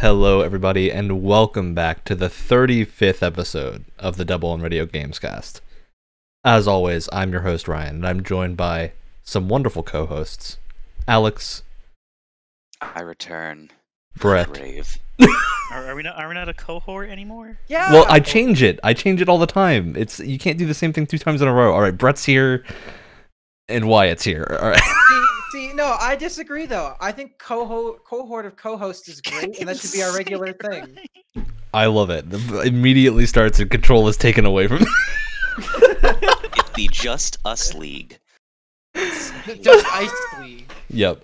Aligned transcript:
Hello, 0.00 0.42
everybody, 0.42 0.92
and 0.92 1.22
welcome 1.22 1.72
back 1.72 2.04
to 2.04 2.14
the 2.14 2.28
35th 2.28 3.22
episode 3.22 3.86
of 3.98 4.18
the 4.18 4.26
Double 4.26 4.50
on 4.50 4.60
Radio 4.60 4.84
Gamescast. 4.84 5.62
As 6.44 6.68
always, 6.68 7.08
I'm 7.14 7.32
your 7.32 7.40
host, 7.40 7.66
Ryan, 7.66 7.96
and 7.96 8.06
I'm 8.06 8.22
joined 8.22 8.58
by 8.58 8.92
some 9.22 9.48
wonderful 9.48 9.82
co 9.82 10.04
hosts 10.04 10.58
Alex, 11.08 11.62
I 12.82 13.00
return. 13.00 13.70
Brett. 14.18 14.52
Brave. 14.52 14.98
Are, 15.72 15.86
are 15.86 15.96
we 15.96 16.02
not? 16.02 16.18
Are 16.18 16.28
we 16.28 16.34
not 16.34 16.50
a 16.50 16.54
cohort 16.54 17.08
anymore? 17.08 17.58
Yeah. 17.66 17.90
Well, 17.90 18.04
I 18.06 18.20
change 18.20 18.62
it. 18.62 18.78
I 18.84 18.92
change 18.92 19.22
it 19.22 19.30
all 19.30 19.38
the 19.38 19.46
time. 19.46 19.96
It's 19.96 20.20
You 20.20 20.38
can't 20.38 20.58
do 20.58 20.66
the 20.66 20.74
same 20.74 20.92
thing 20.92 21.06
two 21.06 21.16
times 21.16 21.40
in 21.40 21.48
a 21.48 21.54
row. 21.54 21.72
All 21.72 21.80
right, 21.80 21.96
Brett's 21.96 22.26
here, 22.26 22.64
and 23.66 23.88
Wyatt's 23.88 24.24
here. 24.24 24.58
All 24.60 24.68
right. 24.68 24.82
see, 25.50 25.68
see, 25.68 25.74
no, 25.74 25.96
I 26.00 26.16
disagree 26.16 26.66
though. 26.66 26.96
I 27.00 27.12
think 27.12 27.38
cohort 27.38 28.04
cohort 28.04 28.46
of 28.46 28.56
co-hosts 28.56 29.08
is 29.08 29.20
great, 29.22 29.58
and 29.58 29.68
that 29.68 29.78
should 29.78 29.92
be 29.92 30.02
our 30.02 30.14
regular 30.14 30.52
thing. 30.52 30.98
I 31.74 31.86
love 31.86 32.10
it. 32.10 32.28
The, 32.30 32.62
immediately 32.62 33.26
starts 33.26 33.60
and 33.60 33.70
control 33.70 34.08
is 34.08 34.16
taken 34.16 34.46
away 34.46 34.66
from 34.66 34.78
It's 35.58 36.70
the 36.74 36.88
Just 36.90 37.38
Us 37.44 37.74
League. 37.74 38.18
Just 38.94 39.86
Ice 39.92 40.10
League. 40.40 40.70
Yep. 40.90 41.22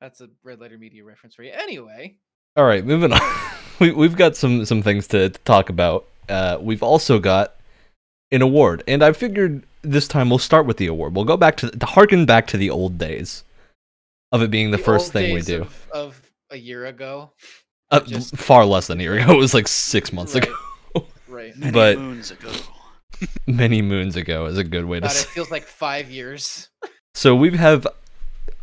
That's 0.00 0.20
a 0.22 0.30
red 0.42 0.60
letter 0.60 0.78
media 0.78 1.04
reference 1.04 1.34
for 1.34 1.42
you. 1.42 1.52
Anyway, 1.52 2.16
All 2.56 2.64
right, 2.64 2.84
moving 2.84 3.12
on. 3.12 3.20
we, 3.78 3.92
we've 3.92 4.16
got 4.16 4.36
some 4.36 4.64
some 4.64 4.82
things 4.82 5.06
to, 5.08 5.28
to 5.28 5.38
talk 5.40 5.68
about. 5.68 6.06
Uh, 6.28 6.58
we've 6.60 6.82
also 6.82 7.18
got 7.18 7.56
an 8.32 8.40
award, 8.40 8.82
and 8.88 9.02
I 9.02 9.12
figured 9.12 9.64
this 9.82 10.08
time 10.08 10.30
we'll 10.30 10.38
start 10.38 10.64
with 10.66 10.78
the 10.78 10.86
award. 10.86 11.14
We'll 11.14 11.24
go 11.24 11.36
back 11.36 11.56
to, 11.58 11.70
to 11.70 11.86
harken 11.86 12.24
back 12.24 12.46
to 12.48 12.56
the 12.56 12.70
old 12.70 12.96
days 12.96 13.44
of 14.32 14.42
it 14.42 14.50
being 14.50 14.70
the, 14.70 14.78
first 14.78 15.06
old 15.06 15.12
thing 15.12 15.34
we 15.34 15.42
do. 15.42 15.62
of, 15.62 15.88
of 15.92 16.30
a 16.50 16.56
year 16.56 16.86
ago. 16.86 17.30
Uh, 17.90 18.00
just- 18.00 18.36
far 18.36 18.64
less 18.64 18.86
than 18.86 19.00
a 19.00 19.02
year 19.02 19.14
ago. 19.18 19.32
It 19.34 19.38
was 19.38 19.54
like 19.54 19.68
six 19.68 20.12
months 20.12 20.34
ago. 20.34 20.54
Right. 21.28 21.56
Many 21.56 21.72
But- 21.72 21.98
moons 21.98 22.30
ago. 22.30 22.50
Many 23.46 23.82
moons 23.82 24.16
ago 24.16 24.46
is 24.46 24.56
a 24.56 24.64
good 24.64 24.86
way 24.86 24.98
to 24.98 25.02
God, 25.06 25.10
it 25.10 25.14
say. 25.14 25.28
feels 25.28 25.50
like 25.50 25.64
five 25.64 26.10
years. 26.10 26.68
So 27.14 27.34
we 27.36 27.54
have. 27.56 27.86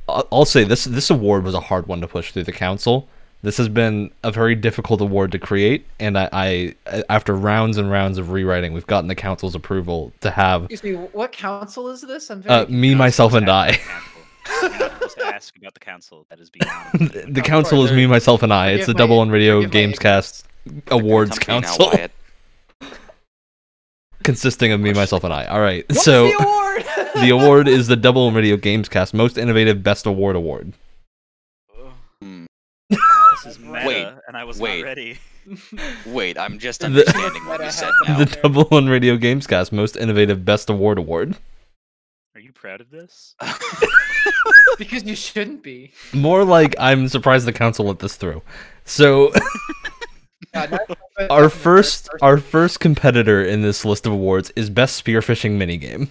I'll 0.09 0.27
I'll 0.31 0.45
say 0.45 0.63
this: 0.63 0.85
this 0.85 1.11
award 1.11 1.43
was 1.43 1.53
a 1.53 1.59
hard 1.59 1.85
one 1.88 2.01
to 2.01 2.07
push 2.07 2.31
through 2.31 2.45
the 2.45 2.51
council. 2.51 3.07
This 3.43 3.57
has 3.57 3.69
been 3.69 4.09
a 4.23 4.31
very 4.31 4.55
difficult 4.55 4.99
award 4.99 5.31
to 5.33 5.38
create, 5.38 5.85
and 5.99 6.17
I, 6.17 6.29
I 6.33 6.75
after 7.07 7.35
rounds 7.35 7.77
and 7.77 7.91
rounds 7.91 8.17
of 8.17 8.31
rewriting, 8.31 8.73
we've 8.73 8.88
gotten 8.88 9.07
the 9.07 9.15
council's 9.15 9.53
approval 9.53 10.11
to 10.21 10.31
have 10.31 10.63
Excuse 10.71 10.83
me, 10.83 10.93
what 11.11 11.31
council 11.33 11.88
is 11.89 12.01
this? 12.01 12.31
I'm 12.31 12.41
very 12.41 12.55
uh, 12.61 12.65
me, 12.67 12.95
myself, 12.95 13.33
and 13.35 13.49
I. 13.51 13.77
You're 14.62 14.70
not 14.80 14.92
supposed 14.94 15.17
to 15.20 15.26
ask 15.26 15.58
about 15.58 15.73
the 15.73 15.80
council. 15.80 16.26
That 16.30 16.40
is 16.40 16.50
beyond. 16.50 17.00
me. 17.16 17.31
the 17.31 17.42
council 17.42 17.84
is 17.86 17.92
me, 17.92 18.06
myself, 18.08 18.44
and 18.44 18.53
I. 18.53 18.70
It's 18.72 18.86
the 18.86 18.94
forgive 18.94 18.98
Double 18.98 19.16
my- 19.17 19.22
on 19.22 19.30
Radio 19.30 19.62
forgive 19.62 19.90
my 19.90 19.94
Gamescast 19.94 20.44
Awards 20.88 21.40
Come 21.40 21.62
to 21.64 21.67
me 21.70 21.73
now, 21.78 21.88
Council, 21.88 22.09
consisting 24.23 24.72
of 24.72 24.80
me, 24.80 24.94
myself, 24.94 25.23
and 25.23 25.34
I. 25.34 25.45
All 25.45 25.62
right, 25.62 25.86
What's 25.90 26.03
so 26.03 26.28
the 26.28 26.34
award? 26.44 26.86
the 27.16 27.30
award 27.30 27.68
is 27.68 27.88
the 27.88 27.95
Double 27.95 28.28
on 28.28 28.34
Radio 28.34 28.58
Gamescast 28.58 29.14
Most 29.14 29.38
Innovative 29.38 29.84
Best 29.84 30.06
Award 30.06 30.36
Award. 30.36 30.73
Hmm. 32.22 32.45
this 32.90 33.45
is 33.45 33.59
meta, 33.59 33.86
Wait, 33.88 34.08
and 34.28 34.36
I 34.36 34.44
was 34.44 34.59
wait. 34.59 34.80
not 34.81 34.88
ready. 34.88 35.18
Wait, 36.06 36.38
I'm 36.38 36.59
just 36.59 36.81
The- 36.81 36.88
understanding 36.88 37.45
what 37.45 37.64
you 37.64 37.72
said 37.72 37.92
now. 38.06 38.18
The 38.18 38.25
Double 38.25 38.68
on 38.72 38.88
Radio 38.88 39.16
Gamescast 39.18 39.72
Most 39.72 39.95
Innovative 39.95 40.44
Best 40.44 40.70
Award 40.70 40.98
Award. 40.98 41.38
Are 42.67 42.72
you 42.72 42.78
proud 42.78 42.81
of 42.81 42.89
this? 42.89 43.35
because 44.78 45.03
you 45.03 45.16
shouldn't 45.16 45.63
be. 45.63 45.94
More 46.13 46.44
like 46.44 46.75
I'm 46.79 47.07
surprised 47.07 47.47
the 47.47 47.53
council 47.53 47.85
let 47.85 48.00
this 48.00 48.16
through. 48.16 48.41
So 48.85 49.31
our 51.29 51.50
first 51.63 52.09
our 52.22 52.38
first 52.38 52.79
competitor 52.79 53.44
in 53.44 53.61
this 53.61 53.85
list 53.85 54.06
of 54.06 54.11
awards 54.13 54.51
is 54.56 54.69
best 54.69 55.03
spearfishing 55.03 55.57
minigame. 55.57 56.09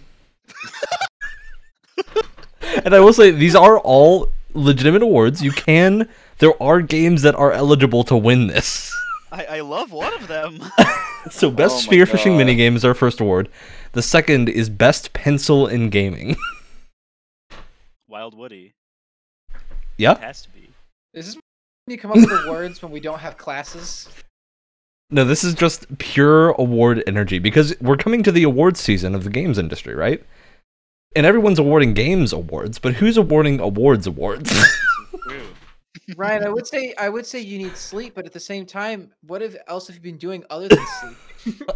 and 2.84 2.95
I 2.95 3.00
will 3.00 3.12
say 3.12 3.31
these 3.31 3.55
are 3.55 3.78
all 3.78 4.31
legitimate 4.55 5.03
awards. 5.03 5.43
You 5.43 5.53
can 5.53 6.09
there 6.39 6.61
are 6.62 6.81
games 6.81 7.22
that 7.22 7.34
are 7.34 7.53
eligible 7.53 8.05
to 8.05 8.16
win 8.16 8.47
this. 8.47 8.95
I, 9.33 9.45
I 9.45 9.61
love 9.61 9.93
one 9.93 10.15
of 10.15 10.28
them. 10.28 10.61
So 11.28 11.50
best 11.50 11.89
Oh 11.89 11.91
my 11.91 11.97
spearfishing 11.97 12.39
God. 12.39 12.47
minigame 12.47 12.77
is 12.77 12.84
our 12.84 12.95
first 12.95 13.21
award. 13.21 13.49
The 13.97 14.03
second 14.03 14.51
is 14.51 14.69
best 14.69 15.15
pencil 15.15 15.67
in 15.67 15.89
gaming. 15.89 16.37
Wild 18.09 18.37
Woody. 18.37 18.75
yeah. 19.97 20.12
It 20.12 20.19
has 20.19 20.43
to 20.43 20.51
be. 20.51 20.69
Is 21.15 21.25
this 21.29 21.34
when 21.37 21.95
you 21.95 21.97
come 21.97 22.11
up 22.11 22.19
with 22.19 22.45
awards 22.45 22.83
when 22.83 22.93
we 22.93 23.01
don't 23.01 23.21
have 23.21 23.39
classes? 23.39 24.07
No, 25.09 25.25
this 25.25 25.43
is 25.43 25.55
just 25.55 25.97
pure 25.97 26.51
award 26.59 27.05
energy 27.07 27.39
because 27.39 27.75
we're 27.81 27.97
coming 27.97 28.23
to 28.25 28.31
the 28.31 28.43
awards 28.43 28.81
season 28.81 29.15
of 29.15 29.25
the 29.25 29.31
games 29.31 29.57
industry, 29.57 29.95
right? 29.95 30.23
And 31.15 31.25
everyone's 31.25 31.59
awarding 31.59 31.95
games 31.95 32.34
awards, 32.34 32.78
but 32.78 32.93
who's 32.93 33.17
awarding 33.17 33.61
awards 33.61 34.07
awards? 34.07 34.53
True. 35.27 35.47
Ryan, 36.19 36.45
I 36.45 36.51
would 36.51 36.67
say 36.67 36.93
I 36.99 37.09
would 37.09 37.25
say 37.25 37.41
you 37.41 37.57
need 37.57 37.78
sleep, 37.78 38.15
but 38.15 38.27
at 38.27 38.34
the 38.34 38.41
same 38.41 38.67
time, 38.67 39.11
what 39.27 39.41
have 39.41 39.57
else 39.67 39.87
have 39.87 39.97
you 39.97 40.03
been 40.03 40.19
doing 40.19 40.45
other 40.51 40.69
than 40.69 40.84
sleep? 41.01 41.17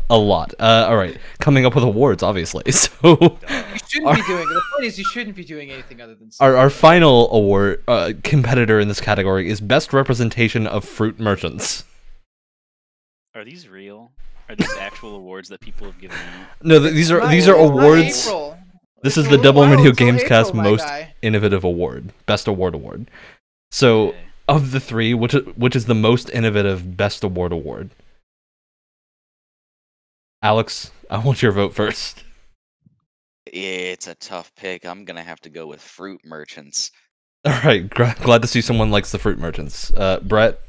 A 0.09 0.17
lot. 0.19 0.55
Uh, 0.59 0.87
all 0.89 0.97
right, 0.97 1.19
coming 1.39 1.65
up 1.67 1.75
with 1.75 1.85
awards, 1.85 2.23
obviously. 2.23 2.63
So 2.73 3.17
You 3.17 3.79
shouldn't 3.89 4.17
be 4.17 4.23
doing. 4.27 4.49
The 4.49 4.63
point 4.75 4.85
is, 4.87 4.99
you 4.99 5.05
shouldn't 5.05 5.37
be 5.37 5.45
doing 5.45 5.71
anything 5.71 6.01
other 6.01 6.15
than 6.15 6.31
our 6.41 6.57
our 6.57 6.71
final 6.71 7.33
award 7.35 7.83
uh, 7.89 8.13
competitor 8.23 8.79
in 8.81 8.89
this 8.89 9.01
category 9.01 9.49
is 9.49 9.61
best 9.61 9.93
representation 9.93 10.67
of 10.67 10.85
fruit 10.85 11.19
merchants. 11.21 11.85
Are 13.35 13.45
these 13.45 13.69
real? 13.69 14.13
Are 14.49 14.57
these 14.57 14.73
actual 14.79 15.15
awards 15.15 15.49
that 15.51 15.61
people 15.61 15.87
have 15.87 16.01
given 16.01 16.17
out? 16.17 16.47
No, 16.63 16.81
th- 16.81 16.93
these 16.93 17.11
are 17.13 17.21
Not- 17.21 17.31
these 17.31 17.49
are 17.49 17.55
awards. 17.55 18.29
This 19.03 19.17
is 19.17 19.29
the 19.29 19.39
Double 19.39 19.63
while 19.63 19.71
Radio 19.71 19.91
until 19.91 20.07
Gamescast 20.09 20.49
April, 20.49 20.63
most 20.63 20.85
guy. 20.85 21.15
innovative 21.23 21.65
award, 21.65 22.13
best 22.27 22.47
award 22.49 22.75
award. 22.75 23.11
So 23.71 24.09
Okay. 24.09 24.19
of 24.49 24.73
the 24.73 24.81
three, 24.81 25.15
which 25.15 25.33
which 25.57 25.75
is 25.77 25.87
the 25.87 25.95
most 25.95 26.29
innovative 26.31 26.97
best 26.97 27.23
award 27.25 27.53
award? 27.53 27.91
Alex, 30.43 30.91
I 31.11 31.19
want 31.19 31.43
your 31.43 31.53
vote 31.53 31.75
first. 31.75 32.25
It's 33.47 34.07
a 34.07 34.15
tough 34.15 34.55
pick. 34.57 34.87
I'm 34.87 35.05
gonna 35.05 35.23
have 35.23 35.41
to 35.41 35.51
go 35.51 35.67
with 35.67 35.81
fruit 35.81 36.21
merchants. 36.25 36.91
All 37.45 37.59
right, 37.65 37.89
gra- 37.89 38.17
glad 38.23 38.43
to 38.43 38.49
see 38.49 38.61
someone 38.61 38.91
likes 38.91 39.13
the 39.13 39.19
fruit 39.19 39.39
merchants. 39.39 39.93
Uh, 39.95 40.21
Brett, 40.21 40.61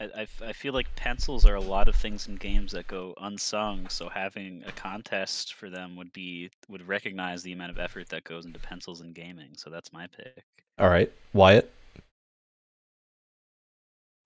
I 0.00 0.52
feel 0.52 0.74
like 0.74 0.94
pencils 0.96 1.46
are 1.46 1.54
a 1.54 1.60
lot 1.60 1.88
of 1.88 1.96
things 1.96 2.28
in 2.28 2.34
games 2.34 2.72
that 2.72 2.86
go 2.86 3.14
unsung. 3.20 3.88
So 3.88 4.08
having 4.08 4.62
a 4.66 4.72
contest 4.72 5.54
for 5.54 5.70
them 5.70 5.96
would 5.96 6.12
be 6.12 6.50
would 6.68 6.86
recognize 6.86 7.42
the 7.42 7.52
amount 7.52 7.70
of 7.70 7.78
effort 7.78 8.08
that 8.10 8.24
goes 8.24 8.44
into 8.44 8.58
pencils 8.58 9.00
in 9.00 9.12
gaming. 9.12 9.50
So 9.56 9.70
that's 9.70 9.92
my 9.92 10.06
pick. 10.08 10.44
all 10.78 10.90
right, 10.90 11.10
Wyatt, 11.32 11.70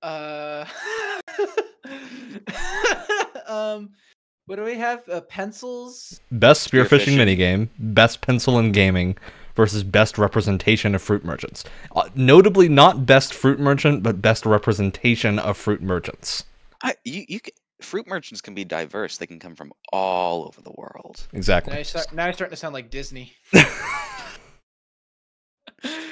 Uh, 0.02 0.64
um, 3.46 3.90
what 4.48 4.56
do 4.56 4.64
we 4.64 4.74
have? 4.74 5.08
Uh, 5.08 5.20
pencils. 5.22 6.20
best 6.32 6.68
spearfishing 6.70 7.16
Spearfishing. 7.16 7.36
minigame, 7.38 7.68
best 7.78 8.20
pencil 8.20 8.58
in 8.58 8.72
gaming 8.72 9.16
versus 9.54 9.82
best 9.84 10.18
representation 10.18 10.94
of 10.94 11.02
fruit 11.02 11.24
merchants. 11.24 11.64
Uh, 11.94 12.08
notably, 12.14 12.68
not 12.68 13.06
best 13.06 13.32
fruit 13.34 13.58
merchant, 13.60 14.02
but 14.02 14.20
best 14.22 14.44
representation 14.46 15.38
of 15.38 15.56
fruit 15.56 15.82
merchants. 15.82 16.44
I, 16.82 16.94
you, 17.04 17.24
you 17.28 17.40
can, 17.40 17.52
fruit 17.82 18.06
merchants 18.06 18.40
can 18.40 18.54
be 18.54 18.64
diverse. 18.64 19.16
They 19.18 19.26
can 19.26 19.38
come 19.40 19.54
from 19.56 19.72
all 19.92 20.44
over 20.46 20.60
the 20.62 20.72
world. 20.76 21.26
Now 21.32 21.36
Exactly. 21.38 21.74
you're, 21.74 21.84
start, 21.84 22.12
now 22.12 22.24
you're 22.26 22.32
starting 22.34 22.52
to 22.52 22.56
sound 22.56 22.74
like 22.74 22.90
Disney. 22.90 23.32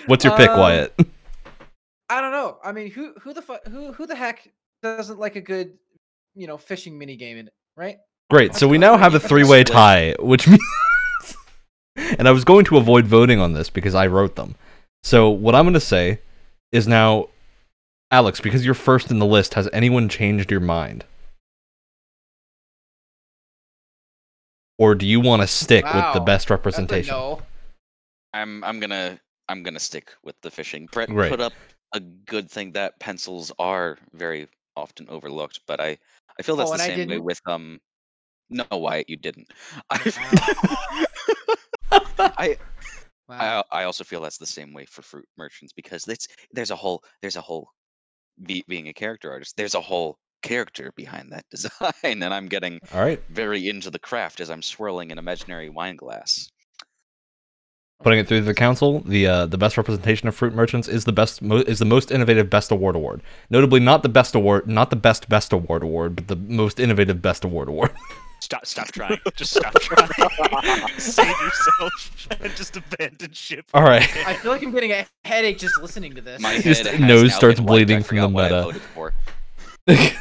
What's 0.06 0.24
your 0.24 0.36
pick, 0.36 0.50
Um, 0.50 0.60
Wyatt? 0.60 0.94
I 2.08 2.20
don't 2.20 2.30
know. 2.32 2.58
I 2.62 2.70
mean, 2.70 2.90
who 2.92 3.14
who 3.20 3.32
the 3.34 3.42
fu- 3.42 3.58
who 3.68 3.92
who 3.92 4.06
the 4.06 4.14
heck 4.14 4.48
doesn't 4.82 5.18
like 5.18 5.34
a 5.34 5.40
good, 5.40 5.76
you 6.36 6.46
know, 6.46 6.56
fishing 6.56 6.96
mini 6.98 7.16
game 7.16 7.36
in 7.36 7.48
it, 7.48 7.52
right? 7.76 7.96
Great. 8.30 8.54
So 8.54 8.66
we 8.66 8.78
now 8.78 8.96
have 8.96 9.14
a 9.14 9.20
three-way 9.20 9.64
tie, 9.64 10.14
which 10.18 10.48
means, 10.48 10.60
and 11.96 12.26
I 12.26 12.32
was 12.32 12.44
going 12.44 12.64
to 12.66 12.76
avoid 12.76 13.06
voting 13.06 13.40
on 13.40 13.52
this 13.52 13.70
because 13.70 13.94
I 13.94 14.06
wrote 14.08 14.36
them. 14.36 14.56
So 15.02 15.30
what 15.30 15.54
I'm 15.54 15.64
going 15.64 15.74
to 15.74 15.80
say 15.80 16.20
is 16.72 16.88
now, 16.88 17.28
Alex, 18.10 18.40
because 18.40 18.64
you're 18.64 18.74
first 18.74 19.10
in 19.10 19.18
the 19.18 19.26
list, 19.26 19.54
has 19.54 19.68
anyone 19.72 20.08
changed 20.08 20.50
your 20.50 20.60
mind? 20.60 21.04
Or 24.78 24.94
do 24.94 25.06
you 25.06 25.20
want 25.20 25.42
to 25.42 25.48
stick 25.48 25.84
with 25.84 26.12
the 26.12 26.20
best 26.20 26.50
representation? 26.50 27.14
no. 27.14 27.40
I'm 28.34 28.62
I'm 28.64 28.80
gonna 28.80 29.18
I'm 29.48 29.62
gonna 29.62 29.80
stick 29.80 30.12
with 30.22 30.38
the 30.42 30.50
fishing. 30.50 30.86
Brett 30.92 31.08
Right. 31.08 31.30
put 31.30 31.40
up 31.40 31.54
a 31.94 32.00
good 32.00 32.50
thing 32.50 32.72
that 32.72 32.98
pencils 33.00 33.50
are 33.58 33.96
very 34.12 34.48
often 34.76 35.08
overlooked, 35.08 35.60
but 35.66 35.80
I 35.80 35.96
I 36.38 36.42
feel 36.42 36.56
that's 36.56 36.70
Oh, 36.70 36.74
the 36.74 36.78
same 36.80 37.08
way 37.08 37.18
with 37.18 37.40
um. 37.46 37.80
No, 38.48 38.64
Wyatt, 38.70 39.08
you 39.08 39.16
didn't. 39.16 39.52
I, 39.90 40.56
Wow. 42.18 42.32
I 42.38 42.56
Wow. 43.28 43.64
I 43.70 43.80
I 43.80 43.84
also 43.84 44.04
feel 44.04 44.20
that's 44.20 44.38
the 44.38 44.46
same 44.46 44.72
way 44.72 44.84
for 44.84 45.02
fruit 45.02 45.26
merchants 45.36 45.72
because 45.72 46.06
it's 46.06 46.28
there's 46.52 46.70
a 46.70 46.76
whole 46.76 47.02
there's 47.22 47.36
a 47.36 47.40
whole 47.40 47.70
be, 48.44 48.64
being 48.68 48.88
a 48.88 48.92
character 48.92 49.30
artist, 49.30 49.56
there's 49.56 49.74
a 49.74 49.80
whole 49.80 50.18
character 50.42 50.92
behind 50.96 51.32
that 51.32 51.44
design, 51.50 51.92
and 52.04 52.32
I'm 52.32 52.46
getting 52.48 52.80
All 52.94 53.00
right, 53.00 53.20
very 53.30 53.68
into 53.68 53.90
the 53.90 53.98
craft 53.98 54.40
as 54.40 54.50
I'm 54.50 54.62
swirling 54.62 55.10
an 55.10 55.18
imaginary 55.18 55.68
wine 55.70 55.96
glass. 55.96 56.48
putting 58.02 58.18
it 58.18 58.28
through 58.28 58.42
the 58.42 58.54
council, 58.54 59.00
the 59.00 59.26
uh, 59.26 59.46
the 59.46 59.58
best 59.58 59.76
representation 59.76 60.28
of 60.28 60.36
fruit 60.36 60.54
merchants 60.54 60.86
is 60.86 61.04
the 61.04 61.12
best 61.12 61.42
mo- 61.42 61.64
is 61.66 61.78
the 61.80 61.84
most 61.84 62.10
innovative 62.12 62.48
best 62.48 62.70
award 62.70 62.94
award. 62.94 63.22
Notably, 63.50 63.80
not 63.80 64.02
the 64.02 64.08
best 64.08 64.34
award, 64.34 64.68
not 64.68 64.90
the 64.90 64.96
best 64.96 65.28
best 65.28 65.52
award 65.52 65.82
award, 65.82 66.14
but 66.14 66.28
the 66.28 66.36
most 66.36 66.78
innovative 66.78 67.20
best 67.20 67.42
award 67.44 67.68
award. 67.68 67.90
Stop! 68.46 68.64
Stop 68.64 68.86
trying. 68.92 69.18
Just 69.34 69.54
stop 69.54 69.74
trying. 69.80 70.88
Save 70.98 71.26
yourself 71.26 72.28
and 72.40 72.54
just 72.54 72.76
abandon 72.76 73.32
ship. 73.32 73.64
All 73.74 73.82
right. 73.82 74.02
I 74.24 74.34
feel 74.34 74.52
like 74.52 74.62
I'm 74.62 74.70
getting 74.70 74.92
a 74.92 75.04
headache 75.24 75.58
just 75.58 75.76
listening 75.82 76.14
to 76.14 76.20
this. 76.20 76.40
My 76.40 76.60
Just 76.60 76.84
head 76.84 76.94
has 76.94 77.00
nose 77.00 77.34
starts 77.34 77.58
been 77.58 77.66
wiped. 77.66 77.90
I 77.90 77.98
bleeding 77.98 78.02
from 78.04 78.18
the 78.18 78.28
forgot 78.28 78.80
meta. 79.88 80.16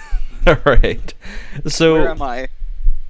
All 0.47 0.57
right. 0.65 1.13
So 1.67 1.93
Where 1.93 2.09
am 2.09 2.23
I? 2.23 2.47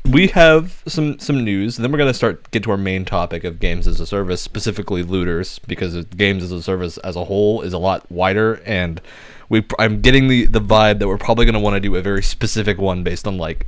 we 0.03 0.27
have 0.27 0.83
some 0.85 1.17
some 1.19 1.45
news. 1.45 1.77
Then 1.77 1.93
we're 1.93 1.97
gonna 1.97 2.13
start 2.13 2.51
get 2.51 2.63
to 2.63 2.71
our 2.71 2.77
main 2.77 3.05
topic 3.05 3.45
of 3.45 3.61
games 3.61 3.87
as 3.87 4.01
a 4.01 4.05
service, 4.05 4.41
specifically 4.41 5.01
looters, 5.01 5.59
because 5.59 6.03
games 6.07 6.43
as 6.43 6.51
a 6.51 6.61
service 6.61 6.97
as 6.97 7.15
a 7.15 7.23
whole 7.23 7.61
is 7.61 7.71
a 7.71 7.77
lot 7.77 8.11
wider, 8.11 8.55
and 8.65 8.99
we 9.47 9.63
I'm 9.79 10.01
getting 10.01 10.27
the 10.27 10.45
the 10.45 10.59
vibe 10.59 10.99
that 10.99 11.07
we're 11.07 11.17
probably 11.17 11.45
gonna 11.45 11.61
want 11.61 11.75
to 11.75 11.79
do 11.79 11.95
a 11.95 12.01
very 12.01 12.21
specific 12.21 12.77
one 12.79 13.01
based 13.01 13.25
on 13.25 13.37
like 13.37 13.67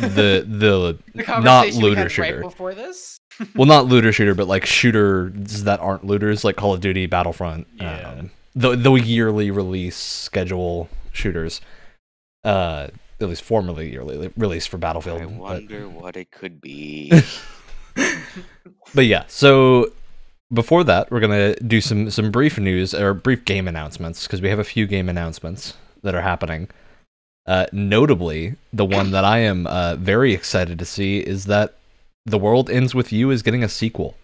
the 0.00 0.44
the, 0.46 0.98
the 1.14 1.18
not 1.18 1.26
conversation 1.26 1.82
we 1.82 1.88
looter 1.88 2.02
had 2.02 2.12
shooter. 2.12 2.34
right 2.36 2.42
before 2.42 2.74
this. 2.74 3.18
well, 3.54 3.66
not 3.66 3.86
looter 3.86 4.12
shooter, 4.12 4.34
but 4.34 4.48
like 4.48 4.66
shooters 4.66 5.62
that 5.64 5.80
aren't 5.80 6.04
looters, 6.04 6.44
like 6.44 6.56
Call 6.56 6.74
of 6.74 6.80
Duty, 6.80 7.06
Battlefront, 7.06 7.66
Yeah. 7.74 8.14
um, 8.18 8.30
the 8.54 8.74
the 8.76 8.92
yearly 8.94 9.50
release 9.50 9.96
schedule 9.96 10.88
shooters. 11.12 11.60
Uh, 12.44 12.88
at 13.20 13.28
least 13.28 13.42
formerly 13.42 13.90
yearly 13.90 14.32
release 14.36 14.66
for 14.66 14.78
Battlefield. 14.78 15.20
I 15.20 15.24
but- 15.26 15.34
wonder 15.36 15.88
what 15.88 16.16
it 16.16 16.30
could 16.30 16.60
be. 16.60 17.12
But 18.94 19.06
yeah, 19.06 19.24
so 19.28 19.92
before 20.52 20.82
that, 20.84 21.10
we're 21.10 21.20
gonna 21.20 21.54
do 21.56 21.80
some 21.80 22.10
some 22.10 22.30
brief 22.30 22.58
news 22.58 22.94
or 22.94 23.12
brief 23.12 23.44
game 23.44 23.68
announcements 23.68 24.22
because 24.26 24.40
we 24.40 24.48
have 24.48 24.58
a 24.58 24.64
few 24.64 24.86
game 24.86 25.08
announcements 25.08 25.74
that 26.02 26.14
are 26.14 26.22
happening. 26.22 26.68
Uh, 27.48 27.66
notably, 27.72 28.54
the 28.74 28.84
one 28.84 29.10
that 29.12 29.24
I 29.24 29.38
am 29.38 29.66
uh, 29.66 29.96
very 29.96 30.34
excited 30.34 30.78
to 30.78 30.84
see 30.84 31.18
is 31.20 31.46
that 31.46 31.74
"The 32.26 32.36
World 32.38 32.68
Ends 32.70 32.94
with 32.94 33.10
You" 33.12 33.30
is 33.30 33.42
getting 33.42 33.64
a 33.64 33.68
sequel. 33.70 34.16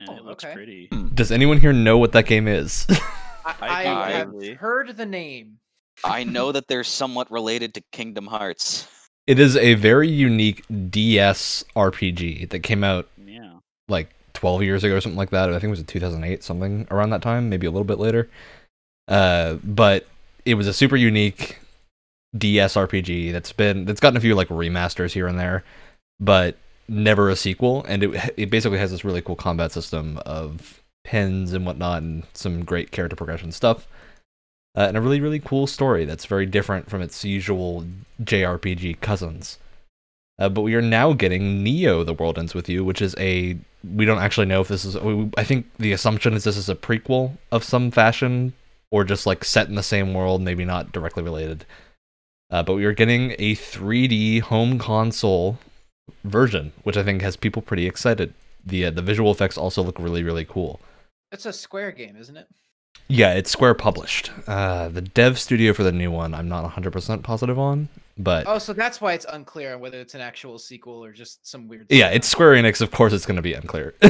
And 0.00 0.10
Oh, 0.10 0.16
it 0.16 0.24
looks 0.24 0.44
okay. 0.44 0.52
pretty. 0.54 0.88
Does 1.14 1.32
anyone 1.32 1.58
here 1.58 1.72
know 1.72 1.96
what 1.98 2.12
that 2.12 2.26
game 2.26 2.46
is? 2.46 2.86
I, 3.46 3.54
I 3.60 4.06
I 4.08 4.10
have 4.12 4.34
heard 4.58 4.96
the 4.96 5.06
name. 5.06 5.58
I 6.04 6.24
know 6.24 6.52
that 6.52 6.68
they're 6.68 6.84
somewhat 6.84 7.30
related 7.30 7.72
to 7.74 7.82
Kingdom 7.92 8.26
Hearts. 8.26 8.86
it 9.26 9.38
is 9.38 9.56
a 9.56 9.74
very 9.74 10.08
unique 10.08 10.62
DS 10.90 11.64
RPG 11.74 12.50
that 12.50 12.60
came 12.60 12.84
out 12.84 13.08
Yeah. 13.24 13.54
like 13.88 14.10
12 14.34 14.62
years 14.62 14.84
ago 14.84 14.96
or 14.96 15.00
something 15.00 15.16
like 15.16 15.30
that. 15.30 15.48
I 15.48 15.52
think 15.54 15.64
it 15.64 15.68
was 15.70 15.80
in 15.80 15.86
2008, 15.86 16.44
something 16.44 16.86
around 16.90 17.10
that 17.10 17.22
time, 17.22 17.48
maybe 17.48 17.66
a 17.66 17.70
little 17.70 17.84
bit 17.84 17.98
later. 17.98 18.28
Uh, 19.08 19.54
but 19.64 20.06
it 20.46 20.54
was 20.54 20.68
a 20.68 20.72
super 20.72 20.96
unique 20.96 21.58
DS 22.38 22.74
RPG 22.74 23.32
that's 23.32 23.52
been 23.52 23.84
that's 23.84 24.00
gotten 24.00 24.16
a 24.16 24.20
few 24.20 24.34
like 24.34 24.48
remasters 24.48 25.12
here 25.12 25.26
and 25.26 25.38
there, 25.38 25.64
but 26.20 26.56
never 26.88 27.28
a 27.28 27.36
sequel. 27.36 27.84
And 27.86 28.02
it 28.02 28.32
it 28.36 28.50
basically 28.50 28.78
has 28.78 28.92
this 28.92 29.04
really 29.04 29.20
cool 29.20 29.36
combat 29.36 29.72
system 29.72 30.18
of 30.24 30.80
pins 31.04 31.52
and 31.52 31.66
whatnot, 31.66 32.02
and 32.02 32.24
some 32.32 32.64
great 32.64 32.92
character 32.92 33.16
progression 33.16 33.52
stuff. 33.52 33.86
Uh, 34.76 34.86
and 34.88 34.96
a 34.96 35.00
really 35.00 35.20
really 35.20 35.40
cool 35.40 35.66
story 35.66 36.04
that's 36.04 36.26
very 36.26 36.46
different 36.46 36.88
from 36.88 37.02
its 37.02 37.24
usual 37.24 37.84
JRPG 38.22 39.00
cousins. 39.00 39.58
Uh, 40.38 40.50
but 40.50 40.62
we 40.62 40.74
are 40.74 40.82
now 40.82 41.12
getting 41.12 41.62
Neo: 41.62 42.04
The 42.04 42.12
World 42.12 42.38
Ends 42.38 42.54
with 42.54 42.68
You, 42.68 42.84
which 42.84 43.02
is 43.02 43.14
a 43.18 43.58
we 43.82 44.04
don't 44.04 44.18
actually 44.18 44.46
know 44.46 44.60
if 44.60 44.68
this 44.68 44.84
is. 44.84 44.96
I 45.36 45.44
think 45.44 45.66
the 45.78 45.92
assumption 45.92 46.34
is 46.34 46.44
this 46.44 46.56
is 46.56 46.68
a 46.68 46.74
prequel 46.74 47.38
of 47.50 47.64
some 47.64 47.90
fashion, 47.90 48.52
or 48.90 49.04
just 49.04 49.26
like 49.26 49.44
set 49.44 49.68
in 49.68 49.74
the 49.74 49.82
same 49.82 50.14
world, 50.14 50.40
maybe 50.42 50.64
not 50.64 50.92
directly 50.92 51.22
related. 51.22 51.64
Uh, 52.50 52.62
but 52.62 52.74
we 52.74 52.84
are 52.84 52.92
getting 52.92 53.32
a 53.38 53.54
3D 53.56 54.40
home 54.42 54.78
console 54.78 55.58
version, 56.24 56.72
which 56.84 56.96
I 56.96 57.02
think 57.02 57.20
has 57.22 57.36
people 57.36 57.62
pretty 57.62 57.86
excited. 57.86 58.32
The 58.64 58.86
uh, 58.86 58.90
the 58.90 59.02
visual 59.02 59.30
effects 59.30 59.56
also 59.58 59.82
look 59.82 59.98
really 59.98 60.22
really 60.22 60.44
cool. 60.44 60.80
It's 61.32 61.46
a 61.46 61.52
Square 61.52 61.92
game, 61.92 62.16
isn't 62.16 62.36
it? 62.36 62.46
Yeah, 63.08 63.32
it's 63.34 63.50
Square 63.50 63.74
published. 63.74 64.30
Uh, 64.46 64.88
the 64.88 65.02
dev 65.02 65.38
studio 65.38 65.72
for 65.72 65.82
the 65.82 65.92
new 65.92 66.10
one, 66.10 66.34
I'm 66.34 66.48
not 66.48 66.64
100% 66.72 67.22
positive 67.22 67.58
on, 67.58 67.88
but 68.18 68.44
Oh, 68.48 68.58
so 68.58 68.72
that's 68.72 69.00
why 69.00 69.12
it's 69.12 69.26
unclear 69.28 69.74
on 69.74 69.80
whether 69.80 70.00
it's 70.00 70.14
an 70.14 70.20
actual 70.20 70.58
sequel 70.58 71.04
or 71.04 71.12
just 71.12 71.46
some 71.46 71.68
weird. 71.68 71.86
yeah, 71.90 72.06
spin-off. 72.06 72.16
it's 72.16 72.28
Square 72.28 72.54
Enix. 72.54 72.80
Of 72.80 72.90
course, 72.92 73.12
it's 73.12 73.26
going 73.26 73.36
to 73.36 73.42
be 73.42 73.52
unclear. 73.54 73.94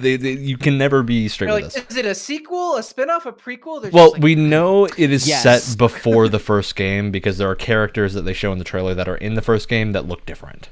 they, 0.00 0.16
they, 0.16 0.32
you 0.32 0.56
can 0.56 0.78
never 0.78 1.02
be 1.02 1.28
straight 1.28 1.48
They're 1.48 1.56
with 1.62 1.74
like, 1.74 1.88
this. 1.88 1.92
is 1.92 1.96
it 1.96 2.06
a 2.06 2.14
sequel, 2.14 2.76
a 2.76 2.82
spin-off, 2.82 3.26
a 3.26 3.32
prequel? 3.32 3.82
They're 3.82 3.90
Well, 3.90 4.12
like, 4.12 4.22
we 4.22 4.34
know 4.34 4.86
it 4.86 4.98
is 5.10 5.26
Yes. 5.28 5.42
set 5.64 5.78
before 5.78 6.28
the 6.28 6.38
first 6.38 6.76
game 6.76 7.10
because 7.10 7.38
there 7.38 7.48
are 7.50 7.54
characters 7.54 8.14
that 8.14 8.22
they 8.22 8.32
show 8.32 8.52
in 8.52 8.58
the 8.58 8.64
trailer 8.64 8.94
that 8.94 9.08
are 9.08 9.16
in 9.16 9.34
the 9.34 9.42
first 9.42 9.68
game 9.68 9.92
that 9.92 10.06
look 10.08 10.24
different, 10.26 10.68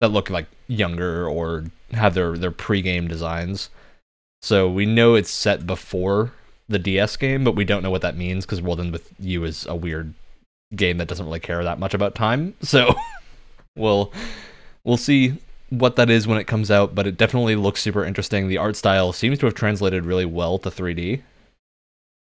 that 0.00 0.08
look 0.10 0.30
like 0.30 0.46
younger 0.66 1.26
or 1.28 1.64
have 1.92 2.14
their 2.14 2.36
their 2.36 2.50
pre-game 2.50 3.08
designs. 3.08 3.70
So 4.42 4.68
we 4.68 4.86
know 4.86 5.14
it's 5.14 5.30
set 5.30 5.66
before 5.66 6.32
the 6.68 6.78
DS 6.78 7.16
game, 7.16 7.44
but 7.44 7.56
we 7.56 7.64
don't 7.64 7.82
know 7.82 7.90
what 7.90 8.02
that 8.02 8.16
means 8.16 8.44
because 8.46 8.60
World 8.62 8.80
End 8.80 8.92
with 8.92 9.12
You 9.18 9.44
is 9.44 9.66
a 9.66 9.74
weird 9.74 10.14
game 10.76 10.98
that 10.98 11.08
doesn't 11.08 11.24
really 11.26 11.40
care 11.40 11.64
that 11.64 11.78
much 11.78 11.94
about 11.94 12.14
time. 12.14 12.54
So 12.62 12.94
we'll 13.76 14.12
we'll 14.84 14.96
see 14.96 15.34
what 15.70 15.96
that 15.96 16.10
is 16.10 16.26
when 16.26 16.38
it 16.38 16.46
comes 16.46 16.70
out, 16.70 16.94
but 16.94 17.06
it 17.06 17.16
definitely 17.16 17.56
looks 17.56 17.82
super 17.82 18.04
interesting. 18.04 18.48
The 18.48 18.58
art 18.58 18.76
style 18.76 19.12
seems 19.12 19.38
to 19.38 19.46
have 19.46 19.54
translated 19.54 20.04
really 20.04 20.24
well 20.24 20.58
to 20.58 20.70
3D. 20.70 21.22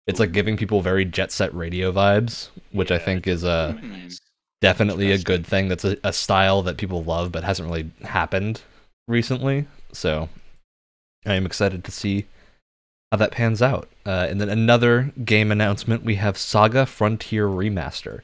It's 0.07 0.21
like 0.21 0.33
giving 0.33 0.57
people 0.57 0.81
very 0.81 1.05
jet 1.05 1.31
set 1.31 1.55
radio 1.55 1.93
vibes, 1.93 2.49
which 2.73 2.91
I 2.91 2.99
think 2.99 3.27
is 3.27 3.45
a 3.45 3.79
nice. 3.83 4.21
definitely 4.61 5.13
a 5.13 5.19
good 5.19 5.47
thing. 5.47 5.69
That's 5.69 5.85
a, 5.85 5.97
a 6.03 6.13
style 6.13 6.63
that 6.63 6.79
people 6.79 7.05
love, 7.05 7.31
but 7.31 7.45
hasn't 7.45 7.69
really 7.69 7.91
happened 8.03 8.63
recently. 9.07 9.67
So 9.93 10.29
I 11.27 11.35
am 11.35 11.47
excited 11.47 11.85
to 11.85 11.91
see 11.91 12.27
how 13.13 13.19
that 13.19 13.33
pans 13.33 13.63
out. 13.63 13.89
Uh, 14.07 14.27
and 14.29 14.41
then 14.41 14.49
another 14.49 15.13
game 15.25 15.53
announcement 15.53 16.05
we 16.05 16.17
have 16.17 16.39
Saga 16.39 16.87
Frontier 16.87 17.47
Remaster. 17.47 18.23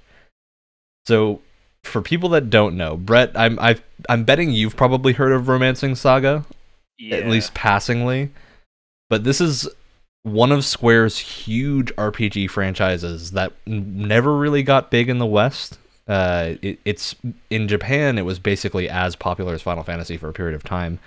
So 1.06 1.42
for 1.84 2.02
people 2.02 2.28
that 2.30 2.50
don't 2.50 2.76
know, 2.76 2.96
Brett, 2.96 3.32
I'm 3.34 3.58
i 3.60 3.76
I'm 4.08 4.24
betting 4.24 4.50
you've 4.50 4.76
probably 4.76 5.12
heard 5.12 5.32
of 5.32 5.48
Romancing 5.48 5.94
Saga 5.94 6.44
Yeah. 6.98 7.16
at 7.16 7.26
least 7.28 7.54
passingly. 7.54 8.30
But 9.10 9.24
this 9.24 9.40
is 9.40 9.68
one 10.22 10.50
of 10.52 10.64
Square's 10.64 11.18
huge 11.18 11.94
RPG 11.96 12.48
franchises 12.50 13.32
that 13.32 13.52
n- 13.66 14.08
never 14.08 14.36
really 14.36 14.62
got 14.62 14.90
big 14.90 15.08
in 15.08 15.18
the 15.18 15.26
West. 15.26 15.78
Uh, 16.08 16.54
it, 16.62 16.78
it's 16.84 17.14
in 17.50 17.68
Japan. 17.68 18.18
It 18.18 18.22
was 18.24 18.38
basically 18.38 18.88
as 18.88 19.16
popular 19.16 19.54
as 19.54 19.62
Final 19.62 19.84
Fantasy 19.84 20.16
for 20.16 20.28
a 20.28 20.32
period 20.32 20.54
of 20.54 20.64
time, 20.64 20.98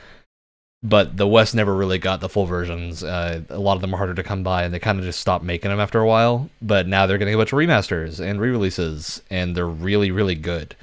but 0.84 1.17
the 1.17 1.27
West 1.27 1.55
never 1.55 1.75
really 1.75 1.98
got 1.98 2.19
the 2.22 2.29
full 2.29 2.46
versions. 2.46 3.03
Uh, 3.03 3.41
a 3.50 3.60
lot 3.60 3.75
of 3.75 3.81
them 3.81 3.93
are 3.93 3.98
harder 3.98 4.13
to 4.13 4.24
come 4.24 4.43
by, 4.43 4.63
and 4.63 4.74
they 4.74 4.79
kind 4.79 5.00
of 5.00 5.05
just 5.05 5.19
stopped 5.19 5.43
making 5.43 5.72
them 5.72 5.79
after 5.79 6.00
a 6.00 6.07
while. 6.07 6.50
But 6.62 6.88
now 6.88 7.05
they're 7.05 7.17
getting 7.17 7.34
a 7.34 7.38
bunch 7.38 7.51
of 7.51 7.57
remasters 7.57 8.19
and 8.19 8.39
re-releases, 8.39 9.22
and 9.29 9.55
they're 9.55 9.67
really, 9.67 10.12
really 10.12 10.36
good. 10.36 10.75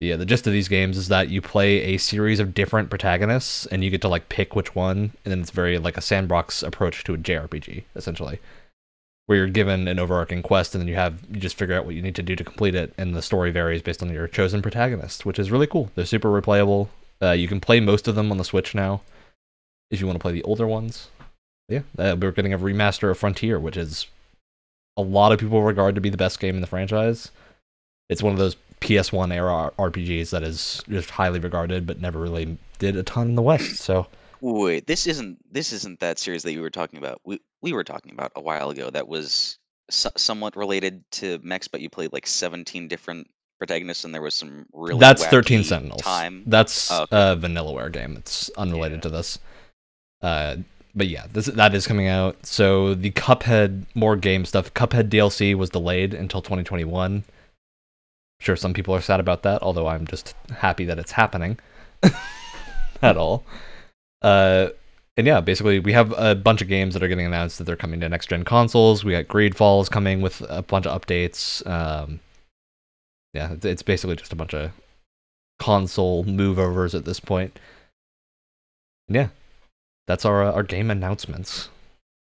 Yeah, 0.00 0.16
the 0.16 0.24
gist 0.24 0.46
of 0.46 0.54
these 0.54 0.68
games 0.68 0.96
is 0.96 1.08
that 1.08 1.28
you 1.28 1.42
play 1.42 1.82
a 1.82 1.98
series 1.98 2.40
of 2.40 2.54
different 2.54 2.88
protagonists 2.88 3.66
and 3.66 3.84
you 3.84 3.90
get 3.90 4.00
to 4.00 4.08
like 4.08 4.30
pick 4.30 4.56
which 4.56 4.74
one, 4.74 5.12
and 5.24 5.32
then 5.32 5.40
it's 5.40 5.50
very 5.50 5.78
like 5.78 5.98
a 5.98 6.02
sandbox 6.02 6.62
approach 6.62 7.04
to 7.04 7.12
a 7.14 7.18
JRPG, 7.18 7.84
essentially. 7.94 8.40
Where 9.26 9.36
you're 9.36 9.48
given 9.48 9.86
an 9.86 9.98
overarching 9.98 10.42
quest 10.42 10.74
and 10.74 10.80
then 10.80 10.88
you 10.88 10.94
have 10.94 11.20
you 11.30 11.38
just 11.38 11.54
figure 11.54 11.76
out 11.76 11.84
what 11.84 11.94
you 11.94 12.02
need 12.02 12.16
to 12.16 12.22
do 12.22 12.34
to 12.34 12.42
complete 12.42 12.74
it, 12.74 12.94
and 12.96 13.14
the 13.14 13.20
story 13.20 13.50
varies 13.50 13.82
based 13.82 14.02
on 14.02 14.10
your 14.10 14.26
chosen 14.26 14.62
protagonist, 14.62 15.26
which 15.26 15.38
is 15.38 15.50
really 15.50 15.66
cool. 15.66 15.90
They're 15.94 16.06
super 16.06 16.28
replayable. 16.30 16.88
Uh, 17.22 17.32
you 17.32 17.48
can 17.48 17.60
play 17.60 17.80
most 17.80 18.08
of 18.08 18.14
them 18.14 18.30
on 18.30 18.38
the 18.38 18.44
Switch 18.44 18.74
now, 18.74 19.02
if 19.90 20.00
you 20.00 20.06
want 20.06 20.18
to 20.18 20.22
play 20.22 20.32
the 20.32 20.42
older 20.42 20.66
ones. 20.66 21.08
Yeah, 21.68 21.82
uh, 21.98 22.16
we're 22.20 22.32
getting 22.32 22.52
a 22.52 22.58
remaster 22.58 23.10
of 23.10 23.18
Frontier, 23.18 23.58
which 23.60 23.76
is 23.76 24.06
a 24.96 25.02
lot 25.02 25.32
of 25.32 25.38
people 25.38 25.62
regard 25.62 25.94
to 25.94 26.00
be 26.00 26.10
the 26.10 26.16
best 26.16 26.40
game 26.40 26.56
in 26.56 26.60
the 26.60 26.66
franchise. 26.66 27.30
It's 28.08 28.22
one 28.22 28.32
of 28.32 28.38
those 28.38 28.56
PS1 28.80 29.32
era 29.32 29.70
RPGs 29.78 30.30
that 30.30 30.42
is 30.42 30.82
just 30.88 31.10
highly 31.10 31.38
regarded, 31.38 31.86
but 31.86 32.00
never 32.00 32.18
really 32.18 32.58
did 32.78 32.96
a 32.96 33.02
ton 33.02 33.28
in 33.28 33.34
the 33.36 33.42
West. 33.42 33.76
So 33.76 34.08
Wait, 34.40 34.86
this 34.86 35.06
isn't 35.06 35.38
this 35.52 35.72
isn't 35.72 36.00
that 36.00 36.18
series 36.18 36.42
that 36.42 36.52
you 36.52 36.62
were 36.62 36.70
talking 36.70 36.98
about. 36.98 37.20
We 37.24 37.40
we 37.60 37.72
were 37.72 37.84
talking 37.84 38.12
about 38.12 38.32
a 38.34 38.40
while 38.40 38.70
ago. 38.70 38.90
That 38.90 39.06
was 39.06 39.58
so- 39.90 40.10
somewhat 40.16 40.56
related 40.56 41.04
to 41.12 41.38
mechs, 41.42 41.68
but 41.68 41.82
you 41.82 41.90
played 41.90 42.12
like 42.12 42.26
seventeen 42.26 42.88
different 42.88 43.28
protagonists, 43.60 44.04
and 44.04 44.12
there 44.12 44.22
was 44.22 44.34
some 44.34 44.66
really 44.72 44.98
that's 44.98 45.24
13 45.26 45.62
Sentinels. 45.62 46.00
time. 46.02 46.42
That's 46.46 46.90
Oh, 46.90 47.02
okay. 47.02 47.16
a 47.32 47.36
Vanillaware 47.36 47.92
game. 47.92 48.16
It's 48.16 48.50
unrelated 48.56 48.98
Yeah. 48.98 49.02
to 49.02 49.08
this. 49.10 49.38
Uh, 50.22 50.56
but 50.94 51.06
yeah, 51.06 51.26
this 51.32 51.46
that 51.46 51.74
is 51.74 51.86
coming 51.86 52.08
out. 52.08 52.44
So 52.44 52.94
the 52.94 53.12
Cuphead 53.12 53.84
more 53.94 54.16
game 54.16 54.44
stuff. 54.44 54.74
Cuphead 54.74 55.08
DLC 55.08 55.54
was 55.54 55.70
delayed 55.70 56.12
until 56.14 56.42
2021. 56.42 57.12
I'm 57.16 57.24
Sure, 58.40 58.56
some 58.56 58.72
people 58.72 58.94
are 58.94 59.02
sad 59.02 59.20
about 59.20 59.42
that, 59.42 59.62
although 59.62 59.86
I'm 59.86 60.06
just 60.06 60.34
happy 60.56 60.84
that 60.86 60.98
it's 60.98 61.12
happening. 61.12 61.58
At 63.02 63.16
all. 63.16 63.44
Uh, 64.22 64.68
and 65.16 65.26
yeah, 65.26 65.40
basically 65.40 65.78
we 65.78 65.92
have 65.92 66.12
a 66.16 66.34
bunch 66.34 66.62
of 66.62 66.68
games 66.68 66.94
that 66.94 67.02
are 67.02 67.08
getting 67.08 67.26
announced 67.26 67.58
that 67.58 67.64
they're 67.64 67.76
coming 67.76 68.00
to 68.00 68.08
next 68.08 68.28
gen 68.30 68.44
consoles. 68.44 69.04
We 69.04 69.12
got 69.12 69.26
Greedfall 69.28 69.82
is 69.82 69.88
coming 69.90 70.22
with 70.22 70.42
a 70.48 70.62
bunch 70.62 70.86
of 70.86 71.00
updates. 71.00 71.66
Um, 71.68 72.20
yeah, 73.34 73.52
it's, 73.52 73.64
it's 73.64 73.82
basically 73.82 74.16
just 74.16 74.32
a 74.32 74.36
bunch 74.36 74.54
of 74.54 74.72
console 75.58 76.24
moveovers 76.24 76.94
at 76.94 77.04
this 77.04 77.20
point. 77.20 77.58
And 79.08 79.16
yeah, 79.16 79.28
that's 80.06 80.24
our 80.24 80.44
uh, 80.44 80.52
our 80.52 80.62
game 80.62 80.90
announcements. 80.90 81.68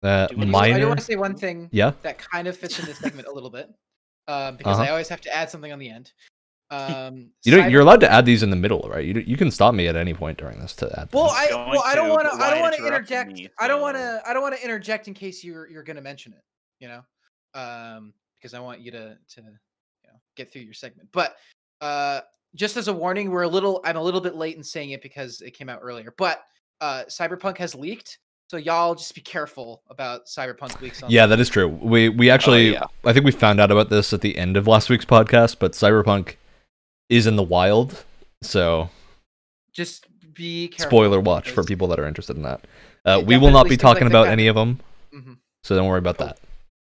Uh, 0.04 0.28
Do 0.28 0.36
you 0.36 0.42
I 0.42 0.46
do 0.46 0.52
minor, 0.52 0.88
want 0.88 1.00
to 1.00 1.06
say 1.06 1.16
one 1.16 1.36
thing 1.36 1.68
yeah. 1.72 1.94
that 2.04 2.20
kind 2.20 2.48
of 2.48 2.56
fits 2.56 2.78
in 2.80 2.86
this 2.86 3.00
segment 3.00 3.28
a 3.28 3.32
little 3.32 3.50
bit, 3.50 3.74
um, 4.28 4.56
because 4.58 4.76
Uh-huh. 4.78 4.84
I 4.88 4.90
always 4.92 5.10
have 5.10 5.22
to 5.22 5.36
add 5.36 5.50
something 5.50 5.72
on 5.72 5.80
the 5.80 5.90
end. 5.90 6.12
Um, 6.70 7.32
You 7.44 7.58
know, 7.58 7.66
you're 7.68 7.82
allowed 7.82 8.02
to 8.02 8.12
add 8.12 8.26
these 8.26 8.44
in 8.44 8.50
the 8.52 8.56
middle, 8.56 8.88
right? 8.90 9.04
You 9.06 9.20
you 9.26 9.38
can 9.38 9.50
stop 9.52 9.74
me 9.74 9.88
at 9.88 9.96
any 9.96 10.14
point 10.14 10.38
during 10.38 10.60
this 10.60 10.76
to 10.78 11.00
add. 11.00 11.10
Well. 11.12 11.30
I 11.32 11.48
well 11.52 11.82
I 11.84 11.96
don't 11.96 12.10
want 12.10 12.28
to 12.32 12.34
I 12.36 12.50
don't 12.52 12.60
want 12.60 12.76
to 12.76 12.86
interject. 12.86 13.32
me, 13.32 13.50
I 13.60 13.68
don't 13.68 13.82
want 13.82 13.98
to 13.98 14.22
I 14.26 14.34
don't 14.34 14.44
want 14.44 14.56
to 14.56 14.64
interject 14.64 15.08
in 15.08 15.14
case 15.14 15.44
you're 15.44 15.68
you're 15.70 15.84
going 15.84 15.96
to 15.98 16.02
mention 16.04 16.34
it. 16.34 16.44
You 16.80 16.90
know, 16.90 17.02
um, 17.60 18.14
because 18.38 18.54
I 18.54 18.60
want 18.60 18.82
you 18.82 18.92
to 18.92 19.18
to 19.30 19.42
you 19.42 19.44
know 19.44 19.58
get 20.36 20.52
through 20.52 20.62
your 20.64 20.74
segment. 20.74 21.10
But 21.12 21.36
uh, 21.82 22.22
just 22.56 22.78
as 22.78 22.88
a 22.88 22.94
warning, 22.94 23.32
we're 23.32 23.44
a 23.44 23.48
little 23.48 23.82
I'm 23.84 23.98
a 23.98 24.02
little 24.02 24.22
bit 24.22 24.36
late 24.36 24.56
in 24.58 24.64
saying 24.64 24.92
it 24.92 25.02
because 25.02 25.42
it 25.42 25.52
came 25.52 25.70
out 25.70 25.80
earlier. 25.82 26.14
But 26.18 26.44
uh, 26.82 27.04
Cyberpunk 27.08 27.58
has 27.58 27.74
leaked, 27.76 28.20
so 28.50 28.58
y'all 28.58 28.96
just 28.96 29.14
be 29.16 29.22
careful 29.22 29.82
about 29.90 30.26
Cyberpunk 30.28 30.80
leaks. 30.82 31.02
On 31.04 31.10
yeah, 31.10 31.26
that 31.26 31.40
is 31.40 31.50
true. 31.50 31.68
We 31.68 32.10
we 32.10 32.30
actually 32.30 32.74
yeah. 32.74 32.84
I 33.04 33.14
think 33.14 33.26
we 33.26 33.32
found 33.32 33.60
out 33.60 33.72
about 33.72 33.90
this 33.90 34.14
at 34.14 34.22
the 34.22 34.38
end 34.38 34.58
of 34.58 34.68
last 34.68 34.90
week's 34.90 35.06
podcast, 35.06 35.58
but 35.60 35.74
Cyberpunk 35.74 36.36
is 37.10 37.28
in 37.28 37.36
the 37.36 37.44
wild, 37.44 38.04
so 38.42 38.90
just 39.72 40.06
be 40.34 40.68
careful. 40.70 40.90
spoiler 40.90 41.20
watch 41.22 41.52
for 41.52 41.64
people 41.64 41.88
that 41.88 42.00
are 42.00 42.08
interested 42.08 42.36
in 42.36 42.44
that. 42.44 42.66
Uh, 43.06 43.22
we 43.26 43.38
will 43.38 43.52
not 43.52 43.66
be 43.66 43.72
seems 43.72 43.84
like 43.84 43.94
talking 43.96 44.08
about 44.08 44.24
kind 44.26 44.34
any 44.40 44.48
of 44.48 44.56
them, 44.56 44.80
Mhm. 45.14 45.38
so 45.64 45.76
don't 45.76 45.88
worry 45.88 46.00
about 46.00 46.18
Cool. 46.18 46.28
that. 46.28 46.40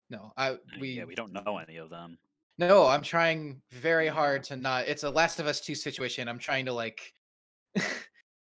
No, 0.09 0.33
I 0.35 0.57
we 0.79 0.89
yeah, 0.93 1.05
we 1.05 1.15
don't 1.15 1.31
know 1.31 1.57
any 1.57 1.77
of 1.77 1.89
them. 1.89 2.17
No, 2.59 2.85
I'm 2.87 3.01
trying 3.01 3.61
very 3.71 4.07
hard 4.07 4.43
to 4.45 4.57
not. 4.57 4.87
It's 4.87 5.03
a 5.03 5.09
Last 5.09 5.39
of 5.39 5.47
Us 5.47 5.61
2 5.61 5.73
situation. 5.75 6.27
I'm 6.27 6.39
trying 6.39 6.65
to 6.65 6.73
like 6.73 7.13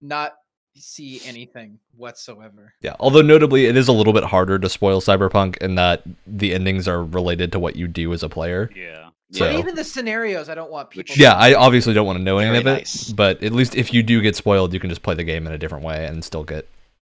not 0.03 0.33
see 0.77 1.21
anything 1.25 1.79
whatsoever. 1.97 2.75
Yeah, 2.81 2.97
although 2.99 3.23
notably, 3.23 3.67
it 3.67 3.77
is 3.77 3.87
a 3.87 3.93
little 3.93 4.13
bit 4.13 4.25
harder 4.25 4.59
to 4.59 4.69
spoil 4.69 5.01
Cyberpunk 5.01 5.59
in 5.59 5.77
that 5.77 6.03
the 6.27 6.53
endings 6.55 6.89
are 6.89 7.05
related 7.05 7.53
to 7.53 7.61
what 7.61 7.77
you 7.77 7.87
do 7.87 8.13
as 8.13 8.23
a 8.25 8.29
player. 8.29 8.69
Yeah. 8.75 9.11
So- 9.33 9.47
But 9.47 9.55
even 9.61 9.75
the 9.77 9.85
scenarios, 9.85 10.49
I 10.49 10.57
don't 10.57 10.73
want 10.73 10.91
people. 10.91 11.03
Which- 11.03 11.15
to 11.15 11.21
Yeah, 11.23 11.35
I 11.35 11.55
obviously 11.55 11.95
don't 11.95 12.07
want 12.07 12.19
to 12.19 12.25
know 12.25 12.39
any 12.39 12.59
of 12.59 12.67
it, 12.67 12.71
nice. 12.71 13.13
but 13.13 13.41
at 13.45 13.53
least 13.53 13.77
if 13.77 13.95
you 13.95 14.03
do 14.03 14.21
get 14.21 14.35
spoiled, 14.35 14.75
you 14.75 14.81
can 14.81 14.91
just 14.91 15.03
play 15.03 15.15
the 15.15 15.23
game 15.25 15.47
in 15.47 15.53
a 15.53 15.59
different 15.59 15.85
way 15.85 16.05
and 16.07 16.25
still 16.25 16.43
get 16.43 16.69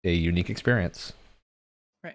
a 0.04 0.12
unique 0.12 0.48
experience. 0.48 1.12
Right. 2.04 2.14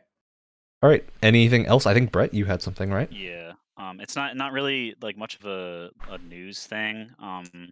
All 0.81 0.89
right. 0.89 1.03
Anything 1.21 1.65
else? 1.65 1.85
I 1.85 1.93
think 1.93 2.13
Brett, 2.13 2.33
you 2.33 2.45
had 2.45 2.61
something, 2.61 2.91
right? 2.91 3.11
Yeah. 3.11 3.38
Um, 3.79 4.01
it's 4.01 4.15
not 4.15 4.35
not 4.35 4.51
really 4.51 4.93
like 5.01 5.17
much 5.17 5.37
of 5.39 5.45
a, 5.45 5.89
a 6.09 6.17
news 6.17 6.65
thing. 6.67 7.09
Um, 7.19 7.71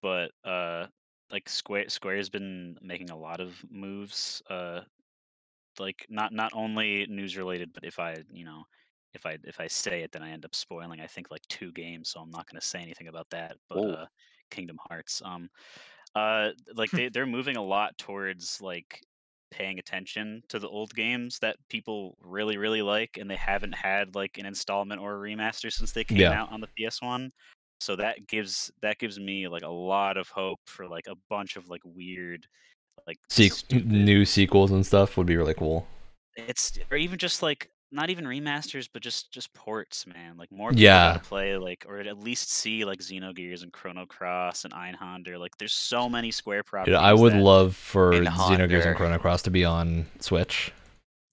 but 0.00 0.30
uh, 0.44 0.86
like 1.30 1.48
Square 1.48 1.88
Square's 1.88 2.28
been 2.28 2.76
making 2.80 3.10
a 3.10 3.18
lot 3.18 3.40
of 3.40 3.62
moves. 3.70 4.42
Uh, 4.48 4.80
like 5.78 6.06
not 6.08 6.32
not 6.32 6.52
only 6.54 7.06
news 7.08 7.36
related, 7.36 7.72
but 7.74 7.84
if 7.84 7.98
I 7.98 8.16
you 8.32 8.44
know 8.44 8.62
if 9.12 9.26
I 9.26 9.38
if 9.44 9.60
I 9.60 9.66
say 9.66 10.02
it, 10.02 10.12
then 10.12 10.22
I 10.22 10.30
end 10.30 10.44
up 10.44 10.54
spoiling. 10.54 11.00
I 11.00 11.06
think 11.06 11.30
like 11.30 11.42
two 11.48 11.72
games, 11.72 12.10
so 12.10 12.20
I'm 12.20 12.30
not 12.30 12.48
going 12.48 12.60
to 12.60 12.66
say 12.66 12.80
anything 12.80 13.08
about 13.08 13.28
that. 13.30 13.56
But 13.68 13.78
uh, 13.78 14.06
Kingdom 14.50 14.78
Hearts. 14.88 15.20
Um, 15.24 15.48
uh, 16.14 16.50
like 16.74 16.90
they 16.90 17.08
they're 17.08 17.26
moving 17.26 17.56
a 17.56 17.62
lot 17.62 17.98
towards 17.98 18.60
like 18.60 19.00
paying 19.56 19.78
attention 19.78 20.42
to 20.48 20.58
the 20.58 20.68
old 20.68 20.92
games 20.94 21.38
that 21.38 21.56
people 21.68 22.16
really 22.20 22.56
really 22.56 22.82
like 22.82 23.16
and 23.20 23.30
they 23.30 23.36
haven't 23.36 23.74
had 23.74 24.14
like 24.14 24.36
an 24.38 24.46
installment 24.46 25.00
or 25.00 25.14
a 25.14 25.18
remaster 25.30 25.72
since 25.72 25.92
they 25.92 26.02
came 26.04 26.18
Yeah. 26.18 26.42
out 26.42 26.50
on 26.52 26.60
the 26.60 26.68
PS1 26.78 27.30
so 27.80 27.94
that 27.96 28.26
gives 28.26 28.70
that 28.82 28.98
gives 28.98 29.18
me 29.20 29.46
like 29.48 29.62
a 29.62 29.68
lot 29.68 30.16
of 30.16 30.28
hope 30.28 30.58
for 30.66 30.88
like 30.88 31.06
a 31.08 31.14
bunch 31.30 31.56
of 31.56 31.68
like 31.68 31.82
weird 31.84 32.46
like 33.06 33.18
Se- 33.28 33.50
new 33.84 34.24
sequels 34.24 34.70
and 34.72 34.84
stuff 34.84 35.16
would 35.16 35.26
be 35.26 35.36
really 35.36 35.54
cool. 35.54 35.86
it's 36.36 36.78
or 36.90 36.96
even 36.96 37.18
just 37.18 37.42
like 37.42 37.70
not 37.94 38.10
even 38.10 38.24
remasters 38.24 38.88
but 38.92 39.00
just 39.02 39.30
just 39.32 39.52
ports 39.54 40.06
man 40.06 40.36
like 40.36 40.50
more 40.52 40.70
people 40.70 40.82
Yeah. 40.82 41.14
gotta 41.14 41.24
play 41.24 41.56
like 41.56 41.86
or 41.88 41.98
at 42.00 42.18
least 42.18 42.50
see 42.50 42.84
like 42.84 42.98
xenogears 42.98 43.62
and 43.62 43.72
chrono 43.72 44.04
cross 44.06 44.64
and 44.64 44.74
einhander 44.74 45.38
like 45.38 45.56
there's 45.58 45.72
so 45.72 46.08
many 46.08 46.30
square 46.30 46.62
Dude, 46.62 46.66
properties 46.66 46.96
I 46.98 47.12
would 47.14 47.34
love 47.34 47.74
for 47.76 48.12
In 48.12 48.24
Xenogears 48.24 48.82
Einhander. 48.84 48.96
Chrono 48.96 49.18
Cross 49.18 49.42
to 49.42 49.50
be 49.50 49.64
on 49.64 50.06
Switch. 50.20 50.72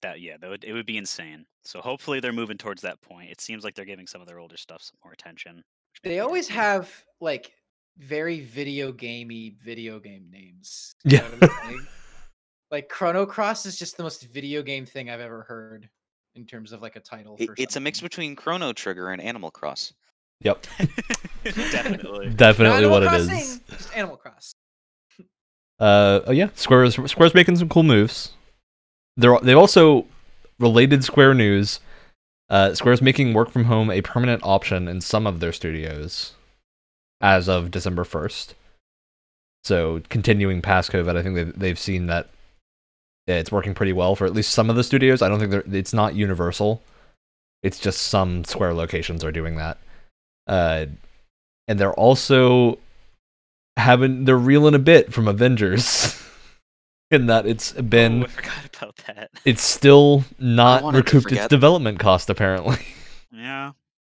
that 0.01 0.21
yeah 0.21 0.37
that 0.39 0.49
would 0.49 0.63
it 0.63 0.73
would 0.73 0.85
be 0.85 0.97
insane 0.97 1.45
so 1.63 1.81
hopefully 1.81 2.19
they're 2.19 2.31
moving 2.33 2.57
towards 2.57 2.81
that 2.83 3.01
point 3.01 3.29
it 3.29 3.41
seems 3.41 3.63
like 3.63 3.75
they're 3.75 3.85
giving 3.85 4.07
some 4.07 4.21
of 4.21 4.27
their 4.27 4.39
older 4.39 4.57
stuff 4.57 4.81
some 4.81 4.97
more 5.03 5.13
attention 5.13 5.63
They 6.03 6.19
always 6.19 6.47
happy. 6.47 6.59
have 6.85 7.03
like 7.19 7.51
very 7.97 8.39
video 8.39 8.91
gamey 8.93 9.53
video 9.63 9.99
game 9.99 10.25
names. 10.31 10.95
Yeah. 11.05 11.27
I'm 11.63 11.87
like 12.71 12.87
Chrono 12.89 13.25
Cross 13.25 13.65
is 13.65 13.77
just 13.77 13.97
the 13.97 14.03
most 14.03 14.23
video 14.31 14.61
game 14.63 14.85
thing 14.85 15.09
I've 15.09 15.19
ever 15.19 15.43
heard 15.43 15.89
in 16.35 16.45
terms 16.45 16.71
of 16.71 16.81
like 16.81 16.95
a 16.95 16.99
title. 16.99 17.35
It- 17.39 17.49
it's 17.57 17.75
a 17.75 17.79
mix 17.79 18.01
between 18.01 18.35
Chrono 18.35 18.73
Trigger 18.73 19.09
and 19.11 19.21
Animal 19.21 19.51
Cross. 19.51 19.93
Yep, 20.43 20.65
definitely 21.43 22.29
definitely 22.29 22.87
what 22.87 23.03
it 23.03 23.09
Crossing, 23.09 23.35
is. 23.35 23.59
Just 23.69 23.95
Animal 23.95 24.17
Cross. 24.17 24.53
Uh, 25.79 26.21
oh 26.25 26.31
yeah, 26.31 26.49
Square's 26.55 26.95
Square's 27.11 27.33
making 27.35 27.55
some 27.57 27.69
cool 27.69 27.83
moves. 27.83 28.31
They're 29.17 29.37
they've 29.41 29.57
also 29.57 30.05
related 30.59 31.03
Square 31.03 31.35
news. 31.35 31.79
Uh, 32.49 32.73
Square's 32.73 33.01
making 33.01 33.33
work 33.33 33.51
from 33.51 33.65
home 33.65 33.89
a 33.91 34.01
permanent 34.01 34.41
option 34.43 34.87
in 34.87 34.99
some 34.99 35.25
of 35.27 35.39
their 35.41 35.53
studios 35.53 36.33
as 37.21 37.47
of 37.47 37.69
December 37.71 38.03
first. 38.03 38.55
So 39.63 40.01
continuing 40.09 40.61
past 40.61 40.91
COVID, 40.91 41.15
I 41.15 41.21
think 41.21 41.35
they've 41.35 41.59
they've 41.59 41.79
seen 41.79 42.07
that 42.07 42.29
it's 43.39 43.51
working 43.51 43.73
pretty 43.73 43.93
well 43.93 44.15
for 44.15 44.25
at 44.25 44.33
least 44.33 44.51
some 44.51 44.69
of 44.69 44.75
the 44.75 44.83
studios. 44.83 45.21
I 45.21 45.29
don't 45.29 45.39
think 45.39 45.51
they're, 45.51 45.63
it's 45.71 45.93
not 45.93 46.15
universal. 46.15 46.81
It's 47.63 47.79
just 47.79 48.03
some 48.03 48.43
Square 48.43 48.73
locations 48.73 49.23
are 49.23 49.31
doing 49.31 49.55
that. 49.57 49.77
Uh, 50.47 50.87
and 51.67 51.79
they're 51.79 51.93
also 51.93 52.79
having 53.77 54.25
they're 54.25 54.37
reeling 54.37 54.75
a 54.75 54.79
bit 54.79 55.13
from 55.13 55.27
Avengers 55.27 56.21
in 57.11 57.27
that 57.27 57.45
it's 57.45 57.71
been 57.73 58.23
oh, 58.23 58.25
I 58.25 58.29
forgot 58.29 58.75
about 58.75 58.95
that 59.07 59.31
it's 59.45 59.61
still 59.63 60.23
not 60.39 60.83
recouped 60.93 61.25
its 61.27 61.35
forget. 61.35 61.49
development 61.49 61.99
cost 61.99 62.29
apparently. 62.29 62.77
yeah 63.31 63.71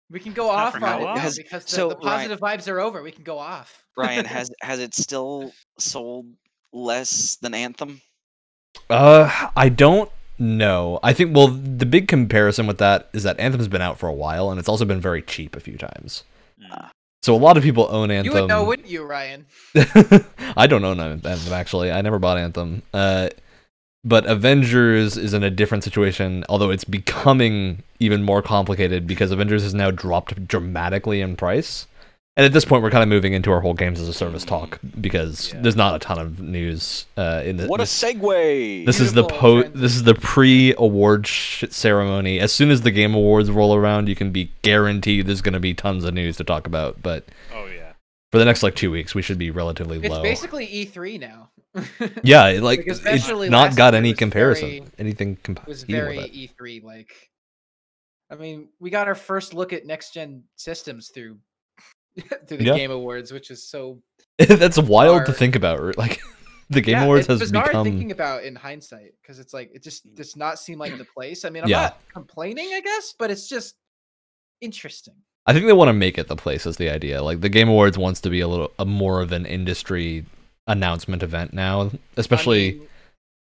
We 0.10 0.20
can 0.20 0.34
go 0.34 0.50
off 0.50 0.76
on 0.82 1.02
it 1.02 1.18
Has- 1.20 1.38
because 1.38 1.66
the, 1.66 1.70
so, 1.70 1.90
the 1.90 1.96
Ryan- 1.98 2.30
positive 2.30 2.40
vibes 2.40 2.68
are 2.72 2.80
over. 2.80 3.04
We 3.04 3.12
can 3.12 3.24
go 3.24 3.38
off. 3.38 3.86
Ryan, 3.96 4.26
has 4.38 4.50
has 4.62 4.80
it 4.80 4.96
still 4.96 5.52
sold 5.78 6.26
less 6.72 7.36
than 7.36 7.54
Anthem? 7.54 8.02
Uh 8.90 9.50
I 9.56 9.70
don't 9.70 10.10
know. 10.40 11.00
I 11.04 11.14
think 11.14 11.36
well 11.36 11.48
the 11.48 11.86
big 11.86 12.08
comparison 12.08 12.68
with 12.68 12.78
that 12.80 13.10
is 13.14 13.24
that 13.24 13.40
Anthem's 13.40 13.68
been 13.68 13.82
out 13.82 13.98
for 13.98 14.08
a 14.08 14.14
while 14.14 14.50
and 14.50 14.60
it's 14.60 14.70
also 14.70 14.86
been 14.86 15.02
very 15.02 15.22
cheap 15.22 15.56
a 15.56 15.60
few 15.60 15.78
times. 15.78 16.24
Mm. 16.62 16.90
So 17.22 17.34
a 17.34 17.38
lot 17.38 17.56
of 17.56 17.64
people 17.64 17.88
own 17.90 18.12
Anthem. 18.12 18.34
You 18.34 18.42
would 18.42 18.50
know, 18.50 18.66
wouldn't 18.66 18.90
you, 18.90 19.06
Ryan? 19.06 19.46
I 20.58 20.68
don't 20.68 20.84
own 20.84 21.00
Anthem 21.00 21.54
actually. 21.54 21.92
I 21.92 22.02
never 22.02 22.20
bought 22.20 22.38
Anthem. 22.38 22.82
Uh, 22.94 23.30
but 24.04 24.26
Avengers 24.26 25.16
is 25.16 25.34
in 25.34 25.44
a 25.44 25.50
different 25.50 25.86
situation, 25.86 26.44
although 26.50 26.70
it's 26.70 26.84
becoming 26.84 27.84
even 28.00 28.24
more 28.24 28.42
complicated 28.42 29.08
because 29.08 29.32
Avengers 29.32 29.64
has 29.64 29.74
now 29.74 29.92
dropped 29.92 30.46
dramatically 30.48 31.22
in 31.22 31.38
price. 31.38 31.88
And 32.36 32.48
at 32.48 32.52
this 32.52 32.66
point, 32.66 32.82
we're 32.82 32.90
kind 32.90 33.04
of 33.04 33.10
moving 33.10 33.34
into 33.34 33.52
our 33.52 33.62
whole 33.62 33.76
games 33.76 34.00
as 34.02 34.08
a 34.10 34.14
service 34.14 34.44
talk 34.44 34.80
because 35.00 35.54
Yeah. 35.54 35.62
there's 35.62 35.76
not 35.76 35.96
a 35.96 36.00
ton 36.00 36.18
of 36.18 36.40
news 36.42 37.06
uh, 37.16 37.44
in 37.46 37.58
the, 37.58 37.68
What 37.68 37.80
a 37.80 37.84
this. 37.84 38.02
segue! 38.04 38.86
This 38.88 39.00
is 39.00 39.14
the 39.14 39.22
Beautiful 39.22 39.64
po- 39.64 39.70
This 39.70 39.96
is 39.96 40.02
the 40.04 40.16
pre-award 40.16 41.28
sh- 41.28 41.66
ceremony. 41.70 42.40
As 42.40 42.52
soon 42.52 42.72
as 42.72 42.82
the 42.82 42.90
game 42.90 43.14
awards 43.14 43.52
roll 43.52 43.76
around, 43.76 44.10
you 44.10 44.16
can 44.16 44.32
be 44.32 44.52
guaranteed 44.64 45.28
there's 45.28 45.42
going 45.42 45.54
to 45.54 45.60
be 45.60 45.76
tons 45.76 46.06
of 46.06 46.16
news 46.16 46.38
to 46.38 46.44
talk 46.44 46.66
about. 46.66 47.04
But 47.04 47.26
oh 47.54 47.68
yeah 47.68 47.94
for 48.32 48.40
the 48.40 48.46
next 48.46 48.64
like 48.64 48.74
two 48.76 48.90
weeks, 48.90 49.14
we 49.14 49.22
should 49.22 49.38
be 49.38 49.52
relatively 49.52 50.00
It's 50.00 50.10
low. 50.10 50.24
basically 50.24 50.66
E3 50.66 51.20
now. 51.20 51.52
Yeah, 52.24 52.46
like 52.62 52.88
Like, 52.88 52.88
it's 52.88 53.30
not 53.52 53.76
got 53.76 53.94
any 53.94 54.14
comparison, 54.16 54.70
very- 54.70 54.84
anything 54.98 55.36
comp- 55.44 55.60
It 55.62 55.68
was 55.68 55.84
very. 55.84 56.18
E3 56.18 56.84
like. 56.84 57.14
I 58.32 58.36
mean, 58.36 58.70
we 58.80 58.90
got 58.90 59.08
our 59.08 59.14
first 59.14 59.54
look 59.54 59.72
at 59.72 59.86
next 59.86 60.16
gen 60.16 60.46
systems 60.56 61.10
through 61.14 61.38
through 62.48 62.58
the 62.58 62.64
Yeah. 62.66 62.76
Game 62.76 62.92
Awards, 62.92 63.32
which 63.32 63.52
is 63.52 63.68
so 63.68 64.00
That's 64.38 64.78
wild 64.80 65.26
to 65.28 65.34
think 65.34 65.56
about. 65.56 65.98
Like, 65.98 66.20
the 66.70 66.82
Game 66.82 66.94
yeah, 66.98 67.04
Awards 67.04 67.28
has 67.28 67.40
bizarre 67.40 67.66
become 67.68 67.84
thinking 67.86 68.12
about 68.12 68.44
in 68.44 68.56
hindsight 68.56 69.14
because 69.22 69.40
it's 69.40 69.54
like 69.54 69.72
it 69.74 69.84
just 69.84 70.14
does 70.16 70.36
not 70.36 70.60
seem 70.60 70.80
like 70.80 70.98
the 70.98 71.06
place. 71.06 71.46
I 71.46 71.50
mean, 71.50 71.64
I'm 71.64 71.70
Yeah. 71.70 71.82
not 71.82 72.00
complaining, 72.12 72.70
I 72.74 72.82
guess, 72.82 73.14
but 73.18 73.30
it's 73.32 73.48
just 73.48 73.76
interesting. 74.62 75.16
I 75.46 75.54
think 75.54 75.66
they 75.66 75.74
want 75.74 75.90
to 75.90 75.94
make 75.94 76.18
it 76.18 76.28
the 76.28 76.36
place 76.38 76.66
is 76.66 76.78
the 76.78 76.90
idea. 76.90 77.22
Like 77.22 77.42
the 77.42 77.50
Game 77.50 77.68
Awards 77.70 77.98
wants 77.98 78.22
to 78.22 78.30
be 78.30 78.40
a 78.40 78.48
little 78.48 78.72
a 78.80 78.86
more 78.86 79.22
of 79.22 79.32
an 79.34 79.46
industry 79.46 80.26
announcement 80.68 81.22
event 81.22 81.54
now, 81.54 81.92
especially 82.16 82.80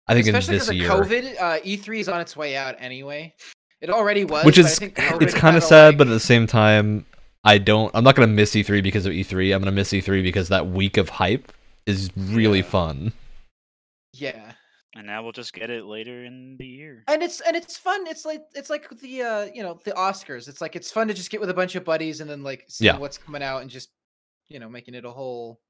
I, 0.08 0.13
mean, 0.13 0.24
think 0.24 0.28
in 0.28 0.36
especially 0.36 0.58
this 0.60 0.70
because 0.70 1.10
year. 1.12 1.24
COVID, 1.24 1.42
uh, 1.42 1.60
E3 1.62 2.00
is 2.00 2.10
on 2.10 2.22
its 2.22 2.38
way 2.38 2.56
out 2.56 2.75
anyway. 2.80 3.34
It 3.82 3.89
already 3.89 4.24
was, 4.25 4.46
which 4.46 4.60
I 4.60 4.63
is 4.63 4.78
think 4.78 4.94
it's 4.98 5.34
kind 5.34 5.58
of 5.58 5.63
sad, 5.63 5.88
like- 5.89 5.98
but 6.00 6.08
at 6.08 6.12
the 6.12 6.20
same 6.20 6.46
time, 6.46 7.06
I 7.43 7.58
don't. 7.58 7.89
I'm 7.96 8.03
not 8.03 8.15
gonna 8.15 8.27
miss 8.27 8.51
E3 8.53 8.84
because 8.84 9.05
of 9.05 9.13
E3. 9.13 9.53
I'm 9.55 9.62
gonna 9.62 9.72
miss 9.72 9.89
E3 9.91 10.22
because 10.24 10.50
that 10.50 10.67
week 10.67 10.98
of 10.98 11.10
hype 11.10 11.51
is 11.86 12.10
really 12.17 12.60
Yeah. 12.60 12.65
fun. 12.65 13.13
yeah, 14.13 14.53
And 14.96 15.05
now 15.08 15.24
we'll 15.24 15.31
just 15.31 15.53
get 15.53 15.69
it 15.69 15.86
later 15.86 16.25
in 16.25 16.58
the 16.58 16.65
year. 16.65 17.03
and 17.08 17.24
it's 17.24 17.39
and 17.41 17.55
it's 17.55 17.77
fun. 17.77 18.05
It's 18.08 18.25
like 18.25 18.41
it's 18.55 18.69
like 18.69 18.89
the 19.00 19.22
uh 19.22 19.46
you 19.53 19.63
know 19.63 19.79
the 19.86 19.91
Oscars. 19.91 20.48
It's 20.50 20.62
like 20.62 20.75
it's 20.75 20.91
fun 20.91 21.08
to 21.08 21.13
just 21.13 21.29
get 21.31 21.39
with 21.39 21.50
a 21.50 21.53
bunch 21.53 21.75
of 21.75 21.86
buddies 21.86 22.19
and 22.22 22.29
then 22.29 22.43
like 22.43 22.65
see 22.67 22.86
Yeah. 22.86 22.98
what's 22.98 23.17
coming 23.17 23.41
out 23.43 23.62
and 23.62 23.69
just 23.69 23.89
you 24.50 24.60
know 24.60 24.67
making 24.69 24.96
it 24.96 25.05
a 25.05 25.12
whole 25.12 25.62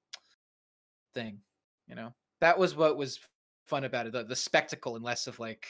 thing. 1.13 1.39
You 1.87 1.95
know 1.95 2.13
that 2.41 2.57
was 2.57 2.75
what 2.75 2.97
was 2.97 3.19
fun 3.67 3.83
about 3.83 4.07
it. 4.07 4.13
The, 4.13 4.23
the 4.23 4.35
spectacle 4.35 4.95
and 4.95 5.03
less 5.05 5.27
of 5.27 5.37
like 5.39 5.67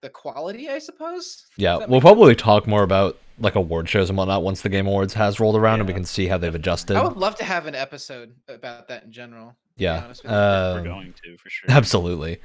the 0.00 0.08
quality, 0.08 0.68
I 0.68 0.78
suppose. 0.78 1.46
Yeah, 1.56 1.76
we'll 1.76 1.80
makes 1.80 1.92
sense. 1.92 2.02
probably 2.02 2.34
talk 2.36 2.66
more 2.66 2.82
about 2.82 3.18
like 3.40 3.54
award 3.54 3.88
shows 3.88 4.08
and 4.08 4.16
whatnot 4.18 4.42
once 4.42 4.62
the 4.62 4.68
Game 4.68 4.86
Awards 4.86 5.14
has 5.14 5.38
rolled 5.38 5.56
around 5.56 5.80
and 5.80 5.88
we 5.88 5.94
can 5.94 6.04
see 6.04 6.26
how 6.26 6.38
they've 6.38 6.54
adjusted. 6.54 6.96
I 6.96 7.04
would 7.04 7.16
love 7.16 7.36
to 7.36 7.44
have 7.44 7.66
an 7.66 7.74
episode 7.74 8.34
about 8.48 8.88
that 8.88 9.04
in 9.04 9.12
general. 9.12 9.56
yeah, 9.76 10.04
honest. 10.04 10.24
We're 10.24 10.82
going 10.82 11.14
to 11.24 11.36
for 11.36 11.48
sure. 11.48 11.70
absolutely. 11.70 12.40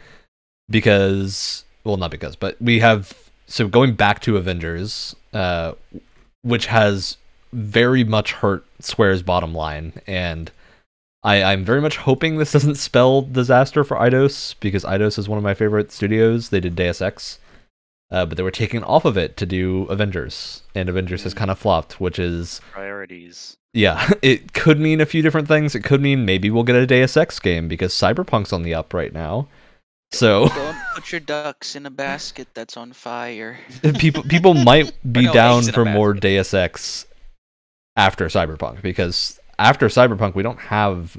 Because 0.70 1.66
well, 1.84 1.98
not 1.98 2.12
because, 2.12 2.36
but 2.36 2.62
we 2.62 2.80
have 2.80 3.14
so 3.48 3.68
going 3.68 3.96
back 3.96 4.22
to 4.22 4.38
Avengers, 4.38 5.16
uh, 5.34 5.74
which 6.42 6.68
has 6.68 7.18
very 7.52 8.04
much 8.04 8.34
hurt 8.34 8.66
Square's 8.80 9.22
bottom 9.22 9.54
line, 9.54 9.94
and 10.08 10.52
I, 11.24 11.44
I'm 11.44 11.64
very 11.64 11.82
much 11.82 11.98
hoping 11.98 12.38
this 12.38 12.52
doesn't 12.54 12.76
spell 12.76 13.22
disaster 13.22 13.84
for 13.84 13.98
Eidos 13.98 14.56
because 14.60 14.84
Eidos 14.84 15.18
is 15.18 15.28
one 15.28 15.38
of 15.38 15.44
my 15.44 15.54
favorite 15.54 15.92
studios. 15.92 16.50
They 16.50 16.60
did 16.60 16.76
Deus 16.76 17.02
Ex, 17.02 17.40
uh, 18.14 18.26
but 18.26 18.38
they 18.38 18.44
were 18.44 18.52
taken 18.52 18.84
off 18.84 19.04
of 19.04 19.18
it 19.18 19.36
to 19.38 19.46
do 19.46 19.84
Avengers, 19.86 20.62
and 20.76 20.88
Avengers 20.88 21.24
has 21.24 21.34
Mm. 21.34 21.38
kind 21.38 21.52
of 21.52 21.60
flopped, 21.60 22.00
which 22.00 22.18
is 22.20 22.62
Priorities. 22.72 23.58
yeah, 23.74 24.10
it 24.22 24.54
could 24.54 24.80
mean 24.80 25.02
a 25.02 25.06
few 25.06 25.22
different 25.22 25.48
things. 25.50 25.76
It 25.76 25.84
could 25.84 26.00
mean 26.02 26.24
maybe 26.26 26.50
we'll 26.50 26.64
get 26.64 26.76
a 26.78 26.88
Deus 26.88 27.18
Ex 27.18 27.40
game 27.40 27.68
because 27.68 27.94
Cyberpunk's 27.94 28.54
on 28.54 28.64
the 28.64 28.74
up 28.74 28.94
right 28.94 29.12
now. 29.12 29.48
So 30.12 30.44
and 30.48 30.78
put 30.96 31.12
your 31.12 31.22
ducks 31.22 31.76
in 31.76 31.88
a 31.88 31.90
basket 31.90 32.48
that's 32.54 32.78
on 32.78 32.94
fire. 32.94 33.58
people 33.98 34.22
people 34.24 34.54
might 34.54 34.94
be 35.12 35.26
no, 35.26 35.34
down 35.34 35.58
eggs 35.58 35.68
in 35.70 35.74
a 35.74 35.74
for 35.74 35.86
more. 35.86 36.14
Deus 36.14 36.54
Ex 36.54 37.08
after 37.98 38.28
Cyberpunk 38.28 38.82
because 38.84 39.40
after 39.58 39.88
Cyberpunk 39.88 40.36
we 40.36 40.44
don't 40.44 40.60
have 40.60 41.18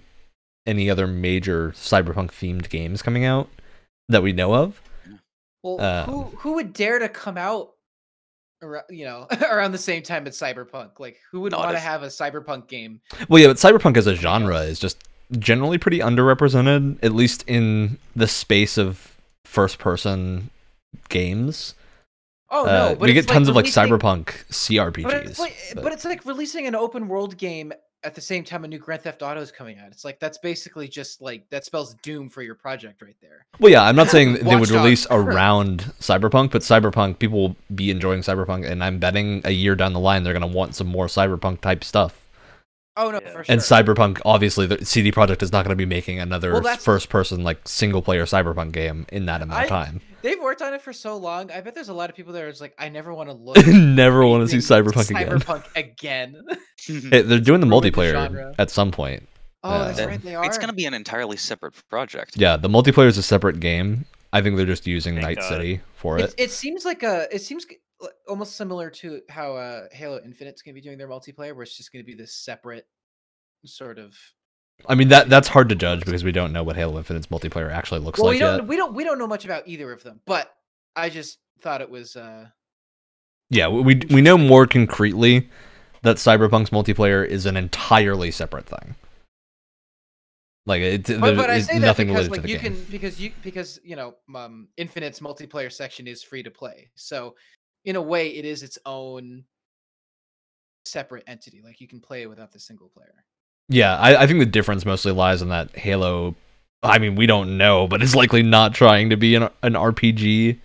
any 0.67 0.89
other 0.89 1.07
major 1.09 1.71
Cyberpunk 1.71 2.29
themed 2.31 2.69
games 2.69 3.03
coming 3.03 3.25
out 3.25 3.49
that 4.09 4.23
we 4.23 4.33
know 4.33 4.55
of. 4.55 4.81
Well, 5.65 5.81
Um, 5.81 6.05
who 6.07 6.23
who 6.39 6.53
would 6.55 6.73
dare 6.73 6.99
to 7.01 7.09
come 7.09 7.37
out, 7.39 7.71
around, 8.63 8.85
you 8.91 9.05
know, 9.07 9.27
around 9.51 9.73
the 9.73 9.79
same 9.79 10.03
time 10.03 10.27
as 10.27 10.39
Cyberpunk? 10.39 11.01
Like, 11.01 11.19
who 11.33 11.41
would 11.41 11.53
want 11.55 11.71
to 11.73 11.79
have 11.81 12.03
a 12.03 12.09
Cyberpunk 12.09 12.69
game? 12.69 13.01
Well, 13.29 13.41
yeah, 13.41 13.49
but 13.49 13.57
Cyberpunk 13.57 13.97
as 13.97 14.07
a 14.07 14.15
genre 14.15 14.59
is 14.61 14.79
just 14.79 15.03
generally 15.39 15.79
pretty 15.79 16.01
underrepresented, 16.01 16.99
at 17.03 17.13
least 17.15 17.45
in 17.47 17.99
the 18.15 18.29
space 18.29 18.77
of 18.77 19.17
first 19.47 19.79
person 19.79 20.51
games. 21.09 21.75
Oh 22.51 22.67
Uh, 22.67 22.73
no, 22.73 22.89
but 22.97 23.09
we 23.09 23.13
get 23.15 23.27
tons 23.27 23.49
of 23.49 23.57
like 23.57 23.65
releasing- 23.65 23.85
cyberpunk 23.85 24.27
CRPGs. 24.51 25.03
But 25.03 25.15
it's, 25.27 25.39
like, 25.39 25.57
but- 25.75 25.83
but 25.85 25.93
it's 25.93 26.05
like 26.05 26.25
releasing 26.27 26.67
an 26.67 26.75
open 26.75 27.09
world 27.09 27.37
game 27.39 27.73
at 28.05 28.15
the 28.15 28.21
same 28.21 28.45
time 28.45 28.65
a 28.65 28.69
new 28.69 28.79
Grand 28.79 29.03
Theft 29.03 29.23
Auto 29.23 29.41
is 29.41 29.51
coming 29.51 29.79
out. 29.79 29.89
It's 29.91 30.05
like 30.05 30.21
that's 30.21 30.39
basically 30.39 30.87
just 30.87 31.23
like 31.23 31.49
that 31.51 31.65
spells 31.65 31.95
doom 32.03 32.29
for 32.29 32.43
your 32.43 32.55
project 32.55 33.03
right 33.03 33.17
there. 33.21 33.47
Well, 33.59 33.73
yeah, 33.73 33.83
I'm 33.83 33.97
not 33.97 34.09
saying 34.09 34.35
they 34.45 34.57
would 34.57 34.71
release 34.71 35.07
around 35.11 35.93
Cyberpunk, 36.01 36.53
but 36.53 36.63
Cyberpunk 36.63 37.19
people 37.19 37.41
will 37.41 37.57
be 37.75 37.91
enjoying 37.91 38.21
Cyberpunk, 38.21 38.71
and 38.71 38.85
I'm 38.85 38.99
betting 38.99 39.41
a 39.45 39.51
year 39.51 39.75
down 39.75 39.95
the 39.95 40.01
line 40.01 40.23
they're 40.23 40.33
gonna 40.35 40.47
want 40.47 40.75
some 40.75 40.87
more 40.87 41.07
Cyberpunk 41.07 41.61
type 41.63 41.83
stuff. 41.83 42.24
Oh 42.97 43.11
no, 43.11 43.21
Yeah. 43.23 43.33
for 43.33 43.45
sure. 43.45 43.53
And 43.53 43.61
Cyberpunk, 43.61 44.21
obviously, 44.25 44.67
the 44.67 44.85
CD 44.85 45.11
Projekt 45.11 45.43
is 45.43 45.51
not 45.53 45.65
gonna 45.65 45.75
be 45.77 45.85
making 45.87 46.21
another 46.21 46.61
Well, 46.61 46.77
first 46.77 47.09
person 47.09 47.43
like 47.43 47.67
single 47.67 48.03
player 48.03 48.25
Cyberpunk 48.25 48.73
game 48.73 49.07
in 49.11 49.27
that 49.27 49.43
amount 49.43 49.65
of 49.65 49.69
time. 49.69 50.01
They've 50.23 50.41
worked 50.41 50.63
on 50.63 50.73
it 50.75 50.81
for 50.81 50.93
so 50.93 51.17
long. 51.17 51.51
I 51.51 51.61
bet 51.61 51.75
there's 51.75 51.89
a 51.89 51.95
lot 51.95 52.09
of 52.09 52.17
people 52.17 52.33
there. 52.33 52.49
It's 52.49 52.61
like 52.61 52.75
I 52.79 52.89
never 52.89 53.13
want 53.13 53.29
to 53.31 53.35
look. 53.39 53.67
Never 53.67 54.25
want 54.27 54.49
to 54.49 54.61
see 54.61 54.75
Cyberpunk 54.75 55.11
again. 55.11 55.39
Cyberpunk 55.41 55.65
again. 55.77 56.37
Hey, 56.87 57.23
they're 57.23 57.39
doing 57.41 57.61
the 57.61 57.67
ruined 57.67 57.85
the 57.85 57.91
multiplayer 57.91 58.55
at 58.59 58.71
some 58.71 58.91
point. 58.91 59.27
oh, 59.63 59.71
Uh, 59.71 59.85
that's 59.93 60.01
right. 60.07 60.23
They 60.23 60.35
are. 60.35 60.45
It's 60.45 60.59
gonna 60.59 60.73
be 60.75 60.85
an 60.85 60.93
entirely 60.95 61.37
separate 61.39 61.75
project. 61.89 62.37
Yeah, 62.37 62.57
the 62.57 62.69
multiplayer 62.69 63.07
is 63.07 63.17
a 63.19 63.23
separate 63.23 63.59
game. 63.59 64.05
I 64.33 64.43
think 64.43 64.57
they're 64.57 64.67
just 64.67 64.87
using 64.87 65.15
Thank 65.15 65.27
Night 65.27 65.37
God. 65.39 65.49
City 65.49 65.81
for 65.95 66.19
It, 66.19 66.25
it. 66.25 66.35
it 66.39 66.51
seems 66.51 66.85
like 66.85 67.03
a. 67.03 67.27
It 67.35 67.41
seems 67.43 67.65
g- 67.65 67.77
li- 67.77 67.81
almost 68.29 68.57
similar 68.57 68.91
to 68.91 69.21
how 69.29 69.57
uh, 69.57 69.85
Halo 69.93 70.21
Infinite's 70.25 70.63
gonna 70.63 70.75
be 70.75 70.81
doing 70.81 70.99
their 70.99 71.09
multiplayer, 71.09 71.55
where 71.55 71.63
it's 71.63 71.77
just 71.77 71.93
gonna 71.93 72.05
be 72.05 72.15
this 72.15 72.35
separate 72.35 72.87
sort 73.65 73.99
of. 73.99 74.15
I 74.89 74.95
mean 74.95 75.09
that 75.09 75.29
that's 75.29 75.49
hard 75.49 75.69
to 75.69 75.75
judge 75.75 76.05
because 76.05 76.25
we 76.25 76.33
don't 76.33 76.53
know 76.53 76.63
what 76.65 76.77
Halo 76.77 76.99
Infinite's 76.99 77.29
multiplayer 77.29 77.71
actually 77.73 78.01
looks 78.01 78.19
Well, 78.19 78.27
like 78.29 78.35
we 78.35 78.39
don't. 78.41 78.59
yet. 78.59 78.67
We 78.67 78.77
don't. 78.77 78.95
We 78.95 79.05
don't 79.05 79.19
know 79.19 79.27
much 79.27 79.45
about 79.45 79.67
either 79.69 79.93
of 79.93 80.03
them, 80.03 80.21
but 80.27 80.53
I 80.97 81.09
just 81.11 81.39
thought 81.61 81.81
it 81.81 81.89
was. 81.91 82.17
uh 82.17 82.49
Yeah, 83.51 83.69
we 83.69 84.01
we- 84.11 84.21
know 84.23 84.37
more 84.37 84.67
concretely 84.67 85.49
that 86.03 86.17
Cyberpunk's 86.17 86.71
multiplayer 86.71 87.27
is 87.27 87.47
an 87.47 87.57
entirely 87.57 88.31
separate 88.31 88.67
thing. 88.67 88.95
Like 90.67 90.81
it, 90.81 91.07
But, 91.21 91.37
but 91.37 91.51
I 91.51 91.61
say 91.61 91.79
that 91.79 91.87
nothing 91.87 92.09
because 92.09 92.27
to 92.29 92.33
like 92.33 92.49
you 92.49 92.59
game. 92.59 92.75
can 92.75 92.85
because 92.91 93.21
you 93.21 93.33
because 93.43 93.79
you 93.85 93.97
know 93.97 94.15
um 94.35 94.69
Infinite's 94.79 95.21
multiplayer 95.21 95.71
section 95.71 96.07
is 96.07 96.23
free 96.23 96.43
to 96.43 96.51
play, 96.51 96.91
so 96.95 97.35
in 97.85 97.97
a 97.97 98.03
way 98.03 98.29
it 98.29 98.45
is 98.45 98.63
its 98.63 98.79
own 98.87 99.45
separate 100.87 101.25
entity. 101.27 101.61
Like 101.63 101.81
you 101.81 101.89
can 101.89 102.01
play 102.01 102.23
it 102.23 102.29
without 102.29 102.53
the 102.53 102.59
single 102.61 102.89
player. 102.89 103.25
Yeah, 103.69 103.97
I, 103.97 104.23
I 104.23 104.27
think 104.27 104.39
the 104.41 104.47
difference 104.47 104.85
mostly 104.85 105.13
lies 105.13 105.41
in 105.43 105.49
that 105.49 105.75
Halo. 105.77 106.35
I 106.83 106.99
mean, 106.99 107.15
we 107.17 107.27
don't 107.27 107.57
know, 107.57 107.87
but 107.89 108.03
it's 108.03 108.15
likely 108.15 108.43
not 108.43 108.75
trying 108.75 109.11
to 109.11 109.17
be 109.17 109.35
an 109.35 109.45
an 109.63 109.73
RPG 109.75 110.59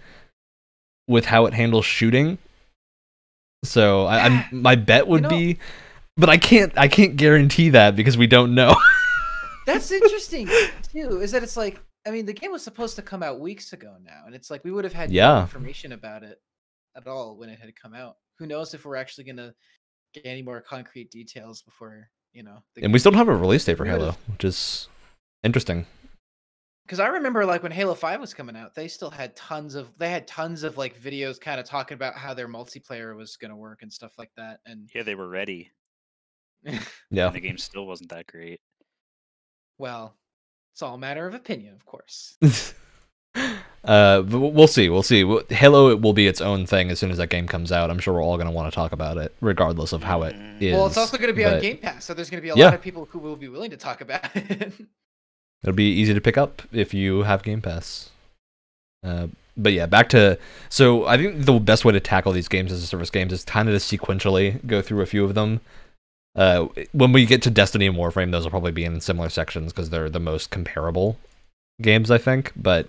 with 1.07 1.25
how 1.25 1.45
it 1.45 1.53
handles 1.53 1.85
shooting. 1.85 2.37
So 3.63 4.05
I, 4.05 4.25
I'm 4.25 4.45
my 4.61 4.75
bet 4.75 5.07
would 5.07 5.23
know- 5.23 5.29
be, 5.29 5.59
but 6.17 6.29
I 6.29 6.37
can't 6.37 6.73
I 6.77 6.87
can't 6.87 7.15
guarantee 7.15 7.69
that 7.69 7.95
because 7.95 8.17
we 8.17 8.27
don't 8.27 8.53
know. 8.53 8.75
That's 9.65 9.91
interesting 9.91 10.47
too. 10.91 11.21
Is 11.21 11.31
that 11.31 11.43
it's 11.43 11.55
like 11.55 11.79
I 12.05 12.11
mean 12.11 12.25
the 12.25 12.33
game 12.33 12.51
was 12.51 12.63
supposed 12.63 12.95
to 12.97 13.01
come 13.01 13.23
out 13.23 13.39
weeks 13.39 13.71
ago 13.71 13.95
now, 14.03 14.23
and 14.25 14.35
it's 14.35 14.49
like 14.51 14.63
we 14.65 14.71
would 14.71 14.83
have 14.83 14.93
had 14.93 15.11
Yeah. 15.11 15.39
information 15.41 15.93
about 15.93 16.23
it 16.23 16.41
at 17.01 17.07
all 17.07 17.37
when 17.37 17.49
it 17.49 17.59
had 17.59 17.75
come 17.75 17.93
out. 17.93 18.15
Who 18.37 18.45
knows 18.47 18.73
if 18.73 18.85
we're 18.85 18.95
actually 18.95 19.25
gonna 19.25 19.53
get 20.13 20.25
any 20.25 20.41
more 20.41 20.61
concrete 20.61 21.11
details 21.11 21.61
before 21.61 22.09
you 22.33 22.43
know? 22.43 22.63
and 22.81 22.93
we 22.93 22.99
still 22.99 23.11
don't 23.11 23.17
have 23.19 23.27
a 23.27 23.35
release 23.35 23.65
date 23.65 23.77
for 23.77 23.83
We 23.83 23.89
would've- 23.91 24.03
Halo, 24.03 24.17
which 24.27 24.43
is 24.43 24.87
interesting. 25.43 25.85
because 26.85 26.99
I 26.99 27.07
remember 27.07 27.45
like 27.45 27.63
when 27.63 27.71
Halo 27.71 27.93
Five 27.95 28.19
was 28.19 28.33
coming 28.33 28.55
out, 28.55 28.75
they 28.75 28.87
still 28.87 29.09
had 29.11 29.35
tons 29.35 29.75
of 29.75 29.91
they 29.97 30.09
had 30.09 30.27
tons 30.27 30.63
of 30.63 30.77
like 30.77 30.99
videos 30.99 31.39
kind 31.41 31.59
of 31.59 31.65
talking 31.65 31.95
about 31.95 32.15
how 32.15 32.33
their 32.33 32.47
multiplayer 32.47 33.15
was 33.15 33.35
gonna 33.37 33.57
work 33.57 33.81
and 33.81 33.91
stuff 33.91 34.13
like 34.17 34.31
that. 34.37 34.59
And 34.65 34.89
Yeah, 34.93 35.03
they 35.03 35.15
were 35.15 35.27
ready. 35.29 35.71
Yeah. 37.11 37.27
And 37.27 37.35
the 37.35 37.39
game 37.39 37.57
still 37.57 37.85
wasn't 37.87 38.09
that 38.09 38.27
great. 38.27 38.59
well, 39.77 40.15
it's 40.73 40.81
all 40.81 40.95
a 40.95 40.97
matter 40.99 41.25
of 41.27 41.33
opinion, 41.33 41.73
of 41.73 41.85
course. 41.85 42.37
uh, 43.89 44.21
we'll 44.27 44.67
see. 44.67 44.87
We'll 44.87 45.01
see. 45.03 45.25
Halo 45.49 45.89
it 45.89 45.99
will 45.99 46.13
be 46.13 46.27
its 46.27 46.41
own 46.41 46.65
thing 46.67 46.91
as 46.91 46.99
soon 46.99 47.09
as 47.09 47.17
that 47.17 47.29
game 47.29 47.47
comes 47.47 47.71
out. 47.71 47.89
I'm 47.89 47.97
sure 47.97 48.13
we're 48.13 48.23
all 48.23 48.37
going 48.37 48.47
to 48.47 48.53
want 48.53 48.71
to 48.71 48.75
talk 48.75 48.91
about 48.91 49.17
it, 49.17 49.33
regardless 49.41 49.93
of 49.93 50.03
how 50.03 50.21
it 50.23 50.35
Mm. 50.35 50.73
well, 50.73 50.87
it's 50.87 50.97
also 50.97 51.17
going 51.17 51.29
to 51.29 51.33
be 51.33 51.45
on 51.45 51.59
Game 51.61 51.77
Pass, 51.77 52.03
so 52.05 52.13
there's 52.13 52.29
going 52.29 52.39
to 52.39 52.43
be 52.43 52.49
a 52.49 52.55
Yeah. 52.55 52.65
lot 52.65 52.73
of 52.75 52.81
people 52.81 53.05
who 53.11 53.17
will 53.19 53.35
be 53.37 53.47
willing 53.47 53.71
to 53.71 53.77
talk 53.77 54.01
about 54.01 54.29
it. 54.35 54.73
It'll 55.63 55.75
be 55.75 55.91
easy 55.91 56.13
to 56.13 56.21
pick 56.21 56.37
up 56.37 56.61
if 56.71 56.93
you 56.93 57.23
have 57.23 57.41
Game 57.43 57.61
Pass. 57.61 58.09
Uh, 59.03 59.27
but 59.57 59.73
yeah, 59.73 59.85
back 59.87 60.09
to 60.09 60.37
so 60.69 61.05
I 61.07 61.17
think 61.17 61.45
the 61.45 61.57
best 61.59 61.83
way 61.83 61.93
to 61.93 61.99
tackle 61.99 62.31
these 62.31 62.47
games 62.47 62.71
as 62.71 62.83
a 62.83 62.85
service 62.87 63.09
games 63.09 63.33
is 63.33 63.43
kind 63.43 63.67
of 63.69 63.73
to 63.81 63.97
sequentially 63.97 64.65
go 64.67 64.81
through 64.81 65.01
a 65.01 65.05
few 65.05 65.23
of 65.25 65.33
them. 65.33 65.61
Uh, 66.35 66.67
when 66.91 67.11
we 67.11 67.25
get 67.25 67.41
to 67.41 67.49
Destiny 67.49 67.87
and 67.87 67.97
Warframe, 67.97 68.31
those 68.31 68.43
will 68.43 68.51
probably 68.51 68.71
be 68.71 68.85
in 68.85 69.01
similar 69.01 69.29
sections 69.29 69.73
because 69.73 69.89
they're 69.89 70.09
the 70.09 70.19
most 70.19 70.51
comparable 70.51 71.17
games, 71.81 72.11
I 72.11 72.17
think. 72.19 72.51
But 72.55 72.87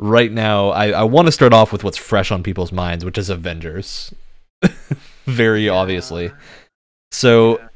right 0.00 0.32
now, 0.32 0.70
I, 0.70 0.88
I 0.90 1.02
want 1.04 1.26
to 1.26 1.32
start 1.32 1.52
off 1.52 1.70
with 1.72 1.84
what's 1.84 1.96
fresh 1.96 2.32
on 2.32 2.42
people's 2.42 2.72
minds, 2.72 3.04
which 3.04 3.16
is 3.18 3.30
Avengers. 3.30 4.12
Very 5.26 5.68
obviously. 5.68 6.32
So 7.12 7.58
Yeah. 7.58 7.66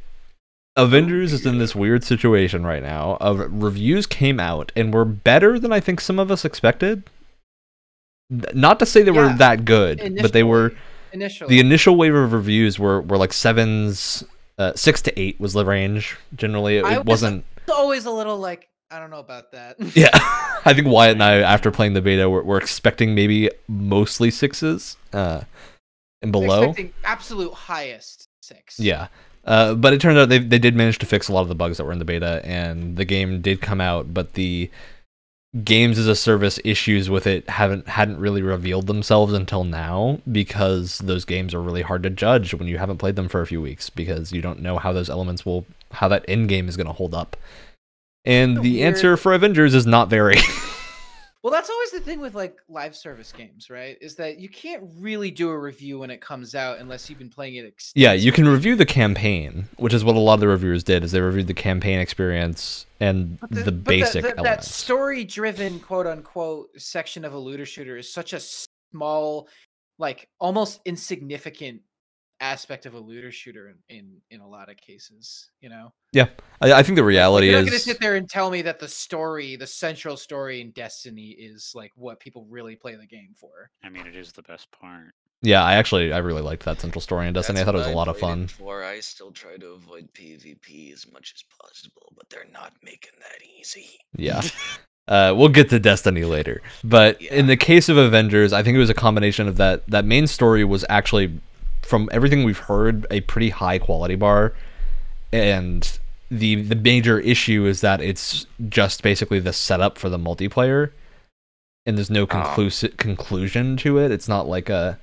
Avengers 0.77 1.33
is 1.33 1.47
in 1.47 1.59
this 1.59 1.73
weird 1.75 2.03
situation 2.03 2.67
right 2.67 2.83
now. 2.83 3.17
Of 3.21 3.39
reviews 3.63 4.07
came 4.07 4.41
out 4.41 4.73
and 4.75 4.93
were 4.93 5.05
better 5.05 5.59
than 5.61 5.73
I 5.73 5.79
think 5.79 6.01
some 6.01 6.19
of 6.19 6.33
us 6.33 6.45
expected. 6.45 7.05
Not 8.29 8.81
to 8.81 8.87
say 8.87 9.03
they 9.03 9.13
were 9.13 9.33
that 9.35 9.65
good, 9.65 10.19
but 10.21 10.33
they 10.33 10.43
were. 10.43 10.73
initially. 11.13 11.49
The 11.51 11.61
initial 11.61 11.95
wave 11.95 12.15
of 12.15 12.33
reviews 12.33 12.79
were 12.79 13.03
were 13.03 13.17
like 13.19 13.33
sevens, 13.33 14.25
uh, 14.59 14.73
six 14.75 15.01
to 15.03 15.21
eight 15.21 15.39
was 15.39 15.53
the 15.53 15.65
range. 15.65 16.17
Generally, 16.35 16.79
it, 16.79 16.85
I 16.85 16.95
it 16.95 16.99
was- 17.05 17.23
wasn't. 17.23 17.45
always 17.73 18.05
a 18.07 18.11
little 18.11 18.39
like 18.39 18.69
I 18.91 18.99
don't 18.99 19.11
know 19.11 19.19
about 19.19 19.53
that. 19.53 19.77
Yeah, 19.95 20.11
I 20.65 20.73
think 20.75 20.89
Wyatt 20.89 21.13
and 21.15 21.23
I, 21.23 21.37
after 21.39 21.71
playing 21.71 21.95
the 21.95 22.03
beta, 22.03 22.29
were, 22.29 22.43
were 22.43 22.59
expecting 22.59 23.15
maybe 23.15 23.51
mostly 23.69 24.31
sixes 24.31 24.97
uh, 25.13 25.43
and 26.23 26.33
below. 26.33 26.65
Expecting 26.65 26.93
absolute 27.05 27.53
highest 27.53 28.29
six. 28.41 28.79
Yeah. 28.79 29.09
Uh, 29.45 29.75
but 29.75 29.93
it 29.93 30.01
turned 30.01 30.17
out 30.19 30.29
they 30.31 30.39
they 30.39 30.59
did 30.59 30.75
manage 30.75 30.99
to 30.99 31.07
fix 31.07 31.29
a 31.29 31.33
lot 31.33 31.43
of 31.43 31.49
the 31.49 31.55
bugs 31.55 31.77
that 31.77 31.85
were 31.85 31.93
in 31.93 31.99
the 31.99 32.05
beta, 32.05 32.41
and 32.45 32.97
the 32.97 33.05
game 33.05 33.43
did 33.43 33.61
come 33.61 33.81
out. 33.81 34.15
But 34.15 34.33
the 34.35 34.71
games 35.63 35.99
as 35.99 36.09
a 36.09 36.17
service 36.17 36.59
issues 36.65 37.09
with 37.09 37.27
it 37.27 37.49
haven't 37.49 37.87
hadn't 37.87 38.19
really 38.19 38.43
revealed 38.43 38.87
themselves 38.87 39.33
until 39.33 39.63
now 39.63 40.19
because 40.31 40.99
those 40.99 41.25
games 41.25 41.55
are 41.55 41.63
really 41.63 41.83
hard 41.83 42.03
to 42.03 42.11
judge 42.11 42.55
when 42.55 42.67
you 42.67 42.79
haven't 42.79 42.99
played 42.99 43.15
them 43.15 43.29
for 43.29 43.41
a 43.41 43.47
few 43.47 43.61
weeks 43.61 43.89
because 43.89 44.33
you 44.33 44.43
don't 44.43 44.61
know 44.61 44.79
how 44.79 44.93
those 44.93 45.09
elements 45.09 45.47
will 45.47 45.65
how 45.93 46.09
that 46.09 46.25
end 46.27 46.49
game 46.49 46.69
is 46.69 46.77
going 46.77 46.87
to 46.87 46.93
hold 46.93 47.15
up. 47.15 47.37
And 48.25 48.63
the 48.63 48.83
answer 48.83 49.17
for 49.17 49.33
Avengers 49.35 49.75
is 49.75 49.87
not 49.87 50.09
very. 50.09 50.37
Well, 51.45 51.53
that's 51.53 51.69
always 51.69 51.91
the 51.91 52.01
thing 52.01 52.23
with 52.23 52.35
like 52.35 52.57
live 52.71 52.97
service 52.97 53.31
games, 53.31 53.69
right? 53.69 53.99
Is 54.01 54.15
that 54.15 54.39
you 54.39 54.49
can't 54.49 54.83
really 54.97 55.31
do 55.31 55.51
a 55.51 55.59
review 55.59 55.99
when 55.99 56.09
it 56.09 56.23
comes 56.23 56.55
out 56.55 56.79
unless 56.79 57.11
you've 57.11 57.19
been 57.19 57.29
playing 57.29 57.57
it. 57.57 57.93
Yeah, 57.95 58.15
you 58.15 58.33
can 58.33 58.49
review 58.49 58.77
the 58.77 58.87
campaign, 58.87 59.69
which 59.77 59.93
is 59.93 60.03
what 60.03 60.17
a 60.17 60.19
lot 60.19 60.35
of 60.35 60.41
the 60.41 60.49
reviewers 60.49 60.83
did. 60.83 61.05
Is 61.05 61.13
they 61.13 61.21
reviewed 61.21 61.47
the 61.47 61.53
campaign 61.53 61.99
experience 61.99 62.87
and 62.99 63.39
the, 63.51 63.65
but 63.65 63.85
basic 63.85 64.23
that 64.23 64.39
elements. 64.39 64.75
story-driven 64.75 65.81
quote 65.81 66.07
unquote 66.07 66.71
section 66.81 67.27
of 67.27 67.35
a 67.35 67.39
looter 67.39 67.67
shooter 67.67 67.99
is 67.99 68.11
such 68.11 68.33
a 68.33 68.41
small, 68.41 69.47
like 69.99 70.31
almost 70.41 70.81
insignificant 70.87 71.83
aspect 72.41 72.87
of 72.87 72.95
a 72.95 72.99
looter 72.99 73.31
shooter 73.31 73.69
in 73.89 73.97
in, 73.97 74.21
in 74.31 74.41
a 74.41 74.49
lot 74.49 74.69
of 74.69 74.77
cases. 74.77 75.51
You 75.61 75.69
know, 75.71 75.93
I, 76.61 76.73
I 76.73 76.83
think 76.83 76.97
the 76.97 77.03
Like, 77.03 77.09
reality 77.09 77.51
you're 77.51 77.61
not 77.61 77.67
gonna 77.67 77.79
sit 77.79 78.01
there 78.01 78.17
and 78.17 78.29
tell 78.29 78.51
me 78.51 78.63
that 78.63 78.79
the 78.79 78.89
story, 78.89 79.57
the 79.57 79.67
central 79.67 80.17
story 80.17 80.61
in 80.61 80.71
Destiny, 80.73 81.31
is 81.31 81.73
like 81.75 81.93
what 81.97 82.21
people 82.21 82.47
really 82.49 82.77
play 82.77 82.97
the 82.97 83.07
game 83.07 83.35
for. 83.37 83.71
I 83.83 83.89
mean, 83.89 84.07
it 84.07 84.17
is 84.17 84.33
the 84.33 84.43
best 84.43 84.71
part. 84.73 85.15
Yeah, 85.43 85.63
I 85.63 85.75
actually 85.75 86.13
I 86.13 86.19
really 86.19 86.43
liked 86.43 86.65
that 86.65 86.81
central 86.81 87.03
story 87.03 87.29
in 87.29 87.35
Destiny. 87.35 87.61
I 87.61 87.65
thought 87.65 87.75
it 87.75 87.79
was 87.79 87.87
what 87.87 87.95
a 87.95 87.97
lot 87.97 88.09
of 88.09 88.19
fun. 88.19 88.49
For 88.49 88.83
I 88.83 89.01
still 89.01 89.31
try 89.31 89.57
to 89.59 89.73
avoid 89.73 90.09
PvP 90.15 90.93
as 90.93 91.07
much 91.13 91.35
as 91.37 91.45
possible, 91.61 92.13
but 92.17 92.31
they're 92.31 92.47
not 92.51 92.73
making 92.83 93.13
that 93.21 93.47
easy. 93.59 93.99
Yeah. 94.17 94.43
Uh, 95.07 95.35
we'll 95.37 95.51
get 95.51 95.69
to 95.69 95.79
Destiny 95.79 96.25
later, 96.25 96.63
but 96.83 97.21
in 97.21 97.47
the 97.47 97.59
case 97.59 97.91
of 97.91 97.99
Avengers, 97.99 98.55
I 98.55 98.63
think 98.63 98.75
it 98.75 98.79
was 98.79 98.89
a 98.89 98.95
combination 98.95 99.47
of 99.49 99.59
that. 99.59 99.87
That 99.87 100.07
main 100.07 100.27
story 100.27 100.65
was 100.65 100.83
actually, 100.89 101.31
from 101.85 102.09
everything 102.13 102.45
we've 102.45 102.59
heard, 102.59 103.07
a 103.11 103.21
pretty 103.23 103.51
high 103.51 103.79
quality 103.79 104.17
bar, 104.17 104.55
and 105.33 105.99
the 106.31 106.63
the 106.63 106.75
major 106.75 107.21
issue 107.21 107.67
is 107.67 107.81
that 107.83 108.01
it's 108.01 108.47
just 108.69 109.03
basically 109.03 109.39
the 109.39 109.53
setup 109.53 109.99
for 109.99 110.09
the 110.09 110.19
multiplayer, 110.19 110.91
and 111.87 111.97
there's 111.97 112.11
no 112.11 112.25
ah. 112.25 112.27
conclusive 112.27 112.97
conclusion 112.97 113.77
to 113.79 113.99
it. 113.99 114.11
It's 114.11 114.29
not 114.29 114.49
like 114.49 114.69
a, 114.69 114.99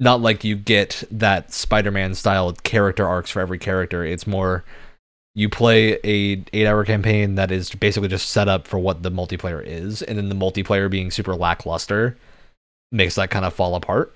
not 0.00 0.20
like 0.20 0.44
you 0.44 0.56
get 0.56 1.04
that 1.10 1.52
Spider-Man 1.52 2.14
style 2.14 2.52
character 2.62 3.06
arcs 3.06 3.30
for 3.30 3.40
every 3.40 3.58
character. 3.58 4.04
It's 4.04 4.26
more 4.26 4.64
you 5.34 5.50
play 5.50 5.98
a 6.02 6.42
eight 6.52 6.66
hour 6.66 6.84
campaign 6.84 7.34
that 7.34 7.50
is 7.50 7.70
basically 7.70 8.08
just 8.08 8.30
set 8.30 8.48
up 8.48 8.66
for 8.66 8.78
what 8.78 9.02
the 9.02 9.10
multiplayer 9.10 9.62
is, 9.64 10.02
and 10.02 10.16
then 10.16 10.28
the 10.28 10.34
multiplayer 10.34 10.90
being 10.90 11.10
super 11.10 11.36
lackluster 11.36 12.16
makes 12.90 13.16
that 13.16 13.30
kind 13.30 13.44
of 13.44 13.52
fall 13.52 13.74
apart. 13.74 14.14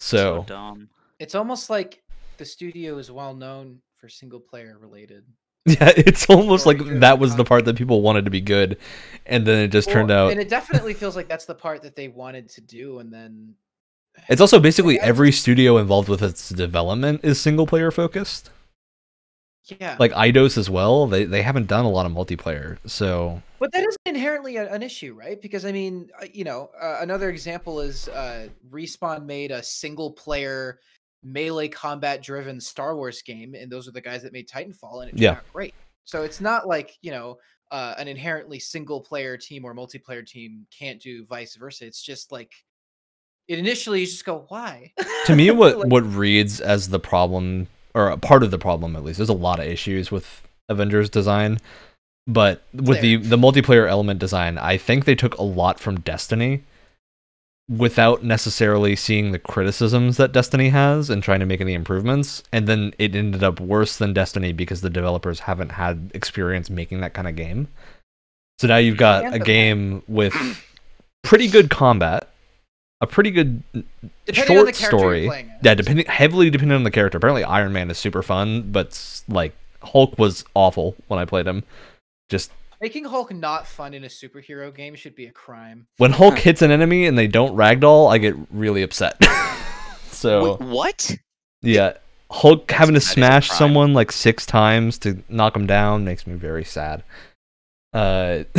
So, 0.00 0.44
dumb. 0.46 0.90
It's 1.18 1.34
almost 1.34 1.70
like 1.70 2.02
the 2.38 2.44
studio 2.44 2.98
is 2.98 3.10
well 3.10 3.34
known 3.34 3.80
for 3.96 4.08
single 4.08 4.40
player 4.40 4.78
related. 4.80 5.24
yeah, 5.66 5.92
it's 5.96 6.26
almost 6.30 6.66
like 6.66 6.78
that 7.00 7.18
was 7.18 7.36
the 7.36 7.44
part 7.44 7.64
that 7.66 7.76
people 7.76 8.00
wanted 8.00 8.24
to 8.24 8.30
be 8.30 8.40
good, 8.40 8.78
and 9.26 9.46
then 9.46 9.58
it 9.64 9.68
just 9.68 9.90
turned 9.90 10.10
out. 10.10 10.30
and 10.30 10.40
it 10.40 10.48
definitely 10.48 10.94
feels 10.94 11.16
like 11.16 11.28
that's 11.28 11.44
the 11.46 11.54
part 11.54 11.82
that 11.82 11.96
they 11.96 12.08
wanted 12.08 12.48
to 12.50 12.60
do, 12.60 13.00
and 13.00 13.12
then 13.12 13.54
It's 14.28 14.40
also 14.40 14.60
basically 14.60 15.00
I 15.00 15.06
every 15.06 15.32
studio 15.32 15.78
involved 15.78 16.08
with 16.08 16.22
its 16.22 16.48
development 16.50 17.20
is 17.24 17.40
single 17.40 17.66
player 17.66 17.90
focused. 17.90 18.50
yeah. 19.80 19.96
Like 19.98 20.12
Eidos 20.12 20.56
as 20.56 20.70
well. 20.70 21.06
They 21.06 21.24
they 21.24 21.42
haven't 21.42 21.66
done 21.66 21.84
a 21.84 21.90
lot 21.90 22.06
of 22.06 22.12
multiplayer, 22.12 22.78
so 22.86 23.42
But 23.58 23.72
that 23.72 23.84
is 23.86 23.96
inherently 24.06 24.56
a, 24.56 24.72
an 24.72 24.82
issue, 24.82 25.14
right? 25.14 25.40
Because 25.40 25.64
I 25.64 25.72
mean, 25.72 26.10
uh, 26.20 26.26
you 26.32 26.44
know, 26.44 26.70
uh, 26.80 26.98
another 27.00 27.28
example 27.28 27.80
is 27.80 28.08
uh, 28.08 28.48
Respawn 28.70 29.26
made 29.26 29.50
a 29.50 29.62
single 29.62 30.12
player 30.12 30.78
melee 31.22 31.68
combat 31.68 32.22
driven 32.22 32.60
Star 32.60 32.96
Wars 32.96 33.22
game, 33.22 33.54
and 33.54 33.70
those 33.70 33.88
are 33.88 33.92
the 33.92 34.00
guys 34.00 34.22
that 34.22 34.32
made 34.32 34.48
Titanfall, 34.48 35.02
and 35.02 35.08
it 35.08 35.12
turned 35.12 35.20
Yeah. 35.22 35.40
great. 35.52 35.74
So 36.04 36.22
it's 36.22 36.40
not 36.40 36.66
like 36.66 36.96
you 37.02 37.10
know 37.10 37.38
uh, 37.70 37.94
an 37.98 38.08
inherently 38.08 38.58
single 38.58 39.00
player 39.00 39.36
team 39.36 39.64
or 39.64 39.74
multiplayer 39.74 40.26
team 40.26 40.66
can't 40.76 41.00
do 41.00 41.24
vice 41.26 41.54
versa. 41.56 41.86
It's 41.86 42.02
just 42.02 42.32
like 42.32 42.52
it 43.48 43.58
initially 43.58 44.00
you 44.00 44.06
just 44.06 44.24
go, 44.24 44.44
why? 44.48 44.92
to 45.26 45.34
me 45.34 45.50
what 45.50 45.78
Like, 45.78 45.88
what 45.88 46.04
reads 46.04 46.60
as 46.60 46.90
the 46.90 47.00
problem 47.00 47.66
or 47.94 48.08
a 48.08 48.16
part 48.16 48.42
of 48.42 48.50
the 48.50 48.58
problem 48.58 48.94
at 48.94 49.02
least 49.02 49.16
there's 49.18 49.28
a 49.28 49.34
lot 49.34 49.58
of 49.58 49.66
issues 49.66 50.10
with 50.10 50.42
avengers 50.68 51.08
design 51.08 51.58
but 52.26 52.62
with 52.74 53.00
the 53.00 53.16
the 53.16 53.38
multiplayer 53.38 53.88
element 53.88 54.20
design 54.20 54.58
i 54.58 54.76
think 54.76 55.06
they 55.06 55.14
took 55.14 55.36
a 55.38 55.42
lot 55.42 55.80
from 55.80 55.98
destiny 56.00 56.62
without 57.68 58.24
necessarily 58.24 58.96
seeing 58.96 59.32
the 59.32 59.38
criticisms 59.38 60.16
that 60.16 60.32
destiny 60.32 60.70
has 60.70 61.10
and 61.10 61.22
trying 61.22 61.40
to 61.40 61.46
make 61.46 61.60
any 61.60 61.74
improvements 61.74 62.42
and 62.52 62.66
then 62.66 62.94
it 62.98 63.14
ended 63.14 63.44
up 63.44 63.60
worse 63.60 63.98
than 63.98 64.14
destiny 64.14 64.52
because 64.52 64.80
the 64.80 64.88
developers 64.88 65.40
haven't 65.40 65.72
had 65.72 66.10
experience 66.14 66.70
making 66.70 67.00
that 67.00 67.12
kind 67.12 67.28
of 67.28 67.36
game 67.36 67.68
so 68.58 68.66
now 68.66 68.78
you've 68.78 68.96
got 68.96 69.34
a 69.34 69.38
game 69.38 70.02
with 70.08 70.34
pretty 71.22 71.46
good 71.46 71.68
combat 71.68 72.28
a 73.00 73.06
pretty 73.06 73.30
good 73.30 73.62
depending 74.26 74.56
short 74.56 74.74
story. 74.74 75.26
Yeah, 75.62 75.74
depending 75.74 76.06
heavily 76.06 76.50
depending 76.50 76.76
on 76.76 76.84
the 76.84 76.90
character. 76.90 77.18
Apparently, 77.18 77.44
Iron 77.44 77.72
Man 77.72 77.90
is 77.90 77.98
super 77.98 78.22
fun, 78.22 78.72
but 78.72 79.22
like 79.28 79.54
Hulk 79.82 80.18
was 80.18 80.44
awful 80.54 80.96
when 81.06 81.20
I 81.20 81.24
played 81.24 81.46
him. 81.46 81.62
Just 82.28 82.50
Making 82.80 83.04
Hulk 83.06 83.32
not 83.34 83.66
fun 83.66 83.92
in 83.94 84.04
a 84.04 84.08
superhero 84.08 84.74
game 84.74 84.94
should 84.94 85.14
be 85.16 85.26
a 85.26 85.32
crime. 85.32 85.86
when 85.96 86.12
Hulk 86.12 86.38
hits 86.38 86.62
an 86.62 86.70
enemy 86.70 87.06
and 87.06 87.18
they 87.18 87.26
don't 87.26 87.56
ragdoll, 87.56 88.10
I 88.12 88.18
get 88.18 88.36
really 88.50 88.82
upset. 88.82 89.16
so 90.10 90.56
Wait, 90.56 90.68
what? 90.68 91.16
yeah, 91.62 91.94
Hulk 92.30 92.68
That's- 92.68 92.78
having 92.78 92.94
to 92.94 93.00
that 93.00 93.04
is 93.04 93.08
a 93.10 93.12
smash 93.14 93.50
someone 93.50 93.94
like 93.94 94.12
six 94.12 94.46
times 94.46 94.98
to 94.98 95.22
knock 95.28 95.56
him 95.56 95.66
down 95.66 96.04
makes 96.04 96.26
me 96.26 96.34
very 96.34 96.64
sad. 96.64 97.02
Uh, 97.92 98.44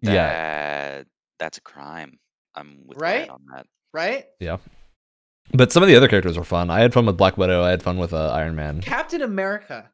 yeah, 0.00 0.12
That- 0.12 1.06
that's 1.38 1.58
a 1.58 1.62
crime. 1.62 2.18
I'm 2.54 2.84
with 2.86 2.98
Right? 2.98 3.28
On 3.28 3.40
that. 3.54 3.66
Right? 3.92 4.26
Yeah. 4.40 4.58
But 5.52 5.72
some 5.72 5.82
of 5.82 5.88
the 5.88 5.96
other 5.96 6.08
characters 6.08 6.38
were 6.38 6.44
fun. 6.44 6.70
I 6.70 6.80
had 6.80 6.92
fun 6.94 7.06
with 7.06 7.16
Black 7.16 7.36
Widow. 7.36 7.62
I 7.64 7.70
had 7.70 7.82
fun 7.82 7.98
with 7.98 8.12
uh, 8.12 8.30
Iron 8.30 8.54
Man. 8.54 8.80
Captain 8.82 9.20
America 9.22 9.90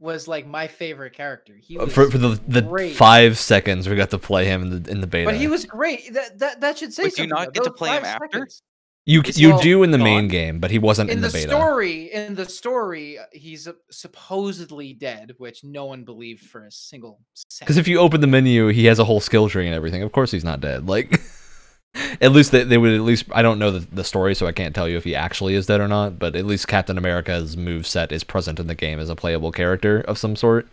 was 0.00 0.28
like 0.28 0.46
my 0.46 0.66
favorite 0.68 1.12
character. 1.14 1.54
He 1.60 1.76
Uh, 1.78 1.84
was 1.86 1.94
for 1.94 2.10
for 2.10 2.18
the 2.18 2.40
the 2.46 2.62
great. 2.62 2.94
five 2.96 3.38
seconds 3.38 3.88
we 3.88 3.96
got 3.96 4.10
to 4.10 4.18
play 4.18 4.46
him 4.46 4.62
in 4.62 4.82
the 4.82 4.90
in 4.90 5.00
the 5.00 5.06
beta. 5.06 5.26
But 5.30 5.36
he 5.36 5.48
was 5.48 5.64
great. 5.64 6.12
That 6.14 6.38
that, 6.38 6.60
that 6.60 6.78
should 6.78 6.92
say 6.92 7.04
Wait, 7.04 7.16
do 7.16 7.22
you 7.22 7.28
not 7.28 7.46
though. 7.46 7.50
get 7.52 7.64
to 7.64 7.70
play 7.72 7.90
him 7.96 8.04
after? 8.04 8.28
seconds. 8.32 8.62
You 9.06 9.22
Is 9.22 9.40
you 9.40 9.56
he 9.56 9.62
do 9.62 9.82
in 9.84 9.90
the 9.90 9.96
main 9.96 10.24
gone? 10.24 10.28
game, 10.28 10.60
but 10.60 10.70
he 10.70 10.78
wasn't 10.78 11.08
in, 11.08 11.16
In 11.16 11.22
the, 11.22 11.28
the 11.28 11.32
beta. 11.32 11.48
story, 11.48 12.12
in 12.12 12.34
the 12.34 12.44
story, 12.44 13.18
uh, 13.18 13.22
he's 13.32 13.66
uh, 13.66 13.72
supposedly 13.90 14.92
dead, 14.92 15.32
which 15.38 15.64
no 15.64 15.86
one 15.86 16.04
believed 16.04 16.44
for 16.44 16.66
a 16.66 16.70
single 16.70 17.18
second. 17.34 17.64
Because 17.66 17.78
if 17.78 17.88
you 17.88 18.00
open 18.00 18.20
the 18.20 18.26
menu, 18.26 18.68
he 18.68 18.84
has 18.84 18.98
a 18.98 19.04
whole 19.04 19.20
skill 19.20 19.48
tree 19.48 19.64
and 19.66 19.74
everything. 19.74 20.02
Of 20.02 20.12
course, 20.12 20.30
he's 20.30 20.44
not 20.44 20.60
dead. 20.60 20.86
Like, 20.88 21.20
at 22.20 22.32
least 22.32 22.52
they, 22.52 22.64
they 22.64 22.78
would 22.78 22.92
at 22.92 23.00
least. 23.00 23.26
I 23.32 23.42
don't 23.42 23.58
know 23.58 23.70
the, 23.70 23.86
the 23.94 24.04
story, 24.04 24.34
so 24.34 24.46
I 24.46 24.52
can't 24.52 24.74
tell 24.74 24.88
you 24.88 24.96
if 24.96 25.04
he 25.04 25.14
actually 25.14 25.54
is 25.54 25.66
dead 25.66 25.80
or 25.80 25.88
not. 25.88 26.18
But 26.18 26.36
at 26.36 26.46
least 26.46 26.68
Captain 26.68 26.98
America's 26.98 27.56
move 27.56 27.86
set 27.86 28.12
is 28.12 28.24
present 28.24 28.60
in 28.60 28.66
the 28.66 28.74
game 28.74 28.98
as 28.98 29.10
a 29.10 29.16
playable 29.16 29.52
character 29.52 30.00
of 30.02 30.18
some 30.18 30.36
sort. 30.36 30.68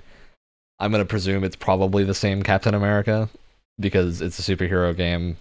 I'm 0.79 0.91
gonna 0.91 1.05
presume 1.05 1.43
it's 1.43 1.55
probably 1.55 2.03
the 2.03 2.13
same 2.13 2.43
Captain 2.43 2.73
America 2.73 3.29
because 3.79 4.21
it's 4.21 4.39
a 4.39 4.55
superhero 4.55 4.95
game. 4.95 5.37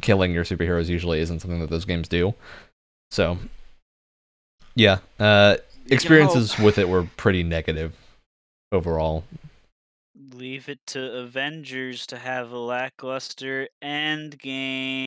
Killing 0.00 0.32
your 0.32 0.44
superheroes 0.44 0.88
usually 0.88 1.20
isn't 1.20 1.40
something 1.40 1.60
that 1.60 1.70
those 1.70 1.84
games 1.84 2.08
do. 2.08 2.34
So, 3.12 3.38
yeah, 4.74 4.98
uh, 5.20 5.58
experiences 5.88 6.58
with 6.58 6.78
it 6.78 6.88
were 6.88 7.08
pretty 7.16 7.44
negative 7.44 7.92
overall. 8.72 9.24
Leave 10.34 10.68
it 10.68 10.84
to 10.88 11.18
Avengers 11.18 12.06
to 12.08 12.18
have 12.18 12.50
a 12.50 12.58
lackluster 12.58 13.68
end 13.80 14.36
game. 14.38 15.06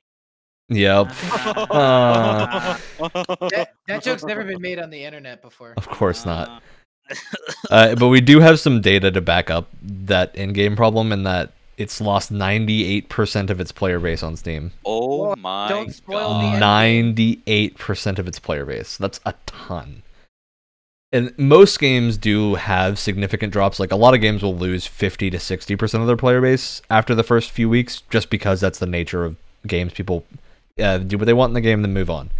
Yep. 0.70 1.12
Uh, 1.54 2.78
that, 2.98 3.68
that 3.86 4.02
joke's 4.02 4.24
never 4.24 4.42
been 4.44 4.60
made 4.60 4.78
on 4.78 4.88
the 4.90 5.04
internet 5.04 5.42
before. 5.42 5.74
Of 5.76 5.86
course 5.88 6.24
not. 6.24 6.48
Uh, 6.48 6.60
Uh, 7.70 7.94
but 7.94 8.08
we 8.08 8.20
do 8.20 8.40
have 8.40 8.60
some 8.60 8.80
data 8.82 9.10
to 9.10 9.20
back 9.20 9.50
up 9.50 9.68
that 9.82 10.34
in-game 10.34 10.76
problem, 10.76 11.10
and 11.10 11.26
that 11.26 11.52
it's 11.78 12.00
lost 12.00 12.30
98% 12.32 13.50
of 13.50 13.60
its 13.60 13.72
player 13.72 13.98
base 13.98 14.22
on 14.22 14.36
Steam. 14.36 14.72
Oh 14.84 15.34
my 15.36 15.68
don't 15.68 15.90
spoil 15.94 16.34
god. 16.34 16.62
end. 16.62 17.16
98% 17.16 18.18
of 18.18 18.28
its 18.28 18.38
player 18.38 18.66
base. 18.66 18.96
That's 18.98 19.20
a 19.24 19.32
ton. 19.46 20.02
And 21.10 21.36
most 21.38 21.78
games 21.78 22.18
do 22.18 22.56
have 22.56 22.98
significant 22.98 23.52
drops. 23.52 23.80
Like 23.80 23.92
a 23.92 23.96
lot 23.96 24.14
of 24.14 24.20
games 24.20 24.42
will 24.42 24.56
lose 24.56 24.86
50 24.86 25.30
to 25.30 25.38
60% 25.38 26.00
of 26.00 26.06
their 26.06 26.16
player 26.16 26.40
base 26.40 26.82
after 26.90 27.14
the 27.14 27.22
first 27.22 27.50
few 27.50 27.68
weeks, 27.68 28.02
just 28.10 28.28
because 28.28 28.60
that's 28.60 28.78
the 28.78 28.86
nature 28.86 29.24
of 29.24 29.36
games. 29.66 29.94
People 29.94 30.24
uh, 30.78 30.98
do 30.98 31.16
what 31.16 31.24
they 31.24 31.32
want 31.32 31.50
in 31.50 31.54
the 31.54 31.60
game, 31.60 31.80
then 31.82 31.94
move 31.94 32.10
on. 32.10 32.30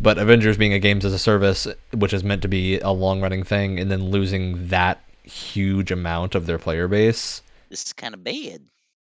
But 0.00 0.18
Avengers 0.18 0.56
being 0.56 0.72
a 0.72 0.78
games 0.78 1.04
as 1.04 1.12
a 1.12 1.18
service, 1.18 1.66
which 1.92 2.12
is 2.12 2.22
meant 2.22 2.42
to 2.42 2.48
be 2.48 2.78
a 2.80 2.90
long 2.90 3.20
running 3.20 3.42
thing, 3.42 3.80
and 3.80 3.90
then 3.90 4.10
losing 4.10 4.68
that 4.68 5.02
huge 5.24 5.90
amount 5.90 6.34
of 6.36 6.46
their 6.46 6.58
player 6.58 6.86
base 6.86 7.42
This 7.68 7.84
is 7.84 7.92
kind 7.92 8.14
of 8.14 8.22
bad. 8.22 8.60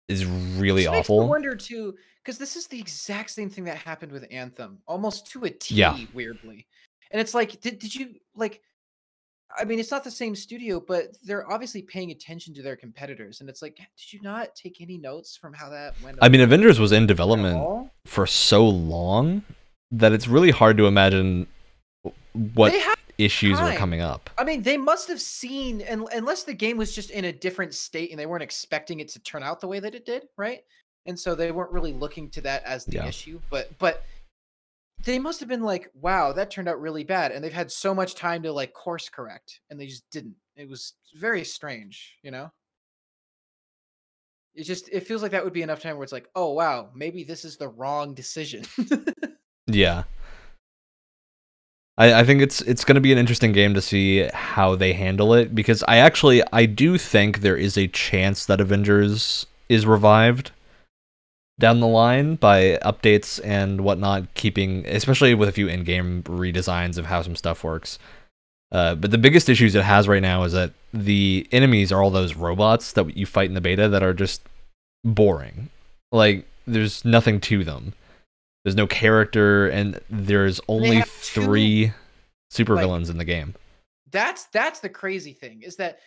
is 0.09 0.27
really 0.27 0.83
This 0.83 0.93
makes 0.93 1.09
me 1.09 1.21
wonder 1.21 1.55
too, 1.57 1.95
because 2.23 2.37
this 2.37 2.57
is 2.57 2.67
the 2.67 2.79
exact 2.79 3.31
same 3.31 3.49
thing 3.49 3.65
that 3.65 3.79
happened 3.79 4.13
with 4.13 4.27
Anthem, 4.31 4.79
almost 4.87 5.31
to 5.33 5.45
a 5.45 5.51
T. 5.51 5.77
Yeah. 5.77 5.97
Weirdly, 6.13 6.67
and 7.11 7.21
it's 7.21 7.35
like, 7.35 7.61
did 7.61 7.79
did 7.79 7.95
you 7.95 8.17
like? 8.35 8.61
I 9.59 9.65
mean, 9.65 9.79
it's 9.79 9.91
not 9.91 10.05
the 10.05 10.11
same 10.11 10.35
studio, 10.35 10.81
but 10.81 11.17
they're 11.25 11.51
obviously 11.51 11.83
paying 11.83 12.11
attention 12.11 12.55
to 12.55 12.63
their 12.63 12.77
competitors, 12.77 13.41
and 13.41 13.49
it's 13.49 13.63
like, 13.63 13.77
did 13.77 14.13
you 14.13 14.21
not 14.23 14.55
take 14.55 14.81
any 14.81 14.99
notes 14.99 15.37
from 15.37 15.53
how 15.53 15.69
that 15.71 15.95
went? 16.03 16.19
I 16.23 16.29
mean, 16.29 16.41
Avengers 16.41 16.79
was 16.79 16.93
in 16.93 17.07
development 17.07 17.91
for 18.07 18.27
so 18.27 18.67
long 18.69 19.43
that 19.91 20.13
it's 20.13 20.29
really 20.29 20.51
hard 20.51 20.77
to 20.77 20.87
imagine 20.87 21.47
what 22.33 22.73
issues 23.19 23.61
were 23.61 23.73
coming 23.73 24.01
up. 24.01 24.31
I 24.39 24.45
mean, 24.45 24.63
they 24.63 24.77
must 24.77 25.09
have 25.09 25.21
seen, 25.21 25.81
and 25.83 26.07
unless 26.13 26.45
the 26.45 26.55
game 26.55 26.77
was 26.77 26.95
just 26.95 27.11
in 27.11 27.25
a 27.25 27.33
different 27.33 27.75
state 27.75 28.11
and 28.11 28.19
they 28.19 28.27
weren't 28.27 28.43
expecting 28.43 29.01
it 29.01 29.09
to 29.09 29.21
turn 29.21 29.43
out 29.43 29.61
the 29.61 29.69
way 29.69 29.81
that 29.81 29.95
it 29.95 30.07
did, 30.07 30.27
right? 30.37 30.61
And 31.07 31.19
so 31.19 31.35
they 31.35 31.51
weren't 31.51 31.73
really 31.73 31.93
looking 31.93 32.31
to 32.31 32.41
that 32.43 32.63
as 32.65 32.85
the 32.85 32.97
Yeah. 32.97 33.07
issue. 33.07 33.41
But 33.51 33.77
but 33.79 34.05
they 35.05 35.19
must 35.19 35.41
have 35.41 35.49
been 35.49 35.63
like, 35.63 35.89
"Wow, 35.95 36.33
that 36.33 36.51
turned 36.51 36.69
out 36.69 36.81
really 36.81 37.05
bad," 37.05 37.33
and 37.33 37.43
they've 37.43 37.53
had 37.53 37.71
so 37.71 37.95
much 37.95 38.15
time 38.15 38.43
to 38.43 38.53
like 38.53 38.73
course 38.73 39.09
correct, 39.09 39.61
and 39.71 39.81
they 39.81 39.87
just 39.87 40.09
didn't. 40.11 40.37
It 40.57 40.69
was 40.69 40.95
very 41.15 41.45
strange, 41.45 42.19
you 42.23 42.31
know. 42.31 42.51
It 44.55 44.65
just 44.65 44.89
it 44.91 45.07
feels 45.07 45.23
like 45.23 45.33
that 45.33 45.45
would 45.45 45.53
be 45.53 45.63
enough 45.63 45.81
time 45.81 45.97
where 45.97 46.05
it's 46.05 46.13
like, 46.13 46.29
"Oh 46.35 46.53
wow, 46.53 46.91
maybe 46.95 47.25
this 47.25 47.45
is 47.45 47.57
the 47.57 47.69
wrong 47.69 48.15
decision." 48.15 48.65
Yeah. 49.67 50.05
I, 51.97 52.21
I 52.21 52.25
think 52.25 52.43
it's 52.43 52.61
it's 52.63 52.85
to 52.85 53.01
be 53.01 53.13
an 53.13 53.19
interesting 53.19 53.53
game 53.53 53.75
to 53.75 53.81
see 53.81 54.29
how 54.33 54.75
they 54.75 54.93
handle 54.93 55.35
it 55.35 55.55
because 55.55 55.85
I 55.87 55.99
actually 55.99 56.43
I 56.53 56.67
do 56.67 56.99
think 56.99 57.41
there 57.41 57.57
is 57.57 57.77
a 57.77 57.89
chance 57.89 58.47
that 58.47 58.61
Avengers 58.61 59.47
is 59.69 59.87
revived 59.87 60.51
down 61.61 61.79
the 61.79 61.87
line 61.87 62.35
by 62.35 62.79
updates 62.83 63.41
and 63.45 63.83
whatnot, 63.83 64.35
keeping 64.35 64.85
especially 64.87 65.35
with 65.35 65.49
a 65.49 65.53
few 65.53 65.69
in-game 65.69 66.25
redesigns 66.25 66.99
of 66.99 67.07
how 67.07 67.23
some 67.23 67.37
stuff 67.37 67.63
works. 67.63 67.99
Uh, 68.73 68.95
but 68.95 69.11
the 69.11 69.19
biggest 69.19 69.49
issues 69.49 69.75
it 69.75 69.83
has 69.85 70.09
right 70.09 70.23
now 70.23 70.43
is 70.43 70.53
that 70.53 70.73
the 70.93 71.47
enemies 71.53 71.93
are 71.93 72.03
all 72.03 72.11
those 72.11 72.35
robots 72.35 72.93
that 72.93 73.17
you 73.17 73.27
fight 73.27 73.49
in 73.49 73.55
the 73.55 73.61
beta 73.61 73.89
that 73.89 74.03
are 74.03 74.15
just 74.15 74.43
boring. 75.05 75.69
Like 76.11 76.47
there's 76.67 77.05
nothing 77.05 77.41
to 77.43 77.63
them. 77.65 77.93
There's 78.65 78.77
no 78.77 78.87
character, 78.87 79.69
and 79.69 80.01
there's 80.11 80.61
only 80.69 80.97
have 80.97 81.23
two, 81.23 81.43
three 81.43 81.93
supervillains 82.53 83.03
like- 83.03 83.11
in 83.11 83.19
the 83.19 83.25
game. 83.25 83.55
that's 84.11 84.45
that's 84.47 84.81
the 84.81 84.89
crazy 84.89 85.33
thing 85.33 85.63
is 85.63 85.77
that 85.77 86.01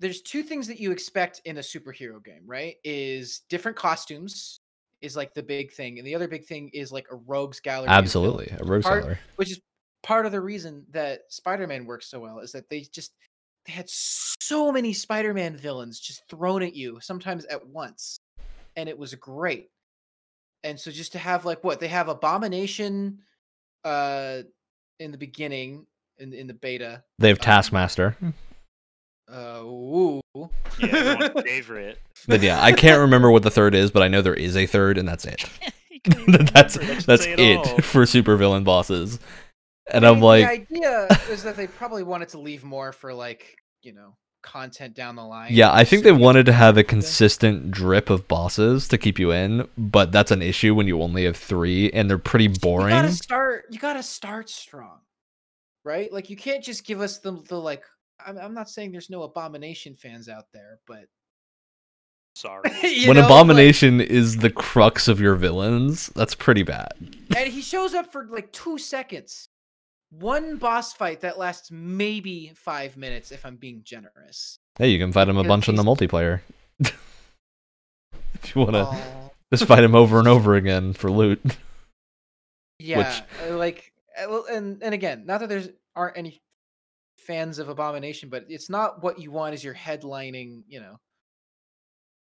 there's 0.00 0.20
two 0.22 0.42
things 0.42 0.66
that 0.66 0.80
you 0.80 0.90
expect 0.90 1.40
in 1.44 1.56
a 1.58 1.60
superhero 1.60 2.22
game 2.22 2.42
right 2.46 2.76
is 2.82 3.42
different 3.48 3.76
costumes 3.76 4.60
is 5.04 5.16
like 5.16 5.34
the 5.34 5.42
big 5.42 5.70
thing 5.72 5.98
and 5.98 6.06
the 6.06 6.14
other 6.14 6.26
big 6.28 6.44
thing 6.46 6.70
is 6.72 6.90
like 6.90 7.06
a 7.12 7.16
rogues 7.16 7.60
gallery 7.60 7.86
of 7.88 7.90
villains, 7.90 8.04
Absolutely, 8.06 8.52
a 8.58 8.64
rogues 8.64 8.84
part- 8.86 9.02
gallery. 9.02 9.18
which 9.36 9.50
is 9.52 9.60
part 10.02 10.26
of 10.26 10.32
the 10.32 10.40
reason 10.40 10.84
that 10.90 11.20
spider-man 11.28 11.84
works 11.86 12.08
so 12.10 12.20
well 12.20 12.38
is 12.40 12.52
that 12.52 12.68
they 12.70 12.80
just 12.80 13.12
they 13.66 13.72
had 13.72 13.88
so 13.88 14.70
many 14.72 14.92
spider-man 14.92 15.56
villains 15.56 16.00
just 16.00 16.22
thrown 16.28 16.62
at 16.62 16.74
you 16.74 16.98
sometimes 17.00 17.44
at 17.46 17.66
once 17.66 18.18
and 18.76 18.88
it 18.88 18.98
was 18.98 19.14
great. 19.14 19.68
And 20.64 20.78
so 20.80 20.90
just 20.90 21.12
to 21.12 21.18
have 21.18 21.44
like 21.44 21.62
what 21.62 21.78
they 21.80 21.88
have 21.88 22.08
abomination 22.08 23.18
uh 23.84 24.42
in 24.98 25.12
the 25.12 25.18
beginning 25.18 25.86
in 26.18 26.32
in 26.32 26.46
the 26.46 26.54
beta 26.54 27.02
They 27.18 27.28
have 27.28 27.38
um, 27.38 27.44
Taskmaster, 27.44 28.16
uh, 29.32 29.60
ooh. 29.62 30.20
Yeah, 30.78 30.86
everyone's 30.88 31.42
favorite. 31.44 31.98
but 32.26 32.42
yeah, 32.42 32.62
I 32.62 32.72
can't 32.72 33.00
remember 33.00 33.30
what 33.30 33.42
the 33.42 33.50
third 33.50 33.74
is, 33.74 33.90
but 33.90 34.02
I 34.02 34.08
know 34.08 34.22
there 34.22 34.34
is 34.34 34.56
a 34.56 34.66
third, 34.66 34.98
and 34.98 35.06
that's 35.08 35.24
it. 35.24 35.44
You 36.28 36.36
that's 36.52 36.74
that's 37.06 37.24
say 37.24 37.32
it 37.34 37.56
all. 37.56 37.78
for 37.78 38.02
supervillain 38.02 38.62
bosses. 38.64 39.18
And 39.90 40.04
I 40.04 40.10
I'm 40.10 40.20
like, 40.20 40.68
the 40.68 40.76
idea 40.76 41.08
is 41.30 41.42
that 41.44 41.56
they 41.56 41.66
probably 41.66 42.02
wanted 42.02 42.28
to 42.30 42.38
leave 42.38 42.62
more 42.62 42.92
for 42.92 43.14
like 43.14 43.56
you 43.82 43.94
know 43.94 44.14
content 44.42 44.94
down 44.94 45.16
the 45.16 45.24
line. 45.24 45.48
yeah, 45.54 45.72
I 45.72 45.84
think 45.84 46.02
they 46.04 46.12
wanted 46.12 46.44
to 46.46 46.52
have 46.52 46.76
a 46.76 46.84
consistent 46.84 47.70
drip 47.70 48.10
of 48.10 48.28
bosses 48.28 48.86
to 48.88 48.98
keep 48.98 49.18
you 49.18 49.30
in, 49.32 49.66
but 49.78 50.12
that's 50.12 50.30
an 50.30 50.42
issue 50.42 50.74
when 50.74 50.86
you 50.86 51.00
only 51.00 51.24
have 51.24 51.38
three, 51.38 51.90
and 51.92 52.10
they're 52.10 52.18
pretty 52.18 52.48
boring. 52.48 52.88
You 52.88 52.92
boring. 52.92 53.02
gotta 53.04 53.12
start. 53.12 53.64
You 53.70 53.78
gotta 53.78 54.02
start 54.02 54.50
strong, 54.50 54.98
right? 55.84 56.12
Like 56.12 56.28
you 56.28 56.36
can't 56.36 56.62
just 56.62 56.84
give 56.84 57.00
us 57.00 57.20
the 57.20 57.40
the 57.48 57.56
like. 57.58 57.84
I'm, 58.26 58.38
I'm 58.38 58.54
not 58.54 58.70
saying 58.70 58.92
there's 58.92 59.10
no 59.10 59.22
abomination 59.22 59.94
fans 59.94 60.28
out 60.28 60.46
there, 60.52 60.78
but 60.86 61.06
Sorry. 62.36 62.62
when 63.06 63.16
know, 63.16 63.22
like- 63.22 63.24
Abomination 63.24 64.00
is 64.00 64.38
the 64.38 64.50
crux 64.50 65.06
of 65.08 65.20
your 65.20 65.36
villains, 65.36 66.08
that's 66.16 66.34
pretty 66.34 66.62
bad. 66.64 66.92
and 67.36 67.48
he 67.48 67.60
shows 67.62 67.94
up 67.94 68.10
for 68.12 68.26
like 68.26 68.52
two 68.52 68.78
seconds. 68.78 69.48
One 70.10 70.56
boss 70.58 70.92
fight 70.92 71.20
that 71.22 71.38
lasts 71.38 71.70
maybe 71.72 72.52
five 72.56 72.96
minutes, 72.96 73.32
if 73.32 73.44
I'm 73.44 73.56
being 73.56 73.82
generous. 73.84 74.58
Hey, 74.78 74.88
you 74.88 74.98
can 74.98 75.12
fight 75.12 75.28
him 75.28 75.36
a 75.36 75.44
bunch 75.44 75.68
in 75.68 75.74
the 75.74 75.82
multiplayer. 75.82 76.40
if 76.80 78.54
you 78.54 78.60
want 78.62 78.72
to 78.74 78.84
Aw. 78.84 79.30
just 79.52 79.64
fight 79.66 79.82
him 79.82 79.94
over 79.94 80.18
and 80.18 80.28
over 80.28 80.54
again 80.54 80.92
for 80.92 81.10
loot. 81.10 81.40
Yeah, 82.78 83.22
uh, 83.48 83.56
like, 83.56 83.92
uh, 84.20 84.42
and 84.50 84.82
and 84.82 84.94
again, 84.94 85.24
not 85.26 85.40
that 85.40 85.48
there's 85.48 85.68
aren't 85.96 86.16
any 86.18 86.40
fans 87.26 87.58
of 87.58 87.68
Abomination, 87.68 88.28
but 88.28 88.44
it's 88.48 88.70
not 88.70 89.02
what 89.02 89.18
you 89.18 89.30
want 89.30 89.54
as 89.54 89.64
your 89.64 89.74
headlining, 89.74 90.62
you 90.66 90.80
know. 90.80 90.98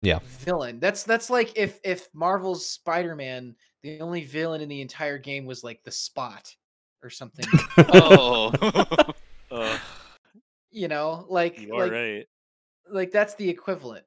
Yeah. 0.02 0.20
Villain. 0.40 0.78
That's 0.80 1.02
that's 1.02 1.30
like 1.30 1.56
if 1.56 1.80
if 1.84 2.08
Marvel's 2.14 2.66
Spider-Man, 2.66 3.54
the 3.82 4.00
only 4.00 4.24
villain 4.24 4.60
in 4.60 4.68
the 4.68 4.80
entire 4.80 5.18
game 5.18 5.44
was 5.44 5.64
like 5.64 5.82
the 5.84 5.90
Spot 5.90 6.54
or 7.02 7.10
something. 7.10 7.46
Oh. 7.76 8.52
Ugh, 9.50 9.80
you 10.70 10.88
know, 10.88 11.26
like 11.28 11.58
you 11.58 11.74
are 11.74 11.84
like 11.84 11.92
right. 11.92 12.26
like 12.90 13.10
that's 13.10 13.34
the 13.34 13.48
equivalent. 13.48 14.04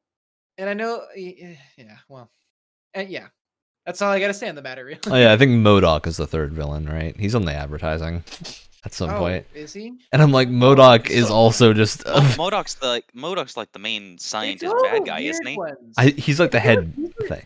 And 0.57 0.69
I 0.69 0.73
know, 0.73 1.01
y- 1.15 1.35
y- 1.41 1.59
yeah, 1.77 1.97
well, 2.07 2.29
and 2.93 3.09
yeah, 3.09 3.27
that's 3.85 4.01
all 4.01 4.11
I 4.11 4.19
got 4.19 4.27
to 4.27 4.33
say 4.33 4.47
on 4.47 4.55
the 4.55 4.61
matter. 4.61 4.85
Really. 4.85 4.99
oh 5.07 5.15
yeah, 5.15 5.33
I 5.33 5.37
think 5.37 5.51
MODOK 5.51 6.07
is 6.07 6.17
the 6.17 6.27
third 6.27 6.53
villain, 6.53 6.87
right? 6.87 7.17
He's 7.19 7.35
on 7.35 7.45
the 7.45 7.53
advertising 7.53 8.23
at 8.83 8.93
some 8.93 9.09
Oh, 9.11 9.19
point. 9.19 9.45
is 9.53 9.73
he? 9.73 9.93
And 10.11 10.21
I'm 10.21 10.31
like, 10.31 10.47
MODOK 10.49 11.09
is 11.09 11.27
so- 11.27 11.33
also 11.33 11.73
just 11.73 12.03
Oh, 12.05 12.19
MODOK's 12.37 12.75
the 12.75 12.87
like, 12.87 13.11
MODOK's 13.13 13.55
like 13.57 13.71
the 13.71 13.79
main 13.79 14.17
scientist 14.17 14.73
bad 14.83 15.05
guy, 15.05 15.19
isn't 15.21 15.45
he? 15.45 15.57
I, 15.97 16.07
he's 16.09 16.39
like 16.39 16.51
the 16.51 16.59
head 16.59 16.93
thing. 17.27 17.45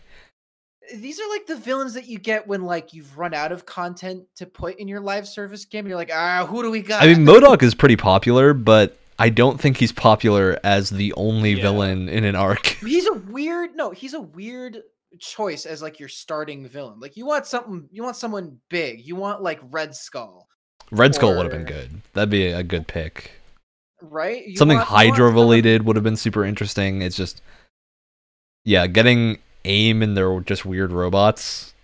these 0.96 1.20
are 1.20 1.28
like 1.28 1.46
the 1.46 1.56
villains 1.56 1.94
that 1.94 2.06
you 2.06 2.18
get 2.18 2.46
when 2.46 2.62
like 2.64 2.94
you've 2.94 3.18
run 3.18 3.34
out 3.34 3.52
of 3.52 3.66
content 3.66 4.24
to 4.36 4.46
put 4.46 4.76
in 4.78 4.88
your 4.88 5.00
live 5.00 5.26
service 5.28 5.64
game. 5.64 5.86
You're 5.86 5.96
like, 5.96 6.10
ah, 6.12 6.46
who 6.48 6.62
do 6.62 6.70
we 6.70 6.80
got? 6.80 7.02
I 7.02 7.06
mean, 7.12 7.26
MODOK 7.26 7.62
is 7.62 7.74
pretty 7.74 7.96
popular, 7.96 8.54
but 8.54 8.96
I 9.18 9.28
don't 9.30 9.60
think 9.60 9.78
he's 9.78 9.92
popular 9.92 10.58
as 10.62 10.90
the 10.90 11.12
only 11.14 11.52
Yeah. 11.52 11.62
villain 11.62 12.08
in 12.08 12.24
an 12.24 12.36
arc. 12.36 12.66
he's 12.80 13.06
a 13.06 13.14
weird. 13.14 13.74
No, 13.74 13.90
he's 13.90 14.14
a 14.14 14.20
weird 14.20 14.82
choice 15.18 15.64
as 15.66 15.80
like 15.82 15.98
your 15.98 16.08
starting 16.10 16.68
villain. 16.68 17.00
Like 17.00 17.16
you 17.16 17.26
want 17.26 17.46
something, 17.46 17.88
you 17.90 18.02
want 18.02 18.16
someone 18.16 18.58
big. 18.68 19.00
You 19.06 19.16
want 19.16 19.42
like 19.42 19.58
Red 19.70 19.94
Skull, 19.94 20.45
Red 20.90 21.14
Skull 21.14 21.36
would 21.36 21.44
have 21.44 21.52
been 21.52 21.64
good. 21.64 22.00
That'd 22.12 22.30
be 22.30 22.46
a 22.46 22.62
good 22.62 22.86
pick. 22.86 23.32
right? 24.00 24.46
You 24.46 24.56
Something 24.56 24.78
Hydra 24.78 25.30
related 25.30 25.84
would 25.84 25.96
have 25.96 26.04
been 26.04 26.16
super 26.16 26.44
interesting. 26.44 27.02
It's 27.02 27.16
just, 27.16 27.42
yeah, 28.64 28.86
getting 28.86 29.38
AIM 29.64 30.02
and 30.02 30.16
they're 30.16 30.40
just 30.40 30.64
weird 30.64 30.92
robots. 30.92 31.74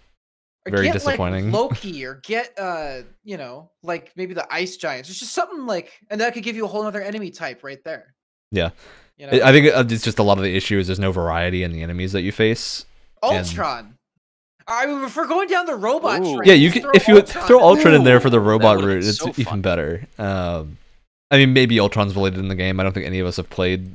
very 0.68 0.86
get, 0.86 0.92
disappointing. 0.94 1.50
Like 1.50 1.60
Loki 1.60 2.04
or 2.04 2.20
get 2.22 2.52
uh, 2.58 3.02
you 3.24 3.36
know, 3.36 3.70
like 3.82 4.12
maybe 4.16 4.34
the 4.34 4.46
ice 4.52 4.76
giants. 4.76 5.10
It's 5.10 5.18
just 5.18 5.32
something 5.34 5.66
like, 5.66 5.92
and 6.10 6.20
that 6.20 6.34
could 6.34 6.44
give 6.44 6.56
you 6.56 6.64
a 6.64 6.68
whole 6.68 6.82
other 6.86 7.02
enemy 7.02 7.30
type 7.30 7.64
right 7.64 7.82
there. 7.84 8.14
Yeah. 8.50 8.70
You 9.16 9.26
know, 9.26 9.40
I 9.44 9.52
think 9.52 9.74
uh, 9.74 9.84
it's 9.88 10.04
just 10.04 10.18
a 10.18 10.22
lot 10.22 10.38
of 10.38 10.44
the 10.44 10.56
issue 10.56 10.78
is 10.78 10.86
there's 10.86 10.98
no 10.98 11.12
variety 11.12 11.62
in 11.62 11.72
the 11.72 11.82
enemies 11.82 12.12
that 12.12 12.22
you 12.22 12.32
face. 12.32 12.86
and- 13.22 13.38
Ultron. 13.38 13.91
I 14.66 14.87
mean, 14.87 15.05
if 15.05 15.16
we're 15.16 15.27
going 15.27 15.48
down 15.48 15.66
the 15.66 15.75
robot 15.75 16.20
Ooh. 16.20 16.37
train, 16.37 16.48
Yeah, 16.48 16.55
you 16.55 16.70
can 16.70 16.87
if 16.94 17.09
you 17.09 17.16
Ultron 17.16 17.46
throw 17.46 17.59
in 17.59 17.64
Ultron 17.64 17.94
in 17.94 18.05
there 18.05 18.20
for 18.20 18.31
the 18.31 18.40
robot 18.40 18.83
route, 18.83 19.05
it's 19.05 19.18
so 19.18 19.29
even 19.31 19.44
fun. 19.44 19.61
better. 19.62 20.07
Um, 20.18 20.79
I 21.31 21.38
mean, 21.38 21.53
maybe 21.53 21.81
Ultron's 21.81 22.14
related 22.14 22.38
in 22.40 22.48
the 22.48 22.55
game. 22.55 22.79
I 22.79 22.83
don't 22.83 22.92
think 22.92 23.07
any 23.07 23.18
of 23.18 23.27
us 23.27 23.37
have 23.37 23.48
played 23.48 23.90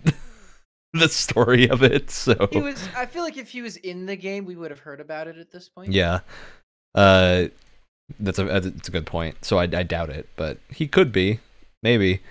the 0.94 1.08
story 1.10 1.70
of 1.70 1.84
it, 1.84 2.10
so 2.10 2.48
He 2.52 2.60
was. 2.60 2.88
I 2.96 3.06
feel 3.06 3.24
like 3.24 3.38
if 3.38 3.50
he 3.50 3.62
was 3.62 3.78
in 3.78 4.06
the 4.06 4.16
game, 4.16 4.46
we 4.46 4.56
would 4.56 4.72
have 4.72 4.80
heard 4.80 5.00
about 5.00 5.28
it 5.28 5.38
at 5.38 5.52
this 5.52 5.70
point. 5.70 5.92
yeah. 5.92 6.22
Uh, 6.96 7.48
that's 8.20 8.40
a 8.40 8.46
that's 8.46 8.88
a 8.88 8.92
good 8.92 9.06
point. 9.06 9.44
So 9.44 9.58
I, 9.60 9.64
I 9.64 9.84
doubt 9.84 10.10
it, 10.10 10.30
but 10.36 10.58
he 10.70 10.88
could 10.88 11.12
be, 11.12 11.40
maybe. 11.84 12.22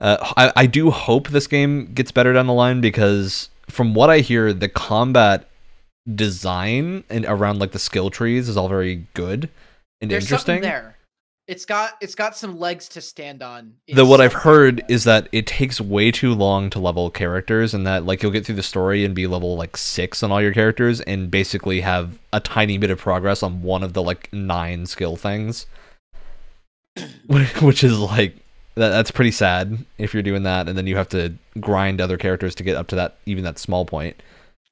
Uh, 0.00 0.16
I 0.36 0.52
I 0.56 0.66
do 0.66 0.90
hope 0.90 1.28
this 1.28 1.46
game 1.46 1.92
gets 1.92 2.10
better 2.10 2.32
down 2.32 2.46
the 2.46 2.54
line 2.54 2.80
because 2.80 3.50
from 3.68 3.94
what 3.94 4.10
I 4.10 4.20
hear, 4.20 4.52
the 4.52 4.68
combat 4.68 5.48
design 6.12 7.04
and 7.08 7.24
around 7.26 7.58
like 7.58 7.72
the 7.72 7.78
skill 7.78 8.10
trees 8.10 8.48
is 8.48 8.56
all 8.56 8.68
very 8.68 9.06
good 9.14 9.48
and 10.00 10.10
There's 10.10 10.24
interesting. 10.24 10.56
something 10.56 10.62
there. 10.62 10.96
It's 11.46 11.66
got 11.66 11.92
it's 12.00 12.14
got 12.14 12.36
some 12.36 12.58
legs 12.58 12.88
to 12.90 13.02
stand 13.02 13.42
on. 13.42 13.74
the 13.86 14.06
what 14.06 14.20
I've 14.22 14.32
heard 14.32 14.82
is 14.88 15.04
that 15.04 15.28
it 15.30 15.46
takes 15.46 15.78
way 15.78 16.10
too 16.10 16.32
long 16.32 16.70
to 16.70 16.78
level 16.78 17.10
characters, 17.10 17.74
and 17.74 17.86
that 17.86 18.06
like 18.06 18.22
you'll 18.22 18.32
get 18.32 18.46
through 18.46 18.54
the 18.54 18.62
story 18.62 19.04
and 19.04 19.14
be 19.14 19.26
level 19.26 19.56
like 19.56 19.76
six 19.76 20.22
on 20.22 20.32
all 20.32 20.40
your 20.40 20.54
characters, 20.54 21.02
and 21.02 21.30
basically 21.30 21.82
have 21.82 22.18
a 22.32 22.40
tiny 22.40 22.78
bit 22.78 22.90
of 22.90 22.98
progress 22.98 23.42
on 23.42 23.60
one 23.60 23.82
of 23.82 23.92
the 23.92 24.02
like 24.02 24.32
nine 24.32 24.86
skill 24.86 25.16
things, 25.16 25.66
which 27.26 27.84
is 27.84 27.98
like 27.98 28.36
that, 28.76 28.88
that's 28.88 29.10
pretty 29.10 29.30
sad 29.30 29.84
if 29.98 30.14
you're 30.14 30.22
doing 30.22 30.44
that, 30.44 30.66
and 30.66 30.78
then 30.78 30.86
you 30.86 30.96
have 30.96 31.10
to 31.10 31.34
grind 31.60 32.00
other 32.00 32.16
characters 32.16 32.54
to 32.54 32.62
get 32.62 32.74
up 32.74 32.86
to 32.86 32.96
that 32.96 33.18
even 33.26 33.44
that 33.44 33.58
small 33.58 33.84
point. 33.84 34.16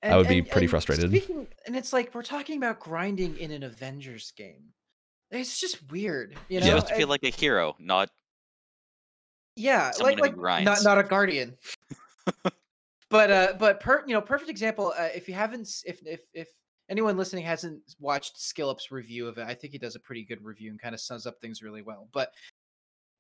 I 0.03 0.17
would 0.17 0.29
be 0.29 0.43
pretty 0.43 0.67
frustrated. 0.67 1.11
Speaking, 1.11 1.47
and 1.67 1.77
it's 1.77 1.93
like 1.93 2.15
we're 2.15 2.23
talking 2.23 2.57
about 2.57 2.81
grinding 2.81 3.39
in 3.39 3.51
an 3.51 3.63
Avengers 3.63 4.33
game. 4.37 4.73
It's 5.31 5.61
just 5.61 5.91
weird, 5.91 6.37
you 6.49 6.61
know. 6.61 6.67
You're 6.67 6.77
supposed 6.77 6.93
to 6.93 6.97
feel 6.97 7.09
like 7.09 7.23
a 7.23 7.31
hero, 7.31 7.77
not 7.79 8.11
yeah, 9.57 9.91
someone 9.91 10.19
like 10.19 10.35
who 10.35 10.43
like 10.43 10.65
not 10.65 10.79
not 10.83 10.99
a 10.99 11.03
guardian. 11.03 11.57
but 13.11 13.31
uh, 13.31 13.53
but 13.59 13.81
per 13.81 14.05
you 14.07 14.15
know, 14.15 14.21
perfect 14.21 14.51
example. 14.51 14.95
Uh, 14.97 15.09
if 15.15 15.29
you 15.29 15.35
haven't, 15.35 15.69
if 15.85 16.01
if 16.07 16.23
if 16.33 16.49
anyone 16.89 17.17
listening 17.17 17.45
hasn't 17.45 17.81
watched 18.01 18.37
Skillup's 18.37 18.91
review 18.91 19.27
of 19.29 19.39
it, 19.39 19.47
I 19.47 19.55
think 19.55 19.73
he 19.73 19.79
does 19.79 19.95
a 19.95 20.01
pretty 20.01 20.25
good 20.25 20.43
review 20.43 20.71
and 20.71 20.81
kind 20.81 20.95
of 20.95 21.01
sums 21.01 21.27
up 21.27 21.41
things 21.41 21.63
really 21.63 21.83
well. 21.83 22.09
But 22.13 22.33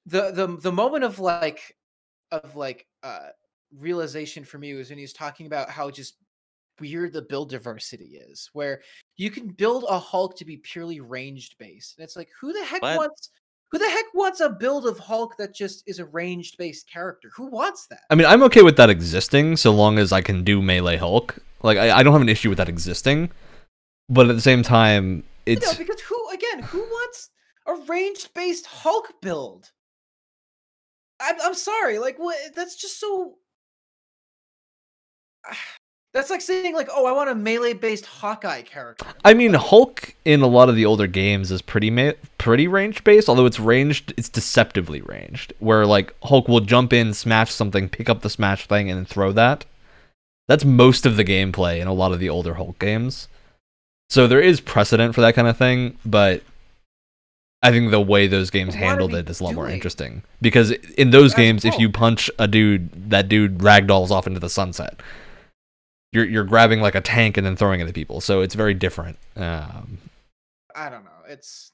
the 0.06 0.30
the 0.30 0.56
the 0.58 0.72
moment 0.72 1.04
of 1.04 1.18
like 1.18 1.76
of 2.30 2.56
like 2.56 2.86
uh 3.02 3.28
realization 3.78 4.44
for 4.44 4.58
me 4.58 4.74
was 4.74 4.88
when 4.88 4.98
he 4.98 5.04
was 5.04 5.12
talking 5.12 5.46
about 5.46 5.68
how 5.68 5.90
just 5.90 6.16
weird 6.82 7.12
the 7.12 7.22
build 7.22 7.48
diversity 7.50 8.20
is 8.30 8.50
where 8.52 8.80
you 9.16 9.30
can 9.30 9.48
build 9.48 9.84
a 9.88 9.98
hulk 9.98 10.36
to 10.36 10.44
be 10.44 10.56
purely 10.56 11.00
ranged 11.00 11.56
based 11.58 11.96
and 11.96 12.04
it's 12.04 12.16
like 12.16 12.28
who 12.38 12.52
the 12.52 12.64
heck 12.64 12.82
What? 12.82 12.96
wants 12.98 13.30
who 13.70 13.78
the 13.78 13.88
heck 13.88 14.04
wants 14.14 14.40
a 14.40 14.50
build 14.50 14.86
of 14.86 14.98
hulk 14.98 15.36
that 15.38 15.54
just 15.54 15.84
is 15.86 15.98
a 15.98 16.04
ranged 16.04 16.58
based 16.58 16.90
character 16.90 17.30
who 17.34 17.46
wants 17.46 17.86
that 17.86 18.00
I 18.10 18.14
mean, 18.16 18.26
I'm 18.26 18.42
okay 18.44 18.62
with 18.62 18.76
that 18.76 18.90
existing 18.90 19.56
so 19.56 19.72
long 19.72 19.98
as 19.98 20.12
I 20.12 20.20
can 20.20 20.44
do 20.44 20.60
melee 20.60 20.96
Hulk. 20.96 21.36
Like, 21.62 21.78
I, 21.78 21.98
I 21.98 22.02
don't 22.02 22.12
have 22.12 22.20
an 22.22 22.28
issue 22.28 22.48
with 22.48 22.58
that 22.58 22.68
existing, 22.68 23.30
but 24.08 24.28
at 24.28 24.34
the 24.34 24.42
same 24.42 24.62
time, 24.62 25.22
you 25.46 25.54
it's 25.54 25.66
know 25.72 25.78
because 25.78 26.00
who 26.00 26.18
again 26.34 26.62
who 26.62 26.80
wants 26.80 27.30
a 27.66 27.74
ranged 27.88 28.32
based 28.34 28.66
hulk 28.66 29.12
build 29.20 29.70
I'm, 31.20 31.36
I'm 31.42 31.54
sorry 31.54 31.98
like 31.98 32.18
what 32.18 32.36
that's 32.54 32.76
just 32.76 33.00
so 33.00 33.36
that's 36.12 36.30
like 36.30 36.40
saying 36.40 36.74
like 36.74 36.88
oh 36.94 37.06
i 37.06 37.12
want 37.12 37.30
a 37.30 37.34
melee 37.34 37.72
based 37.72 38.06
hawkeye 38.06 38.62
character 38.62 39.06
I 39.24 39.34
mean, 39.34 39.54
Hulk 39.54 40.14
in 40.24 40.42
a 40.42 40.46
lot 40.48 40.68
of 40.68 40.74
the 40.74 40.84
older 40.84 41.06
games 41.06 41.52
is 41.52 41.62
pretty 41.62 41.90
ma- 41.90 42.12
pretty 42.38 42.66
range 42.66 43.04
based, 43.04 43.28
although 43.28 43.46
it's 43.46 43.60
ranged, 43.60 44.12
it's 44.16 44.28
deceptively 44.28 45.00
ranged, 45.00 45.52
where 45.60 45.86
like 45.86 46.14
Hulk 46.24 46.48
will 46.48 46.60
jump 46.60 46.92
in, 46.92 47.14
smash 47.14 47.52
something, 47.52 47.88
pick 47.88 48.08
up 48.08 48.22
the 48.22 48.30
smash 48.30 48.66
thing, 48.66 48.90
and 48.90 48.98
then 48.98 49.04
throw 49.04 49.30
that. 49.32 49.64
That's 50.48 50.64
most 50.64 51.06
of 51.06 51.16
the 51.16 51.24
gameplay 51.24 51.80
in 51.80 51.86
a 51.86 51.92
lot 51.92 52.12
of 52.12 52.18
the 52.18 52.28
older 52.28 52.54
Hulk 52.54 52.78
games. 52.80 53.28
So 54.10 54.26
there 54.26 54.40
is 54.40 54.60
precedent 54.60 55.14
for 55.14 55.20
that 55.20 55.34
kind 55.34 55.46
of 55.46 55.56
thing, 55.56 55.96
but 56.04 56.42
I 57.62 57.70
think 57.70 57.92
the 57.92 58.00
way 58.00 58.26
those 58.26 58.50
games 58.50 58.74
What 58.74 58.82
handled 58.82 59.14
it 59.14 59.30
is 59.30 59.40
a 59.40 59.44
lot 59.44 59.54
more 59.54 59.68
interesting 59.68 60.24
because 60.40 60.72
in 60.72 61.10
those 61.10 61.32
games, 61.32 61.64
if 61.64 61.78
you 61.78 61.88
punch 61.88 62.28
a 62.40 62.48
dude, 62.48 63.10
that 63.10 63.28
dude 63.28 63.58
ragdolls 63.58 64.10
off 64.10 64.26
into 64.26 64.40
the 64.40 64.50
sunset. 64.50 64.98
You're 66.12 66.26
you're 66.26 66.44
grabbing 66.44 66.80
like 66.80 66.94
a 66.94 67.00
tank 67.00 67.36
and 67.36 67.46
then 67.46 67.56
throwing 67.56 67.80
it 67.80 67.88
at 67.88 67.94
people, 67.94 68.20
so 68.20 68.40
it's 68.42 68.54
very 68.54 68.74
different. 68.74 69.18
Um, 69.36 69.98
i 70.74 70.88
don't 70.88 71.04
know 71.04 71.10
it's 71.28 71.70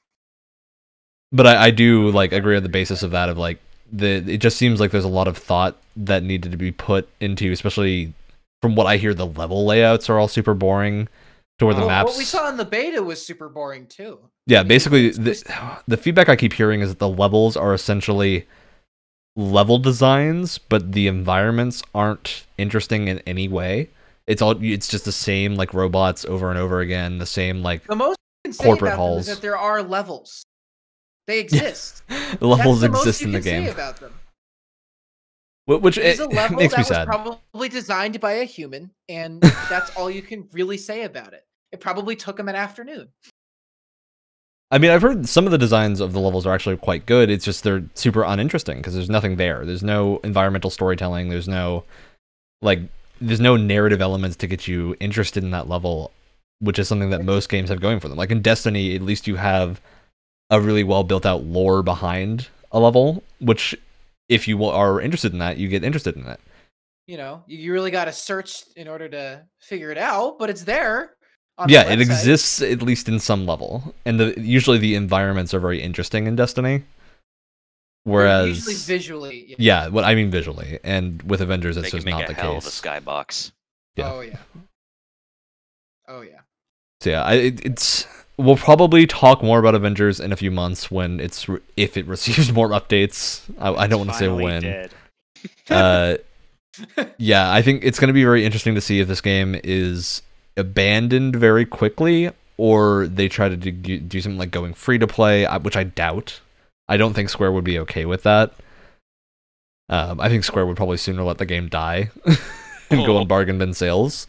but 1.31 1.46
I, 1.46 1.66
I 1.66 1.70
do 1.70 2.11
like 2.11 2.33
agree 2.33 2.57
on 2.57 2.64
the 2.64 2.68
basis 2.68 3.05
of 3.05 3.12
that 3.12 3.29
of 3.29 3.38
like 3.38 3.61
the 3.92 4.16
it 4.27 4.38
just 4.38 4.57
seems 4.57 4.81
like 4.81 4.90
there's 4.90 5.05
a 5.05 5.09
lot 5.09 5.29
of 5.29 5.37
thought 5.37 5.77
that 5.96 6.22
needed 6.22 6.51
to 6.53 6.59
be 6.59 6.72
put 6.72 7.09
into, 7.20 7.53
especially 7.53 8.12
from 8.61 8.74
what 8.74 8.87
I 8.87 8.96
hear, 8.96 9.14
the 9.14 9.27
level 9.27 9.64
layouts 9.64 10.11
are 10.11 10.18
all 10.18 10.27
super 10.29 10.55
boring. 10.55 11.09
To 11.59 11.66
where 11.66 11.74
the 11.74 11.81
Well, 11.81 11.88
maps, 11.88 12.11
What 12.12 12.18
we 12.18 12.24
saw 12.24 12.48
in 12.48 12.57
the 12.57 12.64
beta 12.64 13.03
was 13.03 13.24
super 13.24 13.48
boring 13.48 13.87
too. 13.87 14.18
yeah, 14.46 14.62
basically 14.62 15.11
the, 15.11 15.81
the 15.88 15.96
feedback 15.96 16.29
I 16.29 16.37
keep 16.37 16.53
hearing 16.53 16.81
is 16.83 16.88
that 16.90 16.98
the 17.01 17.09
levels 17.09 17.57
are 17.57 17.74
essentially 17.74 18.46
level 19.37 19.79
designs, 19.79 20.59
but 20.59 20.92
the 20.92 21.09
environments 21.09 21.83
aren't 21.94 22.46
interesting 22.59 23.09
in 23.09 23.18
any 23.27 23.48
way. 23.48 23.88
It's 24.29 24.43
all 24.43 24.62
it's 24.62 24.87
just 24.87 25.07
the 25.07 25.12
same 25.12 25.55
like 25.55 25.73
robots 25.73 26.27
over 26.27 26.51
and 26.51 26.59
over 26.59 26.81
again, 26.81 27.17
the 27.17 27.27
same 27.27 27.62
like 27.62 27.85
the 27.87 27.97
most 27.97 28.19
you 28.45 28.51
can 28.51 28.53
say 28.53 28.64
corporate 28.64 28.93
is 28.93 28.97
halls. 28.97 29.27
that 29.27 29.41
there 29.41 29.57
are 29.57 29.83
levels. 29.83 30.45
They 31.27 31.41
exist. 31.41 32.03
the 32.38 32.47
levels 32.47 32.83
the 32.83 32.88
exist 32.88 33.23
in 33.23 33.33
the 33.33 33.41
game, 33.41 33.69
about 33.69 33.97
them. 33.99 34.12
Wh- 35.64 35.83
which 35.83 35.97
There's 35.97 36.21
it, 36.21 36.27
a 36.27 36.29
level 36.29 36.59
makes 36.59 36.75
that 36.75 36.79
me 36.79 36.81
was 36.83 36.88
sad. 36.88 37.09
probably 37.09 37.71
designed 37.71 38.21
by 38.21 38.33
a 38.33 38.45
human, 38.45 38.91
and 39.09 39.41
that's 39.71 39.97
all 39.97 40.11
you 40.11 40.21
can 40.21 40.47
really 40.53 40.77
say 40.77 41.05
about 41.05 41.33
it. 41.33 41.47
It 41.73 41.81
probably 41.81 42.14
took 42.14 42.38
him 42.38 42.49
an 42.51 42.55
afternoon. 42.55 43.09
I 44.71 44.77
mean, 44.77 44.91
I've 44.91 45.01
heard 45.01 45.27
some 45.27 45.47
of 45.47 45.53
the 45.53 45.59
designs 45.59 46.01
of 46.01 46.12
the 46.12 46.21
levels 46.21 46.45
are 46.47 46.55
actually 46.55 46.77
quite 46.77 47.07
good. 47.07 47.31
It's 47.31 47.47
just 47.47 47.64
they're 47.64 47.85
super 47.95 48.23
uninteresting 48.25 48.77
because 48.77 48.93
there's 48.93 49.09
nothing 49.09 49.37
there. 49.37 49.64
There's 49.64 49.83
no 49.83 50.19
environmental 50.19 50.69
storytelling. 50.69 51.31
There's 51.31 51.49
no 51.49 51.85
like 52.61 52.81
there's 53.21 53.41
no 53.41 53.57
narrative 53.57 54.01
elements 54.01 54.37
to 54.37 54.47
get 54.47 54.69
you 54.69 54.97
interested 55.01 55.43
in 55.43 55.51
that 55.51 55.69
level, 55.69 56.13
which 56.61 56.79
is 56.79 56.89
something 56.89 57.11
that 57.11 57.25
most 57.25 57.49
games 57.49 57.69
have 57.69 57.81
going 57.81 58.01
for 58.01 58.09
them. 58.09 58.19
Like 58.19 58.31
in 58.31 58.43
Destiny, 58.43 58.95
at 58.95 59.03
least 59.03 59.27
you 59.27 59.37
have 59.37 59.81
a 60.51 60.61
really 60.61 60.85
well 60.85 61.05
built 61.05 61.27
out 61.27 61.45
lore 61.45 61.83
behind 61.83 62.49
a 62.73 62.81
level, 62.81 63.23
which 63.41 63.77
if 64.29 64.47
you 64.49 64.65
are 64.65 65.01
interested 65.01 65.33
in 65.33 65.39
that, 65.39 65.59
you 65.59 65.69
get 65.69 65.85
interested 65.85 66.17
in 66.17 66.25
that. 66.25 66.41
You 67.07 67.17
know, 67.17 67.43
you, 67.47 67.73
really 67.73 67.91
got 67.91 68.05
to 68.05 68.13
search 68.13 68.65
in 68.77 68.87
order 68.87 69.09
to 69.09 69.43
figure 69.61 69.91
it 69.91 69.97
out, 69.97 70.39
but 70.39 70.51
it's 70.51 70.65
there. 70.65 71.15
on 71.57 71.69
the 71.69 71.73
yeah, 71.73 71.91
it 71.91 72.03
exists 72.03 72.61
at 72.61 72.83
least 72.83 73.09
in 73.09 73.19
some 73.19 73.47
level, 73.47 73.95
and 74.05 74.21
the 74.21 74.39
usually 74.39 74.77
the 74.77 74.95
environments 74.95 75.55
are 75.55 75.61
very 75.61 75.81
interesting 75.81 76.27
in 76.27 76.37
Destiny. 76.37 76.85
They're 78.09 78.14
Whereas 78.14 78.49
usually 78.49 78.75
visually, 78.75 79.44
yeah. 79.49 79.57
Yeah, 79.59 79.88
what 79.88 80.05
I 80.05 80.14
mean 80.14 80.31
visually, 80.31 80.79
and 80.83 81.23
with 81.23 81.40
Avengers, 81.40 81.77
they 81.77 81.83
it's 81.83 81.90
can 81.90 81.99
just 81.99 82.07
make 82.07 82.14
not 82.14 82.25
a 82.25 82.27
the 82.29 82.35
hell 82.35 82.57
of 82.57 82.66
a 82.66 82.68
skybox. 82.68 83.53
yeah. 83.97 84.12
Oh 84.12 84.21
yeah. 84.21 84.37
Oh 86.09 86.21
yeah. 86.23 86.40
So 87.01 87.11
yeah, 87.11 87.23
I, 87.23 87.35
it, 87.35 87.64
it's 87.64 88.07
we'll 88.37 88.57
probably 88.57 89.07
talk 89.07 89.42
more 89.42 89.59
about 89.59 89.75
Avengers 89.75 90.21
in 90.21 90.33
a 90.33 90.37
few 90.37 90.51
months 90.51 90.90
when 90.90 91.21
it's 91.21 91.49
re- 91.49 91.61
if 91.77 91.97
it 91.97 92.07
receives 92.14 92.53
more 92.53 92.71
updates. 92.71 93.42
I, 93.59 93.73
I 93.75 93.87
don't 93.87 93.99
want 93.99 94.11
to 94.11 94.16
say 94.16 94.29
when. 94.29 94.62
dead. 94.62 94.90
Uh, 95.68 96.16
yeah, 97.18 97.53
I 97.53 97.62
think 97.62 97.85
it's 97.85 97.99
going 97.99 98.09
to 98.09 98.14
be 98.14 98.25
very 98.25 98.44
interesting 98.44 98.75
to 98.75 98.81
see 98.81 99.01
if 99.01 99.09
this 99.09 99.21
game 99.21 99.61
is 99.62 100.23
abandoned 100.57 101.37
very 101.37 101.64
quickly 101.64 102.31
or 102.57 103.07
they 103.07 103.28
try 103.28 103.49
to 103.49 103.57
do, 103.57 103.70
do 103.70 104.20
something 104.20 104.39
like 104.39 104.51
going 104.51 104.74
free 104.74 104.99
to 104.99 105.07
play, 105.07 105.47
which 105.62 105.76
I 105.76 105.85
doubt. 105.85 106.41
I 106.89 106.97
don't 106.97 107.14
think 107.14 107.28
Square 107.28 107.53
would 107.53 107.64
be 107.64 107.78
okay 107.80 108.05
with 108.07 108.22
that. 108.22 108.53
Um, 109.89 110.20
I 110.20 110.28
think 110.28 110.45
Square 110.45 110.66
would 110.66 110.76
probably 110.76 110.97
sooner 110.97 111.22
let 111.22 111.39
the 111.39 111.47
game 111.47 111.68
die 111.68 112.11
and 112.91 113.05
go 113.07 113.16
Oh. 113.16 113.18
on 113.18 113.26
bargain 113.28 113.59
bin 113.59 113.74
sales 113.74 114.26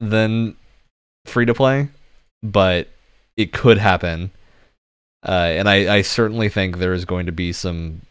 than 0.00 0.56
free 1.26 1.46
to 1.46 1.54
play, 1.54 1.88
but 2.42 2.88
it 3.36 3.52
could 3.52 3.78
happen. 3.78 4.30
Uh, 5.26 5.30
and 5.56 5.68
I, 5.68 5.96
I 5.96 6.02
certainly 6.02 6.48
think 6.50 6.76
there 6.78 6.92
is 6.92 7.04
going 7.06 7.26
to 7.26 7.32
be 7.32 7.52
some 7.52 8.02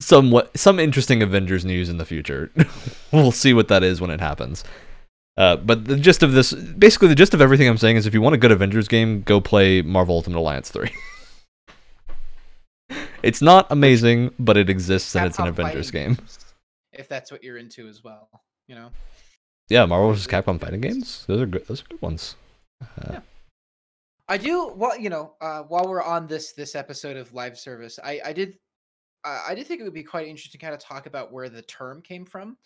somewhat 0.00 0.56
some 0.58 0.78
interesting 0.80 1.22
Avengers 1.22 1.64
news 1.64 1.88
in 1.88 1.96
the 1.96 2.04
future. 2.04 2.50
we'll 3.12 3.32
see 3.32 3.54
what 3.54 3.68
that 3.68 3.82
is 3.82 4.00
when 4.00 4.10
it 4.10 4.20
happens. 4.20 4.64
Uh, 5.38 5.56
but 5.56 5.86
the 5.86 5.96
gist 5.96 6.22
of 6.22 6.32
this, 6.32 6.52
basically, 6.52 7.08
the 7.08 7.14
gist 7.14 7.32
of 7.32 7.40
everything 7.40 7.66
I'm 7.66 7.78
saying 7.78 7.96
is, 7.96 8.06
if 8.06 8.12
you 8.12 8.20
want 8.20 8.34
a 8.34 8.38
good 8.38 8.52
Avengers 8.52 8.86
game, 8.86 9.22
go 9.22 9.40
play 9.40 9.80
Marvel 9.80 10.16
Ultimate 10.16 10.38
Alliance 10.38 10.68
three. 10.70 10.90
it's 13.22 13.42
not 13.42 13.66
amazing, 13.70 14.32
but 14.38 14.56
it 14.56 14.68
exists 14.70 15.14
and 15.16 15.26
it's 15.26 15.38
an 15.38 15.48
Avengers 15.48 15.90
game. 15.90 16.14
games, 16.14 16.38
If 16.92 17.08
that's 17.08 17.30
what 17.30 17.42
you're 17.42 17.58
into 17.58 17.88
as 17.88 18.02
well, 18.04 18.28
you 18.68 18.74
know. 18.74 18.90
Yeah, 19.68 19.84
Marvel 19.86 20.12
vs. 20.12 20.26
Capcom 20.26 20.60
fighting 20.60 20.80
games. 20.80 21.24
Those 21.26 21.40
are 21.40 21.46
good. 21.46 21.66
Those 21.66 21.82
are 21.82 21.86
good 21.88 22.02
ones. 22.02 22.36
Uh, 22.82 22.86
Yeah. 23.12 23.20
I 24.28 24.38
do 24.38 24.72
well, 24.74 24.98
you 24.98 25.10
know, 25.10 25.34
uh, 25.40 25.62
while 25.62 25.86
we're 25.86 26.02
on 26.02 26.26
this 26.26 26.52
this 26.52 26.74
episode 26.74 27.16
of 27.16 27.32
live 27.34 27.58
service, 27.58 27.98
I 28.02 28.20
I 28.24 28.32
did 28.32 28.58
I 29.24 29.54
did 29.54 29.66
think 29.66 29.80
it 29.80 29.84
would 29.84 29.92
be 29.92 30.02
quite 30.02 30.26
interesting 30.26 30.58
to 30.58 30.64
kind 30.64 30.74
of 30.74 30.80
talk 30.80 31.06
about 31.06 31.32
where 31.32 31.48
the 31.48 31.62
term 31.62 32.02
came 32.02 32.24
from, 32.24 32.56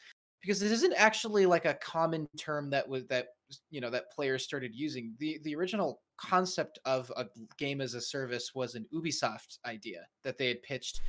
because 0.41 0.61
this 0.61 0.73
isn't 0.73 0.95
actually 0.97 1.47
like 1.47 1.65
a 1.65 1.75
common 1.75 2.29
term 2.39 2.71
that 2.71 2.89
was 2.89 3.07
that 3.07 3.29
you 3.71 3.81
know 3.81 3.91
that 3.91 4.13
players 4.13 4.45
started 4.45 4.75
using. 4.75 5.15
the 5.19 5.39
The 5.45 5.55
original 5.55 6.01
concept 6.19 6.79
of 6.85 7.13
a 7.17 7.27
game 7.59 7.81
as 7.81 7.95
a 7.95 8.01
service 8.01 8.53
was 8.55 8.75
an 8.75 8.87
Ubisoft 8.95 9.59
idea 9.67 10.07
that 10.25 10.39
they 10.39 10.49
had 10.49 10.63
pitched 10.63 11.01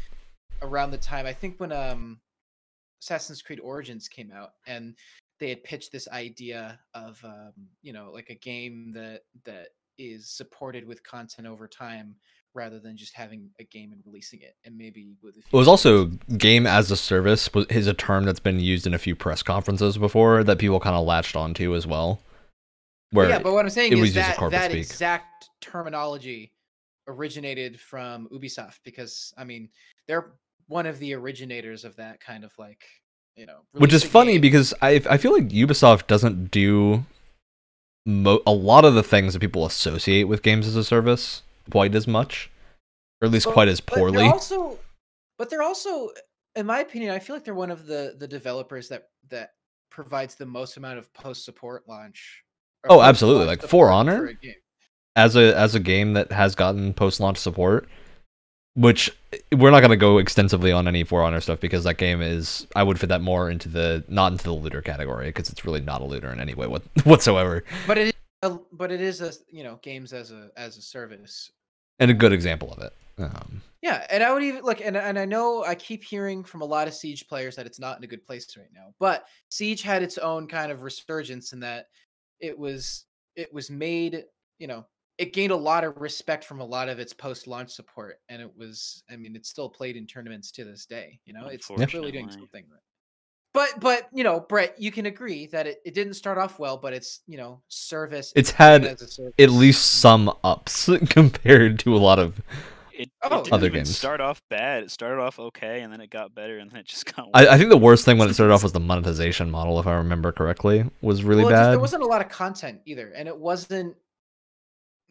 around 0.61 0.91
the 0.91 0.97
time 0.97 1.25
I 1.25 1.33
think 1.33 1.59
when 1.59 1.71
um 1.71 2.19
Assassin's 3.01 3.41
Creed 3.41 3.59
Origins 3.59 4.07
came 4.07 4.31
out, 4.31 4.51
and 4.65 4.95
they 5.39 5.49
had 5.49 5.63
pitched 5.63 5.91
this 5.91 6.07
idea 6.09 6.79
of 6.93 7.23
um, 7.23 7.53
you 7.81 7.93
know 7.93 8.11
like 8.13 8.29
a 8.29 8.35
game 8.35 8.91
that 8.93 9.21
that 9.45 9.69
is 9.97 10.29
supported 10.29 10.85
with 10.85 11.03
content 11.03 11.47
over 11.47 11.67
time 11.67 12.15
rather 12.57 12.79
than 12.79 12.97
just 12.97 13.15
having 13.15 13.49
a 13.59 13.63
game 13.63 13.91
and 13.93 14.01
releasing 14.05 14.41
it 14.41 14.55
and 14.65 14.77
maybe 14.77 15.15
with 15.21 15.35
a 15.35 15.39
It 15.39 15.53
was 15.55 15.67
also 15.67 16.05
game 16.37 16.67
as 16.67 16.91
a 16.91 16.97
service 16.97 17.53
was 17.53 17.65
is 17.67 17.87
a 17.87 17.93
term 17.93 18.25
that's 18.25 18.39
been 18.39 18.59
used 18.59 18.85
in 18.87 18.93
a 18.93 18.97
few 18.97 19.15
press 19.15 19.43
conferences 19.43 19.97
before 19.97 20.43
that 20.43 20.57
people 20.57 20.79
kind 20.79 20.95
of 20.95 21.05
latched 21.05 21.35
onto 21.35 21.75
as 21.75 21.87
well. 21.87 22.19
Where 23.11 23.29
yeah 23.29 23.39
but 23.39 23.53
what 23.53 23.63
i'm 23.63 23.69
saying 23.69 23.97
is 23.97 24.13
that 24.15 24.37
that 24.51 24.71
speak. 24.71 24.81
exact 24.81 25.49
terminology 25.61 26.51
originated 27.07 27.79
from 27.79 28.27
ubisoft 28.33 28.79
because 28.83 29.33
i 29.37 29.45
mean 29.45 29.69
they're 30.09 30.33
one 30.67 30.85
of 30.85 30.99
the 30.99 31.13
originators 31.13 31.85
of 31.85 31.95
that 31.95 32.19
kind 32.19 32.43
of 32.43 32.51
like 32.57 32.83
you 33.37 33.45
know 33.45 33.59
which 33.71 33.93
is 33.93 34.03
funny 34.03 34.33
game- 34.33 34.41
because 34.41 34.73
I 34.81 35.01
I 35.09 35.17
feel 35.17 35.31
like 35.31 35.47
Ubisoft 35.49 36.07
doesn't 36.07 36.51
do 36.51 37.05
mo- 38.05 38.41
a 38.45 38.51
lot 38.51 38.83
of 38.83 38.95
the 38.95 39.03
things 39.03 39.33
that 39.33 39.39
people 39.39 39.65
associate 39.65 40.23
with 40.25 40.41
games 40.41 40.67
as 40.67 40.75
a 40.75 40.83
service 40.83 41.43
quite 41.71 41.95
as 41.95 42.07
much, 42.07 42.49
or 43.21 43.25
at 43.27 43.31
least 43.31 43.45
But- 43.45 43.53
quite 43.53 43.67
as 43.67 43.79
but 43.81 43.95
poorly. 43.97 44.25
also, 44.25 44.79
but 45.37 45.49
they're 45.49 45.61
also, 45.63 46.09
in 46.55 46.65
my 46.65 46.79
opinion, 46.79 47.11
I 47.11 47.19
feel 47.19 47.35
like 47.35 47.43
they're 47.45 47.53
one 47.53 47.71
of 47.71 47.85
the 47.85 48.15
the 48.17 48.27
developers 48.27 48.89
that 48.89 49.09
that 49.29 49.51
provides 49.89 50.35
the 50.35 50.45
most 50.45 50.77
amount 50.77 50.97
of 50.99 51.11
post 51.13 51.45
support 51.45 51.87
launch. 51.87 52.43
Oh, 52.89 53.01
absolutely, 53.01 53.45
like 53.45 53.61
For 53.61 53.89
Honor? 53.89 54.27
a 54.43 54.55
as 55.15 55.35
a 55.35 55.57
as 55.57 55.75
a 55.75 55.79
game 55.79 56.13
that 56.13 56.31
has 56.31 56.55
gotten 56.55 56.93
post 56.93 57.19
launch 57.19 57.37
support, 57.37 57.89
which 58.75 59.11
eh, 59.33 59.37
we're 59.55 59.71
not 59.71 59.79
going 59.79 59.89
to 59.89 59.97
go 59.97 60.19
extensively 60.19 60.71
on 60.71 60.87
any 60.87 61.03
For 61.03 61.23
Honor 61.23 61.41
stuff 61.41 61.59
because 61.59 61.83
that 61.85 61.97
game 61.97 62.21
is 62.21 62.67
I 62.75 62.83
would 62.83 62.99
fit 62.99 63.07
that 63.09 63.21
more 63.21 63.49
into 63.49 63.67
the 63.67 64.03
not 64.07 64.31
into 64.31 64.43
the 64.45 64.53
looter 64.53 64.81
category 64.81 65.27
because 65.27 65.49
it's 65.49 65.65
really 65.65 65.81
not 65.81 66.01
a 66.01 66.05
looter 66.05 66.31
in 66.31 66.39
any 66.39 66.53
way 66.53 66.67
what, 66.67 66.83
whatsoever, 67.03 67.63
But 67.87 67.97
it 67.97 68.15
but 68.71 68.91
it 68.91 69.01
is 69.01 69.21
a 69.21 69.31
you 69.49 69.63
know 69.63 69.79
games 69.81 70.13
as 70.13 70.31
a 70.31 70.49
as 70.57 70.77
a 70.77 70.81
service. 70.81 71.51
and 71.99 72.11
a 72.11 72.13
good 72.13 72.33
example 72.33 72.71
of 72.71 72.83
it. 72.83 72.93
Um, 73.19 73.61
Yeah, 73.81 74.05
and 74.09 74.23
I 74.23 74.33
would 74.33 74.43
even 74.43 74.63
look, 74.63 74.81
and 74.81 74.97
and 74.97 75.17
I 75.17 75.25
know 75.25 75.63
I 75.63 75.75
keep 75.75 76.03
hearing 76.03 76.43
from 76.43 76.61
a 76.61 76.65
lot 76.65 76.87
of 76.87 76.93
Siege 76.93 77.27
players 77.27 77.55
that 77.55 77.65
it's 77.65 77.79
not 77.79 77.97
in 77.97 78.03
a 78.03 78.07
good 78.07 78.25
place 78.25 78.55
right 78.57 78.67
now. 78.73 78.93
But 78.99 79.25
Siege 79.49 79.81
had 79.81 80.03
its 80.03 80.17
own 80.17 80.47
kind 80.47 80.71
of 80.71 80.83
resurgence 80.83 81.53
in 81.53 81.59
that 81.61 81.87
it 82.39 82.57
was 82.57 83.05
it 83.35 83.53
was 83.53 83.69
made, 83.69 84.23
you 84.59 84.67
know, 84.67 84.85
it 85.17 85.33
gained 85.33 85.51
a 85.51 85.55
lot 85.55 85.83
of 85.83 85.97
respect 85.97 86.43
from 86.43 86.59
a 86.59 86.65
lot 86.65 86.89
of 86.89 86.99
its 86.99 87.13
post-launch 87.13 87.71
support, 87.71 88.19
and 88.29 88.41
it 88.41 88.51
was, 88.55 89.03
I 89.09 89.15
mean, 89.15 89.35
it's 89.35 89.49
still 89.49 89.69
played 89.69 89.95
in 89.95 90.05
tournaments 90.05 90.51
to 90.53 90.63
this 90.63 90.85
day. 90.85 91.19
You 91.25 91.33
know, 91.33 91.47
it's 91.47 91.69
really 91.69 92.11
doing 92.11 92.29
something 92.29 92.65
right. 92.69 92.81
But 93.57 93.79
but 93.79 94.07
you 94.13 94.23
know, 94.23 94.39
Brett, 94.39 94.79
you 94.79 94.91
can 94.91 95.07
agree 95.07 95.47
that 95.47 95.65
it, 95.65 95.81
it 95.83 95.95
didn't 95.95 96.13
start 96.13 96.37
off 96.37 96.59
well, 96.59 96.77
but 96.77 96.93
it's 96.93 97.21
you 97.25 97.39
know 97.39 97.59
service. 97.69 98.31
It's 98.35 98.51
had 98.51 98.83
service. 98.99 99.19
at 99.39 99.49
least 99.49 99.83
some 99.99 100.31
ups 100.43 100.87
compared 101.09 101.79
to 101.79 101.95
a 101.95 101.97
lot 101.97 102.19
of. 102.19 102.39
It, 102.93 103.09
Oh, 103.23 103.39
it 103.39 103.43
didn't 103.45 103.53
Other 103.53 103.65
even 103.65 103.79
games. 103.79 103.97
start 103.97 104.21
off 104.21 104.43
bad. 104.51 104.83
It 104.83 104.91
started 104.91 105.19
off 105.19 105.39
okay, 105.39 105.81
and 105.81 105.91
then 105.91 106.01
it 106.01 106.11
got 106.11 106.35
better, 106.35 106.59
and 106.59 106.69
then 106.69 106.81
it 106.81 106.85
just 106.85 107.11
got. 107.15 107.29
I, 107.33 107.47
I 107.47 107.57
think 107.57 107.71
the 107.71 107.77
worst 107.77 108.05
thing 108.05 108.19
when 108.19 108.29
it 108.29 108.35
started 108.35 108.53
off 108.53 108.61
was 108.61 108.73
the 108.73 108.79
monetization 108.79 109.49
model, 109.49 109.79
if 109.79 109.87
I 109.87 109.95
remember 109.95 110.31
correctly, 110.31 110.85
was 111.01 111.23
really 111.23 111.43
well, 111.43 111.51
it's 111.51 111.55
just 111.57 111.65
bad. 111.65 111.71
there 111.71 111.79
wasn't 111.79 112.03
a 112.03 112.07
lot 112.07 112.21
of 112.21 112.29
content 112.29 112.81
either, 112.85 113.11
and 113.15 113.27
it 113.27 113.39
wasn't. 113.39 113.95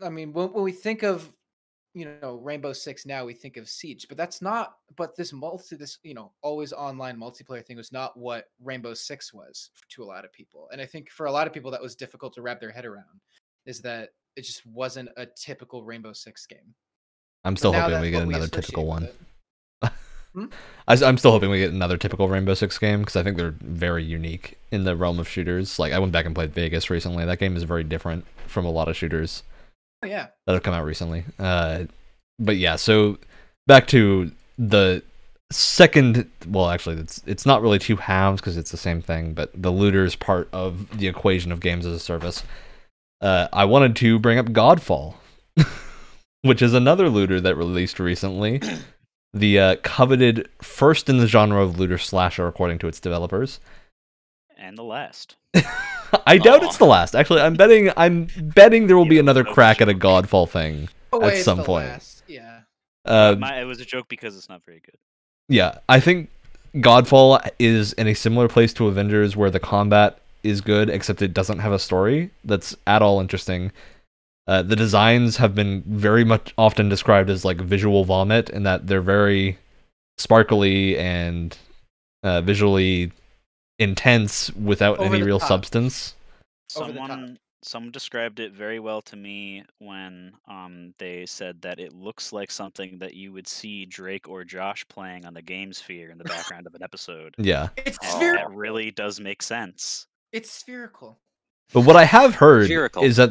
I 0.00 0.08
mean, 0.08 0.32
when, 0.32 0.52
when 0.52 0.62
we 0.62 0.70
think 0.70 1.02
of 1.02 1.32
you 1.96 2.14
know 2.20 2.34
Rainbow 2.34 2.74
Six 2.74 3.06
now, 3.06 3.24
we 3.24 3.32
think 3.32 3.56
of 3.56 3.70
Siege, 3.70 4.06
but 4.06 4.18
that's 4.18 4.42
not. 4.42 4.76
But 4.96 5.16
this 5.16 5.32
multi, 5.32 5.76
this 5.76 5.98
you 6.02 6.12
know, 6.12 6.30
always 6.42 6.74
online 6.74 7.16
multiplayer 7.16 7.64
thing 7.64 7.78
was 7.78 7.90
not 7.90 8.14
what 8.18 8.50
Rainbow 8.62 8.92
Six 8.92 9.32
was 9.32 9.70
to 9.88 10.02
a 10.02 10.04
lot 10.04 10.26
of 10.26 10.32
people, 10.32 10.68
and 10.70 10.80
I 10.80 10.84
think 10.84 11.10
for 11.10 11.24
a 11.24 11.32
lot 11.32 11.46
of 11.46 11.54
people 11.54 11.70
that 11.70 11.80
was 11.80 11.96
difficult 11.96 12.34
to 12.34 12.42
wrap 12.42 12.60
their 12.60 12.70
head 12.70 12.84
around. 12.84 13.20
Is 13.64 13.80
that 13.80 14.10
it 14.36 14.42
just 14.42 14.64
wasn't 14.66 15.08
a 15.16 15.24
typical 15.24 15.84
Rainbow 15.84 16.12
Six 16.12 16.46
game. 16.46 16.74
I'm 17.44 17.56
still 17.56 17.72
hoping 17.72 18.00
we 18.00 18.10
get 18.10 18.24
another 18.24 18.44
associate 18.44 18.62
typical 18.62 18.86
one. 18.86 19.04
it. 19.04 19.14
Hmm? 20.34 20.46
I, 20.86 21.02
am 21.02 21.16
still 21.16 21.30
hoping 21.30 21.48
we 21.48 21.60
get 21.60 21.72
another 21.72 21.96
typical 21.96 22.28
Rainbow 22.28 22.52
Six 22.52 22.76
game 22.76 23.00
because 23.00 23.16
I 23.16 23.22
think 23.22 23.38
they're 23.38 23.54
very 23.62 24.04
unique 24.04 24.58
in 24.70 24.84
the 24.84 24.94
realm 24.94 25.18
of 25.18 25.26
shooters. 25.26 25.78
Like 25.78 25.94
I 25.94 25.98
went 25.98 26.12
back 26.12 26.26
and 26.26 26.34
played 26.34 26.52
Vegas 26.52 26.90
recently. 26.90 27.24
That 27.24 27.38
game 27.38 27.56
is 27.56 27.62
very 27.62 27.84
different 27.84 28.26
from 28.46 28.66
a 28.66 28.70
lot 28.70 28.86
of 28.86 28.96
shooters 28.96 29.42
Oh, 30.06 30.08
yeah, 30.08 30.28
that 30.46 30.52
have 30.52 30.62
come 30.62 30.74
out 30.74 30.84
recently. 30.84 31.24
Uh, 31.38 31.84
but 32.38 32.56
yeah, 32.56 32.76
so 32.76 33.18
back 33.66 33.86
to 33.88 34.30
the 34.56 35.02
second. 35.50 36.30
Well, 36.46 36.68
actually, 36.70 36.96
it's 36.96 37.22
it's 37.26 37.44
not 37.44 37.60
really 37.62 37.78
two 37.78 37.96
halves 37.96 38.40
because 38.40 38.56
it's 38.56 38.70
the 38.70 38.76
same 38.76 39.02
thing. 39.02 39.34
But 39.34 39.50
the 39.60 39.72
looters 39.72 40.14
part 40.14 40.48
of 40.52 40.96
the 40.98 41.08
equation 41.08 41.50
of 41.50 41.60
games 41.60 41.84
as 41.86 41.94
a 41.94 41.98
service. 42.00 42.44
Uh, 43.20 43.48
I 43.52 43.64
wanted 43.64 43.96
to 43.96 44.18
bring 44.18 44.38
up 44.38 44.46
Godfall, 44.46 45.14
which 46.42 46.62
is 46.62 46.74
another 46.74 47.08
looter 47.08 47.40
that 47.40 47.56
released 47.56 47.98
recently. 47.98 48.60
the 49.34 49.58
uh, 49.58 49.76
coveted 49.82 50.48
first 50.62 51.08
in 51.08 51.18
the 51.18 51.26
genre 51.26 51.62
of 51.62 51.78
looter 51.80 51.98
slasher, 51.98 52.46
according 52.46 52.78
to 52.78 52.88
its 52.88 53.00
developers. 53.00 53.58
and 54.56 54.78
the 54.78 54.84
last. 54.84 55.36
I 56.26 56.38
doubt 56.38 56.62
Aw. 56.62 56.66
it's 56.66 56.78
the 56.78 56.86
last. 56.86 57.14
Actually, 57.14 57.40
I'm 57.40 57.54
betting. 57.54 57.90
I'm 57.96 58.28
betting 58.54 58.86
there 58.86 58.96
will 58.96 59.08
be 59.08 59.18
another 59.18 59.44
crack 59.44 59.80
at 59.80 59.88
a. 59.88 59.94
Godfall 59.94 60.48
thing. 60.48 60.88
Oh, 61.12 61.20
wait, 61.20 61.34
it's 61.34 61.44
some 61.44 61.58
the 61.58 61.64
point. 61.64 61.86
last, 61.88 62.22
Yeah, 62.26 62.60
Uh, 63.04 63.36
My, 63.38 63.60
it 63.60 63.64
was 63.64 63.80
a 63.80 63.84
joke 63.84 64.06
because 64.08 64.36
it's 64.36 64.48
not 64.48 64.62
very 64.64 64.80
good. 64.84 64.96
yeah, 65.48 65.78
I 65.88 66.00
think 66.00 66.28
Godfall 66.76 67.46
is 67.58 67.92
in 67.94 68.06
a 68.08 68.14
similar 68.14 68.48
place 68.48 68.74
to 68.74 68.88
Avengers, 68.88 69.36
where 69.36 69.50
the 69.50 69.60
combat 69.60 70.18
is 70.42 70.60
good, 70.60 70.90
except 70.90 71.22
it 71.22 71.32
doesn't 71.32 71.60
have 71.60 71.72
a 71.72 71.78
story 71.78 72.30
that's 72.44 72.76
at 72.86 73.02
all 73.02 73.20
interesting. 73.20 73.72
Uh, 74.46 74.62
the 74.62 74.76
designs 74.76 75.38
have 75.38 75.54
been 75.54 75.82
very 75.86 76.24
much 76.24 76.52
often 76.58 76.88
described 76.88 77.30
as 77.30 77.44
like 77.44 77.56
visual 77.60 78.04
vomit, 78.04 78.50
in 78.50 78.62
that 78.64 78.86
they're 78.86 79.00
very 79.00 79.58
sparkly 80.18 80.96
and 80.98 81.56
uh, 82.22 82.40
visually 82.42 83.10
intense 83.78 84.50
without 84.52 84.98
Over 84.98 85.14
any 85.14 85.22
real 85.22 85.38
top. 85.38 85.48
substance. 85.48 86.14
Over 86.76 86.92
the 86.92 86.98
top. 86.98 87.08
Someone 87.08 87.38
someone 87.62 87.90
described 87.90 88.38
it 88.38 88.52
very 88.52 88.78
well 88.78 89.02
to 89.02 89.16
me 89.16 89.64
when 89.78 90.32
um 90.46 90.94
they 90.98 91.26
said 91.26 91.60
that 91.62 91.80
it 91.80 91.92
looks 91.92 92.32
like 92.32 92.50
something 92.50 92.98
that 92.98 93.14
you 93.14 93.32
would 93.32 93.48
see 93.48 93.84
Drake 93.86 94.28
or 94.28 94.44
Josh 94.44 94.86
playing 94.88 95.26
on 95.26 95.34
the 95.34 95.42
game 95.42 95.72
sphere 95.72 96.10
in 96.10 96.18
the 96.18 96.24
background 96.34 96.66
of 96.66 96.74
an 96.74 96.82
episode. 96.82 97.34
Yeah, 97.38 97.68
it's 97.76 97.98
Oh. 98.04 98.16
spherical. 98.18 98.50
That 98.50 98.56
really 98.56 98.90
does 98.90 99.18
make 99.20 99.42
sense. 99.42 100.06
It's 100.32 100.50
spherical. 100.50 101.18
But 101.72 101.80
what 101.82 101.96
I 101.96 102.04
have 102.04 102.36
heard 102.36 102.66
Spherical. 102.66 103.02
is 103.02 103.16
that 103.16 103.30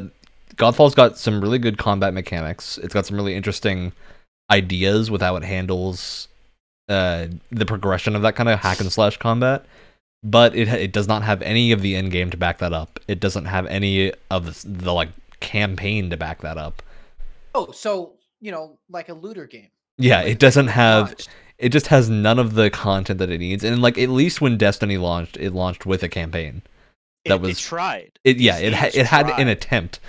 Godfall's 0.58 0.96
got 0.96 1.18
some 1.18 1.39
really 1.39 1.60
good 1.60 1.78
combat 1.78 2.14
mechanics. 2.14 2.78
It's 2.80 2.93
got 2.93 3.06
some 3.06 3.16
really 3.16 3.36
interesting 3.36 3.93
ideas 4.52 5.10
with 5.10 5.22
how 5.22 5.36
it 5.38 5.43
handles 5.43 6.28
uh, 6.89 7.28
the 7.52 7.66
progression 7.66 8.16
of 8.16 8.22
that 8.24 8.36
kind 8.36 8.50
of 8.50 8.60
hack 8.60 8.80
and 8.82 8.91
slash 8.91 9.18
combat. 9.18 9.66
But 10.28 10.55
it 10.55 10.67
it 10.67 10.91
does 10.91 11.07
not 11.07 11.21
have 11.21 11.41
any 11.43 11.71
of 11.71 11.82
the 11.82 11.95
end 11.95 12.11
game 12.11 12.32
to 12.32 12.38
back 12.38 12.57
that 12.57 12.73
up. 12.73 12.99
It 13.07 13.19
doesn't 13.19 13.45
have 13.45 13.67
any 13.67 14.11
of 14.32 14.45
the, 14.63 14.67
the 14.67 14.91
like 14.91 15.09
campaign 15.39 16.09
to 16.09 16.17
back 16.17 16.41
that 16.41 16.57
up. 16.57 16.82
Oh, 17.53 17.69
so 17.71 18.13
you 18.41 18.51
know, 18.51 18.80
like 18.89 19.07
a 19.09 19.13
looter 19.13 19.45
game. 19.45 19.69
Yeah, 19.97 20.17
Like, 20.21 20.28
it 20.32 20.39
doesn't 20.39 20.67
have. 20.67 21.07
launched. 21.09 21.30
It 21.57 21.69
just 21.69 21.88
has 21.88 22.09
none 22.09 22.38
of 22.39 22.55
the 22.55 22.69
content 22.69 23.19
that 23.19 23.30
it 23.30 23.38
needs. 23.38 23.63
And 23.63 23.82
like 23.82 23.97
at 23.97 24.09
least 24.09 24.41
when 24.41 24.57
Destiny 24.57 24.97
launched, 24.97 25.38
it 25.38 25.53
launched 25.53 25.86
with 25.86 26.01
a 26.03 26.09
campaign. 26.09 26.63
That 27.26 27.36
It, 27.36 27.41
was- 27.41 27.51
it 27.51 27.57
tried. 27.61 28.19
It 28.23 28.38
yeah, 28.38 28.57
it 28.57 28.73
ha- 28.73 28.89
it 28.93 29.05
had 29.05 29.30
an 29.30 29.47
attempt. 29.47 29.99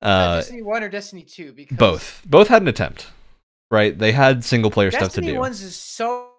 Uh, 0.00 0.06
Uh, 0.06 0.36
Destiny 0.36 0.62
One 0.62 0.82
or 0.82 0.88
Destiny 0.88 1.22
Two? 1.22 1.52
Because 1.52 1.76
both 1.76 2.22
both 2.26 2.48
had 2.48 2.62
an 2.62 2.68
attempt 2.68 3.06
right 3.70 3.96
they 3.98 4.12
had 4.12 4.44
single 4.44 4.70
player 4.70 4.90
stuff 4.90 5.12
to 5.12 5.20
do. 5.20 5.26
Destiny 5.26 5.32
do 5.34 5.38
One's 5.40 5.62
is 5.62 5.76
so, 5.76 6.30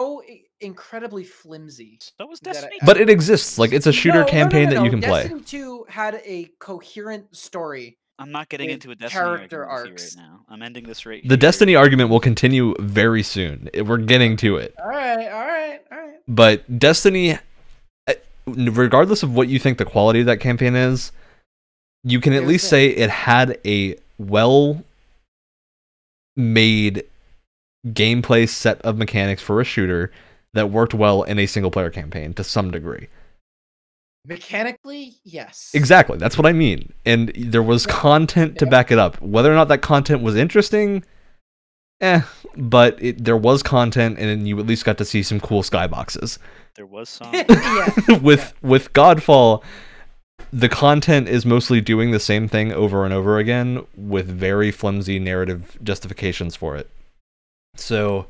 so 0.00 0.22
i- 0.28 0.40
incredibly 0.62 1.24
flimsy. 1.24 1.98
So 2.18 2.26
was 2.26 2.40
that 2.40 2.64
I- 2.64 2.70
but 2.86 3.00
it 3.00 3.10
exists 3.10 3.58
like 3.58 3.72
it's 3.72 3.86
a 3.86 3.92
shooter 3.92 4.18
No, 4.18 4.20
no, 4.20 4.26
no, 4.26 4.30
campaign 4.30 4.64
no, 4.68 4.74
that 4.76 4.84
you 4.84 4.84
no. 4.86 4.90
can 4.90 5.02
play 5.02 5.22
Destiny 5.22 5.42
Two 5.42 5.84
had 5.88 6.20
a 6.24 6.50
coherent 6.58 7.34
story. 7.36 7.98
I'm 8.18 8.30
not 8.30 8.48
getting 8.48 8.70
into 8.70 8.90
a 8.90 8.94
Destiny 8.94 9.20
character 9.24 9.66
argument 9.66 9.94
with 9.94 10.00
you 10.02 10.04
arcs. 10.06 10.16
right 10.16 10.24
now. 10.24 10.40
I'm 10.48 10.62
ending 10.62 10.84
this 10.84 11.04
right 11.06 11.22
the 11.22 11.28
here. 11.30 11.36
destiny 11.38 11.74
argument 11.74 12.10
will 12.10 12.20
continue 12.20 12.74
very 12.78 13.22
soon 13.22 13.68
we're 13.84 13.96
getting 13.96 14.36
to 14.36 14.56
it 14.58 14.74
All 14.80 14.88
right, 14.88 15.28
all 15.28 15.46
right, 15.46 15.80
all 15.90 15.98
right. 15.98 16.14
but 16.28 16.78
destiny 16.78 17.38
uh, 18.06 18.12
regardless 18.46 19.22
of 19.24 19.34
what 19.34 19.48
you 19.48 19.58
think 19.58 19.78
the 19.78 19.84
quality 19.84 20.20
of 20.20 20.26
that 20.26 20.38
campaign 20.40 20.76
is 20.76 21.10
you 22.04 22.20
can 22.20 22.32
at 22.34 22.40
Here's 22.40 22.48
least 22.48 22.64
the- 22.66 22.68
say 22.70 22.86
it 22.88 23.10
had 23.10 23.58
a 23.66 23.96
well 24.18 24.84
made 26.36 27.04
gameplay 27.88 28.48
set 28.48 28.80
of 28.82 28.96
mechanics 28.98 29.42
for 29.42 29.60
a 29.60 29.64
shooter 29.64 30.12
that 30.54 30.70
worked 30.70 30.94
well 30.94 31.22
in 31.22 31.38
a 31.38 31.46
single 31.46 31.70
player 31.70 31.90
campaign 31.90 32.34
to 32.34 32.44
some 32.44 32.70
degree. 32.70 33.08
Mechanically, 34.24 35.14
yes. 35.24 35.70
Exactly, 35.74 36.16
that's 36.16 36.38
what 36.38 36.46
I 36.46 36.52
mean. 36.52 36.92
And 37.04 37.32
there 37.34 37.62
was 37.62 37.86
content 37.86 38.58
to 38.58 38.66
back 38.66 38.92
it 38.92 38.98
up. 38.98 39.20
Whether 39.20 39.50
or 39.50 39.56
not 39.56 39.68
that 39.68 39.82
content 39.82 40.22
was 40.22 40.36
interesting, 40.36 41.04
eh, 42.00 42.22
but 42.56 43.02
it, 43.02 43.24
there 43.24 43.36
was 43.36 43.62
content 43.62 44.18
and 44.18 44.46
you 44.46 44.58
at 44.60 44.66
least 44.66 44.84
got 44.84 44.98
to 44.98 45.04
see 45.04 45.24
some 45.24 45.40
cool 45.40 45.62
skyboxes. 45.62 46.38
There 46.76 46.86
was 46.86 47.08
some. 47.08 47.32
yeah. 47.34 48.18
with 48.22 48.54
with 48.62 48.92
Godfall, 48.92 49.64
the 50.52 50.68
content 50.68 51.28
is 51.28 51.44
mostly 51.44 51.80
doing 51.80 52.12
the 52.12 52.20
same 52.20 52.46
thing 52.46 52.72
over 52.72 53.04
and 53.04 53.12
over 53.12 53.38
again 53.38 53.84
with 53.96 54.26
very 54.26 54.70
flimsy 54.70 55.18
narrative 55.18 55.78
justifications 55.82 56.54
for 56.54 56.76
it. 56.76 56.88
So 57.74 58.26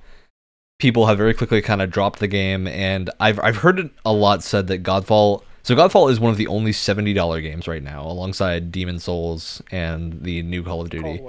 people 0.83 1.07
have 1.07 1.17
very 1.17 1.33
quickly 1.33 1.63
kind 1.63 1.81
of 1.81 1.91
dropped 1.91 2.19
the 2.19 2.27
game 2.29 2.67
and 2.67 3.09
I've 3.21 3.39
I've 3.39 3.57
heard 3.57 3.79
it 3.79 3.91
a 4.05 4.13
lot 4.13 4.43
said 4.43 4.67
that 4.67 4.83
Godfall 4.83 5.43
so 5.63 5.77
Godfall 5.77 6.11
is 6.11 6.19
one 6.19 6.33
of 6.33 6.37
the 6.37 6.49
only 6.49 6.73
$70 6.73 7.41
games 7.41 7.69
right 7.69 7.83
now 7.83 8.05
alongside 8.05 8.73
Demon 8.73 8.99
Souls 8.99 9.63
and 9.71 10.23
the 10.23 10.43
new 10.43 10.65
Call 10.65 10.81
of 10.81 10.91
Duty. 10.91 11.21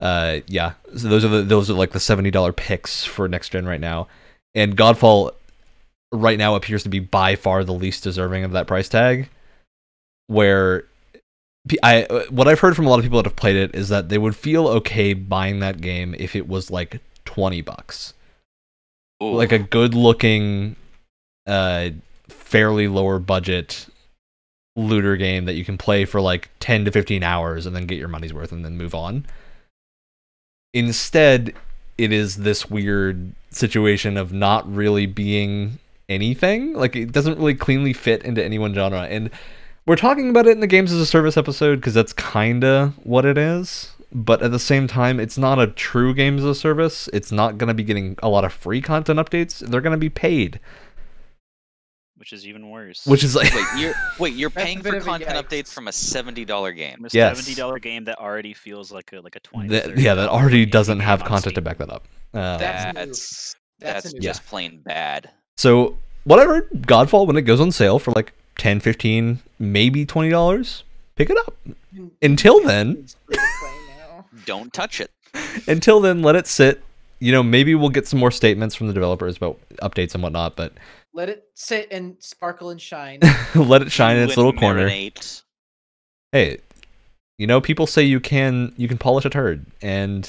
Uh, 0.00 0.40
yeah. 0.46 0.72
So 0.96 1.08
those 1.08 1.22
are 1.22 1.28
the 1.28 1.42
those 1.42 1.70
are 1.70 1.74
like 1.74 1.92
the 1.92 2.00
seventy 2.00 2.30
dollar 2.32 2.52
picks 2.52 3.04
for 3.04 3.28
next 3.28 3.50
gen 3.50 3.66
right 3.66 3.80
now, 3.80 4.08
and 4.52 4.76
Godfall 4.76 5.32
right 6.10 6.36
now 6.36 6.56
appears 6.56 6.82
to 6.82 6.88
be 6.88 6.98
by 6.98 7.36
far 7.36 7.62
the 7.62 7.72
least 7.72 8.02
deserving 8.02 8.42
of 8.42 8.50
that 8.52 8.66
price 8.66 8.88
tag. 8.88 9.28
Where 10.26 10.86
I 11.84 12.24
what 12.30 12.48
I've 12.48 12.58
heard 12.58 12.74
from 12.74 12.86
a 12.86 12.90
lot 12.90 12.98
of 12.98 13.04
people 13.04 13.18
that 13.18 13.26
have 13.26 13.36
played 13.36 13.54
it 13.54 13.76
is 13.76 13.90
that 13.90 14.08
they 14.08 14.18
would 14.18 14.34
feel 14.34 14.66
okay 14.66 15.14
buying 15.14 15.60
that 15.60 15.80
game 15.80 16.16
if 16.18 16.34
it 16.34 16.48
was 16.48 16.68
like 16.68 17.00
twenty 17.24 17.60
bucks, 17.60 18.12
Ooh. 19.22 19.34
like 19.34 19.52
a 19.52 19.58
good 19.58 19.94
looking, 19.94 20.76
uh, 21.46 21.90
fairly 22.28 22.88
lower 22.88 23.18
budget 23.18 23.86
looter 24.76 25.16
game 25.16 25.44
that 25.44 25.54
you 25.54 25.64
can 25.64 25.76
play 25.76 26.04
for 26.04 26.20
like 26.20 26.50
10 26.60 26.86
to 26.86 26.90
15 26.90 27.22
hours 27.22 27.66
and 27.66 27.76
then 27.76 27.86
get 27.86 27.98
your 27.98 28.08
money's 28.08 28.32
worth 28.32 28.52
and 28.52 28.64
then 28.64 28.76
move 28.76 28.94
on. 28.94 29.26
Instead, 30.74 31.54
it 31.98 32.12
is 32.12 32.36
this 32.36 32.70
weird 32.70 33.32
situation 33.50 34.16
of 34.16 34.32
not 34.32 34.70
really 34.72 35.06
being 35.06 35.78
anything. 36.08 36.72
Like 36.72 36.96
it 36.96 37.12
doesn't 37.12 37.38
really 37.38 37.54
cleanly 37.54 37.92
fit 37.92 38.22
into 38.24 38.42
any 38.42 38.58
one 38.58 38.74
genre. 38.74 39.02
And 39.02 39.30
we're 39.86 39.96
talking 39.96 40.30
about 40.30 40.46
it 40.46 40.52
in 40.52 40.60
the 40.60 40.66
games 40.66 40.92
as 40.92 41.00
a 41.00 41.06
service 41.06 41.36
episode 41.36 41.76
because 41.76 41.94
that's 41.94 42.12
kinda 42.12 42.94
what 43.02 43.24
it 43.24 43.36
is. 43.36 43.92
But 44.14 44.42
at 44.42 44.50
the 44.50 44.58
same 44.58 44.86
time, 44.86 45.18
it's 45.18 45.38
not 45.38 45.58
a 45.58 45.66
true 45.68 46.12
games 46.14 46.42
as 46.42 46.46
a 46.48 46.54
service. 46.54 47.08
It's 47.12 47.32
not 47.32 47.56
going 47.58 47.68
to 47.68 47.74
be 47.74 47.82
getting 47.84 48.16
a 48.22 48.28
lot 48.28 48.44
of 48.44 48.52
free 48.52 48.80
content 48.82 49.18
updates. 49.18 49.60
They're 49.60 49.80
going 49.80 49.92
to 49.94 49.98
be 49.98 50.10
paid, 50.10 50.60
which 52.16 52.32
is 52.32 52.46
even 52.46 52.68
worse. 52.70 53.06
which 53.06 53.24
is 53.24 53.34
like 53.34 53.52
wait, 53.54 53.66
you're 53.78 53.94
wait, 54.18 54.34
you're 54.34 54.50
paying 54.62 54.82
for 54.82 55.00
content 55.00 55.30
updates 55.48 55.72
from 55.72 55.88
a 55.88 55.92
seventy 55.92 56.44
dollar 56.44 56.72
game. 56.72 56.96
From 56.96 57.06
a 57.06 57.08
Yes. 57.12 57.38
seventy 57.38 57.54
dollar 57.58 57.78
game 57.78 58.04
that 58.04 58.18
already 58.18 58.52
feels 58.54 58.92
like 58.92 59.12
a 59.12 59.20
like 59.20 59.34
a 59.36 59.40
twenty. 59.40 59.68
that, 59.70 59.96
yeah, 59.98 60.14
that 60.14 60.28
already 60.28 60.66
doesn't 60.66 61.00
have 61.00 61.22
on 61.22 61.28
content 61.28 61.54
to 61.54 61.60
back 61.62 61.78
that 61.78 61.90
up. 61.90 62.06
Uh, 62.34 62.58
That's 62.58 62.84
That's 62.94 63.56
That's, 63.80 64.02
that's 64.02 64.14
a 64.14 64.18
just 64.20 64.44
plain 64.46 64.80
bad. 64.84 65.30
So 65.56 65.96
whatever, 66.24 66.62
Godfall 66.76 67.26
when 67.26 67.36
it 67.36 67.42
goes 67.42 67.60
on 67.60 67.72
sale 67.72 67.98
for 67.98 68.10
like 68.12 68.32
10, 68.58 68.80
15, 68.80 69.38
maybe 69.58 70.04
twenty 70.04 70.28
dollars, 70.28 70.84
pick 71.16 71.30
it 71.30 71.36
up. 71.38 71.56
Until 72.22 72.62
then, 72.62 73.06
Don't 74.46 74.72
touch 74.72 75.00
it. 75.00 75.10
until 75.66 76.00
then, 76.00 76.22
let 76.22 76.36
it 76.36 76.46
sit. 76.46 76.82
You 77.18 77.32
know, 77.32 77.42
maybe 77.42 77.74
we'll 77.74 77.88
get 77.90 78.08
some 78.08 78.18
more 78.18 78.30
statements 78.30 78.74
from 78.74 78.88
the 78.88 78.92
developers 78.92 79.36
about 79.36 79.60
updates 79.82 80.14
and 80.14 80.22
whatnot, 80.22 80.56
but 80.56 80.72
Let 81.14 81.28
it 81.28 81.44
sit 81.54 81.88
and 81.92 82.16
sparkle 82.18 82.70
and 82.70 82.80
shine. 82.80 83.20
let 83.54 83.82
it 83.82 83.92
shine 83.92 84.16
in 84.16 84.24
its 84.24 84.36
You 84.36 84.42
little 84.42 84.58
corner. 84.58 84.88
Hey, 86.32 86.58
you 87.38 87.46
know, 87.46 87.60
people 87.60 87.86
say 87.86 88.02
you 88.02 88.18
can 88.20 88.72
you 88.76 88.88
can 88.88 88.98
polish 88.98 89.24
a 89.24 89.30
turd, 89.30 89.64
and 89.82 90.28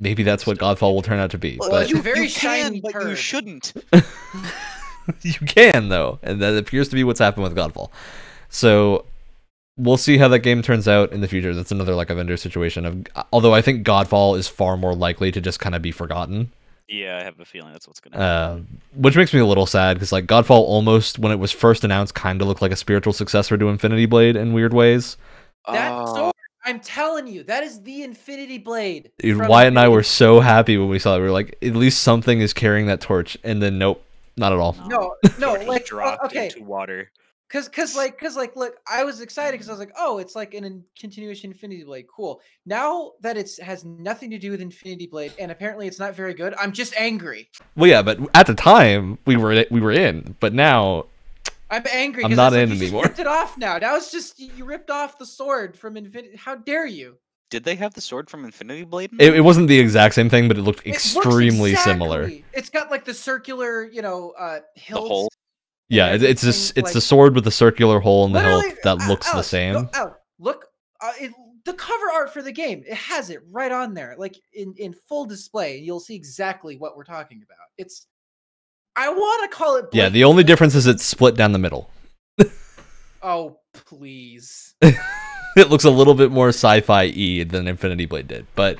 maybe 0.00 0.22
that's 0.22 0.46
what 0.46 0.58
Godfall 0.58 0.94
will 0.94 1.02
turn 1.02 1.18
out 1.18 1.30
to 1.32 1.38
be. 1.38 1.56
Well, 1.60 1.70
But 1.70 1.88
you- 1.90 1.96
you, 1.96 2.02
very 2.02 2.20
you 2.26 2.30
can, 2.30 2.72
shiny 2.72 2.80
but 2.80 2.94
you 2.94 3.14
shouldn't. 3.16 3.72
you 5.22 5.34
can 5.46 5.88
though, 5.90 6.18
and 6.22 6.40
that 6.40 6.56
appears 6.56 6.88
to 6.88 6.94
be 6.94 7.04
what's 7.04 7.20
happened 7.20 7.44
with 7.44 7.54
Godfall. 7.56 7.90
So 8.48 9.04
we'll 9.76 9.96
see 9.96 10.18
how 10.18 10.28
that 10.28 10.40
game 10.40 10.62
turns 10.62 10.86
out 10.88 11.12
in 11.12 11.20
the 11.20 11.28
future. 11.28 11.54
That's 11.54 11.72
another 11.72 11.94
like 11.94 12.10
Avenger 12.10 12.36
situation. 12.36 12.84
Of 12.84 13.04
although 13.32 13.54
I 13.54 13.62
think 13.62 13.86
Godfall 13.86 14.38
is 14.38 14.48
far 14.48 14.76
more 14.76 14.94
likely 14.94 15.30
to 15.32 15.40
just 15.40 15.60
kind 15.60 15.74
of 15.74 15.82
be 15.82 15.90
forgotten, 15.92 16.52
Yeah, 16.88 17.18
I 17.18 17.24
have 17.24 17.40
a 17.40 17.44
feeling 17.44 17.72
that's 17.72 17.86
what's 17.88 18.00
gonna 18.00 18.16
happen. 18.16 18.66
uh, 18.70 19.00
which 19.00 19.16
makes 19.16 19.32
me 19.34 19.40
a 19.40 19.46
little 19.46 19.66
sad 19.66 19.94
because 19.94 20.12
like 20.12 20.26
Godfall 20.26 20.50
almost 20.50 21.18
when 21.18 21.32
it 21.32 21.38
was 21.38 21.50
first 21.52 21.84
announced 21.84 22.14
kind 22.14 22.40
of 22.42 22.48
looked 22.48 22.62
like 22.62 22.72
a 22.72 22.76
spiritual 22.76 23.12
successor 23.12 23.56
to 23.56 23.68
Infinity 23.68 24.06
Blade 24.06 24.36
in 24.36 24.52
weird 24.52 24.72
ways. 24.74 25.16
That 25.66 25.92
Oh, 25.92 26.14
sword, 26.14 26.34
I'm 26.66 26.80
telling 26.80 27.26
you, 27.26 27.42
that 27.44 27.62
is 27.62 27.80
the 27.82 28.02
Infinity 28.04 28.58
Blade. 28.58 29.10
Dude, 29.18 29.48
Wyatt 29.48 29.68
and 29.68 29.78
I 29.78 29.88
were 29.88 30.02
so 30.02 30.40
happy 30.40 30.76
when 30.78 30.88
we 30.88 30.98
saw 30.98 31.14
it. 31.16 31.18
We 31.18 31.24
were 31.24 31.30
like, 31.30 31.56
at 31.62 31.74
least 31.74 32.02
something 32.02 32.40
is 32.40 32.52
carrying 32.52 32.86
that 32.86 33.00
torch, 33.00 33.36
and 33.44 33.62
then 33.62 33.78
nope, 33.78 34.02
not 34.36 34.52
at 34.52 34.58
all. 34.58 34.76
No, 34.88 35.14
no, 35.38 35.56
Just 35.56 35.68
like 35.68 35.82
uh, 35.82 35.86
dropped 35.86 36.24
okay, 36.26 36.46
into 36.46 36.62
water. 36.64 37.10
Cause, 37.48 37.68
cause, 37.68 37.96
like, 37.96 38.18
cause, 38.18 38.36
like, 38.36 38.56
look, 38.56 38.76
I 38.90 39.04
was 39.04 39.20
excited 39.20 39.52
because 39.52 39.68
I 39.68 39.72
was 39.72 39.78
like, 39.78 39.92
oh, 39.98 40.18
it's 40.18 40.34
like 40.34 40.54
an 40.54 40.64
in- 40.64 40.84
continuation 40.98 41.52
Infinity 41.52 41.84
Blade, 41.84 42.06
cool. 42.14 42.40
Now 42.66 43.12
that 43.20 43.36
it's 43.36 43.58
has 43.58 43.84
nothing 43.84 44.30
to 44.30 44.38
do 44.38 44.50
with 44.50 44.60
Infinity 44.60 45.06
Blade, 45.06 45.32
and 45.38 45.50
apparently 45.50 45.86
it's 45.86 45.98
not 45.98 46.14
very 46.14 46.34
good, 46.34 46.54
I'm 46.58 46.72
just 46.72 46.94
angry. 46.96 47.48
Well, 47.76 47.90
yeah, 47.90 48.02
but 48.02 48.18
at 48.34 48.46
the 48.46 48.54
time 48.54 49.18
we 49.26 49.36
were 49.36 49.64
we 49.70 49.80
were 49.80 49.92
in, 49.92 50.36
but 50.40 50.52
now 50.52 51.06
I'm 51.70 51.84
angry. 51.90 52.24
I'm 52.24 52.34
not 52.34 52.52
it's 52.52 52.56
like, 52.56 52.62
in 52.62 52.68
you 52.70 52.74
just 52.74 52.82
anymore. 52.82 53.02
ripped 53.04 53.18
it 53.18 53.26
off 53.26 53.58
now. 53.58 53.78
Now 53.78 53.96
it's 53.96 54.12
just 54.12 54.38
you 54.38 54.50
you 54.56 54.64
ripped 54.64 54.90
off 54.90 55.18
the 55.18 55.26
sword 55.26 55.76
from 55.76 55.96
Infinity. 55.96 56.36
How 56.36 56.54
dare 56.56 56.86
you? 56.86 57.18
did 57.54 57.62
they 57.62 57.76
have 57.76 57.94
the 57.94 58.00
sword 58.00 58.28
from 58.28 58.44
Infinity 58.44 58.82
Blade? 58.82 59.12
in 59.12 59.20
it, 59.20 59.36
it 59.36 59.40
wasn't 59.42 59.68
the 59.68 59.78
exact 59.78 60.14
same 60.14 60.28
thing, 60.28 60.48
but 60.48 60.58
it 60.58 60.62
looked 60.62 60.80
It 60.84 60.90
looks 60.90 61.16
extremely 61.16 61.76
similar. 61.76 62.28
It's 62.52 62.68
got 62.68 62.90
like 62.90 63.04
the 63.04 63.14
circular, 63.14 63.84
you 63.84 64.02
know, 64.02 64.34
uh, 64.36 64.60
hilt. 64.74 65.32
Yeah, 65.88 66.14
it, 66.14 66.22
it's 66.22 66.42
this 66.42 66.72
it's 66.76 66.92
the 66.92 67.00
sword 67.00 67.34
with 67.34 67.44
the 67.44 67.50
circular 67.50 68.00
hole 68.00 68.24
in 68.24 68.32
the 68.32 68.40
hilt 68.40 68.64
that 68.84 69.00
uh, 69.00 69.08
looks 69.08 69.30
the 69.30 69.42
same. 69.42 69.74
Go, 69.74 69.90
Alex, 69.94 70.16
look, 70.38 70.66
uh, 71.00 71.12
it, 71.20 71.32
the 71.64 71.74
cover 71.74 72.06
art 72.12 72.32
for 72.32 72.42
the 72.42 72.52
game, 72.52 72.82
it 72.86 72.96
has 72.96 73.30
it 73.30 73.40
right 73.50 73.70
on 73.70 73.94
there, 73.94 74.14
like 74.16 74.36
in 74.54 74.74
in 74.78 74.92
full 74.92 75.26
display. 75.26 75.78
You'll 75.78 76.00
see 76.00 76.14
exactly 76.14 76.76
what 76.76 76.96
we're 76.96 77.04
talking 77.04 77.42
about. 77.44 77.58
It's, 77.76 78.06
I 78.96 79.08
want 79.10 79.50
to 79.50 79.56
call 79.56 79.76
it. 79.76 79.86
Yeah, 79.92 80.08
the 80.08 80.24
only 80.24 80.44
difference 80.44 80.74
is 80.74 80.86
it's 80.86 81.04
split 81.04 81.36
down 81.36 81.52
the 81.52 81.58
middle. 81.58 81.90
Oh 83.22 83.58
please! 83.72 84.74
It 85.56 85.70
looks 85.70 85.84
a 85.84 85.90
little 85.90 86.14
bit 86.14 86.32
more 86.32 86.48
sci-fi 86.48 87.04
e 87.04 87.44
than 87.44 87.68
Infinity 87.68 88.06
Blade 88.06 88.26
did, 88.26 88.46
but. 88.56 88.76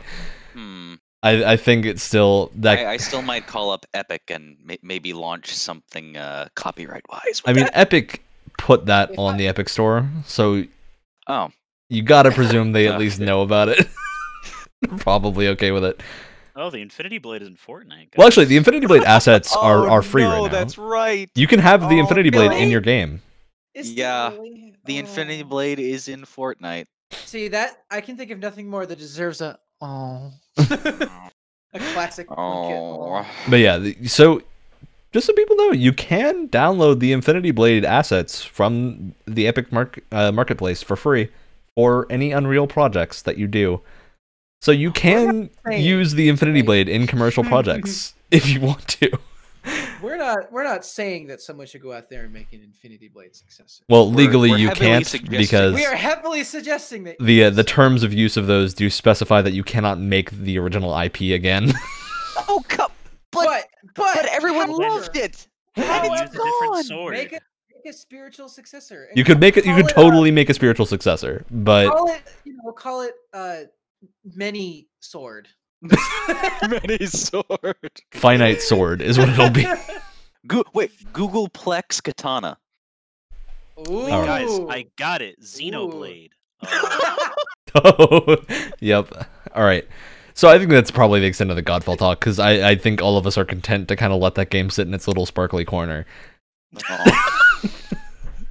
I, 1.24 1.52
I 1.52 1.56
think 1.56 1.86
it's 1.86 2.02
still 2.02 2.52
that. 2.56 2.78
I, 2.78 2.92
I 2.92 2.96
still 2.98 3.22
might 3.22 3.46
call 3.46 3.70
up 3.70 3.86
Epic 3.94 4.22
and 4.28 4.56
may, 4.62 4.78
maybe 4.82 5.14
launch 5.14 5.52
something 5.54 6.18
uh, 6.18 6.48
copyright 6.54 7.04
wise. 7.08 7.40
I 7.46 7.54
mean, 7.54 7.66
Epic 7.72 8.22
put 8.58 8.86
that 8.86 9.12
If 9.12 9.18
on 9.18 9.38
the 9.38 9.48
Epic 9.48 9.70
Store, 9.70 10.06
so 10.26 10.64
oh, 11.28 11.48
you 11.88 12.02
gotta 12.02 12.30
presume 12.40 12.72
they 12.72 12.88
at 12.88 12.96
Oh, 12.96 12.98
least 12.98 13.20
know 13.20 13.40
about 13.40 13.70
it. 13.70 13.88
Probably 14.98 15.48
okay 15.48 15.70
with 15.70 15.84
it. 15.84 16.02
Oh, 16.56 16.68
the 16.70 16.82
Infinity 16.82 17.18
Blade 17.18 17.40
is 17.42 17.48
in 17.48 17.56
Fortnite. 17.56 18.16
Well, 18.16 18.26
actually, 18.26 18.44
the. 18.44 18.58
Infinity 18.58 18.86
Blade 18.86 19.02
assets 19.06 19.56
are, 19.56 19.86
Oh, 19.86 19.90
are 19.90 20.02
free 20.02 20.22
no, 20.22 20.28
right 20.28 20.38
now. 20.38 20.44
Oh, 20.44 20.48
that's 20.48 20.78
right. 20.78 21.28
You 21.34 21.46
can 21.46 21.58
have 21.58 21.80
the 21.88 21.96
Oh, 21.96 22.00
Infinity 22.00 22.30
Blade 22.30 22.52
in 22.52 22.70
your 22.70 22.82
game. 22.82 23.22
Is 23.74 23.90
Yeah, 23.92 24.30
really? 24.30 24.74
The 24.84 24.98
Infinity 24.98 25.42
Oh. 25.42 25.46
Blade 25.46 25.80
is 25.80 26.08
in 26.08 26.20
Fortnite. 26.20 26.84
See 27.10 27.48
that 27.48 27.78
I 27.90 28.00
can 28.02 28.16
think 28.16 28.30
of 28.30 28.38
nothing 28.38 28.68
more 28.68 28.84
that 28.86 28.98
deserves 28.98 29.40
a 29.40 29.58
oh, 29.80 30.32
a 30.58 31.78
classic. 31.78 32.26
Oh, 32.30 33.26
But 33.48 33.56
yeah, 33.56 33.84
so 34.06 34.42
just 35.12 35.26
so 35.26 35.32
people 35.32 35.56
know, 35.56 35.72
you 35.72 35.92
can 35.92 36.48
download 36.48 36.98
the 36.98 37.12
Infinity 37.12 37.52
Blade 37.52 37.84
assets 37.84 38.42
from 38.42 39.14
the 39.26 39.46
Epic 39.46 39.70
mark, 39.70 40.00
uh, 40.10 40.32
Marketplace 40.32 40.82
for 40.82 40.96
free 40.96 41.28
for 41.76 42.06
any 42.10 42.32
Unreal 42.32 42.66
projects 42.66 43.22
that 43.22 43.38
you 43.38 43.46
do. 43.46 43.80
So 44.60 44.72
you 44.72 44.90
can 44.90 45.50
use 45.70 46.14
the 46.14 46.28
Infinity 46.28 46.62
Blade 46.62 46.88
in 46.88 47.06
commercial 47.06 47.44
projects 47.52 48.14
if 48.30 48.48
you 48.48 48.60
want 48.60 48.88
to. 48.88 49.18
We're 50.14 50.24
not 50.24 50.52
we're 50.52 50.64
not 50.64 50.84
saying 50.84 51.26
that 51.26 51.40
someone 51.40 51.66
should 51.66 51.82
go 51.82 51.92
out 51.92 52.08
there 52.08 52.22
and 52.22 52.32
make 52.32 52.52
an 52.52 52.62
Infinity 52.62 53.08
Blade 53.08 53.34
successor. 53.34 53.82
Well, 53.88 54.06
We're- 54.06 54.16
legally 54.26 54.50
we're 54.50 54.58
you 54.58 54.70
can't 54.70 55.04
suggesting- 55.04 55.38
because 55.38 55.74
We 55.74 55.84
are 55.86 55.96
heavily 55.96 56.44
suggesting 56.44 57.02
that 57.04 57.16
the 57.18 57.44
uh, 57.44 57.50
the 57.50 57.64
terms 57.64 58.02
of 58.04 58.12
use 58.14 58.36
of 58.36 58.46
those 58.46 58.74
do 58.74 58.88
specify 58.90 59.42
that 59.42 59.52
you 59.54 59.64
cannot 59.64 59.98
make 59.98 60.30
the 60.30 60.56
original 60.58 60.96
IP 60.96 61.20
again. 61.34 61.72
oh 62.48 62.62
come, 62.68 62.92
but 63.32 63.44
but 63.44 63.64
but, 63.96 64.14
but 64.14 64.26
everyone 64.26 64.68
however, 64.68 64.82
loved 64.94 65.16
it. 65.16 65.48
Then 65.74 66.04
And 66.04 66.12
use 66.12 66.20
it's 66.22 66.34
a 66.34 66.38
gone. 66.38 66.84
sword. 66.84 67.14
Make 67.14 67.32
a 67.32 67.40
make 67.74 67.92
a 67.92 67.96
spiritual 67.96 68.48
successor. 68.48 69.06
and 69.08 69.18
you 69.18 69.24
could 69.24 69.40
make 69.40 69.56
it. 69.56 69.66
You 69.66 69.74
could 69.74 69.86
uh, 69.86 69.94
totally 69.94 70.30
make 70.30 70.48
a 70.48 70.54
spiritual 70.54 70.86
successor, 70.86 71.44
but 71.50 71.88
call 71.90 72.08
it 72.12 72.22
you 72.44 72.56
know 72.62 72.70
call 72.70 73.00
it 73.02 73.14
uh 73.32 73.62
many 74.24 74.86
sword. 75.00 75.48
Many 76.68 77.06
sword. 77.06 78.02
Finite 78.12 78.62
sword 78.62 79.02
is 79.02 79.18
what 79.18 79.28
it'll 79.28 79.50
be. 79.50 79.66
Go- 80.46 80.64
wait, 80.74 80.90
Google 81.12 81.48
Plex 81.48 82.02
Katana. 82.02 82.58
Ooh. 83.88 84.08
All 84.08 84.22
right. 84.26 84.46
Guys, 84.46 84.60
I 84.68 84.86
got 84.96 85.22
it. 85.22 85.40
Xenoblade. 85.42 86.30
Uh, 86.62 87.18
oh, 87.84 88.36
yep. 88.80 89.12
All 89.54 89.64
right. 89.64 89.86
So 90.34 90.48
I 90.48 90.58
think 90.58 90.70
that's 90.70 90.90
probably 90.90 91.20
the 91.20 91.26
extent 91.26 91.50
of 91.50 91.56
the 91.56 91.62
Godfall 91.62 91.96
talk 91.96 92.20
because 92.20 92.38
I, 92.38 92.70
I 92.70 92.74
think 92.74 93.00
all 93.00 93.16
of 93.16 93.26
us 93.26 93.38
are 93.38 93.44
content 93.44 93.88
to 93.88 93.96
kind 93.96 94.12
of 94.12 94.20
let 94.20 94.34
that 94.34 94.50
game 94.50 94.68
sit 94.68 94.86
in 94.86 94.94
its 94.94 95.06
little 95.06 95.26
sparkly 95.26 95.64
corner, 95.64 96.06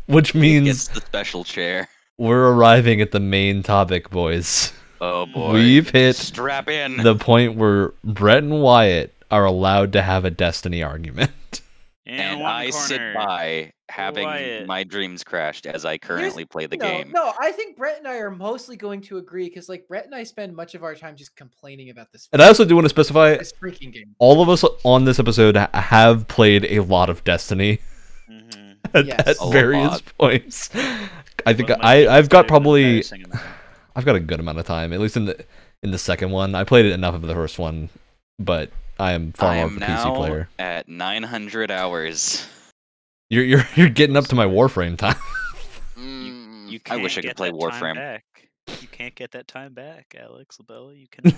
which 0.08 0.34
gets 0.34 0.36
means 0.36 0.88
the 0.90 1.02
special 1.02 1.44
chair. 1.44 1.90
we're 2.18 2.54
arriving 2.54 3.02
at 3.02 3.12
the 3.12 3.20
main 3.20 3.64
topic, 3.64 4.10
boys. 4.10 4.72
Oh 5.06 5.26
boy. 5.26 5.52
We've 5.54 5.90
hit 5.90 6.16
Strap 6.16 6.70
in. 6.70 6.98
the 6.98 7.16
point 7.16 7.56
where 7.56 7.94
Brett 8.06 8.38
and 8.44 8.62
Wyatt 8.62 9.14
are 9.30 9.44
allowed 9.46 9.92
to 9.94 10.02
have 10.02 10.24
a 10.24 10.30
Destiny 10.30 10.82
argument. 10.82 11.32
in 12.06 12.16
and 12.16 12.40
one 12.42 12.50
I 12.52 12.70
sit 12.70 13.02
by 13.14 13.74
having 13.90 14.24
Wyatt. 14.26 14.66
my 14.68 14.84
dreams 14.84 15.24
crashed 15.24 15.66
as 15.66 15.84
I 15.86 15.98
currently 15.98 16.46
play 16.46 16.68
the 16.68 16.78
no, 16.78 16.86
game. 16.86 17.12
No, 17.12 17.34
I 17.40 17.52
think 17.52 17.76
Brett 17.78 17.98
and 17.98 18.08
I 18.08 18.16
are 18.18 18.32
mostly 18.32 18.76
going 18.78 19.02
to 19.02 19.18
agree 19.18 19.50
because, 19.50 19.68
like, 19.70 19.88
Brett 19.88 20.06
and 20.06 20.16
I 20.16 20.24
spend 20.24 20.56
much 20.56 20.74
of 20.74 20.84
our 20.84 20.96
time 20.96 21.16
just 21.18 21.36
complaining 21.36 21.90
about 21.90 22.12
this. 22.14 22.30
And 22.32 22.42
I 22.42 22.48
also 22.48 22.64
do 22.66 22.76
want 22.76 22.86
to 22.86 22.90
specify 22.90 23.36
this 23.38 23.52
freaking 23.54 23.92
game. 23.94 24.16
all 24.20 24.42
of 24.42 24.48
us 24.50 24.64
on 24.86 25.04
this 25.06 25.20
episode 25.20 25.56
have 25.58 26.28
played 26.30 26.66
a 26.66 26.80
lot 26.80 27.10
of 27.10 27.24
Destiny 27.26 27.80
Mhm. 28.32 28.76
at, 28.94 29.06
Yes. 29.06 29.28
at 29.28 29.52
various 29.52 29.92
lot. 29.92 30.04
points. 30.18 30.70
I 31.46 31.54
think 31.54 31.72
I 31.72 32.08
I've 32.08 32.30
got 32.30 32.48
probably 32.48 32.84
embarrassing 32.84 33.24
amount. 33.26 33.44
I've 33.96 34.06
got 34.06 34.16
a 34.16 34.20
good 34.20 34.40
amount 34.40 34.60
of 34.60 34.66
time, 34.66 34.92
at 34.94 35.00
least 35.00 35.18
in 35.18 35.26
the 35.26 35.46
in 35.84 35.92
the 35.92 35.98
second 35.98 36.32
one. 36.32 36.56
I 36.56 36.64
played 36.64 36.86
it 36.86 36.92
enough 36.94 37.16
of 37.16 37.22
the 37.24 37.34
first 37.34 37.60
one, 37.60 37.90
but 38.40 38.70
I 39.00 39.12
am 39.14 39.32
far 39.34 39.50
I 39.52 39.56
more 39.58 39.66
am 39.66 39.78
of 39.78 39.82
a 39.84 39.86
PC 39.86 40.16
player. 40.16 40.50
at 40.60 40.88
900 40.88 41.72
hours. 41.72 42.48
You're 43.30 43.44
you're 43.44 43.68
you're 43.76 43.90
getting 43.90 44.16
up 44.18 44.26
to 44.26 44.36
my 44.36 44.46
Warframe 44.46 44.98
time. 44.98 45.16
Mm, 45.98 46.70
You 46.70 46.80
I 46.90 46.98
wish 46.98 47.18
I 47.18 47.22
could 47.22 47.36
play 47.38 47.52
Warframe. 47.52 47.96
back. 47.96 48.24
You 48.82 48.88
can't 48.88 49.14
get 49.14 49.32
that 49.32 49.48
time 49.48 49.74
back, 49.74 50.16
Alex 50.20 50.58
Labella. 50.58 50.98
You 51.00 51.06
can. 51.12 51.32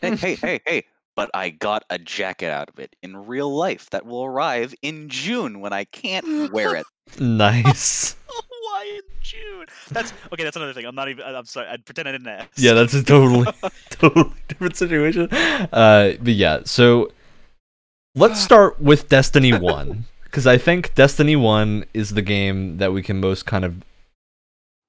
Hey, 0.00 0.14
hey, 0.16 0.34
hey, 0.36 0.60
hey! 0.64 0.84
But 1.16 1.30
I 1.34 1.50
got 1.50 1.82
a 1.90 1.98
jacket 1.98 2.50
out 2.50 2.68
of 2.68 2.78
it 2.78 2.94
in 3.02 3.16
real 3.26 3.52
life 3.54 3.90
that 3.90 4.06
will 4.06 4.24
arrive 4.24 4.72
in 4.82 5.08
June 5.08 5.60
when 5.60 5.72
I 5.72 5.84
can't 5.84 6.52
wear 6.52 6.76
it. 6.76 6.86
nice. 7.18 8.14
Why 8.86 8.96
in 8.96 9.02
June? 9.20 9.66
That's 9.90 10.12
okay. 10.32 10.44
That's 10.44 10.56
another 10.56 10.72
thing. 10.72 10.86
I'm 10.86 10.94
not 10.94 11.08
even. 11.08 11.24
I- 11.24 11.34
I'm 11.36 11.44
sorry. 11.44 11.68
I'd 11.68 11.84
pretend 11.84 12.08
I 12.08 12.12
didn't 12.12 12.28
ask. 12.28 12.48
Yeah, 12.56 12.72
that's 12.72 12.94
a 12.94 13.02
totally 13.02 13.46
totally 13.90 14.32
different 14.48 14.76
situation. 14.76 15.28
Uh, 15.32 16.12
but 16.20 16.34
yeah, 16.34 16.60
so 16.64 17.10
let's 18.14 18.40
start 18.40 18.80
with 18.80 19.08
Destiny 19.08 19.52
One 19.52 20.04
because 20.24 20.46
I 20.46 20.58
think 20.58 20.94
Destiny 20.94 21.36
One 21.36 21.84
is 21.94 22.10
the 22.10 22.22
game 22.22 22.78
that 22.78 22.92
we 22.92 23.02
can 23.02 23.20
most 23.20 23.46
kind 23.46 23.64
of 23.64 23.82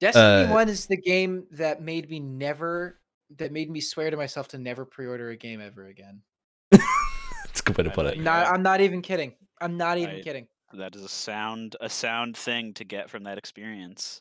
Destiny 0.00 0.44
Uh, 0.44 0.52
One 0.52 0.68
is 0.68 0.86
the 0.86 0.96
game 0.96 1.44
that 1.52 1.82
made 1.82 2.08
me 2.08 2.20
never, 2.20 2.98
that 3.36 3.52
made 3.52 3.70
me 3.70 3.80
swear 3.80 4.10
to 4.10 4.16
myself 4.16 4.48
to 4.48 4.58
never 4.58 4.84
pre-order 4.84 5.30
a 5.30 5.36
game 5.36 5.60
ever 5.60 5.86
again. 5.86 6.22
it's 6.72 7.60
a 7.60 7.62
good 7.64 7.76
way 7.76 7.84
to 7.84 7.90
put 7.90 8.06
it. 8.06 8.14
it. 8.14 8.20
Not, 8.20 8.46
I'm 8.46 8.62
not 8.62 8.80
even 8.80 9.02
kidding. 9.02 9.34
I'm 9.60 9.76
not 9.76 9.98
even 9.98 10.16
I- 10.16 10.22
kidding. 10.22 10.46
That 10.74 10.94
is 10.94 11.02
a 11.02 11.08
sound. 11.08 11.76
A 11.80 11.88
sound 11.88 12.36
thing 12.36 12.74
to 12.74 12.84
get 12.84 13.08
from 13.10 13.24
that 13.24 13.38
experience. 13.38 14.20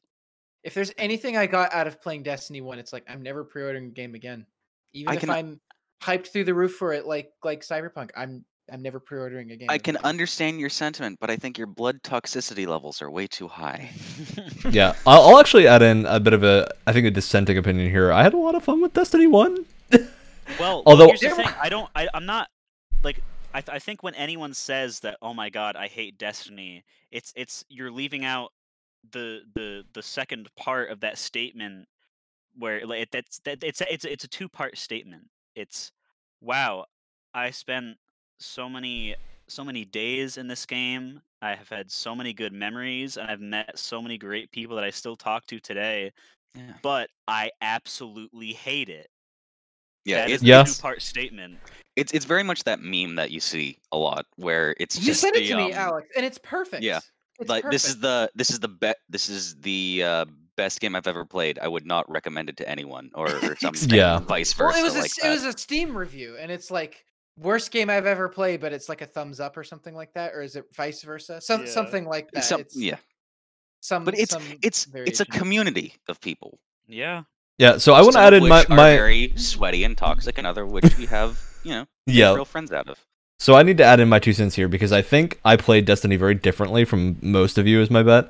If 0.63 0.73
there's 0.73 0.91
anything 0.97 1.37
I 1.37 1.45
got 1.45 1.73
out 1.73 1.87
of 1.87 2.01
playing 2.01 2.23
Destiny 2.23 2.61
One, 2.61 2.79
it's 2.79 2.93
like 2.93 3.03
I'm 3.09 3.21
never 3.21 3.43
pre-ordering 3.43 3.87
a 3.87 3.91
game 3.91 4.15
again. 4.15 4.45
Even 4.93 5.11
I 5.11 5.15
if 5.15 5.19
can- 5.21 5.29
I'm 5.29 5.59
hyped 6.01 6.27
through 6.27 6.45
the 6.45 6.53
roof 6.53 6.75
for 6.75 6.93
it, 6.93 7.05
like 7.05 7.31
like 7.43 7.61
Cyberpunk, 7.61 8.11
I'm 8.15 8.43
I'm 8.71 8.81
never 8.81 8.99
pre-ordering 8.99 9.51
a 9.51 9.55
game. 9.55 9.67
I 9.69 9.77
can 9.77 9.95
again. 9.95 10.05
understand 10.05 10.59
your 10.59 10.69
sentiment, 10.69 11.17
but 11.21 11.29
I 11.29 11.37
think 11.37 11.57
your 11.57 11.67
blood 11.67 12.01
toxicity 12.03 12.67
levels 12.67 13.01
are 13.01 13.09
way 13.11 13.27
too 13.27 13.47
high. 13.47 13.89
Yeah, 14.69 14.95
I'll, 15.05 15.21
I'll 15.29 15.39
actually 15.39 15.65
add 15.67 15.81
in 15.81 16.05
a 16.05 16.19
bit 16.19 16.33
of 16.33 16.43
a 16.43 16.69
I 16.85 16.91
think 16.91 17.07
a 17.07 17.11
dissenting 17.11 17.57
opinion 17.57 17.89
here. 17.89 18.11
I 18.11 18.21
had 18.23 18.33
a 18.33 18.37
lot 18.37 18.53
of 18.55 18.63
fun 18.63 18.81
with 18.81 18.93
Destiny 18.93 19.27
One. 19.27 19.65
Well, 20.59 20.81
Although- 20.85 21.07
here's 21.07 21.19
the 21.19 21.29
thing. 21.31 21.49
I 21.61 21.67
don't. 21.67 21.89
I, 21.93 22.07
I'm 22.13 22.25
not 22.25 22.47
like. 23.03 23.21
I, 23.57 23.61
th- 23.61 23.75
I 23.75 23.79
think 23.79 24.03
when 24.03 24.13
anyone 24.13 24.53
says 24.53 24.99
that, 24.99 25.17
oh 25.19 25.33
my 25.33 25.49
god, 25.49 25.75
I 25.75 25.87
hate 25.87 26.19
Destiny, 26.19 26.83
it's 27.09 27.33
it's 27.35 27.65
you're 27.69 27.89
leaving 27.89 28.23
out 28.23 28.51
the 29.11 29.41
the 29.55 29.83
the 29.93 30.03
second 30.03 30.47
part 30.55 30.91
of 30.91 30.99
that 30.99 31.17
statement 31.17 31.87
where 32.55 32.85
like 32.85 33.09
that's 33.09 33.39
that 33.45 33.63
it's 33.63 33.81
a, 33.81 33.91
it's 33.91 34.05
it's 34.05 34.23
a 34.23 34.27
two 34.27 34.47
part 34.47 34.77
statement. 34.77 35.23
It's 35.55 35.91
wow, 36.39 36.85
I 37.33 37.49
spent 37.49 37.97
so 38.39 38.69
many 38.69 39.15
so 39.47 39.63
many 39.63 39.85
days 39.85 40.37
in 40.37 40.47
this 40.47 40.67
game. 40.67 41.19
I 41.41 41.55
have 41.55 41.69
had 41.69 41.89
so 41.89 42.15
many 42.15 42.33
good 42.33 42.53
memories, 42.53 43.17
and 43.17 43.27
I've 43.27 43.41
met 43.41 43.79
so 43.79 44.03
many 44.03 44.19
great 44.19 44.51
people 44.51 44.75
that 44.75 44.85
I 44.85 44.91
still 44.91 45.15
talk 45.15 45.47
to 45.47 45.59
today. 45.59 46.11
Yeah, 46.53 46.73
But 46.83 47.09
I 47.27 47.49
absolutely 47.61 48.53
hate 48.53 48.89
it. 48.89 49.07
Yeah. 50.07 50.17
That 50.21 50.29
It's, 50.31 50.41
is 50.43 50.47
Yeah. 50.47 50.55
a 50.55 50.59
Yes. 50.59 50.77
two 50.77 50.81
part 50.81 51.01
statement. 51.01 51.59
it's 51.95 52.11
it's 52.13 52.25
very 52.25 52.43
much 52.43 52.63
that 52.63 52.79
meme 52.81 53.15
that 53.15 53.31
you 53.31 53.39
see 53.39 53.77
a 53.91 53.97
lot, 53.97 54.25
where 54.37 54.75
it's 54.79 54.97
You 54.99 55.05
just 55.05 55.21
sent 55.21 55.35
it 55.35 55.39
the, 55.41 55.47
to 55.49 55.57
me, 55.57 55.73
um, 55.73 55.79
Alex, 55.79 56.07
and 56.15 56.25
it's 56.25 56.37
perfect. 56.37 56.83
yeah, 56.83 56.99
it's 57.39 57.49
like 57.49 57.63
this 57.69 57.85
is 57.85 57.99
the 57.99 58.29
this 58.35 58.49
is 58.51 58.59
the 58.59 58.67
bet 58.67 58.97
this 59.09 59.29
is 59.29 59.55
the 59.61 60.03
uh, 60.03 60.25
best 60.55 60.79
game 60.79 60.95
I've 60.95 61.07
ever 61.07 61.25
played. 61.25 61.59
I 61.59 61.67
would 61.67 61.85
not 61.85 62.09
recommend 62.09 62.49
it 62.49 62.57
to 62.57 62.69
anyone, 62.69 63.09
or, 63.13 63.27
or 63.45 63.55
something. 63.59 63.89
Yeah. 63.89 64.19
vice 64.35 64.57
Well, 64.57 64.69
versa. 64.69 64.79
it 64.79 64.83
was 64.83 64.95
a, 64.95 64.99
like 64.99 65.11
it 65.17 65.21
that. 65.23 65.29
was 65.31 65.43
a 65.43 65.57
Steam 65.57 65.95
review, 65.97 66.37
and 66.39 66.51
it's 66.51 66.71
like 66.71 67.03
worst 67.39 67.69
game 67.71 67.89
I've 67.89 68.07
ever 68.07 68.27
played, 68.29 68.59
but 68.61 68.73
it's 68.73 68.89
like 68.89 69.01
a 69.01 69.05
thumbs 69.05 69.39
up 69.39 69.57
or 69.57 69.63
something 69.63 69.93
like 69.95 70.11
that, 70.13 70.33
or 70.33 70.41
is 70.41 70.55
it 70.55 70.65
vice 70.73 71.03
versa? 71.03 71.39
Some 71.41 71.61
Yeah. 71.65 71.67
something 71.71 72.05
like 72.05 72.31
that. 72.31 72.43
Some- 72.43 72.61
it's 72.61 72.75
yeah, 72.75 72.97
some, 73.81 74.03
but 74.03 74.17
it's 74.17 74.31
some 74.31 74.43
it's 74.61 74.87
it's 74.93 75.19
a 75.19 75.25
community 75.25 75.93
of 76.07 76.19
people. 76.21 76.59
Yeah. 76.87 77.23
Yeah, 77.57 77.77
so 77.77 77.93
I 77.93 78.01
want 78.01 78.13
to 78.13 78.19
add 78.19 78.33
in 78.33 78.47
my 78.47 78.65
my 78.69 78.95
very 78.95 79.33
sweaty 79.35 79.83
and 79.83 79.97
toxic, 79.97 80.37
another 80.37 80.65
which 80.65 80.97
we 80.97 81.07
have, 81.07 81.41
you 81.63 81.71
know, 81.71 81.85
yeah. 82.05 82.33
real 82.33 82.45
friends 82.45 82.71
out 82.71 82.87
of. 82.87 82.99
So 83.39 83.55
I 83.55 83.63
need 83.63 83.77
to 83.77 83.83
add 83.83 83.99
in 83.99 84.09
my 84.09 84.19
two 84.19 84.33
cents 84.33 84.55
here 84.55 84.67
because 84.67 84.91
I 84.91 85.01
think 85.01 85.39
I 85.45 85.57
played 85.57 85.85
Destiny 85.85 86.15
very 86.15 86.35
differently 86.35 86.85
from 86.85 87.17
most 87.21 87.57
of 87.57 87.67
you, 87.67 87.81
is 87.81 87.89
my 87.89 88.03
bet. 88.03 88.29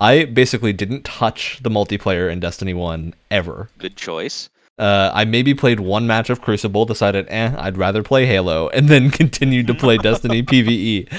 I 0.00 0.24
basically 0.24 0.72
didn't 0.72 1.04
touch 1.04 1.60
the 1.62 1.70
multiplayer 1.70 2.30
in 2.30 2.40
Destiny 2.40 2.74
One 2.74 3.14
ever. 3.30 3.70
Good 3.78 3.96
choice. 3.96 4.50
Uh, 4.78 5.10
I 5.14 5.24
maybe 5.24 5.54
played 5.54 5.80
one 5.80 6.06
match 6.06 6.30
of 6.30 6.40
Crucible, 6.40 6.84
decided, 6.84 7.26
eh, 7.28 7.54
I'd 7.56 7.78
rather 7.78 8.02
play 8.02 8.26
Halo, 8.26 8.68
and 8.70 8.88
then 8.88 9.10
continued 9.22 9.66
to 9.68 9.74
play 9.74 9.98
Destiny 9.98 10.42
PVE, 10.42 11.12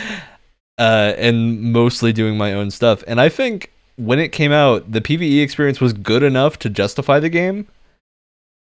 uh, 0.77 1.13
and 1.17 1.61
mostly 1.71 2.11
doing 2.11 2.37
my 2.37 2.53
own 2.53 2.69
stuff. 2.69 3.03
And 3.07 3.21
I 3.21 3.29
think 3.29 3.71
when 3.97 4.19
it 4.19 4.29
came 4.29 4.51
out, 4.51 4.91
the 4.91 5.01
PVE 5.01 5.41
experience 5.41 5.79
was 5.79 5.93
good 5.93 6.23
enough 6.23 6.59
to 6.59 6.69
justify 6.69 7.19
the 7.19 7.29
game. 7.29 7.67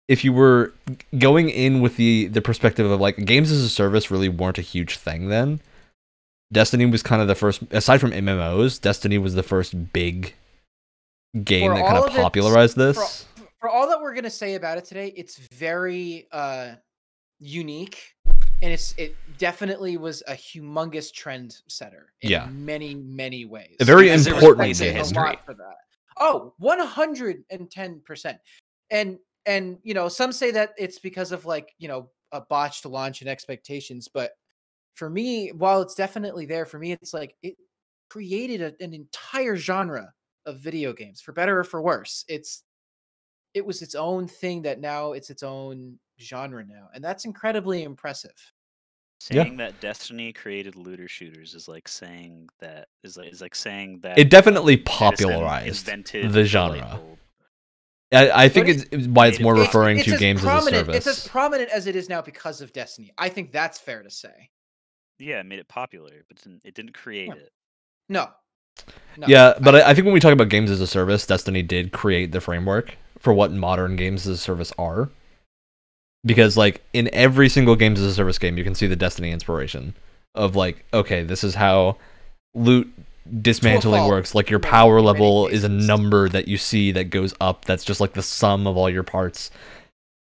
If 0.08 0.24
you 0.24 0.32
were 0.32 0.74
going 1.18 1.48
in 1.48 1.80
with 1.80 1.96
the 1.96 2.26
the 2.26 2.42
perspective 2.42 2.90
of 2.90 3.00
like 3.00 3.16
games 3.24 3.50
as 3.50 3.62
a 3.62 3.68
service 3.68 4.10
really 4.10 4.28
weren't 4.28 4.58
a 4.58 4.62
huge 4.62 4.96
thing 4.96 5.28
then. 5.28 5.60
Destiny 6.52 6.84
was 6.84 7.02
kind 7.02 7.22
of 7.22 7.28
the 7.28 7.34
first, 7.34 7.62
aside 7.70 7.98
from 7.98 8.10
MMOs, 8.10 8.78
Destiny 8.78 9.16
was 9.16 9.34
the 9.34 9.42
first 9.42 9.92
big 9.94 10.34
game 11.42 11.70
For 11.70 11.76
that 11.78 11.86
kind 11.86 12.04
of 12.04 12.10
popularized 12.10 12.74
for, 12.74 12.80
this. 12.80 13.26
for 13.58 13.70
all 13.70 13.88
that 13.88 14.02
we're 14.02 14.14
gonna 14.14 14.28
say 14.28 14.54
about 14.54 14.76
it 14.76 14.84
today, 14.84 15.14
it's 15.16 15.38
very 15.38 16.26
uh 16.30 16.72
unique, 17.40 18.14
and 18.62 18.72
it's 18.72 18.94
it 18.96 19.14
definitely 19.38 19.96
was 19.96 20.22
a 20.28 20.32
humongous 20.32 21.12
trend 21.12 21.60
setter. 21.68 22.12
In 22.22 22.30
Yeah. 22.30 22.46
many 22.46 22.94
many 22.94 23.44
ways. 23.44 23.76
A 23.80 23.84
very 23.84 24.04
Because 24.04 24.26
important 24.28 24.56
place 24.58 24.80
in 24.80 24.94
history. 24.94 25.38
for 25.44 25.54
that. 25.54 25.76
Oh, 26.18 26.54
110%. 26.60 28.38
And 28.90 29.18
and 29.44 29.78
you 29.82 29.94
know, 29.94 30.08
some 30.08 30.32
say 30.32 30.52
that 30.52 30.70
it's 30.78 30.98
because 31.00 31.32
of 31.32 31.44
like, 31.44 31.74
you 31.78 31.88
know, 31.88 32.10
a 32.30 32.40
botched 32.40 32.86
launch 32.86 33.20
and 33.20 33.28
expectations, 33.28 34.08
but 34.08 34.32
for 34.94 35.10
me, 35.10 35.50
while 35.50 35.82
it's 35.82 35.94
definitely 35.94 36.46
there, 36.46 36.64
for 36.64 36.78
me 36.78 36.92
it's 36.92 37.12
like 37.12 37.34
it 37.42 37.56
created 38.08 38.60
a, 38.62 38.84
an 38.84 38.94
entire 38.94 39.56
genre 39.56 40.12
of 40.46 40.58
video 40.60 40.92
games, 40.92 41.20
for 41.20 41.32
better 41.32 41.58
or 41.58 41.64
for 41.64 41.82
worse. 41.82 42.24
It's 42.28 42.62
it 43.54 43.64
was 43.66 43.82
its 43.82 43.94
own 43.94 44.28
thing 44.28 44.62
that 44.62 44.80
now 44.80 45.12
it's 45.12 45.30
its 45.30 45.42
own 45.42 45.98
genre 46.20 46.64
now, 46.64 46.88
and 46.94 47.02
that's 47.02 47.24
incredibly 47.24 47.82
impressive. 47.82 48.51
Yeah. 49.30 49.44
Saying 49.44 49.56
that 49.58 49.80
Destiny 49.80 50.32
created 50.32 50.76
looter 50.76 51.08
shooters 51.08 51.54
is 51.54 51.68
like 51.68 51.86
saying 51.88 52.48
that 52.60 52.88
is 53.04 53.16
like 53.16 53.32
is 53.32 53.40
like 53.40 53.54
saying 53.54 54.00
that 54.02 54.18
It 54.18 54.30
definitely 54.30 54.74
Edison 54.74 54.84
popularized 54.84 55.86
the 55.86 56.44
genre. 56.44 57.00
I, 58.12 58.44
I 58.44 58.48
think 58.48 58.68
it's- 58.68 58.84
it's, 58.84 58.92
it's 58.92 59.06
why 59.06 59.28
it's 59.28 59.36
It's- 59.36 59.42
more 59.42 59.54
referring 59.54 59.98
it's 59.98 60.10
to 60.10 60.18
games 60.18 60.44
as 60.44 60.66
a 60.66 60.70
service. 60.70 60.96
It's 60.96 61.06
as 61.06 61.28
prominent 61.28 61.70
as 61.70 61.86
it 61.86 61.96
is 61.96 62.08
now 62.08 62.20
because 62.20 62.60
of 62.60 62.72
Destiny. 62.72 63.10
I 63.16 63.28
think 63.30 63.52
that's 63.52 63.78
fair 63.78 64.02
to 64.02 64.10
say. 64.10 64.50
Yeah, 65.18 65.40
it 65.40 65.46
made 65.46 65.60
it 65.60 65.68
popular, 65.68 66.10
but 66.28 66.38
it 66.38 66.42
didn't, 66.44 66.62
it 66.64 66.74
didn't 66.74 66.92
create 66.94 67.28
Yeah. 67.28 67.34
it. 67.34 67.52
No. 68.08 68.28
no 69.16 69.26
yeah, 69.28 69.54
but 69.60 69.76
I, 69.76 69.90
I 69.90 69.94
think 69.94 70.04
when 70.04 70.12
we 70.14 70.20
talk 70.20 70.32
about 70.32 70.48
games 70.50 70.70
as 70.70 70.80
a 70.80 70.86
service, 70.86 71.26
Destiny 71.26 71.62
did 71.62 71.92
create 71.92 72.32
the 72.32 72.40
framework 72.40 72.96
for 73.18 73.32
what 73.32 73.52
modern 73.52 73.96
games 73.96 74.26
as 74.26 74.34
a 74.34 74.38
service 74.38 74.72
are. 74.78 75.08
Because 76.24 76.56
like 76.56 76.82
in 76.92 77.10
every 77.12 77.48
single 77.48 77.76
games 77.76 78.00
as 78.00 78.06
a 78.06 78.14
service 78.14 78.38
game 78.38 78.56
you 78.56 78.64
can 78.64 78.74
see 78.74 78.86
the 78.86 78.96
destiny 78.96 79.30
inspiration 79.30 79.94
of 80.34 80.56
like 80.56 80.84
okay 80.94 81.22
this 81.22 81.44
is 81.44 81.54
how 81.54 81.96
loot 82.54 82.92
dismantling 83.40 84.08
works. 84.08 84.34
Like 84.34 84.50
your 84.50 84.58
power 84.58 85.00
level 85.00 85.46
is 85.46 85.64
a 85.64 85.68
number 85.68 86.28
that 86.28 86.48
you 86.48 86.56
see 86.56 86.92
that 86.92 87.04
goes 87.04 87.34
up 87.40 87.64
that's 87.64 87.84
just 87.84 88.00
like 88.00 88.14
the 88.14 88.22
sum 88.22 88.66
of 88.66 88.76
all 88.76 88.90
your 88.90 89.02
parts. 89.02 89.50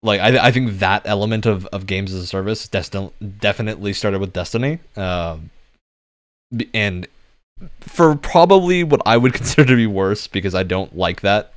Like 0.02 0.20
i, 0.20 0.48
I 0.48 0.52
think 0.52 0.80
that 0.80 1.02
element 1.06 1.46
of, 1.46 1.64
of 1.66 1.86
games 1.86 2.12
as 2.12 2.22
a 2.22 2.26
service 2.26 2.68
destin- 2.68 3.10
definitely 3.38 3.94
started 3.94 4.20
with 4.20 4.34
destiny 4.34 4.78
um, 4.96 5.48
and 6.74 7.08
for 7.80 8.14
probably 8.14 8.84
what 8.84 9.00
i 9.06 9.16
would 9.16 9.32
consider 9.32 9.64
to 9.64 9.76
be 9.76 9.86
worse 9.86 10.26
because 10.26 10.54
i 10.54 10.62
don't 10.62 10.94
like 10.94 11.22
that 11.22 11.54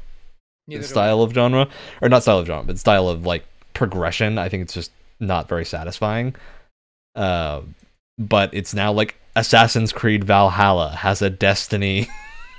Neither 0.65 0.83
style 0.83 1.21
of 1.21 1.33
genre 1.33 1.67
or 2.01 2.07
not 2.07 2.21
style 2.21 2.39
of 2.39 2.47
genre 2.47 2.63
but 2.63 2.79
style 2.79 3.09
of 3.09 3.25
like 3.25 3.43
progression 3.77 4.37
i 4.37 4.49
think 4.49 4.63
it's 4.63 4.73
just 4.73 4.91
not 5.19 5.47
very 5.47 5.65
satisfying. 5.65 6.35
Uh, 7.15 7.61
but 8.19 8.53
it's 8.53 8.73
now 8.73 8.91
like 8.91 9.15
assassin's 9.35 9.91
creed 9.91 10.23
valhalla 10.23 10.89
has 10.89 11.21
a 11.21 11.29
destiny 11.29 12.07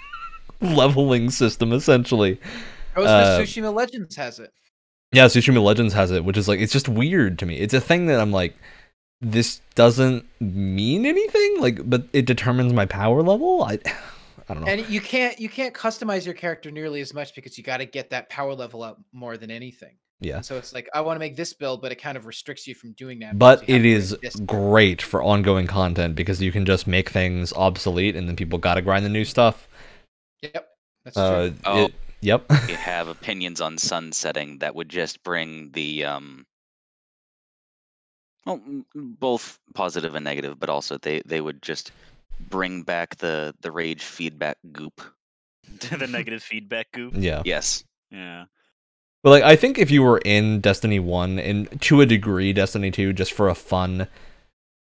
leveling 0.61 1.31
system 1.31 1.73
essentially. 1.73 2.41
Ghost 2.95 3.09
uh, 3.09 3.39
of 3.41 3.47
Tsushima 3.47 3.73
Legends 3.73 4.17
has 4.17 4.39
it. 4.41 4.53
yeah 5.13 5.27
tsushima 5.27 5.63
legends 5.63 5.95
has 5.95 6.11
it 6.11 6.25
which 6.25 6.37
is 6.37 6.49
like 6.49 6.61
it's 6.61 6.73
just 6.73 6.89
weird 6.89 7.39
to 7.39 7.47
me. 7.47 7.59
It's 7.59 7.75
a 7.75 7.81
thing 7.81 8.07
that 8.07 8.21
i'm 8.21 8.33
like 8.33 8.57
this 9.21 9.61
doesn't 9.75 10.25
mean 10.41 11.07
anything 11.07 11.61
like 11.61 11.89
but 11.89 12.05
it 12.13 12.27
determines 12.27 12.73
my 12.73 12.87
power 12.87 13.23
level? 13.23 13.63
I 13.63 13.79
i 14.49 14.55
don't 14.55 14.65
know. 14.65 14.71
And 14.71 14.89
you 14.89 15.01
can't 15.01 15.39
you 15.39 15.49
can't 15.49 15.75
customize 15.75 16.25
your 16.25 16.35
character 16.35 16.71
nearly 16.71 17.01
as 17.01 17.15
much 17.15 17.35
because 17.35 17.59
you 17.59 17.65
got 17.65 17.79
to 17.79 17.87
get 17.87 18.11
that 18.11 18.29
power 18.29 18.55
level 18.55 18.83
up 18.83 19.01
more 19.13 19.37
than 19.37 19.51
anything. 19.51 19.97
Yeah 20.21 20.37
And 20.37 20.45
so 20.45 20.57
it's 20.57 20.73
like 20.73 20.89
I 20.95 21.01
want 21.01 21.17
to 21.17 21.21
make 21.21 21.37
this 21.37 21.53
build, 21.53 21.81
but 21.83 21.93
it 21.93 21.97
kind 22.03 22.17
of 22.17 22.27
restricts 22.27 22.67
you 22.67 22.75
from 22.75 22.93
doing 22.93 23.19
that. 23.21 23.39
but 23.39 23.61
because 23.61 23.69
you 23.69 23.75
have 23.77 23.85
it 23.85 23.89
to 23.89 23.95
is 23.97 24.11
make 24.13 24.21
this- 24.23 24.37
great 24.37 25.01
for 25.03 25.23
ongoing 25.23 25.67
content 25.67 26.15
because 26.17 26.41
you 26.43 26.51
can 26.53 26.65
just 26.67 26.87
make 26.87 27.11
things 27.11 27.53
obsolete 27.53 28.17
and 28.17 28.29
then 28.29 28.37
people 28.37 28.59
gotta 28.59 28.83
grind 28.83 29.05
the 29.05 29.09
new 29.11 29.25
stuff 29.25 29.69
Yep, 30.43 30.69
that's 31.05 31.17
uh 31.17 31.49
true. 31.51 31.57
Oh. 31.65 31.85
it, 31.87 31.95
yep 32.21 32.45
You 32.69 32.77
have 32.77 33.09
opinions 33.09 33.61
on 33.61 33.79
sunsetting 33.79 34.59
that 34.59 34.75
would 34.75 34.89
just 34.89 35.23
bring 35.23 35.71
the 35.73 36.05
um. 36.05 36.45
Well, 38.47 38.61
m- 38.67 38.87
m- 38.97 39.17
both 39.19 39.59
positive 39.75 40.15
and 40.15 40.25
negative, 40.25 40.59
but 40.59 40.69
also 40.71 40.97
they 40.99 41.23
they 41.27 41.41
would 41.41 41.61
just 41.63 41.93
bring 42.49 42.83
back 42.83 43.17
the 43.17 43.55
the 43.61 43.71
rage 43.71 44.03
feedback 44.03 44.57
goop. 44.73 45.01
the 45.99 46.07
negative 46.07 46.43
feedback 46.51 46.91
goop. 46.93 47.15
yeah 47.17 47.43
Yes. 47.45 47.85
Yeah. 48.11 48.45
But 49.23 49.31
like 49.31 49.43
I 49.43 49.57
think 49.57 49.79
if 49.79 49.91
you 49.91 50.03
were 50.03 50.19
in 50.25 50.61
Destiny 50.61 51.01
1 51.01 51.39
and 51.39 51.81
to 51.83 52.01
a 52.01 52.07
degree 52.07 52.53
Destiny 52.53 52.91
2 52.91 53.13
just 53.13 53.33
for 53.33 53.49
a 53.49 53.55
fun 53.55 54.07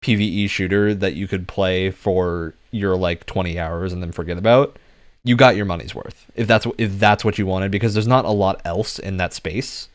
PvE 0.03 0.49
shooter 0.49 0.95
that 0.95 1.15
you 1.15 1.27
could 1.27 1.49
play 1.49 1.91
for 1.91 2.55
your 2.71 2.97
like 2.97 3.27
20 3.27 3.59
hours 3.59 3.93
and 3.93 4.03
then 4.03 4.13
forget 4.13 4.39
about, 4.39 4.79
you 5.25 5.37
got 5.37 5.57
your 5.57 5.65
money's 5.65 5.95
worth. 5.95 6.31
If 6.37 6.47
that's 6.47 6.67
if 6.79 6.99
that's 6.99 7.25
what 7.25 7.39
you 7.39 7.47
wanted 7.47 7.71
because 7.71 7.95
there's 7.95 8.07
not 8.07 8.25
a 8.25 8.31
lot 8.31 8.61
else 8.65 8.99
in 8.99 9.17
that 9.17 9.35
space. 9.35 9.89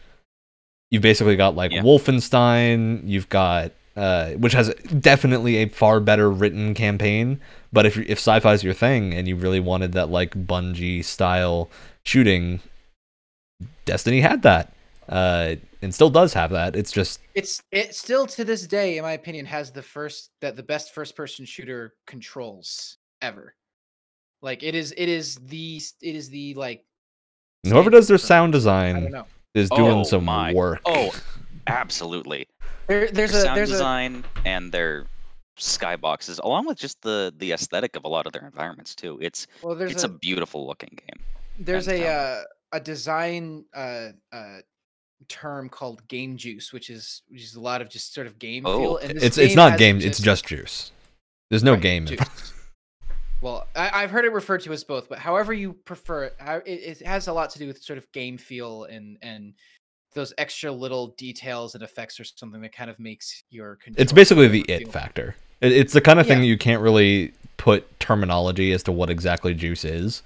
You've 0.92 1.02
basically 1.02 1.36
got 1.36 1.56
like 1.56 1.72
Yeah. 1.72 1.82
Wolfenstein, 1.82 3.02
you've 3.06 3.30
got 3.30 3.72
uh, 3.96 4.32
which 4.32 4.54
has 4.54 4.74
definitely 5.00 5.58
a 5.58 5.70
far 5.70 6.00
better 6.00 6.30
written 6.30 6.74
campaign. 6.74 7.40
But 7.72 7.86
if 7.86 7.98
if 7.98 8.18
sci-fi's 8.18 8.64
your 8.64 8.74
thing 8.74 9.14
and 9.14 9.28
you 9.28 9.36
really 9.36 9.60
wanted 9.60 9.94
that 9.94 10.10
like 10.10 10.32
Bungie 10.32 11.04
style 11.06 11.70
shooting, 12.04 12.60
Destiny 13.86 14.22
had 14.22 14.42
that, 14.44 14.74
uh, 15.10 15.56
and 15.82 15.94
still 15.94 16.10
does 16.10 16.34
have 16.34 16.52
that. 16.52 16.76
It's 16.76 16.92
just 16.92 17.20
It's 17.36 17.62
it 17.72 17.96
still 17.96 18.26
to 18.28 18.46
this 18.46 18.68
day, 18.68 18.98
in 18.98 19.04
my 19.04 19.14
opinion, 19.14 19.46
has 19.46 19.72
the 19.72 19.82
first 19.82 20.32
that 20.42 20.56
the 20.56 20.64
best 20.64 20.94
first 20.94 21.16
person 21.16 21.46
shooter 21.46 21.94
controls 22.08 22.98
ever. 23.22 23.56
Like 24.42 24.64
it 24.64 24.76
is 24.76 24.94
it 24.98 25.10
is 25.10 25.36
the 25.36 25.82
it 26.02 26.16
is 26.16 26.30
the 26.30 26.54
like 26.56 26.84
whoever 27.64 27.90
does 27.90 28.08
their 28.08 28.18
sound 28.18 28.52
design 28.52 29.14
is 29.54 29.70
doing 29.70 30.00
Oh 30.00 30.04
some 30.04 30.26
my. 30.26 30.54
work. 30.54 30.82
Oh, 30.86 31.14
absolutely. 31.68 32.48
There, 32.88 33.10
there's 33.10 33.32
their 33.32 33.42
a 33.42 33.44
sound 33.44 33.58
there's 33.58 33.70
a 33.70 33.74
design 33.74 34.26
and 34.46 34.72
their 34.72 35.06
skyboxes, 35.58 36.40
along 36.44 36.68
with 36.68 36.78
just 36.78 37.02
the 37.02 37.34
the 37.38 37.54
aesthetic 37.54 37.96
of 37.96 38.04
a 38.04 38.08
lot 38.08 38.26
of 38.26 38.34
their 38.34 38.46
environments 38.46 38.96
too. 38.96 39.18
It's 39.22 39.48
well 39.62 39.76
there's 39.76 39.92
it's 39.92 40.04
a, 40.04 40.08
a 40.08 40.10
beautiful 40.10 40.68
looking 40.68 40.98
game. 41.08 41.24
there's 41.60 41.88
and 41.88 42.02
a 42.02 42.06
sound. 42.06 42.46
A 42.74 42.80
design 42.80 43.64
uh, 43.74 44.10
uh, 44.34 44.58
term 45.30 45.70
called 45.70 46.06
game 46.10 46.36
juice, 46.36 46.74
which 46.74 46.90
is 46.90 47.22
which 47.30 47.42
is 47.44 47.56
a 47.56 47.62
lot 47.62 47.82
of 47.82 47.90
just 47.90 48.14
sort 48.14 48.28
of 48.28 48.38
game 48.40 48.66
Oh, 48.66 48.78
feel. 48.78 48.98
And 48.98 49.24
it's 49.24 49.38
it's 49.38 49.56
not 49.56 49.78
game. 49.80 50.02
It's 50.02 50.20
just 50.20 50.46
juice. 50.46 50.92
There's 51.50 51.64
no 51.64 51.74
Right, 51.74 51.82
game. 51.82 52.08
well, 53.42 53.68
I, 53.76 54.04
I've 54.04 54.12
heard 54.12 54.26
it 54.26 54.32
referred 54.32 54.62
to 54.62 54.74
as 54.74 54.84
both, 54.84 55.08
but 55.10 55.20
however 55.20 55.54
you 55.54 55.74
prefer 55.74 56.26
it, 56.26 56.36
it, 56.66 57.00
it 57.02 57.06
has 57.06 57.28
a 57.28 57.34
lot 57.34 57.50
to 57.52 57.60
do 57.60 57.68
with 57.68 57.82
sort 57.82 57.98
of 57.98 58.12
game 58.12 58.38
feel 58.38 58.86
and 58.86 59.18
and 59.22 59.54
those 60.14 60.34
extra 60.38 60.72
little 60.72 61.08
details 61.18 61.74
and 61.74 61.84
effects 61.84 62.20
or 62.20 62.24
something 62.24 62.62
that 62.62 62.72
kind 62.76 62.90
of 62.90 63.00
makes 63.00 63.44
your 63.50 63.76
control. 63.78 64.02
It's 64.02 64.14
basically 64.14 64.48
the 64.48 64.66
it 64.68 64.80
feel- 64.84 64.92
factor. 64.92 65.36
It, 65.62 65.72
it's 65.72 65.94
the 65.94 66.02
kind 66.02 66.20
of 66.20 66.28
thing 66.28 66.38
Yeah. 66.38 66.42
that 66.42 66.48
you 66.48 66.58
can't 66.58 66.82
really 66.82 67.34
put 67.58 68.00
terminology 68.00 68.72
as 68.74 68.84
to 68.84 68.92
what 68.92 69.10
exactly 69.10 69.54
juice 69.54 69.86
is, 69.86 70.22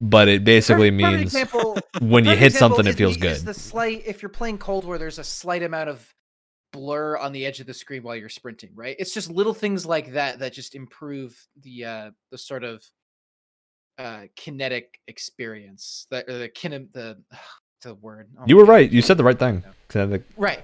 but 0.00 0.28
it 0.28 0.44
basically 0.44 0.90
Perfect- 0.90 1.02
perfect 1.02 1.18
means 1.18 1.34
example, 1.34 1.78
when 2.08 2.24
you 2.24 2.36
hit 2.36 2.52
something, 2.52 2.86
it 2.86 2.94
feels 2.94 3.16
good. 3.16 3.38
The 3.44 3.54
slight 3.54 4.02
if 4.06 4.22
you're 4.22 4.28
playing 4.28 4.58
Cold 4.58 4.84
War, 4.84 4.98
there's 4.98 5.18
a 5.18 5.24
slight 5.24 5.62
amount 5.62 5.88
of 5.90 6.06
blur 6.72 7.16
on 7.16 7.32
the 7.32 7.46
edge 7.46 7.60
of 7.60 7.66
the 7.66 7.72
screen 7.74 8.02
while 8.02 8.14
you're 8.14 8.28
sprinting, 8.28 8.70
right? 8.74 8.94
It's 8.98 9.14
just 9.14 9.30
little 9.30 9.54
things 9.54 9.86
like 9.86 10.12
that 10.12 10.38
that 10.40 10.52
just 10.52 10.74
improve 10.74 11.34
the 11.62 11.84
uh 11.84 12.10
the 12.30 12.38
sort 12.38 12.62
of 12.64 12.82
uh 13.98 14.22
kinetic 14.36 14.98
experience. 15.08 16.06
That 16.10 16.26
the 16.26 16.48
kine 16.54 16.88
the 16.92 17.18
the 17.82 17.94
word. 17.94 18.28
oh 18.38 18.44
You 18.46 18.56
were 18.56 18.64
God, 18.66 18.72
right. 18.72 18.90
You 18.90 19.02
said 19.02 19.16
the 19.16 19.24
right 19.24 19.38
thing. 19.38 19.62
Kinetic- 19.88 20.24
Right. 20.36 20.62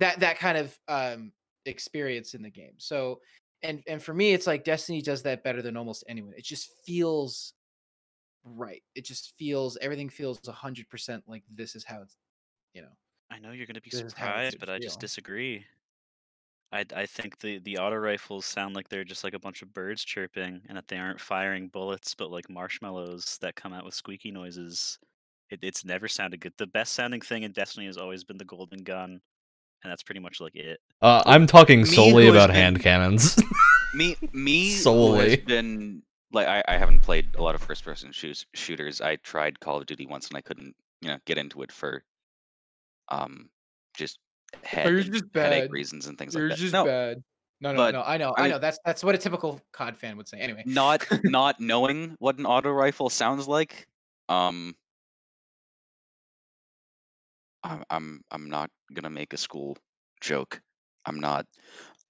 That 0.00 0.20
that 0.20 0.38
kind 0.38 0.58
of 0.58 0.78
um 0.88 1.32
experience 1.64 2.34
in 2.34 2.42
the 2.42 2.50
game. 2.50 2.74
So 2.78 3.20
and 3.62 3.82
and 3.88 4.02
for 4.02 4.14
me 4.14 4.32
it's 4.34 4.46
like 4.46 4.62
Destiny 4.64 5.00
does 5.02 5.22
that 5.22 5.42
better 5.42 5.62
than 5.62 5.76
almost 5.76 6.04
anyone. 6.08 6.34
It 6.36 6.44
just 6.44 6.70
feels 6.86 7.54
right. 8.54 8.82
It 8.94 9.04
just 9.04 9.34
feels 9.36 9.76
everything 9.80 10.08
feels 10.08 10.40
100% 10.40 11.22
like 11.26 11.42
this 11.54 11.74
is 11.74 11.84
how 11.84 12.00
it's 12.02 12.16
you 12.74 12.82
know. 12.82 12.88
I 13.30 13.38
know 13.38 13.50
you're 13.50 13.66
going 13.66 13.74
to 13.74 13.80
be 13.80 13.90
This 13.90 14.02
is 14.02 14.12
how 14.12 14.26
it 14.26 14.28
surprised, 14.28 14.52
should 14.52 14.60
but 14.60 14.70
I 14.70 14.78
just 14.78 15.00
disagree. 15.00 15.64
I, 16.72 16.84
I 16.94 17.06
think 17.06 17.38
the, 17.40 17.58
the 17.60 17.78
auto 17.78 17.96
rifles 17.96 18.44
sound 18.44 18.74
like 18.74 18.88
they're 18.88 19.04
just 19.04 19.24
like 19.24 19.34
a 19.34 19.38
bunch 19.38 19.62
of 19.62 19.72
birds 19.72 20.04
chirping 20.04 20.60
and 20.68 20.76
that 20.76 20.88
they 20.88 20.98
aren't 20.98 21.20
firing 21.20 21.68
bullets, 21.68 22.14
but 22.14 22.30
like 22.30 22.50
marshmallows 22.50 23.38
that 23.40 23.56
come 23.56 23.72
out 23.72 23.84
with 23.84 23.94
squeaky 23.94 24.30
noises. 24.30 24.98
It, 25.50 25.60
it's 25.62 25.84
never 25.84 26.08
sounded 26.08 26.40
good. 26.40 26.52
The 26.58 26.66
best 26.66 26.92
sounding 26.92 27.20
thing 27.20 27.44
in 27.44 27.52
Destiny 27.52 27.86
has 27.86 27.96
always 27.96 28.24
been 28.24 28.36
the 28.36 28.44
golden 28.44 28.82
gun, 28.82 29.20
and 29.82 29.90
that's 29.90 30.02
pretty 30.02 30.20
much 30.20 30.40
like 30.40 30.56
it. 30.56 30.80
Uh, 31.00 31.22
I'm 31.24 31.46
talking 31.46 31.84
solely 31.84 32.26
who 32.26 32.32
has 32.32 32.44
about 32.44 32.54
hand 32.54 32.80
cannons. 32.80 33.40
Me 33.94 34.14
me 34.32 34.72
who 34.72 34.76
Solely. 34.76 35.30
has 35.30 35.38
been 35.38 36.02
like 36.32 36.46
I, 36.46 36.62
I 36.68 36.76
haven't 36.78 37.00
played 37.00 37.34
a 37.36 37.42
lot 37.42 37.54
of 37.54 37.62
first 37.62 37.84
person 37.84 38.12
shoot, 38.12 38.44
shooters. 38.54 39.00
I 39.00 39.16
tried 39.16 39.60
Call 39.60 39.78
of 39.78 39.86
Duty 39.86 40.06
once 40.06 40.28
and 40.28 40.36
I 40.36 40.40
couldn't 40.40 40.74
you 41.00 41.08
know 41.08 41.18
get 41.26 41.38
into 41.38 41.62
it 41.62 41.72
for 41.72 42.02
um 43.08 43.48
just 43.94 44.18
head 44.62 44.86
just 45.04 45.24
headache 45.34 45.64
bad. 45.64 45.72
reasons 45.72 46.06
and 46.06 46.18
things 46.18 46.34
like 46.34 46.48
that. 46.48 46.72
no, 46.72 46.84
bad. 46.84 47.22
No, 47.60 47.72
no, 47.72 47.76
but, 47.78 47.90
no. 47.92 48.02
I 48.02 48.16
know. 48.18 48.34
I 48.36 48.44
I, 48.44 48.48
know. 48.48 48.58
That's 48.58 48.78
that's 48.84 49.02
what 49.02 49.14
a 49.14 49.18
typical 49.18 49.60
COD 49.72 49.96
fan 49.96 50.16
would 50.16 50.28
say. 50.28 50.38
Anyway. 50.38 50.62
not 50.66 51.06
not 51.24 51.60
knowing 51.60 52.16
what 52.18 52.38
an 52.38 52.46
auto 52.46 52.70
rifle 52.70 53.08
sounds 53.08 53.48
like 53.48 53.86
um 54.28 54.74
I'm, 57.62 57.84
I'm 57.90 58.20
i'm 58.30 58.48
not 58.48 58.70
gonna 58.94 59.10
make 59.10 59.32
a 59.32 59.36
school 59.36 59.76
joke 60.20 60.60
i'm 61.04 61.20
not 61.20 61.46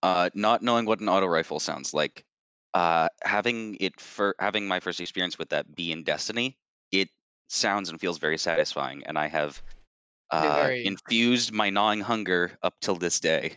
uh 0.03 0.31
not 0.35 0.63
knowing 0.63 0.87
what 0.87 1.01
an 1.01 1.09
auto 1.09 1.27
rifle 1.27 1.61
sounds 1.61 1.95
like 1.95 2.25
uh 2.77 3.09
having 3.25 3.77
it 3.81 4.01
for 4.01 4.35
having 4.41 4.69
my 4.69 4.81
first 4.81 5.01
experience 5.01 5.39
with 5.39 5.49
that 5.51 5.75
be 5.77 5.93
in 5.93 6.05
destiny 6.05 6.57
it 6.93 7.09
sounds 7.49 7.91
and 7.91 8.01
feels 8.01 8.19
very 8.19 8.39
satisfying 8.39 9.03
and 9.07 9.19
i 9.19 9.29
have 9.29 9.63
uh 10.31 10.57
very- 10.57 10.87
infused 10.87 11.53
my 11.53 11.71
gnawing 11.71 12.01
hunger 12.01 12.59
up 12.63 12.75
till 12.81 12.97
this 12.97 13.21
day. 13.21 13.55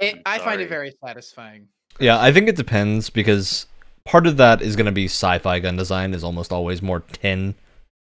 It, 0.00 0.22
I'm 0.26 0.40
find 0.40 0.60
it 0.60 0.68
very 0.68 0.92
satisfying. 1.04 1.68
yeah, 2.00 2.20
I 2.20 2.32
think 2.32 2.48
it 2.48 2.56
depends 2.56 3.10
because 3.10 3.66
part 4.04 4.26
of 4.26 4.36
that 4.38 4.62
is 4.62 4.76
going 4.76 4.86
to 4.86 4.92
be 4.92 5.06
sci-fi 5.06 5.60
gun 5.60 5.76
design 5.76 6.14
is 6.14 6.24
almost 6.24 6.52
always 6.52 6.82
more 6.82 7.00
tin 7.00 7.54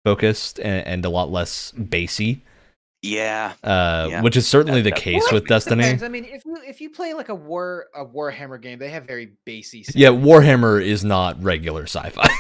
focused 0.05 0.59
and, 0.61 0.87
and 0.87 1.05
a 1.05 1.11
lot 1.11 1.31
less 1.31 1.73
bassy, 1.77 2.43
yeah 3.03 3.53
uh, 3.65 4.07
Yeah, 4.11 4.23
which 4.23 4.37
is 4.37 4.47
certainly 4.47 4.81
that- 4.83 4.95
the 4.95 5.01
case 5.01 5.23
makes 5.23 5.33
with. 5.33 5.47
Destiny. 5.47 5.83
Depends. 5.83 6.03
I 6.05 6.09
mean, 6.09 6.25
if 6.25 6.45
you 6.45 6.57
if 6.67 6.81
you 6.81 6.89
play 6.91 7.15
like 7.15 7.29
a 7.29 7.35
war 7.35 7.87
a 7.95 8.05
Warhammer 8.05 8.61
game, 8.61 8.79
they 8.79 8.91
have 8.91 9.05
very 9.07 9.33
bassy. 9.45 9.85
Yeah. 9.95 10.09
Warhammer 10.11 10.81
is 10.83 11.05
not 11.05 11.43
regular 11.43 11.85
sci-fi. 11.85 12.29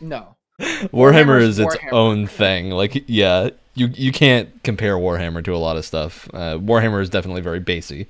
No. 0.00 0.36
Warhammer 0.60 0.90
Warhammer's 0.90 1.44
is 1.44 1.58
its 1.60 1.76
Warhammer. 1.76 1.92
own 1.92 2.26
thing. 2.26 2.70
Like, 2.70 3.04
yeah, 3.08 3.50
you 3.74 3.86
you 3.94 4.10
can't 4.10 4.48
compare 4.64 4.96
Warhammer 4.96 5.44
to 5.44 5.54
a 5.54 5.58
lot 5.58 5.76
of 5.76 5.84
stuff. 5.84 6.28
Uh, 6.34 6.58
Warhammer 6.58 7.00
is 7.00 7.08
definitely 7.08 7.40
very 7.42 7.60
basy, 7.60 8.06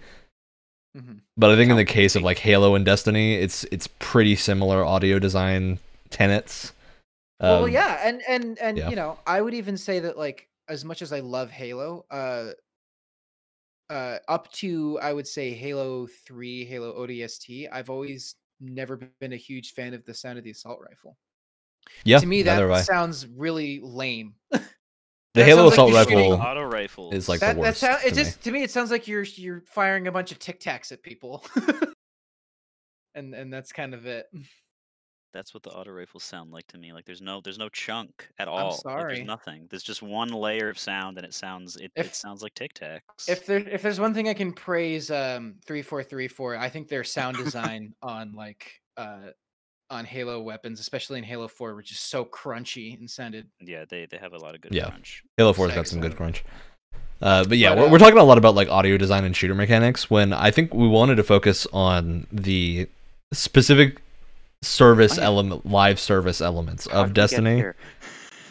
Mhm. 0.96 1.20
but 1.36 1.50
I 1.50 1.56
think 1.56 1.70
in 1.70 1.76
the 1.76 1.84
case 1.84 2.16
of 2.16 2.22
like 2.22 2.38
Halo 2.38 2.74
and 2.76 2.84
Destiny, 2.86 3.34
it's 3.34 3.64
it's 3.64 3.88
pretty 3.98 4.36
similar 4.36 4.82
audio 4.84 5.18
design 5.18 5.78
tenets. 6.08 6.72
well, 7.40 7.64
Um, 7.64 7.70
yeah, 7.70 8.00
and 8.02 8.22
and 8.26 8.58
and 8.58 8.78
yeah. 8.78 8.88
you 8.88 8.96
know, 8.96 9.18
I 9.26 9.42
would 9.42 9.52
even 9.54 9.76
say 9.76 9.98
that 10.00 10.16
like 10.16 10.48
as 10.68 10.84
much 10.84 11.02
as 11.02 11.12
I 11.12 11.20
love 11.20 11.50
Halo, 11.50 12.04
uh, 12.10 12.50
uh, 13.90 14.18
up 14.28 14.50
to 14.52 14.98
I 15.00 15.12
would 15.12 15.26
say 15.26 15.52
Halo 15.52 16.06
Three, 16.26 16.64
Halo 16.64 17.06
ODST, 17.06 17.68
I've 17.72 17.90
always 17.90 18.36
never 18.60 18.96
been 19.20 19.32
a 19.32 19.36
huge 19.36 19.72
fan 19.74 19.94
of 19.94 20.04
the 20.04 20.14
sound 20.14 20.38
of 20.38 20.44
the 20.44 20.50
assault 20.50 20.80
rifle. 20.86 21.16
yeah. 22.04 22.18
to 22.18 22.26
me, 22.26 22.42
that 22.42 22.54
neither 22.54 22.68
have 22.68 22.78
I. 22.78 22.82
sounds 22.82 23.26
really 23.26 23.80
lame. 23.82 24.34
the 24.50 24.60
that 25.34 25.44
Halo 25.44 25.70
sounds 25.70 25.92
like 25.92 26.08
assault 26.08 26.26
rifle. 26.26 26.32
Auto 26.46 26.62
rifles 26.64 27.14
is 27.14 27.28
like 27.28 27.40
the 27.40 27.46
that 27.46 27.62
that 27.62 27.76
sound, 27.76 27.98
it 28.04 28.10
to 28.10 28.16
me. 28.16 28.22
just 28.22 28.42
to 28.42 28.50
me 28.52 28.62
it 28.62 28.70
sounds 28.70 28.90
like 28.90 29.06
you're 29.06 29.24
you're 29.36 29.62
firing 29.66 30.08
a 30.08 30.12
bunch 30.12 30.32
of 30.32 30.38
tic 30.38 30.60
tacs 30.60 30.92
at 30.92 31.02
people. 31.02 31.44
and 33.14 33.34
and 33.34 33.52
that's 33.52 33.72
kind 33.72 33.94
of 33.94 34.06
it. 34.06 34.26
That's 35.36 35.52
what 35.52 35.62
the 35.62 35.70
auto 35.70 35.90
rifles 35.90 36.24
sound 36.24 36.50
like 36.50 36.66
to 36.68 36.78
me. 36.78 36.94
Like 36.94 37.04
there's 37.04 37.20
no 37.20 37.42
there's 37.42 37.58
no 37.58 37.68
chunk 37.68 38.26
at 38.38 38.48
all. 38.48 38.70
Like, 38.70 38.80
sorry. 38.80 39.14
there's 39.16 39.26
nothing. 39.26 39.66
There's 39.68 39.82
just 39.82 40.00
one 40.02 40.28
layer 40.30 40.70
of 40.70 40.78
sound, 40.78 41.18
and 41.18 41.26
it 41.26 41.34
sounds 41.34 41.76
it, 41.76 41.92
If- 41.94 42.06
it 42.06 42.14
sounds 42.14 42.42
like 42.42 42.54
Tic 42.54 42.72
Tacs. 42.72 43.28
If 43.28 43.44
there 43.44 43.58
if 43.58 43.82
there's 43.82 44.00
one 44.00 44.14
thing 44.14 44.28
I 44.30 44.34
can 44.34 44.52
praise 44.52 45.10
um 45.10 45.56
3434, 45.66 46.56
I 46.56 46.68
think 46.70 46.88
their 46.88 47.04
sound 47.04 47.36
design 47.44 47.94
on 48.02 48.32
like 48.32 48.80
uh 48.96 49.28
on 49.90 50.04
Halo 50.06 50.40
weapons, 50.40 50.80
especially 50.80 51.18
in 51.18 51.24
Halo 51.24 51.46
4, 51.46 51.76
which 51.76 51.92
is 51.92 52.00
so 52.00 52.24
crunchy 52.24 52.98
and 52.98 53.08
sounded 53.08 53.46
yeah, 53.60 53.84
they 53.88 54.06
they 54.10 54.16
have 54.16 54.32
a 54.32 54.38
lot 54.38 54.54
of 54.54 54.62
good 54.62 54.74
Yeah. 54.74 54.88
crunch. 54.88 55.22
Halo 55.36 55.52
4's 55.52 55.74
got 55.74 55.86
some 55.86 56.00
good 56.00 56.16
crunch. 56.16 56.44
Uh, 57.20 57.44
but 57.44 57.56
yeah, 57.58 57.70
But, 57.70 57.78
we're, 57.78 57.86
uh, 57.86 57.90
we're 57.92 57.98
talking 57.98 58.18
a 58.18 58.24
lot 58.24 58.38
about 58.38 58.54
like 58.54 58.68
audio 58.68 58.96
design 58.96 59.24
and 59.24 59.36
shooter 59.36 59.54
mechanics 59.54 60.10
when 60.10 60.32
I 60.32 60.50
think 60.50 60.72
we 60.74 60.88
wanted 60.88 61.16
to 61.16 61.22
focus 61.22 61.66
on 61.72 62.26
the 62.32 62.88
specific 63.32 64.00
service 64.66 65.18
Oh, 65.18 65.22
element, 65.22 65.66
live 65.66 65.98
service 66.00 66.40
elements 66.40 66.86
of 66.86 66.92
did 66.92 66.98
we 67.00 67.06
get 67.06 67.14
Destiny. 67.14 67.56
here? 67.56 67.76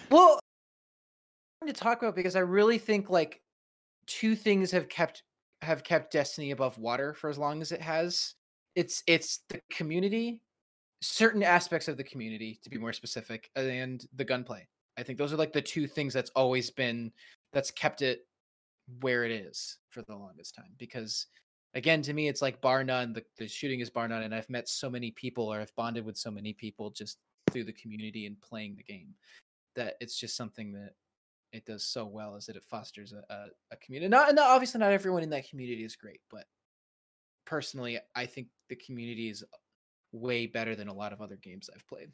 Well, 0.09 0.39
to 1.65 1.73
talk 1.73 2.01
about 2.01 2.15
because 2.15 2.35
I 2.35 2.39
really 2.41 2.77
think 2.77 3.09
like 3.09 3.41
two 4.05 4.35
things 4.35 4.71
have 4.71 4.87
kept 4.87 5.23
have 5.61 5.83
kept 5.83 6.11
Destiny 6.11 6.51
above 6.51 6.77
water 6.77 7.13
for 7.13 7.29
as 7.29 7.37
long 7.37 7.61
as 7.61 7.71
it 7.71 7.81
has. 7.81 8.35
It's 8.75 9.03
it's 9.07 9.39
the 9.49 9.61
community, 9.71 10.41
certain 11.01 11.43
aspects 11.43 11.87
of 11.87 11.97
the 11.97 12.03
community 12.03 12.59
to 12.63 12.69
be 12.69 12.77
more 12.77 12.93
specific, 12.93 13.49
and 13.55 14.05
the 14.15 14.25
gunplay. 14.25 14.67
I 14.97 15.03
think 15.03 15.17
those 15.17 15.33
are 15.33 15.37
like 15.37 15.53
the 15.53 15.61
two 15.61 15.87
things 15.87 16.13
that's 16.13 16.31
always 16.35 16.69
been 16.69 17.11
that's 17.51 17.71
kept 17.71 18.01
it 18.01 18.27
where 19.01 19.23
it 19.23 19.31
is 19.31 19.77
for 19.89 20.03
the 20.03 20.15
longest 20.15 20.55
time 20.55 20.73
because 20.77 21.27
again 21.75 22.01
to 22.01 22.13
me 22.13 22.27
it's 22.27 22.41
like 22.41 22.59
bar 22.61 22.83
none 22.83 23.13
the, 23.13 23.23
the 23.37 23.47
shooting 23.47 23.79
is 23.79 23.89
bar 23.89 24.07
none 24.07 24.23
and 24.23 24.33
i've 24.33 24.49
met 24.49 24.67
so 24.67 24.89
many 24.89 25.11
people 25.11 25.51
or 25.51 25.59
i've 25.59 25.75
bonded 25.75 26.05
with 26.05 26.17
so 26.17 26.31
many 26.31 26.53
people 26.53 26.89
just 26.89 27.19
through 27.51 27.63
the 27.63 27.73
community 27.73 28.25
and 28.25 28.39
playing 28.41 28.75
the 28.75 28.83
game 28.83 29.13
that 29.75 29.95
it's 29.99 30.17
just 30.17 30.35
something 30.35 30.71
that 30.73 30.93
it 31.51 31.65
does 31.65 31.85
so 31.85 32.05
well 32.05 32.35
is 32.35 32.45
that 32.45 32.55
it 32.55 32.63
fosters 32.63 33.13
a, 33.13 33.33
a, 33.33 33.45
a 33.71 33.75
community. 33.77 34.09
Not, 34.09 34.35
not 34.35 34.49
obviously 34.49 34.79
not 34.79 34.91
everyone 34.91 35.23
in 35.23 35.29
that 35.29 35.49
community 35.49 35.83
is 35.83 35.95
great, 35.95 36.19
but 36.29 36.45
personally, 37.45 37.99
I 38.15 38.25
think 38.25 38.47
the 38.69 38.75
community 38.75 39.29
is 39.29 39.43
way 40.11 40.47
better 40.47 40.75
than 40.75 40.87
a 40.87 40.93
lot 40.93 41.13
of 41.13 41.21
other 41.21 41.37
games 41.37 41.69
I've 41.73 41.87
played. 41.87 42.09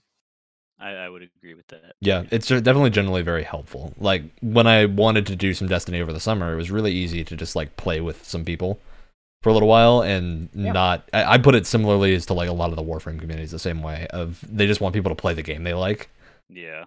I, 0.80 0.91
I 0.91 1.09
would 1.09 1.24
agree 1.24 1.53
with 1.53 1.68
that. 1.68 1.95
Yeah, 1.99 2.24
it's 2.32 2.49
uh, 2.49 2.59
definitely 2.59 2.89
generally 2.89 3.22
very 3.22 3.43
helpful. 3.43 3.93
Like 3.97 4.24
when 4.41 4.68
I 4.68 4.86
wanted 4.86 5.28
to 5.28 5.36
do 5.36 5.53
some 5.53 5.68
Destiny 5.68 6.01
over 6.01 6.14
the 6.14 6.20
summer, 6.20 6.53
it 6.53 6.55
was 6.55 6.72
really 6.72 6.91
easy 6.91 7.24
to 7.24 7.36
just 7.36 7.55
like 7.55 7.78
play 7.78 8.01
with 8.01 8.26
some 8.26 8.45
people 8.45 8.80
for 9.41 9.49
a 9.49 9.53
little 9.53 9.67
while 9.67 10.01
and 10.01 10.49
Yeah. 10.53 10.71
not. 10.71 11.09
I, 11.13 11.33
I 11.33 11.37
put 11.37 11.55
it 11.55 11.65
similarly 11.65 12.13
as 12.15 12.25
to 12.27 12.33
like 12.33 12.49
a 12.49 12.53
lot 12.53 12.69
of 12.69 12.75
the 12.75 12.83
Warframe 12.83 13.19
communities 13.19 13.51
the 13.51 13.59
same 13.59 13.81
way 13.81 14.07
of 14.11 14.43
they 14.47 14.67
just 14.67 14.81
want 14.81 14.93
people 14.93 15.09
to 15.09 15.15
play 15.15 15.33
the 15.33 15.41
game 15.43 15.63
they 15.63 15.73
like. 15.73 16.09
Yeah. 16.49 16.85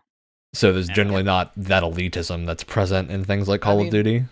So 0.53 0.73
there's 0.73 0.89
Yeah. 0.89 0.95
generally 0.95 1.23
not 1.25 1.53
that 1.57 1.83
elitism 1.83 2.47
that's 2.47 2.63
present 2.65 3.11
in 3.11 3.25
things 3.25 3.49
like 3.49 3.63
I 3.63 3.65
Call 3.65 3.79
mean, 3.79 3.87
of 3.89 3.93
Duty. 3.93 4.25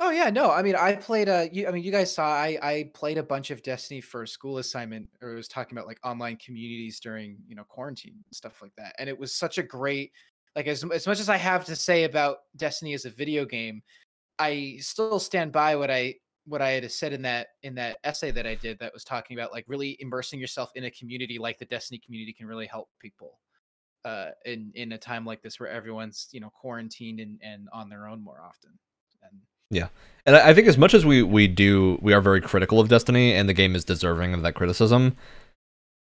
Oh 0.00 0.10
yeah, 0.10 0.28
no. 0.28 0.50
I 0.50 0.62
mean, 0.62 0.74
I 0.74 0.96
played 0.96 1.28
a. 1.28 1.48
You, 1.52 1.68
I 1.68 1.70
mean, 1.70 1.84
you 1.84 1.92
guys 1.92 2.12
saw 2.12 2.26
I 2.26 2.58
I 2.60 2.90
played 2.94 3.16
a 3.16 3.22
bunch 3.22 3.52
of 3.52 3.62
Destiny 3.62 4.00
for 4.00 4.24
a 4.24 4.26
school 4.28 4.58
assignment, 4.58 5.08
or 5.22 5.30
it 5.30 5.36
was 5.36 5.46
talking 5.46 5.78
about 5.78 5.86
like 5.86 6.00
online 6.02 6.36
communities 6.44 6.98
during 6.98 7.36
you 7.46 7.54
know 7.54 7.62
quarantine 7.62 8.14
and 8.14 8.34
stuff 8.34 8.60
like 8.60 8.72
that. 8.76 8.96
And 8.98 9.08
it 9.08 9.16
was 9.16 9.32
such 9.32 9.58
a 9.58 9.62
great, 9.62 10.10
like 10.56 10.66
as 10.66 10.82
as 10.92 11.06
much 11.06 11.20
as 11.20 11.28
I 11.28 11.36
have 11.36 11.64
to 11.66 11.76
say 11.76 12.02
about 12.02 12.38
Destiny 12.56 12.92
as 12.94 13.04
a 13.04 13.10
video 13.10 13.44
game, 13.44 13.84
I 14.40 14.78
still 14.80 15.20
stand 15.20 15.52
by 15.52 15.76
what 15.76 15.92
I 15.92 16.16
what 16.46 16.60
I 16.62 16.70
had 16.70 16.90
said 16.92 17.12
in 17.12 17.22
that 17.22 17.48
in 17.62 17.74
that 17.76 17.98
essay 18.04 18.30
that 18.32 18.46
I 18.46 18.54
did 18.54 18.78
that 18.80 18.92
was 18.92 19.04
talking 19.04 19.38
about 19.38 19.52
like 19.52 19.64
really 19.66 19.96
immersing 20.00 20.38
yourself 20.40 20.70
in 20.74 20.84
a 20.84 20.90
community 20.90 21.38
like 21.38 21.58
the 21.58 21.64
Destiny 21.64 22.00
community 22.04 22.32
can 22.32 22.46
really 22.46 22.66
help 22.66 22.88
people 23.00 23.38
uh 24.04 24.30
in 24.44 24.70
in 24.74 24.92
a 24.92 24.98
time 24.98 25.24
like 25.24 25.40
this 25.42 25.58
where 25.58 25.70
everyone's 25.70 26.28
you 26.32 26.40
know 26.40 26.50
quarantined 26.50 27.20
and 27.20 27.38
and 27.42 27.68
on 27.72 27.88
their 27.88 28.06
own 28.08 28.22
more 28.22 28.42
often. 28.46 28.70
And 29.22 29.40
yeah, 29.70 29.88
And 30.26 30.36
I 30.36 30.50
I 30.50 30.54
think 30.54 30.68
as 30.68 30.76
much 30.76 30.92
as 30.94 31.06
we 31.06 31.22
we 31.22 31.48
do 31.48 31.98
we 32.02 32.12
are 32.12 32.20
very 32.20 32.40
critical 32.42 32.78
of 32.80 32.88
Destiny 32.88 33.32
and 33.34 33.48
the 33.48 33.54
game 33.54 33.74
is 33.74 33.84
deserving 33.84 34.34
of 34.34 34.42
that 34.42 34.54
criticism, 34.54 35.16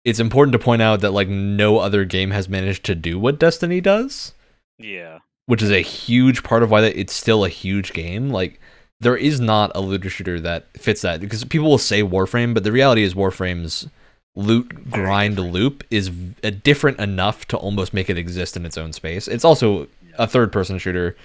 it's 0.05 0.18
important 0.20 0.53
to 0.53 0.59
point 0.59 0.80
out 0.83 1.01
that 1.03 1.12
like 1.12 1.28
no 1.28 1.78
other 1.78 2.05
game 2.07 2.30
has 2.30 2.49
managed 2.49 2.85
to 2.85 2.95
do 2.95 3.18
what 3.18 3.39
Destiny 3.39 3.80
does, 3.83 4.33
Yeah. 4.78 5.18
which 5.47 5.62
is 5.62 5.70
a 5.70 5.80
huge 5.83 6.43
part 6.43 6.62
of 6.62 6.70
why 6.70 6.80
that 6.80 6.99
it's 6.99 7.12
still 7.12 7.45
a 7.45 7.51
huge 7.51 7.93
game. 7.93 8.30
Like 8.30 8.59
there 9.03 9.17
is 9.17 9.41
not 9.41 9.73
a 9.75 9.81
looter 9.81 10.09
shooter 10.09 10.41
that 10.41 10.67
fits 10.79 11.03
that 11.03 11.21
because 11.21 11.45
people 11.45 11.69
will 11.69 11.79
say 11.79 12.03
Warframe, 12.03 12.55
but 12.55 12.63
the 12.63 12.73
reality 12.73 13.03
is 13.03 13.15
Warframe's 13.15 13.89
loot 14.35 14.91
grind 14.91 15.39
loop 15.39 15.85
is 15.91 16.09
v- 16.09 16.51
different 16.51 16.99
enough 17.01 17.47
to 17.49 17.57
almost 17.57 17.93
make 17.93 18.09
it 18.09 18.17
exist 18.17 18.57
in 18.57 18.65
its 18.65 18.79
own 18.79 18.93
space. 18.93 19.27
It's 19.27 19.45
also 19.45 19.89
a 20.19 20.27
third 20.27 20.53
person 20.53 20.79
shooter 20.79 21.17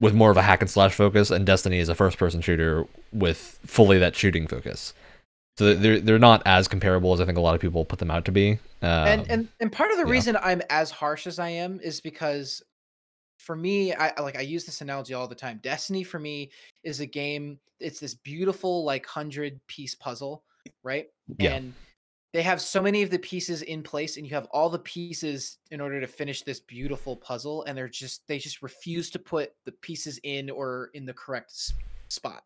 with 0.00 0.12
more 0.12 0.30
of 0.30 0.36
a 0.36 0.42
hack 0.42 0.60
and 0.60 0.68
slash 0.68 0.92
focus, 0.92 1.30
and 1.30 1.46
Destiny 1.46 1.78
is 1.78 1.88
a 1.88 1.94
first 1.94 2.18
person 2.18 2.40
shooter 2.40 2.84
with 3.12 3.60
fully 3.64 3.98
that 3.98 4.16
shooting 4.16 4.48
focus. 4.48 4.92
So 5.56 5.72
they're 5.72 6.00
they're 6.00 6.18
not 6.18 6.42
as 6.46 6.66
comparable 6.66 7.12
as 7.12 7.20
I 7.20 7.26
think 7.26 7.38
a 7.38 7.40
lot 7.40 7.54
of 7.54 7.60
people 7.60 7.84
put 7.84 8.00
them 8.00 8.10
out 8.10 8.24
to 8.24 8.32
be. 8.32 8.58
Um, 8.82 9.06
and 9.06 9.30
and 9.30 9.48
and 9.60 9.72
part 9.72 9.92
of 9.92 9.98
the 9.98 10.04
yeah. 10.04 10.12
reason 10.12 10.36
I'm 10.42 10.62
as 10.68 10.90
harsh 10.90 11.28
as 11.28 11.38
I 11.38 11.50
am 11.50 11.78
is 11.80 12.00
because 12.00 12.60
for 13.44 13.54
me, 13.54 13.92
I 13.92 14.12
like 14.20 14.36
I 14.36 14.40
use 14.40 14.64
this 14.64 14.80
analogy 14.80 15.12
all 15.12 15.28
the 15.28 15.34
time. 15.34 15.60
Destiny 15.62 16.02
for 16.02 16.18
me 16.18 16.50
is 16.82 17.00
a 17.00 17.06
game. 17.06 17.58
It's 17.78 18.00
this 18.00 18.14
beautiful 18.14 18.84
like 18.84 19.06
hundred 19.06 19.60
piece 19.66 19.94
puzzle, 19.94 20.42
right? 20.82 21.08
Yeah. 21.38 21.54
And 21.54 21.74
they 22.32 22.42
have 22.42 22.60
so 22.60 22.80
many 22.80 23.02
of 23.02 23.10
the 23.10 23.18
pieces 23.18 23.62
in 23.62 23.82
place, 23.82 24.16
and 24.16 24.26
you 24.26 24.34
have 24.34 24.46
all 24.50 24.70
the 24.70 24.78
pieces 24.78 25.58
in 25.70 25.80
order 25.80 26.00
to 26.00 26.06
finish 26.06 26.42
this 26.42 26.58
beautiful 26.58 27.16
puzzle, 27.16 27.64
and 27.64 27.76
they're 27.76 27.88
just 27.88 28.26
they 28.26 28.38
just 28.38 28.62
refuse 28.62 29.10
to 29.10 29.18
put 29.18 29.52
the 29.66 29.72
pieces 29.72 30.18
in 30.22 30.48
or 30.48 30.90
in 30.94 31.04
the 31.04 31.14
correct 31.14 31.74
spot. 32.08 32.44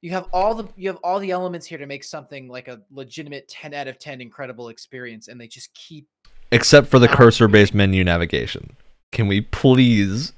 You 0.00 0.10
have 0.12 0.28
all 0.32 0.54
the 0.54 0.66
you 0.76 0.88
have 0.88 0.98
all 1.04 1.20
the 1.20 1.30
elements 1.30 1.66
here 1.66 1.78
to 1.78 1.86
make 1.86 2.04
something 2.04 2.48
like 2.48 2.68
a 2.68 2.80
legitimate 2.90 3.48
10 3.48 3.74
out 3.74 3.86
of 3.86 3.98
10 3.98 4.20
incredible 4.20 4.68
experience 4.68 5.28
and 5.28 5.40
they 5.40 5.46
just 5.46 5.72
keep 5.74 6.08
except 6.50 6.88
for 6.88 6.98
the 6.98 7.06
cursor 7.06 7.46
based 7.46 7.74
menu 7.74 8.02
navigation. 8.02 8.76
Can 9.12 9.28
we 9.28 9.42
please 9.42 10.32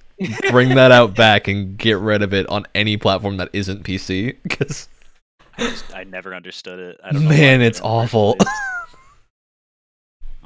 bring 0.51 0.71
that 0.75 0.91
out 0.93 1.15
back 1.15 1.49
and 1.49 1.77
get 1.79 1.99
rid 1.99 2.23
of 2.23 2.35
it 2.35 2.47
on 2.49 2.67
any 2.75 2.97
platform 2.97 3.37
that 3.39 3.49
isn't 3.53 3.85
PC? 3.85 4.37
Because 4.43 4.89
I, 5.59 5.63
just, 5.71 5.95
I 5.95 6.05
never 6.05 6.35
understood 6.35 6.79
it. 6.79 7.01
I 7.03 7.13
don't 7.13 7.23
know 7.25 7.29
man, 7.31 7.63
it's 7.63 7.81
did 7.81 7.87
it 7.87 7.89
in 7.89 7.93
the 8.01 8.03
first 8.03 8.15
awful. 8.15 8.37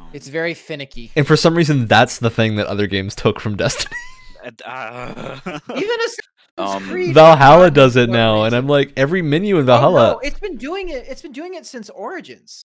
Oh, 0.01 0.09
it's 0.12 0.29
very 0.29 0.55
finicky 0.55 1.11
and 1.16 1.26
for 1.26 1.37
some 1.37 1.55
reason, 1.57 1.87
that's 1.87 2.18
the 2.18 2.31
thing 2.31 2.55
that 2.57 2.66
other 2.68 2.87
games 2.87 3.14
took 3.14 3.41
from 3.41 3.57
Destiny. 3.57 3.95
and- 4.45 4.62
ah. 4.64 5.41
even 5.74 5.97
Assassin's 6.07 6.18
Um, 6.57 7.12
Valhalla 7.14 7.70
does 7.70 7.97
it 7.97 8.07
for 8.07 8.12
now, 8.12 8.45
and. 8.45 8.55
I'm 8.55 8.66
like, 8.68 8.93
every 8.97 9.22
menu 9.22 9.59
in 9.59 9.66
Valhalla. 9.66 9.89
Oh, 9.89 9.95
Valhalla. 9.97 10.12
no, 10.14 10.18
it's 10.29 10.39
been 10.41 10.57
doing 10.57 10.89
it 10.89 11.07
it's 11.09 11.22
been 11.22 11.33
doing 11.33 11.55
it 11.55 11.66
since 11.66 11.91
origins 11.91 12.62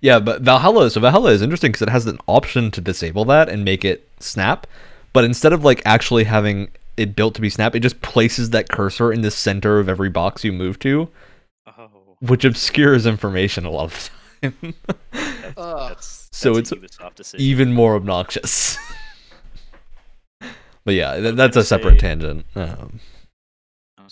Yeah, 0.00 0.18
but 0.18 0.42
Valhalla. 0.42 0.90
So 0.90 1.00
Valhalla 1.00 1.30
is 1.30 1.42
interesting 1.42 1.70
because 1.72 1.82
it 1.82 1.88
has 1.90 2.06
an 2.06 2.18
option 2.26 2.70
to 2.72 2.80
disable 2.80 3.24
that 3.26 3.48
and 3.48 3.64
make 3.64 3.84
it 3.84 4.08
snap. 4.20 4.66
But 5.12 5.24
instead 5.24 5.52
of 5.52 5.64
like 5.64 5.82
actually 5.84 6.24
having 6.24 6.70
it 6.96 7.14
built 7.16 7.34
to 7.34 7.40
be 7.40 7.50
snap, 7.50 7.74
it 7.74 7.80
just 7.80 8.00
places 8.02 8.50
that 8.50 8.68
cursor 8.68 9.12
in 9.12 9.22
the 9.22 9.30
center 9.30 9.78
of 9.78 9.88
every 9.88 10.08
box 10.08 10.44
you 10.44 10.52
move 10.52 10.78
to, 10.80 11.08
oh, 11.66 11.88
which 12.20 12.44
obscures 12.44 13.06
information 13.06 13.64
a 13.64 13.70
lot 13.70 13.84
of 13.92 14.10
the 14.40 14.50
time. 14.50 14.74
that's, 15.12 15.54
that's, 15.54 16.28
So 16.32 16.54
that's 16.54 16.72
it's 16.72 16.96
Ubisoft. 16.98 17.34
Even 17.38 17.72
more 17.72 17.94
obnoxious. 17.94 18.76
but 20.84 20.94
yeah, 20.94 21.12
th- 21.14 21.24
was 21.24 21.34
that's 21.36 21.56
a 21.56 21.64
separate 21.64 21.94
say- 22.00 22.08
tangent. 22.08 22.46
Um, 22.54 23.00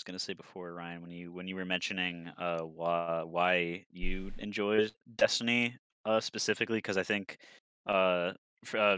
Was 0.01 0.05
gonna 0.05 0.19
say 0.19 0.33
before 0.33 0.73
Ryan, 0.73 1.03
when 1.03 1.11
you 1.11 1.31
when 1.31 1.47
you 1.47 1.55
were 1.55 1.67
mentioning 1.67 2.27
uh 2.39 2.61
why 2.61 3.23
why 3.23 3.85
you 3.93 4.33
enjoyed 4.39 4.91
Destiny 5.17 5.77
uh 6.07 6.21
specifically, 6.21 6.79
because 6.79 6.97
I 6.97 7.03
think 7.03 7.37
uh, 7.87 8.33
uh 8.75 8.97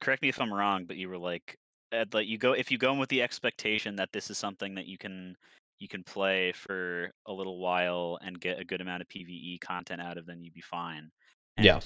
correct 0.00 0.22
me 0.22 0.28
if 0.28 0.40
I'm 0.40 0.52
wrong, 0.52 0.86
but 0.86 0.96
you 0.96 1.08
were 1.08 1.18
like 1.18 1.56
uh, 1.92 2.04
like 2.12 2.26
you 2.26 2.36
go 2.36 2.54
if 2.54 2.68
you 2.68 2.78
go 2.78 2.92
in 2.92 2.98
with 2.98 3.10
the 3.10 3.22
expectation 3.22 3.94
that 3.94 4.08
this 4.12 4.28
is 4.28 4.38
something 4.38 4.74
that 4.74 4.86
you 4.86 4.98
can 4.98 5.36
you 5.78 5.86
can 5.86 6.02
play 6.02 6.50
for 6.50 7.12
a 7.26 7.32
little 7.32 7.60
while 7.60 8.18
and 8.20 8.40
get 8.40 8.58
a 8.58 8.64
good 8.64 8.80
amount 8.80 9.02
of 9.02 9.08
PVE 9.08 9.60
content 9.60 10.00
out 10.02 10.18
of, 10.18 10.26
then 10.26 10.42
you'd 10.42 10.52
be 10.52 10.60
fine. 10.60 11.12
And 11.58 11.64
Yeah. 11.64 11.80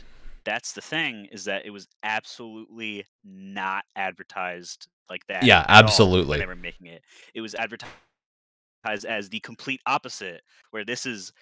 That's 0.47 0.73
the 0.73 0.83
thing 0.83 1.27
is 1.33 1.45
that 1.45 1.67
it 1.67 1.71
was 1.71 1.87
absolutely 2.03 3.05
not 3.25 3.85
advertised 3.97 4.89
like 5.11 5.27
that. 5.27 5.43
Yeah, 5.43 5.65
absolutely. 5.69 6.39
They 6.39 6.47
were 6.47 6.55
making 6.55 6.87
it, 6.87 7.03
it 7.35 7.41
was 7.43 7.55
advertised 7.55 7.93
as 8.85 9.29
the 9.29 9.41
complete 9.41 9.81
opposite, 9.87 10.43
where 10.71 10.85
this 10.85 11.07
is 11.07 11.33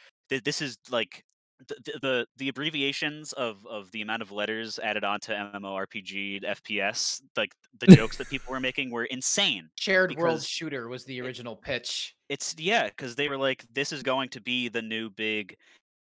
this 0.44 0.62
is 0.62 0.78
like 0.90 1.24
the, 1.68 1.98
the- 2.02 2.26
the 2.38 2.48
abbreviations 2.48 3.32
of 3.34 3.64
of 3.66 3.90
the 3.92 4.02
amount 4.02 4.22
of 4.22 4.32
letters 4.32 4.78
added 4.82 5.04
onto 5.04 5.32
MMORPG 5.32 6.42
FPS, 6.44 7.20
like 7.36 7.52
the 7.78 7.86
jokes 7.96 8.16
that 8.18 8.28
people 8.28 8.52
were 8.52 8.60
making 8.60 8.90
were 8.90 9.04
insane. 9.04 9.68
Shared 9.78 10.16
world 10.16 10.42
shooter 10.42 10.88
was 10.88 11.04
the 11.04 11.20
original 11.20 11.56
pitch. 11.56 12.14
It's 12.28 12.54
yeah, 12.58 12.86
because 12.88 13.14
they 13.14 13.28
were 13.28 13.36
like, 13.36 13.64
this 13.72 13.92
is 13.92 14.02
going 14.02 14.30
to 14.30 14.40
be 14.40 14.68
the 14.68 14.82
new 14.82 15.10
big 15.10 15.56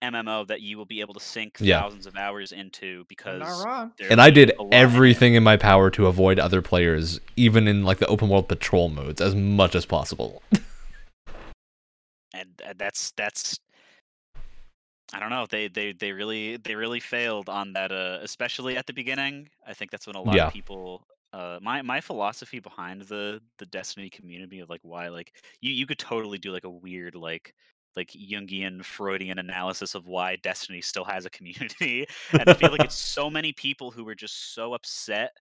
MMO 0.05 0.47
that 0.47 0.61
you 0.63 0.79
will 0.79 0.87
be 0.87 1.01
able 1.01 1.13
to 1.15 1.21
sink 1.21 1.57
Yeah. 1.61 1.81
thousands 1.81 2.07
of 2.07 2.17
hours 2.17 2.53
into 2.53 3.05
because. 3.09 3.65
And 4.09 4.21
I 4.21 4.31
did 4.31 4.53
a 4.59 4.63
lot 4.63 4.67
in 4.69 4.73
it. 4.73 4.77
everything 4.77 5.35
in 5.35 5.43
my 5.43 5.57
power 5.57 5.91
to 5.91 6.07
avoid 6.07 6.39
other 6.39 6.63
players, 6.63 7.21
even 7.37 7.67
in 7.69 7.85
like 7.85 7.99
the 7.99 8.07
open 8.07 8.29
world 8.29 8.49
patrol 8.49 8.89
modes, 8.89 9.21
as 9.21 9.35
much 9.35 9.75
as 9.75 9.85
possible. 9.85 10.43
that's 12.77 13.13
that's 13.13 13.59
I 15.13 15.19
don't 15.19 15.31
know. 15.31 15.47
They 15.49 15.69
they 15.69 15.93
they 15.93 16.13
really 16.13 16.57
they 16.59 16.75
really 16.75 17.01
failed 17.01 17.49
on 17.49 17.73
that. 17.73 17.91
Uh, 17.93 18.19
especially 18.23 18.77
at 18.77 18.87
the 18.87 18.93
beginning. 18.93 19.49
I 19.67 19.75
think 19.75 19.91
that's 19.91 20.07
when 20.07 20.17
a 20.17 20.23
lot 20.23 20.37
Yeah. 20.37 20.47
of 20.47 20.53
people. 20.53 21.05
Uh, 21.33 21.59
my 21.63 21.81
my 21.83 22.01
philosophy 22.01 22.59
behind 22.61 23.03
the 23.03 23.41
the 23.59 23.67
Destiny 23.67 24.11
community 24.11 24.61
of 24.61 24.69
like 24.69 24.81
why 24.83 25.09
like 25.09 25.33
you 25.61 25.73
you 25.73 25.87
could 25.87 25.99
totally 25.99 26.39
do 26.39 26.53
like 26.53 26.65
a 26.65 26.71
weird 26.71 27.15
like 27.15 27.55
like 27.97 28.11
Jungian 28.11 28.85
Freudian 28.85 29.39
analysis 29.39 29.95
of 29.95 30.07
why 30.07 30.37
Destiny 30.37 30.81
still 30.81 31.05
has 31.05 31.27
a 31.27 31.31
community, 31.31 32.07
and 32.33 32.49
I 32.49 32.55
feel 32.55 32.71
like 32.71 32.85
it's 32.85 32.97
so 32.97 33.29
many 33.31 33.53
people 33.53 33.91
who 33.91 34.05
were 34.05 34.15
just 34.15 34.55
so 34.55 34.75
upset 34.75 35.33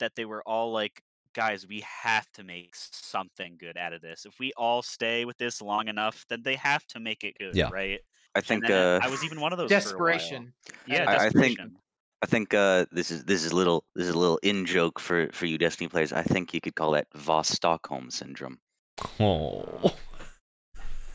that 0.00 0.12
they 0.16 0.24
were 0.24 0.42
all 0.46 0.72
like 0.72 1.02
guys 1.34 1.66
we 1.66 1.82
have 2.04 2.26
to 2.32 2.42
make 2.44 2.70
something 2.74 3.56
good 3.58 3.76
out 3.76 3.92
of 3.92 4.00
this 4.02 4.24
if 4.26 4.38
we 4.38 4.52
all 4.56 4.82
stay 4.82 5.24
with 5.24 5.36
this 5.38 5.60
long 5.62 5.88
enough 5.88 6.24
then 6.28 6.42
they 6.42 6.54
have 6.56 6.86
to 6.86 7.00
make 7.00 7.24
it 7.24 7.34
good 7.38 7.54
Yeah. 7.54 7.68
right 7.72 8.00
I 8.34 8.40
think 8.40 8.66
then 8.66 8.72
uh, 8.72 9.00
I 9.02 9.08
was 9.08 9.22
even 9.24 9.40
one 9.40 9.52
of 9.52 9.58
those 9.58 9.68
for 9.70 9.74
a 9.74 9.78
while. 9.78 10.12
Desperation. 10.12 10.52
yeah 10.86 11.04
I- 11.10 11.14
I 11.14 11.18
think- 11.18 11.32
desperation 11.32 11.76
I 12.24 12.26
think 12.26 12.54
uh, 12.54 12.86
this 12.92 13.10
is 13.10 13.24
this 13.24 13.44
is 13.44 13.50
a 13.50 13.56
little 13.56 13.84
this 13.96 14.06
is 14.06 14.14
a 14.14 14.18
little 14.18 14.38
in 14.44 14.64
joke 14.64 15.00
for 15.00 15.28
for 15.32 15.46
you 15.46 15.58
Destiny 15.58 15.88
players. 15.88 16.12
I 16.12 16.22
think 16.22 16.54
you 16.54 16.60
could 16.60 16.76
call 16.76 16.92
that 16.92 17.08
Voss 17.16 17.48
Stockholm 17.48 18.12
syndrome. 18.12 18.60
Oh, 19.18 19.92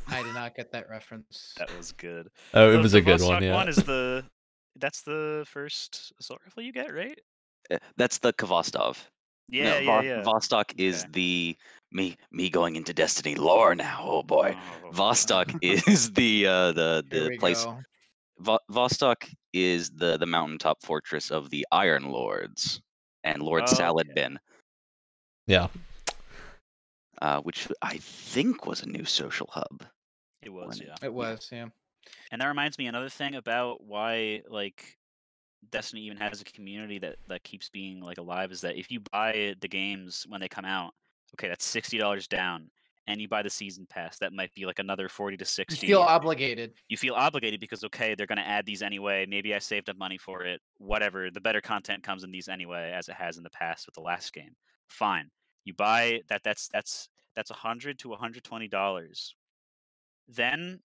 I 0.10 0.22
did 0.22 0.34
not 0.34 0.54
get 0.54 0.72
that 0.74 0.90
reference. 0.90 1.54
that 1.58 1.70
was 1.78 1.94
good 1.94 2.28
oh 2.54 2.70
it 2.70 2.72
The- 2.74 2.80
was 2.82 2.92
the 2.92 2.98
a 2.98 3.02
good 3.02 3.20
Vostok 3.22 3.28
one. 3.30 3.44
Yeah. 3.44 3.56
one 3.56 3.70
is 3.70 3.78
the 3.78 4.26
that's 4.76 5.02
the 5.04 5.46
first 5.48 6.12
assault 6.20 6.42
rifle 6.46 6.62
you 6.64 6.74
get 6.74 6.94
right 6.94 7.18
Uh, 7.72 7.78
That's 7.98 8.18
the 8.20 8.34
Khvostov. 8.34 8.98
No, 9.50 9.64
yeah 9.64 9.80
yeah 9.80 10.02
yeah 10.02 10.24
Vostok 10.24 10.74
is 10.78 11.04
Okay. 11.04 11.12
the 11.14 11.58
me 11.92 12.18
me 12.32 12.50
going 12.50 12.76
into 12.76 12.94
Destiny 12.94 13.36
lore 13.36 13.76
now. 13.76 14.00
Oh 14.04 14.24
boy. 14.24 14.56
Oh, 14.84 14.92
Vostok 14.92 15.58
is 15.62 16.12
the 16.14 16.48
uh, 16.48 16.72
the 16.74 17.04
the 17.10 17.38
place. 17.40 17.64
go. 17.64 17.80
Vo- 18.40 18.60
Vostok 18.72 19.34
is 19.54 19.90
the 19.92 20.18
the 20.18 20.26
mountaintop 20.26 20.84
fortress 20.84 21.32
of 21.32 21.50
the 21.50 21.66
Iron 21.72 22.12
Lords 22.12 22.82
and 23.24 23.42
Lord 23.42 23.64
Oh, 23.68 23.74
Salad 23.74 24.08
okay. 24.10 24.14
Bin, 24.14 24.40
Yeah. 25.48 25.68
uh, 27.22 27.40
which 27.42 27.68
I 27.82 27.98
think 27.98 28.66
was 28.66 28.84
a 28.84 28.88
new 28.90 29.06
social 29.06 29.48
hub. 29.52 29.84
it 30.44 30.50
was 30.50 30.80
yeah 30.80 30.96
It 31.02 31.14
was, 31.14 31.50
yeah. 31.52 31.68
And 32.32 32.42
that 32.42 32.48
reminds 32.48 32.78
me 32.78 32.88
another 32.88 33.10
thing 33.10 33.36
about 33.36 33.84
why 33.84 34.44
like 34.48 34.98
Destiny 35.72 36.04
even 36.04 36.18
has 36.18 36.42
a 36.42 36.46
community 36.46 37.00
that 37.00 37.18
that 37.28 37.44
keeps 37.44 37.70
being 37.70 38.02
like 38.02 38.18
alive 38.18 38.52
is 38.52 38.62
that 38.62 38.78
if 38.78 38.92
you 38.92 39.02
buy 39.12 39.56
the 39.60 39.68
games 39.68 40.26
when 40.30 40.40
they 40.40 40.48
come 40.48 40.66
out, 40.66 40.94
okay, 41.36 41.48
that's 41.48 41.66
sixty 41.66 41.98
dollars 41.98 42.28
down, 42.28 42.70
and 43.08 43.20
you 43.20 43.28
buy 43.28 43.42
the 43.42 43.50
season 43.50 43.86
pass, 43.90 44.18
that 44.20 44.34
might 44.34 44.54
be 44.54 44.66
like 44.66 44.80
another 44.80 45.10
forty 45.10 45.36
to 45.38 45.46
sixty. 45.46 45.88
You 45.88 45.96
feel 45.96 46.02
obligated. 46.02 46.74
you 46.90 46.98
feel 46.98 47.16
obligated 47.16 47.60
because 47.60 47.84
okay, 47.84 48.16
they're 48.16 48.28
going 48.28 48.38
to 48.38 48.48
add 48.48 48.66
these 48.66 48.82
anyway. 48.82 49.26
Maybe 49.28 49.54
I 49.56 49.60
saved 49.60 49.90
up 49.90 49.98
money 49.98 50.18
for 50.18 50.44
it. 50.44 50.62
Whatever, 50.78 51.30
the 51.32 51.42
better 51.42 51.62
content 51.62 52.04
comes 52.04 52.24
in 52.24 52.32
these 52.32 52.48
anyway, 52.48 52.94
as 52.96 53.10
it 53.10 53.16
has 53.16 53.38
in 53.38 53.44
the 53.44 53.50
past 53.50 53.88
with 53.88 53.96
the 53.96 54.02
last 54.02 54.34
game. 54.34 54.56
Fine, 54.88 55.30
you 55.66 55.74
buy 55.74 56.22
that. 56.30 56.44
That's 56.44 56.70
that's 56.70 57.10
that's 57.36 57.52
a 57.52 57.56
hundred 57.56 58.00
to 58.00 58.14
hundred 58.14 58.44
twenty 58.44 58.68
dollars. 58.68 59.36
Then 60.28 60.80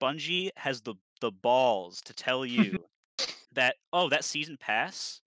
Bungie 0.00 0.50
has 0.56 0.80
the 0.80 0.94
the 1.20 1.32
balls 1.32 2.00
to 2.02 2.14
tell 2.14 2.44
you 2.46 2.78
that 3.58 3.76
oh, 3.92 4.08
that 4.08 4.24
season 4.24 4.56
pass 4.58 5.20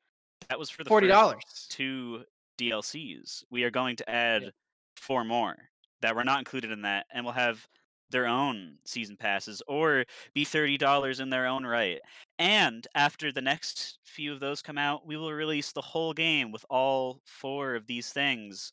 that 0.49 0.57
was 0.57 0.69
for 0.69 0.83
the 0.83 0.87
forty 0.87 1.07
dollars 1.07 1.67
two 1.69 2.23
DLCs. 2.57 3.43
We 3.51 3.63
are 3.63 3.71
going 3.71 3.95
to 3.97 4.09
add 4.09 4.51
four 4.95 5.23
more 5.23 5.55
that 6.01 6.15
were 6.15 6.23
not 6.23 6.39
included 6.39 6.71
in 6.71 6.81
that, 6.83 7.05
and 7.13 7.25
we'll 7.25 7.33
have 7.33 7.67
their 8.09 8.27
own 8.27 8.75
season 8.85 9.15
passes 9.17 9.61
or 9.67 10.05
be 10.33 10.45
thirty 10.45 10.77
dollars 10.77 11.19
in 11.19 11.29
their 11.29 11.45
own 11.45 11.65
right. 11.65 11.99
And 12.39 12.87
after 12.95 13.31
the 13.31 13.41
next 13.41 13.99
few 14.03 14.33
of 14.33 14.39
those 14.39 14.61
come 14.61 14.77
out, 14.77 15.05
we 15.05 15.17
will 15.17 15.33
release 15.33 15.71
the 15.71 15.81
whole 15.81 16.13
game 16.13 16.51
with 16.51 16.65
all 16.69 17.21
four 17.25 17.75
of 17.75 17.85
these 17.85 18.09
things 18.09 18.71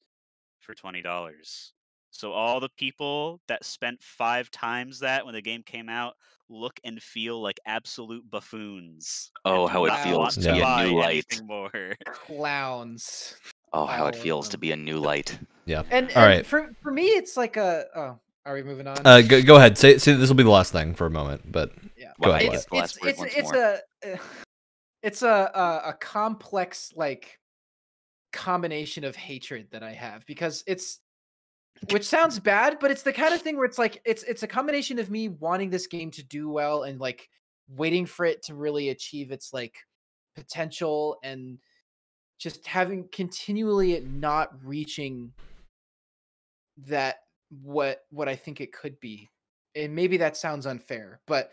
for 0.60 0.74
twenty 0.74 1.02
dollars. 1.02 1.72
So 2.18 2.32
all 2.32 2.58
the 2.58 2.68
people 2.70 3.40
that 3.46 3.64
spent 3.64 4.02
five 4.02 4.50
times 4.50 4.98
that 4.98 5.24
when 5.24 5.36
the 5.36 5.40
game 5.40 5.62
came 5.62 5.88
out 5.88 6.16
look 6.48 6.80
and 6.82 7.00
feel 7.00 7.40
like 7.40 7.60
absolute 7.64 8.28
buffoons. 8.28 9.30
Oh, 9.44 9.68
how 9.68 9.84
it 9.84 9.94
feels 9.98 10.34
to 10.34 10.40
to 10.40 10.52
be 10.52 10.60
a 10.60 10.82
new 10.82 10.98
light. 10.98 11.10
anything 11.30 11.46
more. 11.46 11.70
Clowns. 12.06 13.36
Oh, 13.72 13.86
how 13.86 14.08
it 14.08 14.16
of 14.16 14.20
feels 14.20 14.48
to 14.48 14.58
be 14.58 14.72
a 14.72 14.76
new 14.76 14.98
light. 14.98 15.38
Yeah. 15.64 15.84
And, 15.92 16.10
All 16.16 16.24
and 16.24 16.26
right. 16.26 16.44
for 16.44 16.74
for 16.82 16.90
me, 16.90 17.06
it's 17.06 17.36
like 17.36 17.56
a. 17.56 17.84
Oh, 17.94 18.18
are 18.44 18.54
we 18.54 18.64
moving 18.64 18.88
on? 18.88 18.98
Uh, 19.06 19.20
go, 19.20 19.40
go 19.40 19.54
ahead. 19.54 19.78
Say, 19.78 19.98
say 19.98 20.14
this 20.14 20.28
will 20.28 20.34
be 20.34 20.42
the 20.42 20.50
last 20.50 20.72
thing 20.72 20.96
for 20.96 21.06
a 21.06 21.10
moment, 21.10 21.52
but 21.52 21.70
yeah. 21.96 22.08
go 22.20 22.30
Well, 22.30 22.34
ahead. 22.34 22.52
It's 22.52 22.64
get 22.64 22.70
the 22.70 22.76
last 22.78 22.98
it's 23.04 23.22
it's 23.22 23.36
it's 23.36 23.52
a 23.52 23.80
uh, 24.04 24.16
it's 25.04 25.22
a, 25.22 25.52
a 25.54 25.90
a 25.90 25.96
complex 26.00 26.92
like 26.96 27.38
combination 28.32 29.04
of 29.04 29.14
hatred 29.14 29.68
that 29.70 29.84
I 29.84 29.92
have 29.92 30.26
because 30.26 30.64
it's 30.66 30.98
which 31.90 32.04
sounds 32.04 32.38
bad, 32.38 32.78
but 32.80 32.90
it's 32.90 33.02
the 33.02 33.12
kind 33.12 33.34
of 33.34 33.42
thing 33.42 33.56
where 33.56 33.64
it's 33.64 33.78
like 33.78 34.00
it's 34.04 34.22
it's 34.24 34.42
a 34.42 34.48
combination 34.48 34.98
of 34.98 35.10
me 35.10 35.28
wanting 35.28 35.70
this 35.70 35.86
game 35.86 36.10
to 36.12 36.22
do 36.22 36.48
well 36.48 36.82
and 36.82 37.00
like 37.00 37.28
waiting 37.68 38.06
for 38.06 38.24
it 38.24 38.42
to 38.44 38.54
really 38.54 38.88
achieve 38.88 39.30
its 39.30 39.52
like 39.52 39.76
potential 40.34 41.18
and 41.22 41.58
just 42.38 42.66
having 42.66 43.08
continually 43.12 43.94
it 43.94 44.06
not 44.06 44.50
reaching 44.64 45.32
that 46.86 47.16
what 47.62 48.02
what 48.10 48.28
I 48.28 48.36
think 48.36 48.60
it 48.60 48.72
could 48.72 48.98
be. 49.00 49.28
And 49.74 49.94
maybe 49.94 50.16
that 50.18 50.36
sounds 50.36 50.66
unfair, 50.66 51.20
but 51.26 51.50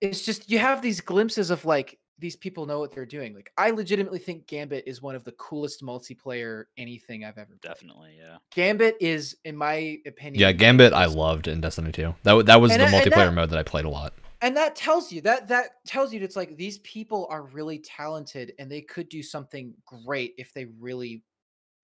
it's 0.00 0.24
just 0.24 0.50
you 0.50 0.58
have 0.58 0.82
these 0.82 1.00
glimpses 1.00 1.50
of 1.50 1.64
like 1.64 1.98
these 2.18 2.36
people 2.36 2.64
know 2.66 2.78
what 2.78 2.92
they're 2.94 3.04
doing. 3.06 3.34
Like 3.34 3.50
I 3.58 3.70
legitimately 3.70 4.18
think 4.18 4.46
Gambit 4.46 4.84
is 4.86 5.02
one 5.02 5.14
of 5.14 5.24
the 5.24 5.32
coolest 5.32 5.82
multiplayer 5.82 6.64
anything 6.78 7.24
I've 7.24 7.36
ever 7.38 7.56
played. 7.60 7.74
Definitely, 7.74 8.16
yeah. 8.18 8.38
Gambit 8.54 8.96
is, 9.00 9.36
in 9.44 9.56
my 9.56 9.98
opinion, 10.06 10.40
yeah, 10.40 10.46
one 10.46 10.54
of 10.54 10.58
the 10.58 10.64
Gambit 10.64 10.92
I 10.94 11.04
loved 11.06 11.48
in 11.48 11.60
Destiny 11.60 11.92
2. 11.92 12.14
That 12.22 12.32
wa- 12.32 12.42
that 12.42 12.60
was 12.60 12.72
And 12.72 12.80
the 12.80 12.86
that- 12.86 12.94
and 12.94 13.12
multiplayer 13.12 13.26
that- 13.26 13.34
mode 13.34 13.50
that 13.50 13.58
I 13.58 13.62
played 13.62 13.84
a 13.84 13.90
lot. 13.90 14.14
and 14.42 14.56
that 14.56 14.76
tells 14.76 15.10
you 15.12 15.20
that 15.22 15.48
that 15.48 15.84
tells 15.86 16.12
you 16.12 16.22
it's 16.22 16.36
like 16.36 16.56
these 16.56 16.78
people 16.78 17.26
are 17.30 17.42
really 17.42 17.78
talented 17.80 18.52
and 18.58 18.70
they 18.70 18.80
could 18.82 19.08
do 19.08 19.22
something 19.22 19.74
great 19.86 20.34
if 20.38 20.52
they 20.54 20.66
really 20.78 21.22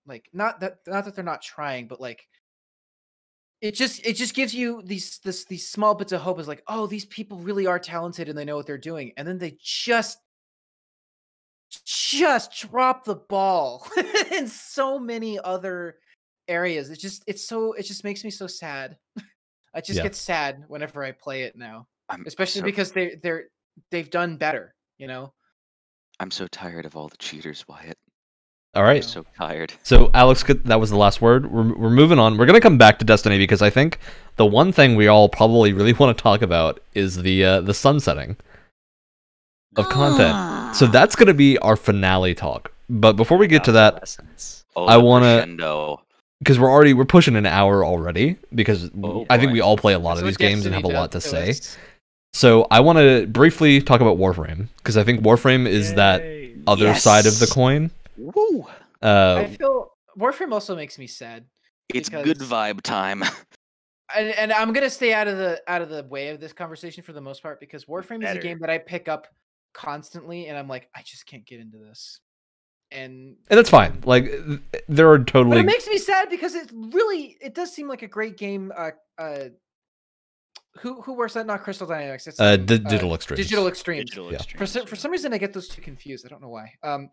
like 0.06 0.28
not 0.32 0.60
that 0.60 0.78
not 0.86 1.04
that 1.04 1.14
they're 1.14 1.24
not 1.24 1.40
trying 1.42 1.86
but 1.88 2.00
like 2.00 2.26
it 3.62 3.74
just 3.76 4.04
it 4.04 4.14
just 4.16 4.34
gives 4.34 4.52
you 4.52 4.82
these 4.84 5.18
this 5.20 5.44
these 5.44 5.68
small 5.68 5.94
bits 5.94 6.12
of 6.12 6.20
hope 6.20 6.38
is 6.40 6.48
like 6.48 6.62
oh 6.66 6.86
these 6.86 7.06
people 7.06 7.38
really 7.38 7.66
are 7.66 7.78
talented 7.78 8.28
and 8.28 8.36
they 8.36 8.44
know 8.44 8.56
what 8.56 8.66
they're 8.66 8.76
doing 8.76 9.12
and 9.16 9.26
then 9.26 9.38
they 9.38 9.56
just 9.62 10.18
just 11.86 12.60
drop 12.68 13.04
the 13.04 13.14
ball 13.14 13.86
in 14.32 14.46
so 14.46 14.98
many 14.98 15.38
other 15.38 15.96
areas 16.48 16.90
it 16.90 16.98
just 16.98 17.22
it's 17.26 17.46
so 17.46 17.72
it 17.72 17.84
just 17.84 18.04
makes 18.04 18.24
me 18.24 18.30
so 18.30 18.46
sad 18.46 18.98
i 19.74 19.80
just 19.80 19.96
Yeah. 19.96 20.02
get 20.02 20.14
sad 20.14 20.64
whenever 20.68 21.02
i 21.02 21.12
play 21.12 21.44
it 21.44 21.56
now 21.56 21.86
I'm 22.10 22.24
especially 22.26 22.60
so, 22.60 22.64
because 22.64 22.92
they 22.92 23.14
they're 23.22 23.44
they've 23.90 24.10
done 24.10 24.36
better 24.36 24.74
you 24.98 25.06
know 25.06 25.32
I'm 26.20 26.30
so 26.30 26.46
tired 26.46 26.86
of 26.86 26.94
all 26.94 27.08
the 27.08 27.16
cheaters, 27.16 27.64
Wyatt. 27.66 27.98
All 28.74 28.84
I'm 28.84 29.02
so 29.02 29.26
tired. 29.36 29.72
So 29.82 30.10
Alex, 30.14 30.42
that 30.64 30.80
was 30.80 30.88
the 30.88 30.96
last 30.96 31.20
word. 31.20 31.50
We're, 31.52 31.74
we're 31.74 31.90
moving 31.90 32.18
on. 32.18 32.38
We're 32.38 32.46
gonna 32.46 32.60
come 32.60 32.78
back 32.78 32.98
to 33.00 33.04
Destiny 33.04 33.36
because 33.36 33.60
I 33.60 33.68
think 33.68 33.98
the 34.36 34.46
one 34.46 34.72
thing 34.72 34.96
we 34.96 35.08
all 35.08 35.28
probably 35.28 35.74
really 35.74 35.92
want 35.98 36.16
to 36.16 36.22
talk 36.22 36.40
about 36.40 36.80
is 36.94 37.16
the 37.20 37.44
uh, 37.44 37.60
the 37.60 37.74
sunsetting 37.74 38.36
of 39.76 39.88
content. 39.90 40.74
So 40.74 40.86
that's 40.86 41.14
gonna 41.16 41.34
be 41.34 41.58
our 41.58 41.76
finale 41.76 42.34
talk 42.34 42.72
But 42.88 43.12
before 43.14 43.36
we 43.36 43.46
get 43.46 43.62
to 43.64 43.72
that, 43.72 43.94
lessons. 43.96 44.64
Oh, 44.74 44.86
I 44.86 44.96
wanna- 44.96 45.46
because 46.38 46.58
we're 46.58 46.70
already 46.70 46.94
we're 46.94 47.04
pushing 47.04 47.36
an 47.36 47.44
hour 47.46 47.84
already 47.84 48.36
because 48.54 48.90
Oh, 49.02 49.26
I 49.28 49.38
think 49.38 49.52
we 49.52 49.60
all 49.60 49.76
play 49.76 49.92
a 49.92 49.98
lot 49.98 50.14
That's 50.14 50.20
of 50.20 50.24
what 50.24 50.28
these 50.30 50.36
games 50.38 50.64
and 50.66 50.74
have 50.74 50.84
a 50.84 50.88
lot 50.88 51.12
to 51.12 51.20
say. 51.20 51.50
us. 51.50 51.76
So 52.32 52.66
I 52.70 52.80
want 52.80 52.98
to 52.98 53.26
briefly 53.26 53.82
talk 53.82 54.00
about 54.00 54.16
Warframe 54.16 54.68
because 54.78 54.96
I 54.96 55.04
think 55.04 55.20
Warframe 55.20 55.68
is 55.68 55.94
that 55.94 56.22
Yay. 56.22 56.54
other 56.66 56.94
side 56.94 57.26
of 57.26 57.38
the 57.38 57.46
coin. 57.46 57.90
Woo! 58.22 58.66
Uh, 59.02 59.36
I 59.38 59.46
feel 59.46 59.92
Warframe 60.18 60.52
also 60.52 60.76
makes 60.76 60.98
me 60.98 61.06
sad. 61.06 61.44
It's 61.92 62.08
good 62.08 62.38
vibe 62.38 62.82
time. 62.82 63.22
and, 64.16 64.28
and 64.30 64.52
I'm 64.52 64.72
gonna 64.72 64.90
stay 64.90 65.12
out 65.12 65.28
of 65.28 65.36
the 65.36 65.60
out 65.66 65.82
of 65.82 65.88
the 65.88 66.04
way 66.04 66.28
of 66.28 66.40
this 66.40 66.52
conversation 66.52 67.02
for 67.02 67.12
the 67.12 67.20
most 67.20 67.42
part 67.42 67.60
because 67.60 67.86
Warframe 67.86 68.24
is 68.24 68.36
a 68.36 68.38
game 68.38 68.58
that 68.60 68.70
I 68.70 68.78
pick 68.78 69.08
up 69.08 69.26
constantly, 69.74 70.46
and 70.46 70.56
I'm 70.56 70.68
like, 70.68 70.88
I 70.94 71.02
just 71.02 71.26
can't 71.26 71.44
get 71.46 71.60
into 71.60 71.78
this, 71.78 72.20
and 72.90 73.36
and 73.50 73.58
that's 73.58 73.70
fine. 73.70 74.00
Like 74.04 74.30
there 74.88 75.10
are 75.10 75.18
totally. 75.18 75.56
but 75.56 75.60
it 75.60 75.66
makes 75.66 75.88
me 75.88 75.98
sad 75.98 76.30
because 76.30 76.54
it 76.54 76.70
really 76.72 77.36
it 77.40 77.54
does 77.54 77.72
seem 77.72 77.88
like 77.88 78.02
a 78.02 78.08
great 78.08 78.36
game. 78.38 78.72
Uh, 78.76 78.90
uh, 79.18 79.44
who 80.78 81.02
who 81.02 81.14
works 81.14 81.34
that? 81.34 81.46
Not 81.46 81.62
Crystal 81.62 81.86
Dynamics. 81.86 82.26
It's 82.26 82.40
uh, 82.40 82.56
um, 82.58 82.66
di- 82.66 82.78
digital 82.78 83.14
extremes. 83.14 83.38
Digital 83.38 83.68
Extremes. 83.68 84.10
Digital 84.10 84.32
Yeah. 84.32 84.38
Extremes, 84.38 84.72
For 84.72 84.86
for 84.86 84.96
some 84.96 85.10
reason, 85.10 85.34
I 85.34 85.38
get 85.38 85.52
those 85.52 85.68
two 85.68 85.82
confused. 85.82 86.24
I 86.24 86.28
don't 86.28 86.40
know 86.40 86.48
why. 86.48 86.72
Um, 86.82 87.10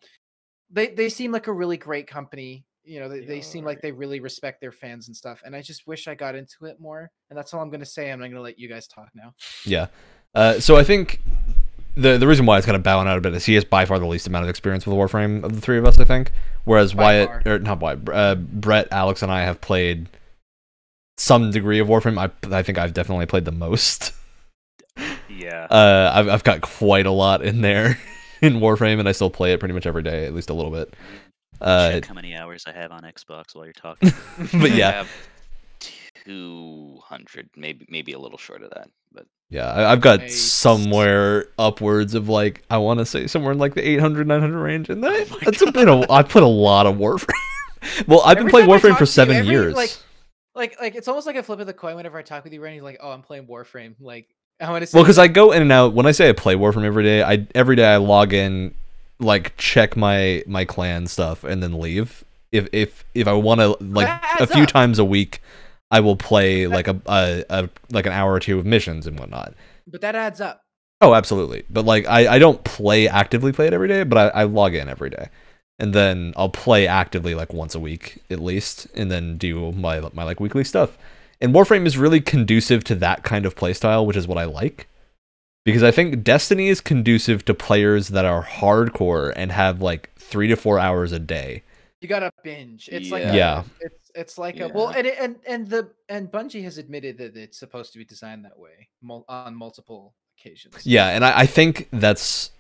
they 0.72 0.88
they 0.88 1.10
seem 1.10 1.32
like 1.32 1.48
a 1.48 1.54
really 1.54 1.78
great 1.78 2.08
company. 2.08 2.66
You 2.84 3.00
know, 3.00 3.10
they, 3.10 3.20
They 3.20 3.26
they 3.26 3.42
seem 3.42 3.66
like 3.66 3.82
they 3.82 3.92
really 3.92 4.20
respect 4.20 4.62
their 4.62 4.72
fans 4.72 5.08
and 5.08 5.16
stuff. 5.16 5.42
And 5.46 5.56
I 5.56 5.62
just 5.62 5.86
wish 5.86 6.08
I 6.08 6.16
got 6.16 6.36
into 6.36 6.66
it 6.66 6.80
more. 6.80 7.12
And 7.30 7.38
that's 7.38 7.54
all 7.54 7.62
I'm 7.62 7.70
gonna 7.70 7.86
say. 7.86 8.12
I'm 8.12 8.20
not 8.20 8.28
gonna 8.28 8.42
let 8.42 8.58
you 8.60 8.68
guys 8.68 8.88
talk 8.88 9.10
now. 9.14 9.34
Yeah. 9.66 9.88
Uh, 10.34 10.60
so 10.60 10.76
I 10.76 10.84
think 10.84 11.22
the 11.96 12.18
the 12.18 12.28
reason 12.28 12.46
why 12.46 12.58
it's 12.58 12.66
kind 12.66 12.76
of 12.76 12.84
bowing 12.84 13.08
out 13.08 13.18
a 13.18 13.22
bit 13.22 13.34
is 13.34 13.46
he 13.46 13.56
has 13.56 13.66
by 13.66 13.86
far 13.86 14.00
the 14.00 14.08
least 14.08 14.28
amount 14.28 14.44
of 14.44 14.50
experience 14.50 14.86
with 14.88 14.96
Warframe 14.96 15.44
of 15.44 15.54
the 15.54 15.62
three 15.62 15.78
of 15.78 15.86
us. 15.86 16.00
I 16.00 16.06
think. 16.06 16.32
Whereas 16.66 16.94
By 16.94 17.04
Wyatt 17.04 17.44
far. 17.44 17.54
or 17.54 17.60
not 17.60 17.80
Wyatt, 17.80 18.10
uh, 18.10 18.36
Brett, 18.36 18.88
Alex, 18.92 19.22
and 19.24 19.32
I 19.32 19.42
have 19.42 19.60
played 19.62 20.08
some 21.18 21.52
degree 21.52 21.80
of 21.80 21.88
Warframe. 21.88 22.18
I 22.18 22.56
I 22.56 22.64
think 22.64 22.78
I've 22.78 22.94
definitely 22.94 23.26
played 23.26 23.46
the 23.46 23.52
most. 23.52 24.14
Yeah. 25.30 25.66
Uh, 25.70 26.12
I've 26.14 26.28
I've 26.28 26.44
got 26.44 26.62
quite 26.62 27.06
a 27.06 27.12
lot 27.12 27.44
in 27.44 27.62
there 27.62 27.98
in 28.42 28.56
Warframe, 28.56 29.00
and 29.00 29.08
I 29.08 29.12
still 29.12 29.30
play 29.30 29.54
it 29.54 29.60
pretty 29.60 29.74
much 29.74 29.86
every 29.86 30.04
day, 30.04 30.26
at 30.26 30.34
least 30.34 30.50
a 30.50 30.54
little 30.54 30.72
bit. 30.72 30.94
Uh, 31.62 31.92
Check 31.92 32.06
how 32.06 32.14
many 32.14 32.36
hours 32.36 32.64
I 32.68 32.72
have 32.72 32.92
on 32.92 33.02
Xbox 33.02 33.54
while 33.54 33.66
you're 33.66 33.74
talking. 33.74 34.12
but 34.60 34.72
yeah, 34.72 35.06
200, 36.26 37.50
maybe 37.56 37.86
maybe 37.90 38.14
a 38.14 38.20
little 38.20 38.38
short 38.38 38.64
of 38.64 38.70
that, 38.72 38.90
but 39.12 39.26
yeah, 39.50 39.72
I, 39.72 39.92
I've 39.92 40.02
got 40.02 40.20
Nice. 40.20 40.40
somewhere 40.40 41.48
upwards 41.58 42.14
of 42.14 42.30
like 42.30 42.64
I 42.70 42.78
want 42.78 43.00
to 43.00 43.06
say 43.06 43.28
somewhere 43.28 43.52
in 43.52 43.58
like 43.58 43.74
the 43.74 43.88
800, 43.88 44.28
900 44.28 44.60
range, 44.60 44.90
and 44.90 45.04
that, 45.04 45.28
Oh 45.32 45.36
my 45.36 45.40
that's 45.44 45.62
a 45.62 45.72
bit 45.72 45.90
of 45.90 46.10
I 46.10 46.24
put 46.24 46.44
a 46.44 46.48
lot 46.48 46.86
of 46.86 46.96
Warframe. 46.96 47.28
well, 48.08 48.22
I've 48.26 48.38
been 48.38 48.50
playing 48.50 48.70
Warframe 48.70 48.94
for 48.94 49.00
to 49.00 49.00
you, 49.02 49.06
seven 49.08 49.36
every, 49.38 49.52
years. 49.52 49.74
Like, 49.74 49.96
like, 50.56 50.80
like 50.80 50.96
it's 50.96 51.08
almost 51.08 51.26
like 51.28 51.36
a 51.36 51.44
flip 51.44 51.60
of 51.60 51.68
the 51.68 51.74
coin 51.74 51.96
whenever 51.96 52.18
I 52.18 52.22
talk 52.22 52.44
with 52.44 52.54
you, 52.54 52.62
Randy. 52.62 52.78
You're 52.78 52.86
like, 52.86 53.00
oh, 53.02 53.12
I'm 53.12 53.22
playing 53.22 53.48
Warframe. 53.48 53.96
Like, 54.00 54.28
I 54.60 54.72
want 54.72 54.86
to. 54.86 54.96
Well, 54.96 55.04
because 55.04 55.18
I 55.18 55.28
go 55.28 55.52
in 55.52 55.62
and 55.62 55.72
out. 55.72 55.94
When 55.94 56.06
I 56.06 56.12
say 56.12 56.30
I 56.30 56.34
play 56.34 56.56
Warframe 56.56 56.84
every 56.84 57.04
day, 57.04 57.24
I 57.24 57.48
every 57.56 57.76
day 57.76 57.86
I 57.86 57.98
log 57.98 58.34
in, 58.34 58.74
like 59.20 59.56
check 59.58 59.96
my 59.96 60.44
my 60.48 60.66
clan 60.66 61.08
stuff, 61.08 61.44
and 61.44 61.64
then 61.64 61.80
leave. 61.80 62.24
If 62.52 62.68
if 62.74 63.06
if 63.14 63.28
I 63.28 63.34
want 63.34 63.62
to 63.62 63.78
like 63.84 64.22
a 64.40 64.48
few 64.48 64.64
up. 64.64 64.70
times 64.70 65.00
a 65.00 65.06
week, 65.06 65.42
I 65.92 66.00
will 66.02 66.16
play 66.16 66.68
like 66.68 66.88
a, 66.88 67.00
a 67.06 67.44
a 67.50 67.70
like 67.92 68.06
an 68.06 68.12
hour 68.12 68.34
or 68.34 68.40
two 68.40 68.60
of 68.60 68.66
missions 68.66 69.08
and 69.08 69.20
whatnot. 69.20 69.54
but 69.88 70.02
that 70.02 70.16
adds 70.16 70.42
up. 70.42 70.62
Oh, 71.02 71.14
absolutely. 71.14 71.64
But 71.70 71.86
like 71.86 72.06
I 72.08 72.36
I 72.36 72.40
don't 72.40 72.64
play 72.64 73.08
actively 73.08 73.52
play 73.52 73.68
it 73.68 73.74
every 73.74 73.88
day, 73.88 74.04
but 74.04 74.36
I, 74.36 74.42
I 74.42 74.44
log 74.44 74.76
in 74.76 74.90
every 74.90 75.10
day, 75.10 75.30
and 75.78 75.94
then 75.94 76.34
I'll 76.36 76.50
play 76.50 76.86
actively 76.88 77.34
like 77.34 77.54
once 77.54 77.76
a 77.76 77.80
week 77.80 78.22
at 78.30 78.40
least, 78.42 78.88
and 78.94 79.10
then 79.10 79.38
do 79.38 79.72
my 79.72 80.02
my 80.14 80.24
like 80.24 80.40
weekly 80.42 80.66
stuff. 80.66 80.98
And 81.42 81.54
Warframe 81.54 81.86
is 81.86 81.98
really 81.98 82.20
conducive 82.22 82.84
to 82.86 82.96
that 82.96 83.24
kind 83.24 83.46
of 83.46 83.56
playstyle, 83.56 84.06
which 84.06 84.18
is 84.18 84.28
what 84.28 84.38
I 84.38 84.46
like. 84.46 84.88
Because 85.66 85.84
I 85.84 85.92
think 85.92 86.24
Destiny 86.24 86.68
is 86.70 86.82
conducive 86.82 87.46
to 87.46 87.54
players 87.54 88.10
that 88.10 88.26
are 88.26 88.44
hardcore 88.44 89.32
and 89.36 89.52
have 89.52 89.82
like 89.82 90.10
three 90.16 90.48
to 90.48 90.56
four 90.56 90.80
hours 90.80 91.12
a 91.12 91.20
day. 91.20 91.64
You 92.02 92.08
gotta 92.08 92.32
binge. 92.44 92.90
It's 92.92 93.12
like 93.12 93.24
Yeah. 93.24 93.32
a- 93.32 93.36
Yeah. 93.36 93.64
It's 93.82 93.96
it's 94.16 94.38
like 94.38 94.60
a 94.60 94.70
well, 94.70 94.88
and 94.90 95.06
and 95.08 95.36
and 95.48 95.68
the 95.68 95.92
and 96.08 96.30
Bungie 96.32 96.64
has 96.64 96.78
admitted 96.78 97.18
that 97.20 97.38
it's 97.38 97.58
supposed 97.60 97.92
to 97.94 98.00
be 98.00 98.06
designed 98.06 98.46
that 98.46 98.58
way 98.58 98.90
on 99.28 99.56
multiple 99.56 100.16
occasions. 100.40 100.76
Yeah, 100.86 101.10
and 101.10 101.24
I, 101.24 101.42
I 101.42 101.46
think 101.46 101.88
that's 101.92 102.52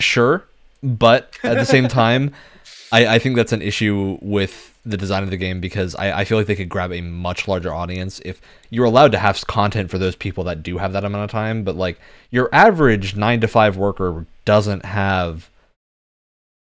sure, 0.00 0.44
but 0.82 1.36
at 1.44 1.54
the 1.58 1.64
same 1.66 1.86
time, 2.02 2.32
I, 2.92 3.14
I 3.14 3.18
think 3.18 3.36
that's 3.36 3.52
an 3.52 3.62
issue 3.62 4.18
with 4.20 4.78
the 4.84 4.96
design 4.96 5.22
of 5.22 5.30
the 5.30 5.36
game 5.36 5.60
because 5.60 5.94
I, 5.94 6.20
I 6.20 6.24
feel 6.24 6.38
like 6.38 6.46
they 6.46 6.56
could 6.56 6.68
grab 6.68 6.92
a 6.92 7.00
much 7.00 7.46
larger 7.46 7.72
audience 7.72 8.20
if 8.24 8.40
you're 8.70 8.86
allowed 8.86 9.12
to 9.12 9.18
have 9.18 9.46
content 9.46 9.90
for 9.90 9.98
those 9.98 10.16
people 10.16 10.44
that 10.44 10.62
do 10.62 10.78
have 10.78 10.92
that 10.92 11.04
amount 11.04 11.24
of 11.24 11.30
time. 11.30 11.62
But 11.62 11.76
like 11.76 12.00
your 12.30 12.48
average 12.52 13.14
nine 13.14 13.40
to 13.42 13.48
five 13.48 13.76
worker 13.76 14.26
doesn't 14.44 14.84
have 14.84 15.50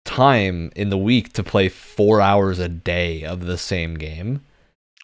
time 0.05 0.71
in 0.75 0.89
the 0.89 0.97
week 0.97 1.33
to 1.33 1.43
play 1.43 1.69
four 1.69 2.21
hours 2.21 2.59
a 2.59 2.69
day 2.69 3.23
of 3.23 3.45
the 3.45 3.57
same 3.57 3.95
game. 3.95 4.41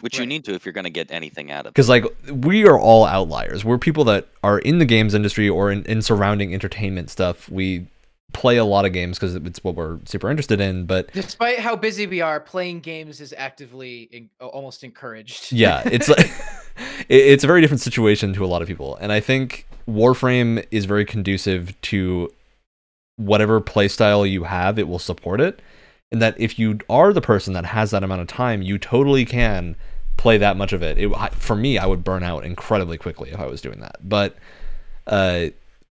which 0.01 0.19
you 0.19 0.25
need 0.25 0.43
to 0.45 0.53
if 0.53 0.65
you're 0.65 0.73
going 0.73 0.83
to 0.83 0.89
get 0.89 1.09
anything 1.11 1.51
out 1.51 1.61
of 1.61 1.67
it. 1.67 1.73
Because 1.73 1.89
like 1.89 2.05
we 2.31 2.67
are 2.67 2.79
all 2.79 3.05
outliers. 3.05 3.63
We're 3.65 3.77
people 3.77 4.03
that 4.05 4.27
are 4.43 4.59
in 4.59 4.79
the 4.79 4.85
games 4.85 5.13
industry 5.13 5.49
or 5.49 5.71
in, 5.71 5.83
in 5.85 6.01
surrounding 6.01 6.53
entertainment 6.53 7.09
stuff. 7.09 7.49
We 7.49 7.87
play 8.35 8.57
a 8.57 8.65
lot 8.65 8.83
of 8.83 8.91
games 8.91 9.17
because 9.17 9.33
it's 9.33 9.63
what 9.63 9.75
we're 9.75 9.97
super 10.03 10.29
interested 10.29 10.59
in. 10.59 10.85
But 10.85 11.11
Despite 11.13 11.59
how 11.59 11.77
busy 11.77 12.05
we 12.05 12.19
are, 12.19 12.41
playing 12.41 12.81
games 12.81 13.21
is 13.21 13.33
actively 13.37 14.09
in, 14.11 14.29
almost 14.41 14.83
encouraged. 14.83 15.51
yeah, 15.53 15.81
it's 15.85 16.09
like 16.09 16.29
it's 17.09 17.45
a 17.45 17.47
very 17.47 17.61
different 17.61 17.81
situation 17.81 18.33
to 18.33 18.43
a 18.43 18.47
lot 18.47 18.61
of 18.61 18.67
people. 18.67 18.97
And 18.97 19.13
I 19.13 19.21
think 19.21 19.65
Warframe 19.87 20.65
is 20.69 20.83
very 20.83 21.05
conducive 21.05 21.79
to 21.83 22.29
whatever 23.15 23.61
playstyle 23.61 24.29
you 24.29 24.43
have. 24.43 24.77
It 24.77 24.89
will 24.89 24.99
support 24.99 25.39
it. 25.39 25.61
And 26.11 26.21
that 26.21 26.39
if 26.39 26.59
you 26.59 26.79
are 26.89 27.13
the 27.13 27.21
person 27.21 27.53
that 27.53 27.65
has 27.65 27.91
that 27.91 28.03
amount 28.03 28.21
of 28.21 28.27
time, 28.27 28.61
you 28.61 28.77
totally 28.77 29.23
can 29.23 29.77
play 30.17 30.37
that 30.37 30.57
much 30.57 30.73
of 30.73 30.83
it. 30.83 30.97
it 30.97 31.09
I- 31.15 31.29
for 31.29 31.55
me, 31.55 31.77
I 31.77 31.85
would 31.85 32.03
burn 32.03 32.21
out 32.21 32.43
incredibly 32.43 32.97
quickly 32.97 33.31
if 33.31 33.39
I 33.39 33.45
was 33.47 33.61
doing 33.61 33.79
that. 33.79 33.97
But 34.07 34.35
uh, 35.07 35.47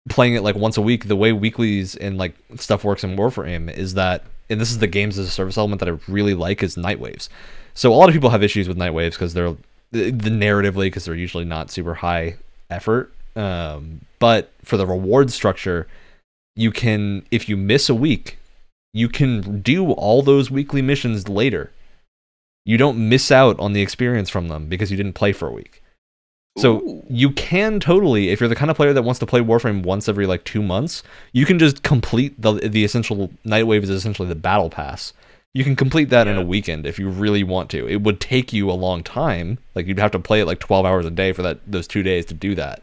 playing 0.08 0.34
it 0.34 0.42
like 0.42 0.56
once 0.56 0.76
a 0.76 0.82
week, 0.82 1.06
the 1.06 1.16
way 1.16 1.32
weeklies 1.32 1.94
and 1.96 2.18
like 2.18 2.34
stuff 2.56 2.84
works 2.84 3.04
in 3.04 3.16
Warframe 3.16 3.72
is 3.72 3.94
that, 3.94 4.24
and 4.48 4.60
this 4.60 4.70
is 4.70 4.78
the 4.78 4.86
games 4.86 5.18
as 5.18 5.26
a 5.26 5.30
service 5.30 5.58
element 5.58 5.80
that 5.80 5.88
I 5.88 5.98
really 6.10 6.34
like 6.34 6.62
is 6.62 6.76
Nightwaves. 6.76 7.28
So 7.74 7.92
a 7.92 7.94
lot 7.94 8.08
of 8.08 8.14
people 8.14 8.30
have 8.30 8.42
issues 8.42 8.68
with 8.68 8.76
Nightwaves 8.76 9.12
because 9.12 9.34
they're 9.34 9.56
the, 9.92 10.10
narratively 10.12 10.86
because 10.86 11.04
they're 11.04 11.14
usually 11.14 11.44
not 11.44 11.70
super 11.70 11.94
high 11.94 12.36
effort. 12.70 13.12
Um, 13.36 14.00
but 14.18 14.52
for 14.64 14.76
the 14.76 14.86
reward 14.86 15.30
structure, 15.30 15.86
you 16.56 16.70
can 16.70 17.24
if 17.30 17.48
you 17.48 17.56
miss 17.56 17.88
a 17.88 17.94
week, 17.94 18.38
you 18.92 19.08
can 19.08 19.60
do 19.60 19.92
all 19.92 20.22
those 20.22 20.50
weekly 20.50 20.82
missions 20.82 21.28
later. 21.28 21.70
You 22.64 22.76
don't 22.76 23.08
miss 23.08 23.30
out 23.30 23.58
on 23.58 23.72
the 23.72 23.80
experience 23.80 24.28
from 24.28 24.48
them 24.48 24.66
because 24.66 24.90
you 24.90 24.96
didn't 24.96 25.14
play 25.14 25.32
for 25.32 25.48
a 25.48 25.52
week. 25.52 25.82
So 26.58 26.78
Ooh. 26.80 27.06
you 27.08 27.30
can 27.30 27.78
totally, 27.80 28.30
if 28.30 28.40
you're 28.40 28.48
the 28.48 28.56
kind 28.56 28.70
of 28.70 28.76
player 28.76 28.92
that 28.92 29.02
wants 29.02 29.20
to 29.20 29.26
play 29.26 29.40
Warframe 29.40 29.82
once 29.82 30.08
every 30.08 30.26
like 30.26 30.44
two 30.44 30.62
months, 30.62 31.02
you 31.32 31.46
can 31.46 31.58
just 31.58 31.82
complete 31.82 32.40
the 32.40 32.52
the 32.54 32.84
essential 32.84 33.30
Nightwave 33.46 33.82
is 33.82 33.90
essentially 33.90 34.28
the 34.28 34.34
battle 34.34 34.70
pass. 34.70 35.12
You 35.54 35.64
can 35.64 35.74
complete 35.74 36.10
that 36.10 36.28
in 36.28 36.36
a 36.36 36.44
weekend 36.44 36.86
if 36.86 36.98
you 36.98 37.08
really 37.08 37.42
want 37.42 37.70
to. 37.70 37.88
It 37.88 38.02
would 38.02 38.20
take 38.20 38.52
you 38.52 38.70
a 38.70 38.72
long 38.72 39.02
time. 39.02 39.58
Like 39.74 39.86
you'd 39.86 39.98
have 39.98 40.12
to 40.12 40.18
play 40.18 40.40
it 40.40 40.46
like 40.46 40.60
12 40.60 40.84
hours 40.86 41.06
a 41.06 41.10
day 41.10 41.32
for 41.32 41.42
that 41.42 41.60
those 41.66 41.86
two 41.88 42.02
days 42.02 42.26
to 42.26 42.34
do 42.34 42.54
that. 42.56 42.82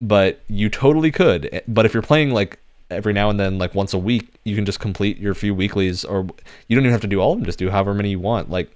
But 0.00 0.40
you 0.48 0.68
totally 0.68 1.10
could. 1.10 1.48
Eh, 1.52 1.60
But 1.68 1.86
if 1.86 1.92
you're 1.94 2.02
playing 2.02 2.30
like 2.30 2.58
every 2.90 3.12
now 3.12 3.30
and 3.30 3.38
then, 3.38 3.58
like 3.58 3.74
once 3.74 3.92
a 3.92 3.98
week, 3.98 4.28
you 4.44 4.54
can 4.56 4.64
just 4.64 4.80
complete 4.80 5.18
your 5.18 5.34
few 5.34 5.54
weeklies, 5.54 6.04
or 6.04 6.26
you 6.68 6.76
don't 6.76 6.84
even 6.84 6.92
have 6.92 7.00
to 7.02 7.06
do 7.06 7.20
all 7.20 7.32
of 7.32 7.38
them. 7.38 7.46
Just 7.46 7.58
do 7.58 7.70
however 7.70 7.94
many 7.94 8.10
you 8.10 8.18
want. 8.20 8.50
Like 8.50 8.70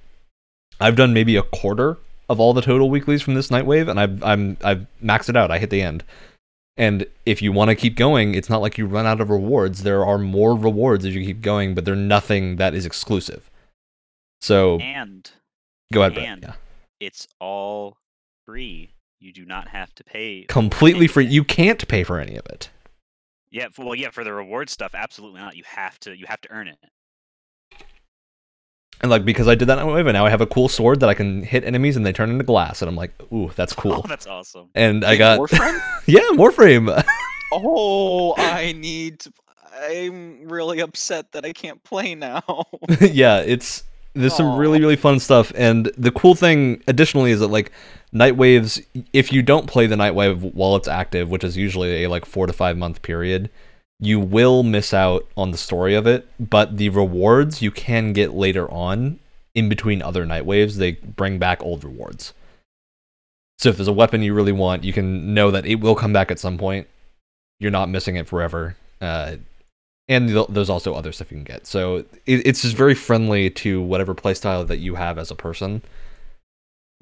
I've 0.81 0.97
done 0.97 1.15
maybe 1.15 1.37
a 1.37 1.43
quarter 1.43 1.97
of 2.29 2.41
all 2.41 2.53
the 2.53 2.63
total 2.63 2.91
weeklies 2.91 3.23
from 3.23 3.35
this 3.35 3.49
Nightwave, 3.49 3.89
and 3.89 3.99
I've 4.01 4.23
I'm 4.23 4.57
I've 4.63 4.87
maxed 5.03 5.29
it 5.29 5.37
out. 5.37 5.51
I 5.51 5.59
hit 5.59 5.71
the 5.71 5.83
end. 5.83 6.05
And 6.77 7.07
if 7.25 7.41
you 7.41 7.53
want 7.53 7.69
to 7.69 7.77
keep 7.77 7.95
going, 7.95 8.35
it's 8.35 8.51
not 8.51 8.61
like 8.61 8.79
you 8.79 8.87
run 8.87 9.07
out 9.07 9.21
of 9.21 9.31
rewards. 9.31 9.85
There 9.85 10.05
are 10.05 10.19
more 10.19 10.57
rewards 10.57 11.05
as 11.05 11.15
you 11.15 11.25
keep 11.25 11.41
going, 11.41 11.75
but 11.75 11.85
they're 11.85 11.95
nothing 11.95 12.57
that 12.57 12.75
is 12.75 12.85
exclusive. 12.85 13.49
So 14.41 14.79
and 14.81 15.31
go 15.93 16.01
ahead, 16.03 16.15
Brett. 16.15 16.27
and 16.29 16.43
Yeah. 16.43 16.53
it's 17.01 17.29
all 17.41 17.97
free. 18.45 18.91
You 19.21 19.33
do 19.33 19.45
not 19.47 19.69
have 19.69 19.95
to 19.95 20.05
pay. 20.05 20.45
Completely 20.49 21.07
free. 21.07 21.27
You 21.27 21.45
can't 21.45 21.87
pay 21.89 22.03
for 22.05 22.19
any 22.19 22.37
of 22.37 22.45
it. 22.47 22.69
Yeah, 23.51 23.69
well, 23.79 23.95
yeah, 23.95 24.11
for 24.11 24.25
the 24.25 24.33
reward 24.33 24.69
stuff, 24.69 24.95
absolutely 24.97 25.41
not. 25.41 25.57
You 25.57 25.63
have 25.65 25.99
to. 26.01 26.17
You 26.17 26.27
have 26.27 26.41
to 26.41 26.51
earn 26.51 26.67
it. 26.67 26.79
And 29.01 29.11
like 29.11 29.25
because 29.25 29.49
I 29.49 29.55
did 29.55 29.67
that 29.69 29.79
Nightwave, 29.79 30.01
and 30.07 30.13
now 30.15 30.25
I 30.25 30.31
have 30.31 30.41
a 30.41 30.47
cool 30.47 30.69
sword 30.69 31.01
that 31.01 31.09
I 31.09 31.15
can 31.15 31.43
hit 31.43 31.65
enemies 31.65 31.97
and 31.97 32.07
they 32.07 32.13
turn 32.13 32.31
into 32.31 32.45
glass, 32.45 32.81
and 32.81 32.89
I'm 32.89 32.97
like, 32.97 33.13
ooh, 33.33 33.51
that's 33.55 33.73
cool. 33.83 34.03
Oh, 34.05 34.09
that's 34.09 34.27
awesome. 34.27 34.69
and 34.75 35.05
I 35.05 35.11
Wait, 35.11 35.19
got 35.19 35.41
Warframe? 35.41 35.81
yeah, 36.07 36.21
Warframe. 36.33 37.05
oh, 37.53 38.35
I 38.39 38.73
need 38.73 39.21
to. 39.21 39.33
I'm 39.91 40.49
really 40.49 40.81
upset 40.81 41.33
that 41.33 41.45
I 41.45 41.53
can't 41.53 41.83
play 41.83 42.15
now. 42.15 42.43
yeah, 43.01 43.39
it's 43.41 43.83
there's 44.15 44.35
some 44.35 44.57
really 44.57 44.81
really 44.81 44.97
fun 44.97 45.19
stuff, 45.19 45.53
and 45.57 45.91
the 45.99 46.13
cool 46.13 46.35
thing 46.37 46.83
additionally 46.87 47.33
is 47.33 47.41
that 47.41 47.49
like 47.49 47.73
Nightwaves, 48.15 48.85
if 49.13 49.33
you 49.33 49.43
don't 49.43 49.67
play 49.67 49.87
the 49.89 49.97
Nightwave 49.97 50.55
while 50.55 50.77
it's 50.77 50.87
active, 50.87 51.29
which 51.29 51.43
is 51.43 51.57
usually 51.57 52.05
a 52.05 52.09
like 52.09 52.25
four 52.25 52.47
to 52.47 52.53
five 52.53 52.77
month 52.79 53.03
period, 53.03 53.51
you 54.05 54.21
will 54.21 54.63
miss 54.63 54.93
out 54.93 55.27
on 55.37 55.51
the 55.51 55.59
story 55.59 55.95
of 55.95 56.07
it. 56.07 56.29
But 56.39 56.77
the 56.77 56.89
rewards 56.89 57.63
you 57.63 57.71
can 57.71 58.13
get 58.13 58.35
later 58.35 58.71
on, 58.71 59.19
in 59.55 59.69
between 59.69 60.03
other 60.03 60.27
Nightwaves, 60.27 60.77
they 60.77 60.93
bring 60.93 61.39
back 61.39 61.63
old 61.63 61.85
rewards. 61.85 62.33
So 63.59 63.69
if 63.69 63.77
there's 63.77 63.89
a 63.89 63.93
weapon 63.93 64.23
you 64.23 64.35
really 64.35 64.53
want, 64.53 64.85
you 64.85 64.93
can 64.93 65.33
know 65.33 65.51
that 65.51 65.65
it 65.65 65.77
will 65.77 65.95
come 65.95 66.13
back 66.13 66.31
at 66.31 66.39
some 66.39 66.59
point. 66.59 66.89
You're 67.61 67.71
not 67.71 67.89
missing 67.89 68.17
it 68.17 68.27
forever. 68.27 68.77
Uh, 69.01 69.37
and 70.09 70.29
th- 70.29 70.49
there's 70.49 70.69
also 70.69 70.95
other 70.95 71.13
stuff 71.13 71.31
you 71.31 71.37
can 71.37 71.45
get. 71.45 71.67
So 71.67 71.99
it, 71.99 72.07
it's 72.27 72.63
just 72.63 72.77
very 72.77 72.95
friendly 72.95 73.49
to 73.51 73.81
whatever 73.81 74.15
playstyle 74.15 74.67
that 74.67 74.79
you 74.79 74.97
have 74.97 75.19
as 75.19 75.31
a 75.31 75.37
person. 75.37 75.83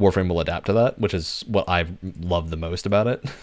Warframe 0.01 0.29
will 0.29 0.41
adapt 0.41 0.67
to 0.67 0.73
that, 0.75 0.99
which 0.99 1.15
is 1.15 1.45
what 1.47 1.69
I 1.69 1.87
love 2.21 2.51
the 2.51 2.57
most 2.57 2.87
about 2.87 3.07
it. 3.07 3.25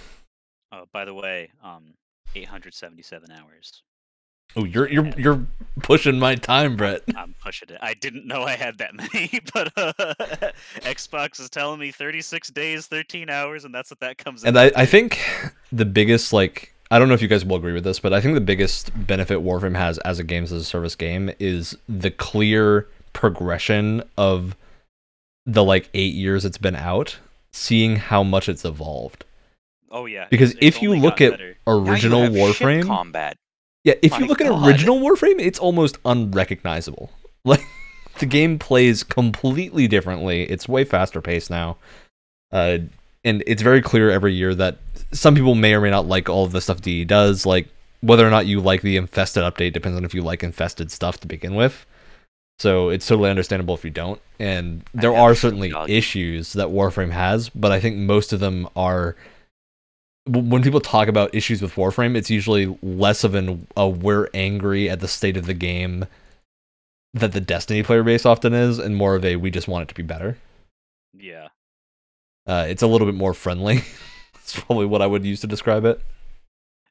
Oh, 0.71 0.85
by 0.93 1.03
the 1.03 1.15
way, 1.15 1.49
um, 1.63 1.95
877 2.35 3.31
hours. 3.31 3.83
Oh, 4.55 4.63
you're 4.63 4.89
you're 4.89 5.07
you're 5.09 5.45
pushing 5.83 6.17
my 6.17 6.33
time, 6.35 6.75
Brett. 6.75 7.03
I'm 7.15 7.35
pushing 7.41 7.69
it. 7.69 7.77
I 7.81 7.93
didn't 7.93 8.25
know 8.25 8.43
I 8.43 8.55
had 8.55 8.79
that 8.79 8.95
many, 9.13 9.39
but 9.53 9.71
uh, 9.77 9.93
Xbox 10.77 11.39
is 11.39 11.49
telling 11.49 11.79
me 11.79 11.91
36 11.91 12.49
days, 12.49 12.87
13 12.87 13.29
hours, 13.29 13.63
and 13.63 13.73
that's 13.73 13.91
what 13.91 13.99
that 13.99 14.17
comes. 14.17 14.43
And 14.43 14.57
out 14.57 14.75
I, 14.75 14.81
I 14.81 14.85
think 14.85 15.19
the 15.71 15.85
biggest 15.85 16.33
like 16.33 16.73
I 16.89 16.97
don't 16.97 17.07
know 17.07 17.13
if 17.13 17.21
you 17.21 17.27
guys 17.27 17.45
will 17.45 17.57
agree 17.57 17.73
with 17.73 17.83
this, 17.83 17.99
but 17.99 18.13
I 18.13 18.21
think 18.21 18.33
the 18.33 18.41
biggest 18.41 18.91
benefit 19.05 19.39
Warframe 19.39 19.75
has 19.75 19.99
as 19.99 20.17
a 20.17 20.23
games 20.23 20.51
as 20.51 20.63
a 20.63 20.65
service 20.65 20.95
game 20.95 21.31
is 21.39 21.77
the 21.87 22.09
clear 22.09 22.87
progression 23.13 24.01
of 24.17 24.55
the 25.45 25.63
like 25.63 25.89
eight 25.93 26.15
years 26.15 26.45
it's 26.45 26.57
been 26.57 26.75
out, 26.75 27.19
seeing 27.51 27.97
how 27.97 28.23
much 28.23 28.49
it's 28.49 28.65
evolved. 28.65 29.25
Oh 29.91 30.05
yeah. 30.05 30.27
Because 30.29 30.51
it's- 30.51 30.67
it's 30.67 30.77
if 30.77 30.83
you 30.83 30.95
look 30.95 31.21
at 31.21 31.31
better. 31.31 31.57
Now 31.67 31.73
you 31.83 31.89
original 31.91 32.21
have 32.23 32.33
ship 32.55 32.67
Warframe, 32.67 32.85
combat. 32.85 33.37
Yeah, 33.83 33.93
if 34.01 34.13
you 34.13 34.21
My 34.21 34.27
look 34.27 34.41
at 34.41 34.47
original 34.67 34.99
Warframe, 34.99 35.39
it's 35.39 35.59
almost 35.59 35.97
unrecognizable. 36.05 37.11
Like 37.45 37.61
the 38.19 38.25
game 38.25 38.59
plays 38.59 39.01
completely 39.03 39.87
differently. 39.87 40.43
It's 40.43 40.67
way 40.67 40.83
faster 40.83 41.21
paced 41.21 41.49
now. 41.49 41.77
Uh 42.51 42.79
and 43.23 43.43
it's 43.47 43.61
very 43.61 43.81
clear 43.81 44.09
every 44.11 44.33
year 44.33 44.53
that 44.55 44.77
some 45.13 45.35
people 45.35 45.55
may 45.55 45.73
or 45.73 45.81
may 45.81 45.89
not 45.89 46.05
like 46.07 46.29
all 46.29 46.43
of 46.45 46.51
the 46.51 46.59
stuff 46.61 46.81
DE 46.81 47.05
does, 47.05 47.45
like 47.45 47.67
whether 48.01 48.25
or 48.25 48.29
not 48.29 48.45
you 48.45 48.59
like 48.61 48.81
the 48.81 48.97
infested 48.97 49.43
update 49.43 49.73
depends 49.73 49.97
on 49.97 50.03
if 50.05 50.13
you 50.13 50.21
like 50.21 50.43
infested 50.43 50.91
stuff 50.91 51.19
to 51.21 51.27
begin 51.27 51.55
with. 51.55 51.85
So 52.59 52.89
it's 52.89 53.07
totally 53.07 53.29
understandable 53.29 53.73
if 53.75 53.83
you 53.85 53.89
don't. 53.89 54.21
And 54.37 54.83
there 54.93 55.15
are 55.15 55.33
certainly 55.35 55.73
issues 55.87 56.53
that 56.53 56.67
Warframe 56.67 57.11
has, 57.11 57.47
but 57.49 57.71
I 57.71 57.79
think 57.79 57.95
most 57.97 58.33
of 58.33 58.39
them 58.41 58.67
are 58.75 59.15
w- 59.15 59.17
when 60.29 60.63
people 60.63 60.79
talk 60.81 61.07
about 61.07 61.33
issues 61.33 61.61
with 61.61 61.75
Warframe, 61.75 62.15
it's 62.15 62.29
usually 62.29 62.77
less 62.81 63.23
of 63.23 63.35
an 63.35 63.67
a 63.75 63.87
we're 63.89 64.29
angry 64.33 64.89
at 64.89 64.99
the 64.99 65.07
state 65.07 65.37
of 65.37 65.45
the 65.45 65.53
game 65.53 66.05
that 67.13 67.31
the 67.31 67.41
Destiny 67.41 67.83
player 67.83 68.03
base 68.03 68.25
often 68.25 68.53
is, 68.53 68.79
and 68.79 68.95
more 68.95 69.15
of 69.15 69.25
a 69.25 69.35
we 69.37 69.49
just 69.51 69.67
want 69.67 69.83
it 69.83 69.87
to 69.89 69.95
be 69.95 70.03
better. 70.03 70.37
Yeah. 71.17 71.49
Uh, 72.47 72.65
it's 72.67 72.81
a 72.81 72.87
little 72.87 73.07
bit 73.07 73.15
more 73.15 73.33
friendly. 73.33 73.83
It's 74.49 74.59
probably 74.61 74.87
what 74.87 75.03
I 75.03 75.05
would 75.05 75.23
use 75.25 75.41
to 75.41 75.47
describe 75.47 75.85
it. 75.85 76.01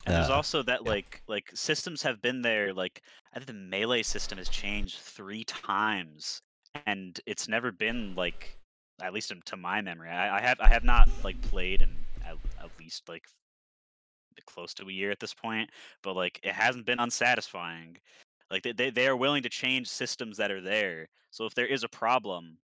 And 0.07 0.15
there's 0.15 0.31
Uh, 0.31 0.35
also 0.35 0.63
that 0.63 0.85
like 0.85 1.23
like 1.27 1.51
systems 1.55 2.03
have 2.03 2.23
been 2.23 2.41
there. 2.43 2.73
Like 2.73 3.03
I 3.35 3.39
think 3.41 3.49
the 3.49 3.53
melee 3.53 4.03
system 4.05 4.39
has 4.39 4.49
changed 4.49 4.99
three 5.01 5.43
times, 5.45 6.41
and 6.87 7.19
it's 7.27 7.49
never 7.49 7.73
been 7.73 8.15
like, 8.15 8.59
at 9.03 9.13
least 9.13 9.33
to 9.47 9.57
my 9.57 9.81
memory, 9.83 10.09
I, 10.11 10.39
I 10.39 10.41
have 10.41 10.61
I 10.61 10.69
have 10.69 10.85
not 10.85 11.09
like 11.25 11.41
played 11.43 11.83
in 11.83 12.07
at, 12.29 12.65
at 12.65 12.71
least 12.79 13.09
like 13.09 13.25
close 14.47 14.75
to 14.75 14.89
a 14.89 14.93
year 14.93 15.11
at 15.11 15.21
this 15.21 15.35
point, 15.35 15.71
but 16.03 16.15
like 16.15 16.41
it 16.43 16.53
hasn't 16.53 16.87
been 16.87 17.01
unsatisfying. 17.01 17.97
Like 18.51 18.63
they 18.63 18.73
they, 18.73 18.91
they 18.91 19.07
are 19.07 19.17
willing 19.17 19.43
to 19.43 19.49
change 19.49 19.89
systems 19.89 20.37
that 20.39 20.51
are 20.51 20.61
there. 20.61 21.09
So 21.31 21.45
if 21.45 21.55
there 21.55 21.67
is 21.67 21.85
a 21.85 21.89
problem, 21.89 22.59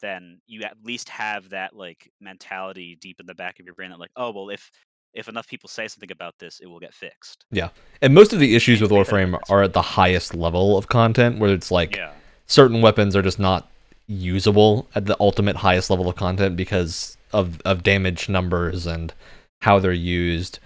then 0.00 0.40
you 0.46 0.62
at 0.62 0.76
least 0.84 1.08
have 1.08 1.50
that 1.50 1.74
like 1.74 2.10
mentality 2.20 2.96
deep 3.00 3.20
in 3.20 3.26
the 3.26 3.34
back 3.34 3.58
of 3.58 3.66
your 3.66 3.74
brain 3.74 3.90
that 3.90 3.98
like, 3.98 4.10
oh 4.16 4.30
well, 4.32 4.50
if 4.50 4.70
if 5.12 5.28
enough 5.28 5.48
people 5.48 5.68
say 5.68 5.88
something 5.88 6.12
about 6.12 6.34
this, 6.38 6.60
it 6.60 6.66
will 6.66 6.78
get 6.78 6.94
fixed. 6.94 7.44
Yeah, 7.50 7.70
and 8.00 8.14
most 8.14 8.32
of 8.32 8.38
the 8.38 8.54
issues 8.54 8.80
with 8.80 8.90
Warframe 8.90 9.38
are 9.48 9.62
at 9.62 9.72
the 9.72 9.82
highest 9.82 10.34
level 10.34 10.78
of 10.78 10.88
content, 10.88 11.38
where 11.38 11.52
it's 11.52 11.70
like 11.70 11.96
yeah, 11.96 12.12
certain 12.46 12.80
weapons 12.80 13.16
are 13.16 13.22
just 13.22 13.38
not 13.38 13.68
usable 14.06 14.88
at 14.94 15.06
the 15.06 15.16
ultimate 15.20 15.56
highest 15.56 15.88
level 15.88 16.08
of 16.08 16.16
content 16.16 16.56
because 16.56 17.16
of 17.32 17.60
of 17.64 17.82
damage 17.82 18.28
numbers 18.28 18.86
and 18.86 19.12
how 19.62 19.78
they're 19.78 19.92
used. 19.92 20.58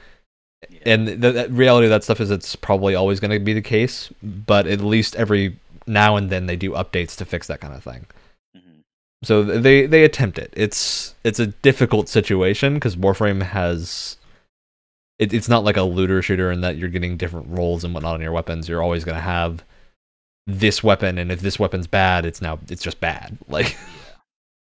yeah. 0.70 0.78
and 0.86 1.08
the, 1.08 1.32
the 1.32 1.48
reality 1.50 1.86
of 1.86 1.90
that 1.90 2.04
stuff 2.04 2.20
is 2.20 2.30
it's 2.30 2.56
probably 2.56 2.94
always 2.94 3.20
going 3.20 3.30
to 3.30 3.38
be 3.38 3.52
the 3.52 3.60
case 3.62 4.10
but 4.22 4.66
at 4.66 4.80
least 4.80 5.14
every 5.16 5.56
now 5.86 6.16
and 6.16 6.30
then 6.30 6.46
they 6.46 6.56
do 6.56 6.70
updates 6.70 7.16
to 7.16 7.24
fix 7.24 7.46
that 7.48 7.60
kind 7.60 7.74
of 7.74 7.82
thing 7.82 8.06
Mhm. 8.56 8.80
so 9.22 9.42
they 9.42 9.84
they 9.86 10.04
attempt 10.04 10.38
it 10.38 10.52
it's 10.56 11.14
it's 11.24 11.38
a 11.40 11.48
difficult 11.48 12.08
situation 12.08 12.74
because 12.74 12.96
warframe 12.96 13.42
has 13.42 14.16
it, 15.18 15.32
it's 15.34 15.48
not 15.48 15.64
like 15.64 15.76
a 15.76 15.82
looter 15.82 16.22
shooter 16.22 16.50
in 16.50 16.60
that 16.62 16.76
you're 16.76 16.88
getting 16.88 17.16
different 17.16 17.48
roles 17.50 17.84
and 17.84 17.92
whatnot 17.92 18.14
on 18.14 18.20
your 18.20 18.32
weapons 18.32 18.68
you're 18.68 18.82
always 18.82 19.04
going 19.04 19.16
to 19.16 19.20
have 19.20 19.62
this 20.46 20.82
weapon 20.82 21.18
and 21.18 21.30
if 21.32 21.40
this 21.40 21.58
weapon's 21.58 21.86
bad 21.86 22.24
it's 22.24 22.40
now 22.40 22.58
it's 22.68 22.82
just 22.82 23.00
bad 23.00 23.36
like 23.48 23.76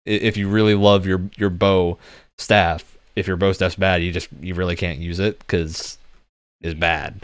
if 0.05 0.37
you 0.37 0.47
really 0.47 0.75
love 0.75 1.05
your 1.05 1.21
your 1.37 1.49
bow 1.49 1.97
staff 2.37 2.97
if 3.15 3.27
your 3.27 3.37
bow 3.37 3.51
staff's 3.51 3.75
bad 3.75 4.03
you 4.03 4.11
just 4.11 4.27
you 4.41 4.53
really 4.53 4.75
can't 4.75 4.99
use 4.99 5.19
it 5.19 5.39
because 5.39 5.97
it's 6.61 6.77
bad 6.79 7.21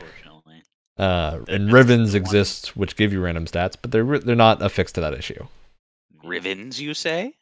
uh, 0.97 1.39
and 1.47 1.71
rivens 1.71 2.13
exist, 2.13 2.77
which 2.77 2.95
give 2.95 3.11
you 3.11 3.19
random 3.21 3.45
stats, 3.45 3.75
but 3.81 3.89
they're 3.91 4.19
they're 4.19 4.35
not 4.35 4.61
affixed 4.61 4.93
to 4.95 5.01
that 5.01 5.15
issue. 5.15 5.47
Rivens, 6.23 6.79
you 6.79 6.93
say? 6.93 7.33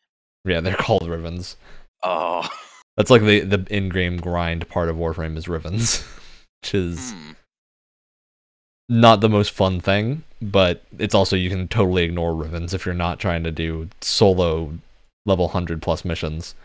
Yeah, 0.46 0.62
they're 0.62 0.76
called 0.76 1.04
rivens. 1.04 1.56
Oh. 2.02 2.48
That's 2.96 3.10
like 3.10 3.24
the 3.24 3.42
the 3.42 3.66
in-game 3.70 4.18
grind 4.18 4.70
part 4.70 4.88
of 4.88 4.96
Warframe 4.96 5.36
is 5.36 5.48
rivens, 5.48 6.02
which 6.62 6.74
is 6.74 7.12
Hmm. 7.12 7.32
not 8.88 9.20
the 9.20 9.30
most 9.30 9.52
fun 9.52 9.82
thing, 9.82 10.24
but 10.42 10.84
it's 10.98 11.16
also 11.16 11.36
you 11.36 11.50
can 11.50 11.68
totally 11.68 12.04
ignore 12.04 12.34
rivens 12.34 12.74
if 12.74 12.86
you're 12.86 12.96
not 12.96 13.20
trying 13.20 13.44
to 13.44 13.52
do 13.52 13.90
solo 14.00 14.78
level 15.30 15.50
hundred 15.50 15.82
plus 15.82 16.04
missions. 16.04 16.56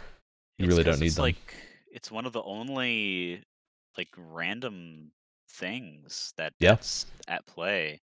You 0.58 0.66
It's 0.66 0.74
really 0.74 0.84
don't 0.84 1.00
need 1.00 1.10
it's 1.10 1.16
them. 1.16 1.22
Like 1.24 1.54
it's 1.92 2.10
one 2.10 2.26
of 2.26 2.32
the 2.32 2.42
only 2.42 3.42
like 3.96 4.08
random 4.16 5.12
things 5.50 6.32
that 6.36 6.52
Yeah. 6.60 6.72
that's 6.72 7.06
at 7.28 7.46
play. 7.46 8.00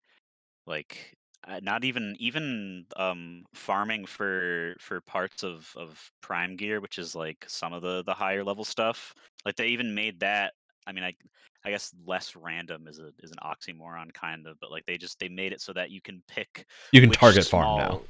Like 0.68 1.18
uh, 1.48 1.60
not 1.64 1.84
even 1.84 2.16
even 2.20 2.86
um 2.98 3.46
farming 3.54 4.06
for 4.06 4.76
for 4.80 5.02
parts 5.02 5.44
of 5.44 5.72
of 5.76 6.12
prime 6.22 6.56
gear 6.56 6.80
which 6.82 7.00
is 7.00 7.16
like 7.16 7.46
some 7.48 7.74
of 7.74 7.82
the 7.82 8.04
the 8.04 8.14
higher 8.14 8.44
level 8.44 8.64
stuff 8.64 9.16
like 9.46 9.56
they 9.56 9.68
even 9.70 9.96
made 9.96 10.20
that 10.20 10.54
i 10.88 10.92
mean 10.92 11.04
i 11.04 11.14
i 11.66 11.72
guess 11.72 11.94
less 12.06 12.36
random 12.36 12.88
is 12.88 13.00
a 13.00 13.10
is 13.24 13.32
an 13.32 13.38
oxymoron 13.44 14.14
kind 14.14 14.46
of 14.48 14.60
but 14.60 14.70
like 14.72 14.86
they 14.86 14.98
just 15.00 15.20
they 15.20 15.30
made 15.30 15.52
it 15.52 15.62
so 15.62 15.74
that 15.74 15.90
you 15.90 16.02
can 16.02 16.22
pick 16.28 16.66
You 16.92 17.02
can 17.02 17.12
target 17.12 17.46
farm 17.48 17.76
now. 17.76 18.02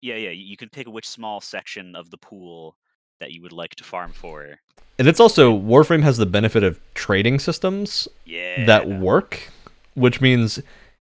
Yeah, 0.00 0.16
yeah. 0.16 0.30
You 0.30 0.56
can 0.56 0.68
pick 0.68 0.86
which 0.88 1.08
small 1.08 1.40
section 1.40 1.96
of 1.96 2.10
the 2.10 2.18
pool 2.18 2.76
that 3.20 3.32
you 3.32 3.42
would 3.42 3.52
like 3.52 3.74
to 3.76 3.84
farm 3.84 4.12
for. 4.12 4.58
And 4.98 5.08
it's 5.08 5.20
also 5.20 5.56
Warframe 5.56 6.02
has 6.02 6.16
the 6.16 6.26
benefit 6.26 6.62
of 6.62 6.80
trading 6.94 7.38
systems 7.38 8.08
Yeah. 8.24 8.64
that 8.66 8.88
work, 8.88 9.50
which 9.94 10.20
means 10.20 10.60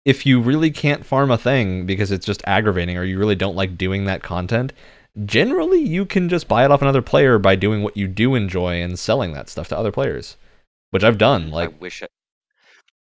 if 0.05 0.25
you 0.25 0.41
really 0.41 0.71
can't 0.71 1.05
farm 1.05 1.31
a 1.31 1.39
thing 1.39 1.85
because 1.85 2.11
it's 2.11 2.25
just 2.25 2.43
aggravating 2.47 2.97
or 2.97 3.05
you 3.05 3.19
really 3.19 3.35
don't 3.35 3.57
like 3.57 3.77
doing 3.77 4.05
that 4.05 4.23
content, 4.23 4.73
generally 5.25 5.81
you 5.81 6.07
can 6.07 6.29
just 6.29 6.49
buy 6.49 6.65
it 6.65 6.71
off 6.71 6.81
another 6.83 7.03
player 7.03 7.39
by 7.39 7.57
doing 7.57 7.83
what 7.83 7.97
you 7.97 8.07
do 8.09 8.35
enjoy 8.35 8.81
and 8.83 8.99
selling 8.99 9.33
that 9.33 9.49
stuff 9.49 9.69
to 9.69 9.77
other 9.77 9.93
players, 9.93 10.37
which 10.91 11.05
I've 11.05 11.19
done. 11.19 11.51
Like, 11.51 11.71
I 11.71 11.79
wish 11.79 12.03
I, 12.03 12.09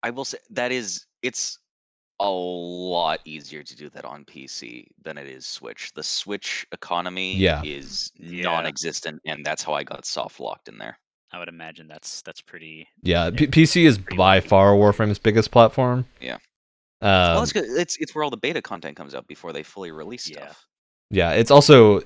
I 0.04 0.10
will 0.10 0.26
say 0.26 0.40
that 0.50 0.72
is 0.72 1.06
it's 1.22 1.59
a 2.20 2.30
lot 2.30 3.20
easier 3.26 3.64
to 3.64 3.76
do 3.76 3.90
that 3.90 4.04
on 4.06 4.26
PC 4.26 4.88
than 5.04 5.18
it 5.18 5.28
is 5.28 5.46
Switch. 5.46 5.94
The 5.94 6.04
Switch 6.04 6.68
economy 6.72 7.36
Yeah. 7.38 7.62
is 7.64 8.12
Yeah. 8.18 8.44
non-existent, 8.44 9.22
and 9.26 9.46
that's 9.46 9.64
how 9.64 9.74
I 9.74 9.84
got 9.84 10.06
soft 10.06 10.40
locked 10.40 10.68
in 10.68 10.78
there. 10.78 10.98
I 11.32 11.40
would 11.40 11.48
imagine 11.48 11.88
that's 11.88 12.22
that's 12.24 12.42
pretty. 12.42 12.88
yeah, 13.04 13.30
P- 13.30 13.48
PC 13.48 13.86
is 13.86 13.98
Pretty 13.98 14.18
by 14.18 14.36
lucky. 14.38 14.48
far 14.50 14.76
Warframe's 14.76 15.20
biggest 15.20 15.52
platform. 15.52 16.06
Yeah. 16.20 16.36
Um, 17.02 17.36
well, 17.36 17.44
it's, 17.44 17.54
'cause 17.54 17.64
it's 17.78 17.96
it's 18.00 18.14
where 18.16 18.24
all 18.24 18.30
the 18.30 18.36
beta 18.38 18.62
content 18.62 18.98
comes 18.98 19.16
out 19.16 19.28
before 19.28 19.54
they 19.54 19.64
fully 19.64 19.92
release 19.92 20.28
Yeah. 20.28 20.38
stuff. 20.46 20.66
Yeah, 21.12 21.32
it's 21.32 21.52
also 21.52 22.02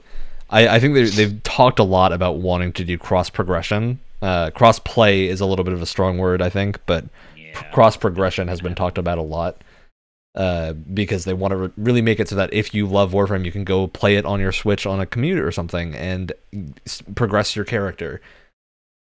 I, 0.49 0.67
I 0.67 0.79
think 0.79 0.93
they 0.93 1.05
they've 1.05 1.41
talked 1.43 1.79
a 1.79 1.83
lot 1.83 2.11
about 2.13 2.35
wanting 2.37 2.73
to 2.73 2.83
do 2.83 2.97
cross 2.97 3.29
progression. 3.29 3.99
Uh, 4.21 4.51
cross 4.51 4.77
play 4.79 5.25
is 5.27 5.41
a 5.41 5.45
little 5.45 5.65
bit 5.65 5.73
of 5.73 5.81
a 5.81 5.85
strong 5.85 6.17
word, 6.19 6.41
I 6.41 6.49
think, 6.49 6.79
but 6.85 7.05
Yeah. 7.35 7.43
Yeah. 7.53 7.71
cross 7.71 7.97
progression 7.97 8.47
has 8.49 8.61
been 8.61 8.75
talked 8.75 8.97
about 8.97 9.17
a 9.17 9.21
lot 9.23 9.61
uh, 10.35 10.73
because 10.73 11.25
they 11.25 11.33
want 11.33 11.51
to 11.51 11.57
re- 11.57 11.71
really 11.77 12.01
make 12.01 12.19
it 12.19 12.27
so 12.29 12.35
that 12.35 12.51
if 12.53 12.73
you 12.73 12.87
love 12.87 13.11
Warframe, 13.13 13.45
you 13.45 13.51
can 13.51 13.63
go 13.63 13.87
play 13.87 14.15
it 14.15 14.25
on 14.25 14.39
your 14.39 14.51
Switch 14.51 14.85
on 14.85 14.99
a 14.99 15.05
commute 15.05 15.39
or 15.39 15.51
something 15.51 15.93
and 15.95 16.31
s- 16.85 17.03
progress 17.15 17.55
your 17.55 17.65
character, 17.65 18.21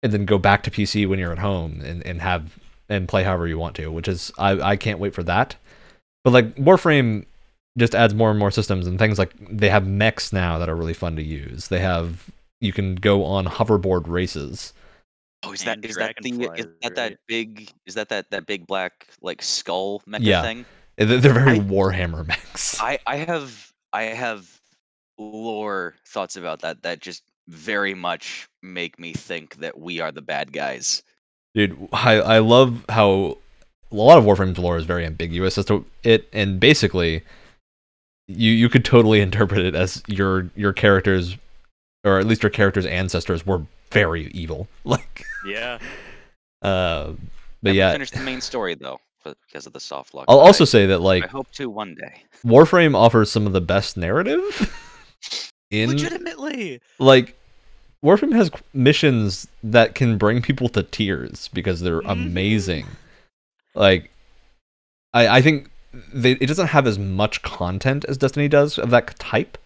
and 0.03 0.11
then 0.11 0.25
go 0.25 0.37
back 0.37 0.63
to 0.63 0.71
PC 0.71 1.07
when 1.07 1.19
you're 1.19 1.31
at 1.31 1.39
home 1.39 1.81
and, 1.83 2.05
and 2.05 2.21
have 2.21 2.57
and 2.89 3.07
play 3.07 3.23
however 3.23 3.47
you 3.47 3.57
want 3.57 3.75
to. 3.77 3.91
Which 3.91 4.07
is 4.07 4.31
I 4.37 4.51
I 4.71 4.75
can't 4.77 4.99
wait 4.99 5.13
for 5.13 5.23
that. 5.23 5.55
But 6.23 6.33
like 6.33 6.55
Warframe 6.55 7.25
just 7.77 7.95
adds 7.95 8.13
more 8.13 8.29
and 8.29 8.39
more 8.39 8.51
systems 8.51 8.87
and 8.87 8.99
things 8.99 9.17
like 9.19 9.33
they 9.39 9.69
have 9.69 9.87
mechs 9.87 10.33
now 10.33 10.57
that 10.59 10.69
are 10.69 10.75
really 10.75 10.93
fun 10.93 11.15
to 11.15 11.23
use. 11.23 11.67
They 11.69 11.79
have 11.79 12.29
you 12.59 12.73
can 12.73 12.95
go 12.95 13.23
on 13.25 13.45
hoverboard 13.45 14.07
races. 14.07 14.73
Oh, 15.43 15.53
is 15.53 15.63
that 15.63 15.79
And 15.83 15.91
is 15.91 15.97
that 15.97 16.15
the 16.21 16.49
is 16.55 16.67
that 16.83 16.95
that 16.95 17.17
big 17.27 17.71
is 17.85 17.95
that 17.95 18.09
that 18.09 18.29
that 18.31 18.45
big 18.45 18.67
black 18.67 19.07
like 19.21 19.41
skull 19.41 20.01
mecha 20.07 20.19
Yeah. 20.19 20.41
thing? 20.41 20.65
They're 21.05 21.19
they're 21.19 21.33
very 21.33 21.57
I- 21.57 21.59
Warhammer 21.59 22.25
mechs. 22.27 22.79
I 22.81 22.99
I 23.07 23.17
have 23.17 23.71
I 23.93 24.03
have 24.03 24.59
lore 25.17 25.95
thoughts 26.07 26.35
about 26.35 26.61
that 26.61 26.81
that 26.83 26.99
just 26.99 27.23
very 27.47 27.93
much 27.93 28.47
make 28.63 28.99
me 28.99 29.13
think 29.13 29.55
that 29.57 29.79
we 29.79 29.99
are 29.99 30.11
the 30.11 30.21
bad 30.21 30.51
guys. 30.53 31.03
Dude, 31.53 31.89
I, 31.91 32.13
I 32.13 32.39
love 32.39 32.85
how 32.89 33.37
a 33.91 33.95
lot 33.95 34.17
of 34.17 34.23
Warframe's 34.25 34.57
lore 34.57 34.77
is 34.77 34.85
very 34.85 35.05
ambiguous 35.05 35.57
as 35.57 35.65
to 35.65 35.85
it, 36.03 36.29
and 36.31 36.59
basically, 36.59 37.23
you 38.27 38.51
you 38.51 38.69
could 38.69 38.85
totally 38.85 39.19
interpret 39.27 39.65
it 39.65 39.75
as 39.75 40.01
your 40.07 40.49
your 40.55 40.71
characters, 40.73 41.35
or 42.05 42.19
at 42.19 42.25
least 42.25 42.41
your 42.43 42.49
character's 42.51 42.85
ancestors 42.85 43.45
were 43.45 43.63
very 43.91 44.27
evil. 44.27 44.67
Like, 44.85 45.25
Yeah. 45.45 45.77
uh, 46.61 47.11
but 47.61 47.69
Never 47.69 47.75
yeah, 47.77 47.91
finished 47.91 48.13
the 48.13 48.21
main 48.21 48.39
story 48.41 48.75
though 48.75 48.95
f- 48.95 49.01
because 49.23 49.65
of 49.67 49.73
the 49.73 49.79
soft 49.79 50.13
lock. 50.13 50.25
I'll 50.27 50.37
but 50.37 50.43
also 50.45 50.63
I, 50.63 50.67
say 50.67 50.85
that 50.87 50.99
like 50.99 51.23
I 51.23 51.27
hope 51.27 51.51
to 51.51 51.69
one 51.69 51.95
day. 51.95 52.23
Warframe 52.45 52.95
offers 52.95 53.31
some 53.31 53.45
of 53.47 53.53
the 53.53 53.61
best 53.61 53.97
narrative 53.97 54.71
in 55.71 55.89
Legitimately. 55.91 56.81
like 56.99 57.37
Warframe 58.03 58.33
has 58.33 58.49
missions 58.73 59.47
that 59.63 59.93
can 59.95 60.17
bring 60.17 60.41
people 60.41 60.69
to 60.69 60.81
tears 60.83 61.49
because 61.53 61.81
they're 61.81 62.01
Mhm. 62.01 62.11
amazing. 62.11 62.87
Like, 63.75 64.09
I 65.13 65.27
I 65.37 65.41
think 65.41 65.69
they, 66.13 66.31
it 66.31 66.47
doesn't 66.47 66.67
have 66.67 66.87
as 66.87 66.97
much 66.97 67.41
content 67.41 68.05
as 68.07 68.17
Destiny 68.17 68.47
does 68.47 68.77
of 68.79 68.89
that 68.89 69.19
type, 69.19 69.57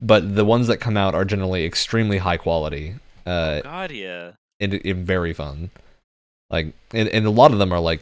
but 0.00 0.36
the 0.36 0.44
ones 0.44 0.66
that 0.68 0.76
come 0.78 0.96
out 0.96 1.14
are 1.14 1.24
generally 1.24 1.64
extremely 1.64 2.18
high 2.18 2.36
quality 2.36 2.94
uh, 3.26 3.60
God, 3.62 3.90
yeah. 3.90 4.32
and, 4.60 4.74
and 4.74 5.06
very 5.06 5.32
fun. 5.34 5.70
Like, 6.50 6.72
and, 6.94 7.08
and 7.08 7.26
a 7.26 7.30
lot 7.30 7.52
of 7.52 7.58
them 7.58 7.72
are 7.72 7.80
like 7.80 8.00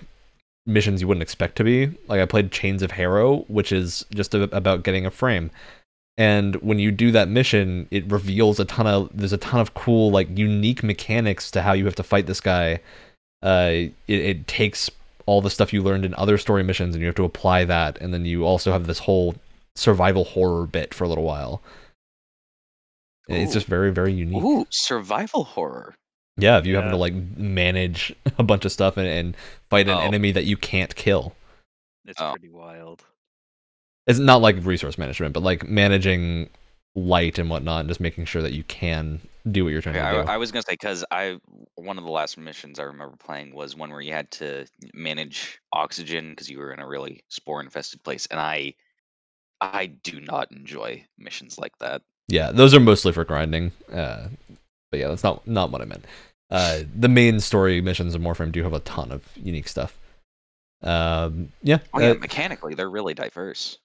missions 0.66 1.00
you 1.00 1.08
wouldn't 1.08 1.22
expect 1.22 1.56
to 1.56 1.64
be. 1.64 1.86
Like, 2.08 2.20
I 2.20 2.26
played 2.26 2.50
Chains 2.50 2.82
of 2.82 2.90
Harrow, 2.90 3.44
which 3.48 3.72
is 3.72 4.04
just 4.12 4.34
a, 4.34 4.42
about 4.54 4.82
getting 4.82 5.06
a 5.06 5.10
frame. 5.10 5.50
And 6.18 6.56
when 6.56 6.78
you 6.78 6.90
do 6.90 7.10
that 7.12 7.28
mission, 7.28 7.88
it 7.90 8.10
reveals 8.10 8.58
a 8.58 8.64
ton 8.64 8.86
of 8.86 9.10
there's 9.12 9.34
a 9.34 9.38
ton 9.38 9.60
of 9.60 9.74
cool 9.74 10.10
like 10.10 10.36
unique 10.36 10.82
mechanics 10.82 11.50
to 11.50 11.62
how 11.62 11.72
you 11.74 11.84
have 11.84 11.94
to 11.96 12.02
fight 12.02 12.26
this 12.26 12.40
guy. 12.40 12.80
Uh, 13.42 13.70
it, 13.72 13.92
it 14.08 14.46
takes 14.46 14.90
all 15.26 15.42
the 15.42 15.50
stuff 15.50 15.72
you 15.72 15.82
learned 15.82 16.04
in 16.04 16.14
other 16.14 16.38
story 16.38 16.62
missions 16.62 16.94
and 16.94 17.02
you 17.02 17.06
have 17.06 17.16
to 17.16 17.24
apply 17.24 17.64
that, 17.66 18.00
and 18.00 18.14
then 18.14 18.24
you 18.24 18.46
also 18.46 18.72
have 18.72 18.86
this 18.86 19.00
whole 19.00 19.34
survival 19.74 20.24
horror 20.24 20.66
bit 20.66 20.94
for 20.94 21.04
a 21.04 21.08
little 21.08 21.24
while. 21.24 21.60
It's 23.28 23.52
just 23.52 23.66
very 23.66 23.92
very 23.92 24.12
unique. 24.12 24.42
Ooh, 24.42 24.66
survival 24.70 25.44
horror. 25.44 25.96
Yeah, 26.38 26.58
if 26.58 26.66
you 26.66 26.76
having 26.76 26.90
to 26.90 26.96
like 26.96 27.14
manage 27.14 28.14
a 28.38 28.42
bunch 28.42 28.64
of 28.64 28.72
stuff 28.72 28.96
and, 28.96 29.06
and 29.06 29.36
fight 29.70 29.88
an 29.88 29.98
Oh. 29.98 30.00
enemy 30.00 30.32
that 30.32 30.44
you 30.44 30.56
can't 30.56 30.94
kill. 30.94 31.34
It's 32.06 32.22
Oh. 32.22 32.30
pretty 32.30 32.48
wild. 32.48 33.04
It's 34.06 34.18
not 34.18 34.40
like 34.40 34.64
resource 34.64 34.98
management, 34.98 35.32
but 35.34 35.42
like 35.42 35.66
managing 35.66 36.48
light 36.94 37.38
and 37.38 37.50
whatnot, 37.50 37.80
and 37.80 37.88
just 37.88 38.00
making 38.00 38.24
sure 38.24 38.42
that 38.42 38.52
you 38.52 38.62
can 38.64 39.20
do 39.50 39.64
what 39.64 39.72
you're 39.72 39.82
trying 39.82 39.96
Okay, 39.96 40.00
to 40.00 40.06
do. 40.06 40.24
I, 40.26 40.34
I 40.34 40.36
was 40.36 40.50
gonna 40.52 40.62
say 40.62 40.72
because 40.74 41.04
I 41.10 41.38
one 41.76 41.98
of 41.98 42.04
the 42.04 42.10
last 42.10 42.36
missions 42.36 42.78
I 42.78 42.84
remember 42.84 43.16
playing 43.16 43.54
was 43.54 43.76
one 43.76 43.90
where 43.90 44.00
you 44.00 44.12
had 44.12 44.30
to 44.32 44.66
manage 44.94 45.58
oxygen 45.72 46.30
because 46.30 46.50
you 46.50 46.58
were 46.58 46.72
in 46.72 46.80
a 46.80 46.86
really 46.86 47.24
spore 47.28 47.60
infested 47.60 48.02
place, 48.04 48.26
and 48.26 48.40
I 48.40 48.74
I 49.60 49.86
do 49.86 50.20
not 50.20 50.52
enjoy 50.52 51.06
missions 51.18 51.58
like 51.58 51.78
that. 51.78 52.02
yeah, 52.28 52.50
those 52.52 52.74
are 52.74 52.80
mostly 52.80 53.12
for 53.12 53.24
grinding. 53.24 53.72
Uh, 53.92 54.28
but 54.90 55.00
yeah, 55.00 55.08
that's 55.08 55.24
not 55.24 55.46
not 55.46 55.70
what 55.70 55.82
I 55.82 55.84
meant. 55.84 56.04
Uh, 56.50 56.80
the 56.94 57.08
main 57.08 57.40
story 57.40 57.80
missions 57.80 58.14
in 58.14 58.22
Warframe 58.22 58.52
do 58.52 58.62
have 58.62 58.72
a 58.72 58.80
ton 58.80 59.10
of 59.10 59.28
unique 59.36 59.68
stuff. 59.68 59.98
Um, 60.82 61.52
yeah, 61.62 61.78
Oh 61.94 62.00
yeah, 62.00 62.10
uh, 62.10 62.14
mechanically 62.14 62.74
they're 62.74 62.90
really 62.90 63.14
diverse. 63.14 63.78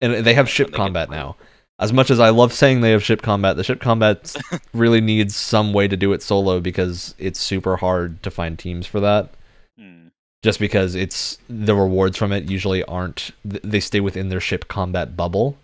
and 0.00 0.24
they 0.24 0.34
have 0.34 0.48
ship 0.48 0.70
they 0.70 0.76
combat 0.76 1.10
now. 1.10 1.36
As 1.78 1.92
much 1.92 2.10
as 2.10 2.20
I 2.20 2.30
love 2.30 2.52
saying 2.52 2.80
they 2.80 2.92
have 2.92 3.02
ship 3.02 3.20
combat, 3.22 3.56
the 3.56 3.64
ship 3.64 3.80
combat 3.80 4.34
really 4.74 5.00
needs 5.00 5.34
some 5.34 5.72
way 5.72 5.88
to 5.88 5.96
do 5.96 6.12
it 6.12 6.22
solo 6.22 6.60
because 6.60 7.14
it's 7.18 7.40
super 7.40 7.76
hard 7.76 8.22
to 8.22 8.30
find 8.30 8.58
teams 8.58 8.86
for 8.86 9.00
that. 9.00 9.30
Hmm. 9.78 10.08
Just 10.42 10.60
because 10.60 10.94
it's 10.94 11.38
the 11.48 11.74
rewards 11.74 12.16
from 12.16 12.32
it 12.32 12.50
usually 12.50 12.84
aren't 12.84 13.32
they 13.44 13.80
stay 13.80 14.00
within 14.00 14.28
their 14.28 14.40
ship 14.40 14.68
combat 14.68 15.16
bubble. 15.16 15.56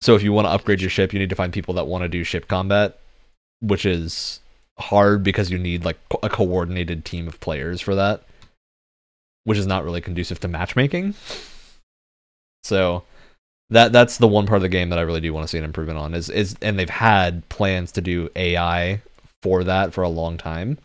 So 0.00 0.16
if 0.16 0.22
you 0.22 0.32
want 0.32 0.46
to 0.46 0.50
upgrade 0.50 0.80
your 0.80 0.90
ship, 0.90 1.12
you 1.12 1.18
need 1.20 1.30
to 1.30 1.36
find 1.36 1.52
people 1.52 1.74
that 1.74 1.86
want 1.86 2.02
to 2.02 2.08
do 2.08 2.24
ship 2.24 2.48
combat, 2.48 2.98
which 3.60 3.86
is 3.86 4.40
hard 4.78 5.22
because 5.22 5.50
you 5.50 5.58
need 5.58 5.84
like 5.84 5.98
a 6.22 6.28
coordinated 6.28 7.04
team 7.04 7.28
of 7.28 7.40
players 7.40 7.80
for 7.80 7.94
that, 7.94 8.22
which 9.44 9.58
is 9.58 9.66
not 9.66 9.84
really 9.84 10.00
conducive 10.00 10.40
to 10.40 10.48
matchmaking. 10.48 11.14
So 12.64 13.04
that 13.70 13.92
that's 13.92 14.18
the 14.18 14.28
one 14.28 14.46
part 14.46 14.56
of 14.56 14.62
the 14.62 14.68
game 14.68 14.90
that 14.90 14.98
I 14.98 15.02
really 15.02 15.20
do 15.20 15.32
want 15.32 15.44
to 15.44 15.48
see 15.48 15.58
an 15.58 15.64
improvement 15.64 15.98
on 15.98 16.14
is 16.14 16.28
is 16.28 16.56
and 16.62 16.78
they've 16.78 16.88
had 16.88 17.48
plans 17.48 17.92
to 17.92 18.00
do 18.00 18.28
AI 18.36 19.00
for 19.42 19.64
that 19.64 19.92
for 19.92 20.02
a 20.02 20.08
long 20.08 20.36
time. 20.36 20.78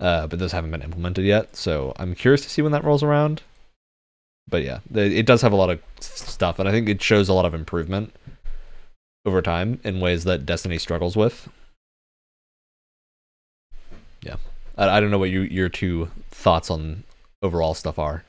Uh, 0.00 0.26
but 0.26 0.38
those 0.38 0.52
haven't 0.52 0.72
been 0.72 0.82
implemented 0.82 1.24
yet, 1.24 1.54
so 1.54 1.92
I'm 1.96 2.16
curious 2.16 2.42
to 2.42 2.50
see 2.50 2.60
when 2.60 2.72
that 2.72 2.82
rolls 2.82 3.04
around. 3.04 3.42
But 4.48 4.64
yeah, 4.64 4.80
it 4.92 5.26
does 5.26 5.42
have 5.42 5.52
a 5.52 5.56
lot 5.56 5.70
of 5.70 5.80
stuff, 6.00 6.58
and 6.58 6.68
I 6.68 6.72
think 6.72 6.88
it 6.88 7.00
shows 7.00 7.28
a 7.28 7.32
lot 7.32 7.44
of 7.44 7.54
improvement 7.54 8.12
over 9.24 9.40
time 9.40 9.80
in 9.84 10.00
ways 10.00 10.24
that 10.24 10.44
Destiny 10.44 10.78
struggles 10.78 11.16
with. 11.16 11.48
Yeah, 14.22 14.36
I, 14.76 14.88
I 14.88 15.00
don't 15.00 15.10
know 15.10 15.18
what 15.18 15.30
you, 15.30 15.42
your 15.42 15.68
two 15.68 16.10
thoughts 16.30 16.70
on 16.70 17.04
overall 17.42 17.74
stuff 17.74 17.98
are, 17.98 18.24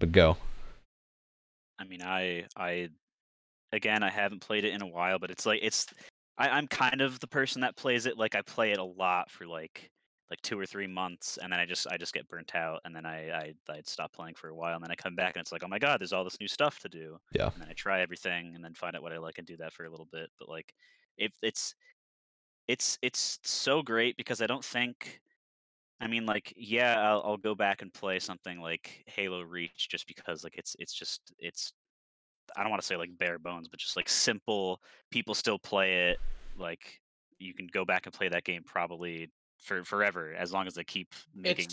but 0.00 0.12
go. 0.12 0.36
I 1.78 1.84
mean, 1.84 2.02
I, 2.02 2.44
I, 2.56 2.88
again, 3.72 4.02
I 4.02 4.10
haven't 4.10 4.40
played 4.40 4.64
it 4.64 4.72
in 4.72 4.82
a 4.82 4.86
while, 4.86 5.18
but 5.18 5.30
it's 5.30 5.46
like 5.46 5.60
it's. 5.62 5.86
I, 6.36 6.50
I'm 6.50 6.68
kind 6.68 7.00
of 7.00 7.18
the 7.18 7.26
person 7.26 7.62
that 7.62 7.76
plays 7.76 8.06
it. 8.06 8.16
Like 8.16 8.34
I 8.36 8.42
play 8.42 8.72
it 8.72 8.78
a 8.78 8.84
lot 8.84 9.30
for 9.30 9.46
like 9.46 9.90
like 10.30 10.40
two 10.42 10.58
or 10.58 10.66
three 10.66 10.86
months, 10.86 11.38
and 11.42 11.52
then 11.52 11.58
I 11.58 11.66
just 11.66 11.86
I 11.88 11.96
just 11.96 12.12
get 12.12 12.28
burnt 12.28 12.54
out, 12.54 12.80
and 12.84 12.94
then 12.94 13.06
I 13.06 13.30
I 13.30 13.54
I'd 13.70 13.88
stop 13.88 14.12
playing 14.12 14.34
for 14.34 14.48
a 14.48 14.54
while, 14.54 14.74
and 14.74 14.84
then 14.84 14.90
I 14.90 14.94
come 14.94 15.14
back 15.14 15.36
and 15.36 15.40
it's 15.40 15.52
like, 15.52 15.64
oh 15.64 15.68
my 15.68 15.78
god, 15.78 16.00
there's 16.00 16.12
all 16.12 16.24
this 16.24 16.40
new 16.40 16.48
stuff 16.48 16.78
to 16.80 16.88
do. 16.88 17.18
Yeah. 17.32 17.50
And 17.52 17.62
then 17.62 17.68
I 17.70 17.72
try 17.72 18.00
everything, 18.00 18.54
and 18.54 18.62
then 18.62 18.74
find 18.74 18.94
out 18.94 19.02
what 19.02 19.12
I 19.12 19.18
like 19.18 19.38
and 19.38 19.46
do 19.46 19.56
that 19.58 19.72
for 19.72 19.84
a 19.84 19.90
little 19.90 20.08
bit. 20.12 20.30
But 20.38 20.48
like, 20.48 20.74
if 21.16 21.32
it's 21.42 21.74
it's 22.68 22.98
it's 23.02 23.38
so 23.42 23.82
great 23.82 24.16
because 24.16 24.40
I 24.42 24.46
don't 24.46 24.64
think. 24.64 25.20
I 26.00 26.06
mean, 26.06 26.26
like, 26.26 26.54
yeah, 26.56 27.02
I'll, 27.02 27.22
I'll 27.24 27.36
go 27.36 27.56
back 27.56 27.82
and 27.82 27.92
play 27.92 28.20
something 28.20 28.60
like 28.60 29.02
Halo 29.06 29.40
Reach 29.42 29.88
just 29.88 30.06
because, 30.06 30.44
like, 30.44 30.54
it's 30.56 30.76
it's 30.78 30.94
just 30.94 31.32
it's 31.40 31.72
I 32.56 32.62
don't 32.62 32.70
want 32.70 32.80
to 32.80 32.86
say 32.86 32.96
like 32.96 33.16
bare 33.18 33.38
bones, 33.38 33.68
but 33.68 33.80
just 33.80 33.96
like 33.96 34.08
simple. 34.08 34.80
People 35.10 35.34
still 35.34 35.58
play 35.58 36.10
it. 36.10 36.18
Like 36.56 37.00
you 37.38 37.54
can 37.54 37.66
go 37.72 37.84
back 37.84 38.06
and 38.06 38.14
play 38.14 38.28
that 38.28 38.44
game 38.44 38.62
probably 38.64 39.30
for 39.58 39.82
forever 39.84 40.34
as 40.34 40.52
long 40.52 40.66
as 40.66 40.74
they 40.74 40.84
keep 40.84 41.14
making 41.34 41.68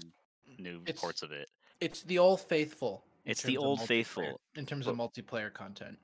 new 0.57 0.81
it's- 0.85 0.99
ports 0.99 1.21
of 1.21 1.31
it. 1.31 1.49
It's 1.81 2.03
the 2.03 2.17
old 2.17 2.39
faithful. 2.39 3.03
It's 3.25 3.41
the 3.41 3.57
old 3.57 3.81
faithful. 3.81 4.39
in 4.55 4.65
terms 4.65 4.87
of 4.87 4.95
multiplayer 4.95 5.53
content. 5.53 5.97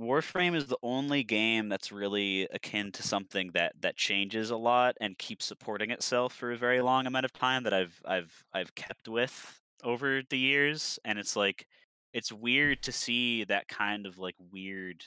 Warframe 0.00 0.56
is 0.56 0.66
the 0.66 0.78
only 0.82 1.22
game 1.22 1.68
that's 1.68 1.92
really 1.92 2.48
akin 2.52 2.90
to 2.92 3.02
something 3.02 3.50
that 3.54 3.72
that 3.80 3.96
changes 3.96 4.50
a 4.50 4.56
lot 4.56 4.96
and 5.00 5.16
keeps 5.18 5.44
supporting 5.44 5.90
itself 5.90 6.32
for 6.34 6.52
a 6.52 6.56
very 6.56 6.80
long 6.80 7.06
amount 7.06 7.24
of 7.24 7.32
time 7.32 7.62
that 7.64 7.74
I've 7.74 8.00
I've 8.04 8.44
I've 8.52 8.74
kept 8.74 9.08
with 9.08 9.60
over 9.84 10.22
the 10.30 10.38
years 10.38 10.98
and 11.04 11.18
it's 11.18 11.36
like 11.36 11.66
it's 12.12 12.32
weird 12.32 12.82
to 12.82 12.92
see 12.92 13.44
that 13.44 13.68
kind 13.68 14.06
of 14.06 14.18
like 14.18 14.34
weird 14.52 15.04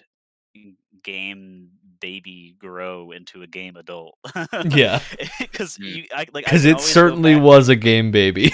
game 1.03 1.69
baby 1.99 2.55
grow 2.59 3.11
into 3.11 3.43
a 3.43 3.47
game 3.47 3.75
adult. 3.75 4.17
Yeah. 4.69 5.01
Because 5.39 5.77
Mm. 5.77 5.95
you 5.95 6.03
I, 6.15 6.25
like 6.33 6.45
Because 6.45 6.65
it 6.65 6.79
certainly 6.79 7.35
was 7.35 7.69
a 7.69 7.75
game 7.75 8.11
baby. 8.11 8.51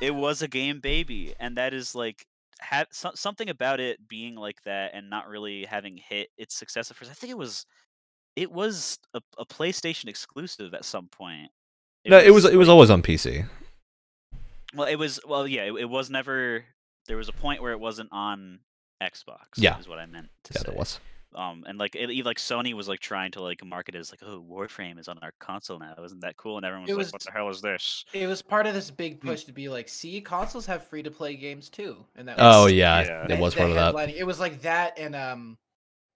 it 0.00 0.14
was 0.14 0.42
a 0.42 0.48
game 0.48 0.80
baby 0.80 1.34
and 1.40 1.56
that 1.56 1.74
is 1.74 1.94
like 1.94 2.26
had 2.60 2.86
so, 2.90 3.10
something 3.14 3.48
about 3.48 3.80
it 3.80 4.06
being 4.08 4.34
like 4.34 4.62
that 4.64 4.92
and 4.94 5.08
not 5.08 5.28
really 5.28 5.64
having 5.64 5.96
hit 5.96 6.28
its 6.36 6.54
success 6.56 6.90
at 6.90 6.96
first 6.96 7.10
i 7.10 7.14
think 7.14 7.30
it 7.30 7.38
was 7.38 7.64
it 8.36 8.50
was 8.50 8.98
a, 9.14 9.20
a 9.38 9.46
playstation 9.46 10.08
exclusive 10.08 10.74
at 10.74 10.84
some 10.84 11.08
point 11.08 11.50
no, 12.06 12.18
it 12.18 12.30
was 12.30 12.44
it 12.44 12.56
was 12.56 12.68
always 12.68 12.90
on 12.90 13.02
PC. 13.02 13.46
Well, 14.74 14.88
it 14.88 14.96
was 14.96 15.20
well, 15.26 15.46
yeah, 15.46 15.64
it, 15.64 15.74
it 15.74 15.88
was 15.88 16.10
never. 16.10 16.64
There 17.06 17.16
was 17.16 17.28
a 17.28 17.32
point 17.32 17.62
where 17.62 17.72
it 17.72 17.80
wasn't 17.80 18.10
on 18.12 18.60
Xbox. 19.02 19.38
Yeah. 19.56 19.78
is 19.78 19.88
what 19.88 19.98
I 19.98 20.06
meant 20.06 20.28
to 20.44 20.54
Yeah, 20.54 20.60
say. 20.60 20.64
there 20.68 20.78
was. 20.78 21.00
Um, 21.34 21.64
and 21.68 21.78
like 21.78 21.94
it, 21.94 22.24
like 22.24 22.38
Sony 22.38 22.72
was 22.72 22.88
like 22.88 23.00
trying 23.00 23.30
to 23.32 23.42
like 23.42 23.62
market 23.64 23.94
it 23.94 23.98
as 23.98 24.10
like, 24.10 24.20
oh, 24.24 24.42
Warframe 24.50 24.98
is 24.98 25.08
on 25.08 25.18
our 25.22 25.32
console 25.38 25.78
now. 25.78 25.94
Isn't 26.02 26.20
that 26.20 26.36
cool? 26.38 26.56
And 26.56 26.64
everyone 26.64 26.84
was 26.84 26.90
It 26.90 26.94
like, 26.94 27.04
was- 27.04 27.12
what 27.12 27.22
the 27.24 27.32
hell 27.32 27.48
is 27.50 27.60
this? 27.60 28.04
It 28.14 28.26
was 28.26 28.40
part 28.40 28.66
of 28.66 28.74
this 28.74 28.90
big 28.90 29.20
Hmm. 29.20 29.28
push 29.28 29.44
to 29.44 29.52
be 29.52 29.68
like, 29.68 29.88
see, 29.88 30.20
consoles 30.20 30.64
have 30.66 30.86
free 30.86 31.02
to 31.02 31.10
play 31.10 31.36
games 31.36 31.68
too, 31.68 32.04
and 32.16 32.26
that. 32.28 32.36
Oh 32.38 32.64
was 32.64 32.72
yeah, 32.72 33.02
yeah. 33.28 33.34
it 33.34 33.38
was 33.38 33.54
part 33.54 33.68
of 33.68 33.74
that. 33.76 33.94
headlining. 33.94 34.14
It 34.16 34.24
was 34.24 34.40
like 34.40 34.62
that, 34.62 34.98
and 34.98 35.14
um, 35.14 35.58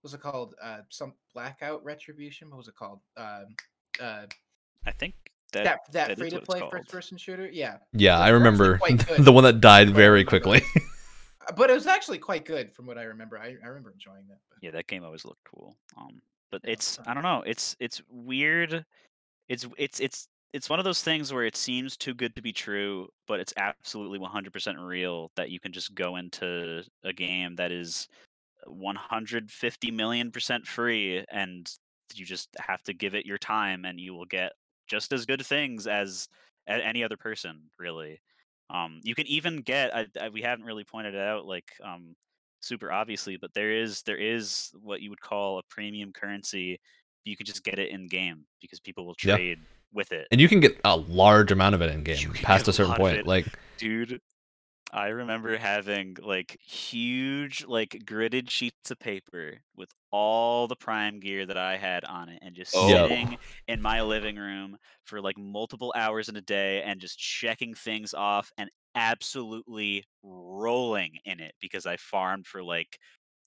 what's 0.01 0.15
it 0.15 0.21
called? 0.23 0.55
Uh, 0.63 0.79
some 0.89 1.13
Blacklight 1.37 1.81
Retribution. 1.83 2.49
What 2.51 2.57
was 2.59 2.69
it 2.69 2.75
called? 2.75 3.01
Um, 3.17 3.55
uh, 4.01 4.23
I 4.87 4.93
think 4.93 5.15
that, 5.53 5.65
that 5.65 5.79
that, 5.93 6.09
that 6.09 6.11
is 6.13 6.19
free 6.19 6.31
to 6.31 6.41
play 6.41 6.63
first 6.71 6.89
person 6.89 7.19
shooter. 7.19 7.49
Yeah, 7.53 7.77
Yeah, 7.93 8.19
It 8.19 8.23
I 8.23 8.29
remember 8.31 8.81
the 9.19 9.33
one 9.33 9.45
that 9.45 9.61
died 9.61 9.91
very 9.91 10.25
quickly. 10.25 10.63
Uh, 11.47 11.53
but 11.53 11.71
it 11.71 11.75
was 11.75 11.87
actually 11.87 12.19
quite 12.19 12.45
good 12.45 12.73
from 12.73 12.87
what 12.87 12.99
I 12.99 13.05
remember. 13.05 13.39
I, 13.39 13.57
I 13.63 13.69
remember 13.69 13.91
enjoying 13.91 14.27
that. 14.29 14.39
But 14.49 14.59
yeah, 14.63 14.71
that 14.73 14.87
game 14.87 15.05
always 15.05 15.25
looked 15.25 15.45
cool. 15.45 15.77
Um, 15.97 16.21
but 16.51 16.61
it's 16.65 16.99
I 17.07 17.15
don't 17.15 17.23
know. 17.23 17.43
It's 17.47 17.77
it's 17.81 18.03
weird. 18.11 18.85
It's 19.49 19.67
it's 19.77 20.01
it's 20.01 20.29
it's 20.53 20.69
one 20.69 20.79
of 20.79 20.85
those 20.85 21.03
things 21.03 21.33
where 21.33 21.45
it 21.45 21.57
seems 21.57 21.97
too 21.97 22.15
good 22.15 22.37
to 22.37 22.43
be 22.43 22.53
true, 22.53 23.09
but 23.27 23.41
it's 23.41 23.55
absolutely 23.57 24.19
100% 24.19 24.87
real 24.87 25.31
that 25.35 25.51
you 25.51 25.59
can 25.59 25.73
just 25.73 25.95
go 25.95 26.17
into 26.17 26.83
a 27.05 27.13
game 27.13 27.57
that 27.57 27.73
is 27.73 28.07
150 28.67 29.91
million 29.91 30.31
percent 30.31 30.67
free 30.67 31.25
and 31.31 31.75
you 32.15 32.27
just 32.27 32.51
have 32.59 32.83
to 32.83 32.93
give 32.93 33.15
it 33.15 33.25
your 33.25 33.39
time 33.39 33.87
and 33.87 33.99
you 33.99 34.13
will 34.15 34.27
get 34.27 34.53
just 34.87 35.13
as 35.13 35.25
good 35.25 35.45
things 35.45 35.87
as 35.87 36.29
any 36.69 37.03
other 37.03 37.17
person 37.17 37.63
really 37.79 38.21
um 38.73 39.01
you 39.03 39.15
can 39.15 39.27
even 39.27 39.59
get 39.59 39.95
I, 39.95 40.07
I, 40.21 40.29
we 40.31 40.43
haven't 40.43 40.65
really 40.65 40.85
pointed 40.85 41.15
it 41.15 41.21
out 41.21 41.47
like 41.47 41.71
um 41.85 42.15
super 42.61 42.93
obviously 42.93 43.37
but 43.37 43.53
there 43.55 43.73
is 43.73 44.03
there 44.03 44.17
is 44.17 44.71
what 44.81 45.01
you 45.01 45.11
would 45.11 45.21
call 45.21 45.59
a 45.59 45.63
premium 45.69 46.13
currency 46.13 46.81
you 47.25 47.37
can 47.37 47.47
just 47.47 47.65
get 47.65 47.79
it 47.79 47.91
in 47.91 48.09
game 48.09 48.45
because 48.61 48.81
people 48.81 49.07
will 49.07 49.17
Yeah. 49.23 49.37
trade 49.37 49.59
with 49.93 50.13
it 50.13 50.27
and 50.31 50.41
you 50.41 50.49
can 50.49 50.61
get 50.61 50.81
a 50.85 50.97
large 50.97 51.53
amount 51.53 51.75
of 51.75 51.83
it 51.83 51.91
in 51.91 52.03
game 52.03 52.33
past 52.43 52.67
a 52.67 52.73
certain 52.73 52.93
a 52.93 52.97
point. 52.97 53.27
Like 53.27 53.47
dude 53.79 54.21
i 54.93 55.09
remember 55.09 55.57
having 55.57 56.17
like 56.23 56.59
huge 56.61 57.65
like 57.67 57.91
gridded 58.05 58.51
sheets 58.51 58.91
of 58.91 58.99
paper 58.99 59.59
with 59.77 59.91
all 60.11 60.69
the 60.69 60.77
prime 60.77 61.21
gear 61.21 61.47
that 61.47 61.57
i 61.57 61.77
had 61.77 62.05
on 62.05 62.29
it 62.29 62.39
and 62.43 62.55
just 62.55 62.73
Oh. 62.75 62.89
Sitting 62.89 63.39
in 63.69 63.81
my 63.81 64.03
living 64.03 64.37
room 64.37 64.77
for 65.05 65.21
like 65.21 65.39
multiple 65.39 65.93
hours 65.97 66.29
in 66.29 66.37
a 66.37 66.43
day 66.43 66.83
and 66.83 67.01
just 67.01 67.19
checking 67.19 67.75
things 67.75 68.13
off 68.15 68.53
and 68.59 68.71
absolutely 68.95 70.05
rolling 70.23 71.19
in 71.25 71.41
it 71.41 71.55
because 71.61 71.87
i 71.87 71.97
farmed 71.97 72.47
for 72.47 72.63
like 72.63 72.99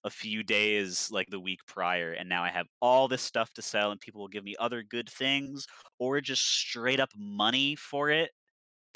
a 0.04 0.10
few 0.10 0.44
days 0.44 1.10
like 1.12 1.28
the 1.30 1.40
week 1.40 1.60
prior 1.68 2.12
and 2.14 2.30
now 2.30 2.44
i 2.44 2.50
have 2.50 2.68
all 2.82 3.08
this 3.08 3.22
stuff 3.24 3.54
to 3.54 3.62
sell 3.62 3.92
and 3.92 4.00
people 4.02 4.22
will 4.22 4.28
give 4.28 4.44
me 4.44 4.56
other 4.60 4.84
good 4.84 5.10
things 5.10 5.66
or 6.00 6.22
just 6.22 6.44
straight 6.46 7.00
up 7.00 7.10
money 7.18 7.76
for 7.76 8.10
it 8.10 8.32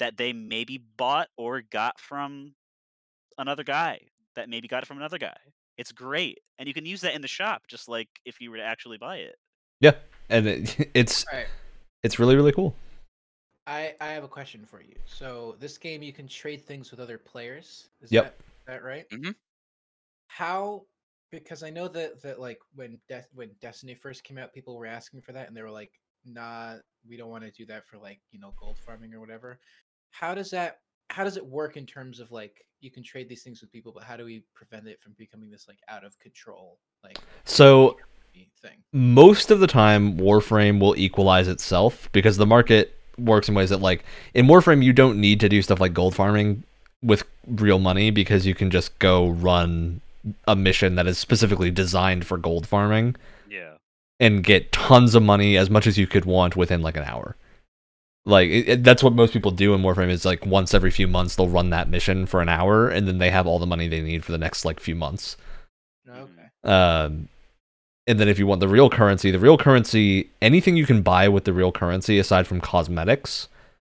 that 0.00 0.16
they 0.16 0.32
maybe 0.32 0.78
bought 0.96 1.28
or 1.36 1.62
got 1.62 2.00
from 2.00 2.54
another 3.38 3.62
guy 3.64 4.00
that 4.34 4.48
maybe 4.48 4.68
got 4.68 4.82
it 4.82 4.86
from 4.86 4.96
another 4.98 5.18
guy. 5.18 5.36
It's 5.78 5.92
great. 5.92 6.40
And 6.58 6.66
you 6.68 6.74
can 6.74 6.84
use 6.84 7.00
that 7.02 7.14
in 7.14 7.22
the 7.22 7.28
shop 7.28 7.62
just 7.68 7.88
like 7.88 8.08
if 8.24 8.40
you 8.40 8.50
were 8.50 8.56
to 8.58 8.64
actually 8.64 8.98
buy 8.98 9.18
it. 9.18 9.36
yeah, 9.80 9.94
and 10.28 10.46
it, 10.46 10.90
it's 10.94 11.24
all 11.32 11.38
right, 11.38 11.48
it's 12.02 12.18
really 12.18 12.36
really 12.36 12.52
cool. 12.52 12.74
I 13.66 13.94
I 14.00 14.08
have 14.08 14.24
a 14.24 14.28
question 14.28 14.64
for 14.64 14.82
you. 14.82 14.96
So 15.04 15.56
this 15.60 15.78
game, 15.78 16.02
you 16.02 16.12
can 16.12 16.26
trade 16.28 16.66
things 16.66 16.90
with 16.90 17.00
other 17.00 17.18
players. 17.18 17.88
Is 18.02 18.10
Yep. 18.12 18.24
that, 18.24 18.72
that 18.72 18.82
right? 18.82 19.08
Mhm. 19.10 19.34
How? 20.28 20.86
Because 21.30 21.62
I 21.62 21.70
know 21.70 21.88
that 21.88 22.22
that 22.22 22.40
like 22.40 22.58
when 22.74 22.98
Death 23.08 23.28
when 23.34 23.50
Destiny 23.60 23.94
first 23.94 24.24
came 24.24 24.38
out, 24.38 24.52
people 24.52 24.76
were 24.76 24.86
asking 24.86 25.22
for 25.22 25.32
that, 25.32 25.48
and 25.48 25.56
they 25.56 25.62
were 25.62 25.70
like, 25.70 25.92
"Nah, 26.24 26.76
we 27.08 27.16
don't 27.16 27.30
want 27.30 27.44
to 27.44 27.50
do 27.50 27.64
that 27.66 27.86
for 27.86 27.98
like 27.98 28.20
you 28.32 28.40
know 28.40 28.52
gold 28.58 28.78
farming 28.78 29.14
or 29.14 29.20
whatever." 29.20 29.60
How 30.10 30.34
does 30.34 30.50
that? 30.50 30.78
How 31.08 31.24
does 31.24 31.36
it 31.36 31.44
work 31.46 31.76
in 31.76 31.86
terms 31.86 32.20
of 32.20 32.30
like 32.30 32.64
you 32.80 32.90
can 32.90 33.02
trade 33.02 33.28
these 33.28 33.42
things 33.42 33.60
with 33.60 33.70
people, 33.72 33.92
but 33.92 34.04
how 34.04 34.16
do 34.16 34.24
we 34.24 34.42
prevent 34.54 34.86
it 34.86 35.00
from 35.00 35.14
becoming 35.18 35.50
this 35.50 35.66
like 35.68 35.78
out 35.88 36.04
of 36.04 36.18
control 36.18 36.78
like 37.04 37.18
So 37.44 37.96
thing? 38.62 38.78
most 38.92 39.50
of 39.50 39.60
the 39.60 39.66
time 39.66 40.16
warframe 40.16 40.80
will 40.80 40.96
equalize 40.96 41.48
itself 41.48 42.08
because 42.12 42.36
the 42.36 42.46
market 42.46 42.94
works 43.18 43.48
in 43.48 43.54
ways 43.54 43.68
that 43.70 43.80
like 43.80 44.04
in 44.34 44.46
warframe 44.46 44.82
you 44.82 44.92
don't 44.92 45.20
need 45.20 45.40
to 45.40 45.48
do 45.48 45.60
stuff 45.60 45.80
like 45.80 45.92
gold 45.92 46.14
farming 46.14 46.62
with 47.02 47.24
real 47.46 47.78
money 47.78 48.10
because 48.10 48.46
you 48.46 48.54
can 48.54 48.70
just 48.70 48.98
go 48.98 49.28
run 49.28 50.00
a 50.46 50.54
mission 50.56 50.94
that 50.94 51.06
is 51.06 51.18
specifically 51.18 51.70
designed 51.70 52.24
for 52.26 52.38
gold 52.38 52.66
farming 52.66 53.14
Yeah. 53.50 53.74
and 54.20 54.42
get 54.44 54.70
tons 54.72 55.14
of 55.14 55.22
money 55.22 55.56
as 55.56 55.68
much 55.68 55.86
as 55.86 55.98
you 55.98 56.06
could 56.06 56.24
want 56.24 56.56
within 56.56 56.80
like 56.82 56.96
an 56.96 57.04
hour 57.04 57.36
like 58.26 58.48
it, 58.48 58.68
it- 58.68 58.84
that's 58.84 59.02
what 59.02 59.12
most 59.14 59.32
people 59.32 59.50
do 59.50 59.74
in 59.74 59.82
warframe 59.82 60.10
is 60.10 60.24
like 60.24 60.44
once 60.46 60.74
every 60.74 60.90
few 60.90 61.06
months 61.08 61.36
they'll 61.36 61.48
run 61.48 61.70
that 61.70 61.88
mission 61.88 62.26
for 62.26 62.40
an 62.40 62.48
hour 62.48 62.88
and 62.88 63.08
then 63.08 63.18
they 63.18 63.30
have 63.30 63.46
all 63.46 63.58
the 63.58 63.66
money 63.66 63.88
they 63.88 64.00
need 64.00 64.24
for 64.24 64.32
the 64.32 64.38
next 64.38 64.64
like 64.64 64.80
few 64.80 64.94
months. 64.94 65.36
Okay. 66.08 66.48
um, 66.64 67.28
and 68.06 68.18
then 68.18 68.28
if 68.28 68.38
you 68.38 68.46
want 68.46 68.60
the 68.60 68.66
real 68.68 68.90
currency, 68.90 69.30
the 69.30 69.38
real 69.38 69.56
currency, 69.56 70.30
anything 70.42 70.76
you 70.76 70.86
can 70.86 71.02
buy 71.02 71.28
with 71.28 71.44
the 71.44 71.52
real 71.52 71.70
currency 71.70 72.18
aside 72.18 72.46
from 72.46 72.60
cosmetics, 72.60 73.46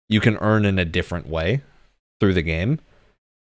you 0.07 0.21
can 0.21 0.37
earn 0.37 0.63
in 0.63 0.79
a 0.79 0.85
different 0.85 1.27
way 1.27 1.61
through 2.19 2.33
the 2.33 2.41
game. 2.41 2.79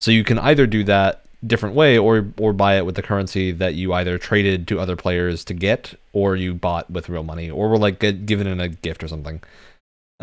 So 0.01 0.11
you 0.11 0.25
can 0.25 0.39
either 0.39 0.67
do 0.67 0.83
that 0.85 1.25
different 1.47 1.75
way 1.75 1.99
or 1.99 2.27
or 2.39 2.55
buy 2.55 2.77
it 2.79 2.87
with 2.87 2.95
the 2.95 3.03
currency 3.03 3.53
that 3.53 3.75
you 3.75 3.93
either 3.93 4.17
traded 4.17 4.67
to 4.69 4.81
other 4.81 4.97
players 4.97 5.45
to 5.45 5.53
get 5.53 5.93
or 6.15 6.37
you 6.37 6.55
bought 6.55 6.91
with 6.91 7.11
real 7.11 7.23
money 7.25 7.51
or 7.51 7.69
were 7.69 7.77
like 7.77 7.99
given 8.25 8.47
in 8.47 8.61
a 8.61 8.69
gift 8.69 9.05
or 9.05 9.09
something. 9.09 9.43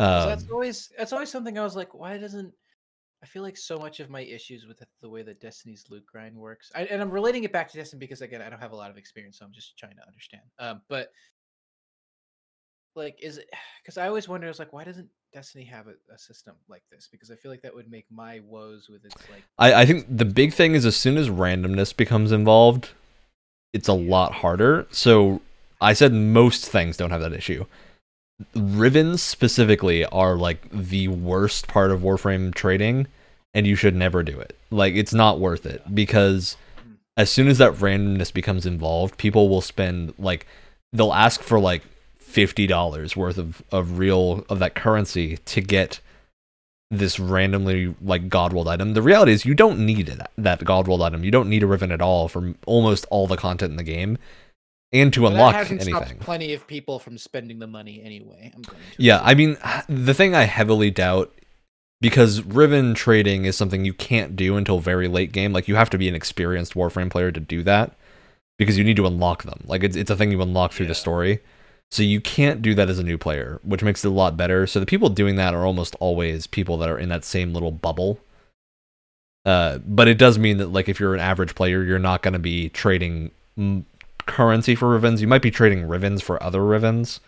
'Cause 0.02 0.24
Um, 0.24 0.30
that's 0.30 0.50
always 0.52 0.88
that's 0.98 1.14
always 1.14 1.30
something 1.30 1.58
I 1.58 1.64
was 1.64 1.76
like, 1.76 1.94
why 1.94 2.18
doesn't 2.18 2.54
I 3.24 3.28
feel 3.28 3.44
like 3.44 3.56
so 3.58 3.78
much 3.78 4.00
of 4.00 4.10
my 4.10 4.22
issues 4.22 4.66
with 4.66 4.80
the, 4.80 4.88
the 5.02 5.10
way 5.10 5.22
that 5.22 5.40
Destiny's 5.40 5.86
loot 5.90 6.04
grind 6.08 6.36
works, 6.36 6.72
I, 6.74 6.86
and 6.86 7.02
I'm 7.02 7.12
relating 7.12 7.44
it 7.44 7.54
back 7.54 7.70
to 7.72 7.78
Destiny 7.78 8.00
because 8.00 8.22
again, 8.22 8.42
I 8.42 8.50
don't 8.50 8.60
have 8.60 8.72
a 8.72 8.76
lot 8.76 8.90
of 8.90 8.98
experience, 8.98 9.38
so 9.38 9.46
I'm 9.46 9.54
just 9.54 9.78
trying 9.78 9.96
to 9.96 10.08
understand. 10.08 10.42
Um, 10.58 10.82
but 10.90 11.10
like, 12.96 13.18
is 13.22 13.38
it 13.38 13.50
because 13.84 13.98
I 13.98 14.08
always 14.08 14.28
wonder, 14.28 14.48
I 14.48 14.50
was 14.50 14.60
like, 14.60 14.74
why 14.74 14.84
doesn't 14.84 15.08
Destiny 15.34 15.66
have 15.66 15.88
a, 15.88 15.94
a 16.14 16.18
system 16.18 16.56
like 16.68 16.84
this? 16.92 17.08
Because 17.12 17.30
I 17.30 17.36
feel 17.36 17.52
like 17.52 17.62
that 17.62 17.76
would 17.76 17.90
make 17.90 18.06
my 18.10 18.42
woes 18.44 18.90
with 18.90 19.06
its 19.06 19.16
like. 19.30 19.44
I, 19.60 19.82
I 19.82 19.86
think 19.86 20.06
the 20.10 20.26
big 20.26 20.54
thing 20.54 20.74
is 20.74 20.86
as 20.86 20.96
soon 20.96 21.18
as 21.18 21.30
randomness 21.30 21.96
becomes 21.96 22.32
involved, 22.32 22.90
it's 23.74 23.88
a 23.88 23.94
lot 23.94 24.34
harder. 24.34 24.88
So 24.92 25.42
I 25.80 25.94
said 25.94 26.12
most 26.12 26.66
things 26.66 26.98
don't 26.98 27.12
have 27.12 27.22
that 27.22 27.34
issue. 27.34 27.66
Rivens 28.56 29.20
specifically 29.20 30.06
are 30.06 30.36
like 30.36 30.70
the 30.72 31.08
worst 31.08 31.68
part 31.68 31.92
of 31.92 32.02
Warframe 32.02 32.54
trading, 32.54 33.08
and 33.54 33.68
you 33.68 33.76
should 33.76 33.96
never 33.96 34.24
do 34.24 34.40
it. 34.40 34.58
Like 34.70 34.96
it's 34.96 35.14
not 35.14 35.40
worth 35.40 35.66
it 35.66 35.84
because 35.94 36.58
as 37.18 37.32
soon 37.32 37.48
as 37.48 37.58
that 37.58 37.74
randomness 37.74 38.34
becomes 38.34 38.66
involved, 38.66 39.18
people 39.18 39.50
will 39.50 39.62
spend 39.62 40.14
like 40.18 40.48
they'll 40.94 41.14
ask 41.14 41.42
for 41.42 41.60
like 41.60 41.84
fifty 42.18 42.68
dollars 42.68 43.16
worth 43.16 43.38
of, 43.38 43.62
of 43.72 43.98
real 43.98 44.46
of 44.50 44.60
that 44.60 44.76
currency 44.76 45.38
to 45.38 45.62
get 45.62 46.00
this 46.90 47.20
randomly 47.20 47.96
like 48.02 48.30
god 48.30 48.54
rolled 48.54 48.68
item. 48.68 48.94
The 48.94 49.02
reality 49.02 49.32
is 49.32 49.46
you 49.46 49.54
don't 49.56 49.86
need 49.86 50.08
that, 50.08 50.32
that 50.38 50.64
god 50.64 50.88
rolled 50.88 51.02
item. 51.02 51.24
You 51.24 51.32
don't 51.32 51.50
need 51.50 51.64
a 51.64 51.68
Riven 51.68 51.92
at 51.92 52.02
all 52.02 52.28
for 52.28 52.54
almost 52.66 53.06
all 53.10 53.28
the 53.28 53.38
content 53.38 53.72
in 53.72 53.78
the 53.78 53.84
game, 53.84 54.18
and 54.94 55.14
to 55.14 55.26
But 55.26 55.34
that 55.34 55.48
unlock 55.48 55.50
hasn't 55.50 55.82
stopped 55.84 56.14
anything. 56.14 56.20
plenty 56.20 56.54
of 56.54 56.68
people 56.68 57.00
from 57.00 57.18
spending 57.18 57.60
the 57.60 57.68
money 57.68 58.02
anyway. 58.04 58.52
I'm 58.56 58.66
going 58.66 58.90
to 58.92 58.98
Yeah, 58.98 59.20
assume. 59.20 59.24
I 59.24 59.34
mean 59.36 59.58
the 59.90 60.14
thing 60.14 60.36
I 60.36 60.44
heavily 60.44 60.92
doubt 60.92 61.34
because 62.02 62.42
Riven 62.44 62.94
trading 62.94 63.46
is 63.46 63.58
something 63.58 63.86
you 63.86 63.94
can't 63.94 64.36
do 64.36 64.58
until 64.58 64.80
very 64.80 65.08
late 65.08 65.32
game. 65.32 65.54
Like 65.54 65.68
you 65.68 65.76
have 65.76 65.90
to 65.92 65.98
be 65.98 66.10
an 66.10 66.16
experienced 66.16 66.74
Warframe 66.74 67.12
player 67.12 67.32
to 67.32 67.40
do 67.40 67.64
that 67.64 67.96
because 68.58 68.78
you 68.78 68.84
need 68.84 68.98
to 68.98 69.08
unlock 69.08 69.44
them. 69.44 69.64
Like 69.68 69.84
it's 69.84 69.96
it's 69.96 70.12
a 70.12 70.16
thing 70.16 70.32
you 70.32 70.42
unlock 70.42 70.74
through 70.74 70.88
the 70.88 70.96
story. 70.96 71.42
So 71.92 72.04
you 72.04 72.22
can't 72.22 72.62
do 72.62 72.74
that 72.76 72.90
as 72.90 73.00
a 73.00 73.04
new 73.04 73.18
player, 73.18 73.60
which 73.64 73.84
makes 73.84 74.06
it 74.06 74.10
a 74.10 74.12
lot 74.12 74.38
better. 74.38 74.68
So 74.68 74.80
the 74.80 74.86
people 74.86 75.10
doing 75.10 75.36
that 75.36 75.54
are 75.54 75.66
almost 75.66 75.96
always 76.00 76.48
people 76.48 76.78
that 76.78 76.90
are 76.90 77.00
in 77.00 77.10
that 77.10 77.26
same 77.26 77.54
little 77.54 77.72
bubble. 77.72 78.20
Uh, 79.46 79.80
but 79.80 80.08
it 80.08 80.18
does 80.18 80.38
mean 80.38 80.58
that 80.58 80.72
like 80.72 80.88
if 80.90 81.00
you're 81.00 81.14
an 81.16 81.20
average 81.20 81.56
player, 81.56 81.84
you're 81.84 82.00
not 82.00 82.22
going 82.22 82.34
to 82.34 82.40
be 82.40 82.70
trading 82.70 83.32
mm, 83.58 83.84
currency 84.26 84.76
for 84.76 85.00
Rivens. 85.00 85.20
You 85.20 85.28
might 85.28 85.42
be 85.42 85.52
trading 85.52 85.84
Rivens 85.84 86.22
for 86.22 86.42
other 86.42 86.62
Rivens. 86.62 87.20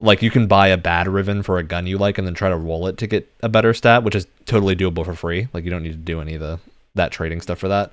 Like 0.00 0.22
you 0.22 0.30
can 0.30 0.46
buy 0.46 0.68
a 0.68 0.76
bad 0.76 1.06
Riven 1.06 1.42
for 1.42 1.58
a 1.58 1.62
gun 1.62 1.86
you 1.86 1.96
like 1.96 2.18
and 2.18 2.26
then 2.26 2.34
try 2.34 2.48
to 2.48 2.56
roll 2.56 2.86
it 2.88 2.96
to 2.98 3.06
get 3.06 3.32
a 3.42 3.48
better 3.48 3.72
stat, 3.72 4.02
which 4.02 4.16
is 4.16 4.26
totally 4.46 4.74
doable 4.74 5.04
for 5.04 5.14
free. 5.14 5.48
Like 5.52 5.64
you 5.64 5.70
don't 5.70 5.82
need 5.82 5.92
to 5.92 5.98
do 5.98 6.20
any 6.20 6.34
of 6.34 6.40
the 6.40 6.58
that 6.94 7.12
trading 7.12 7.40
stuff 7.40 7.58
for 7.58 7.68
that. 7.68 7.92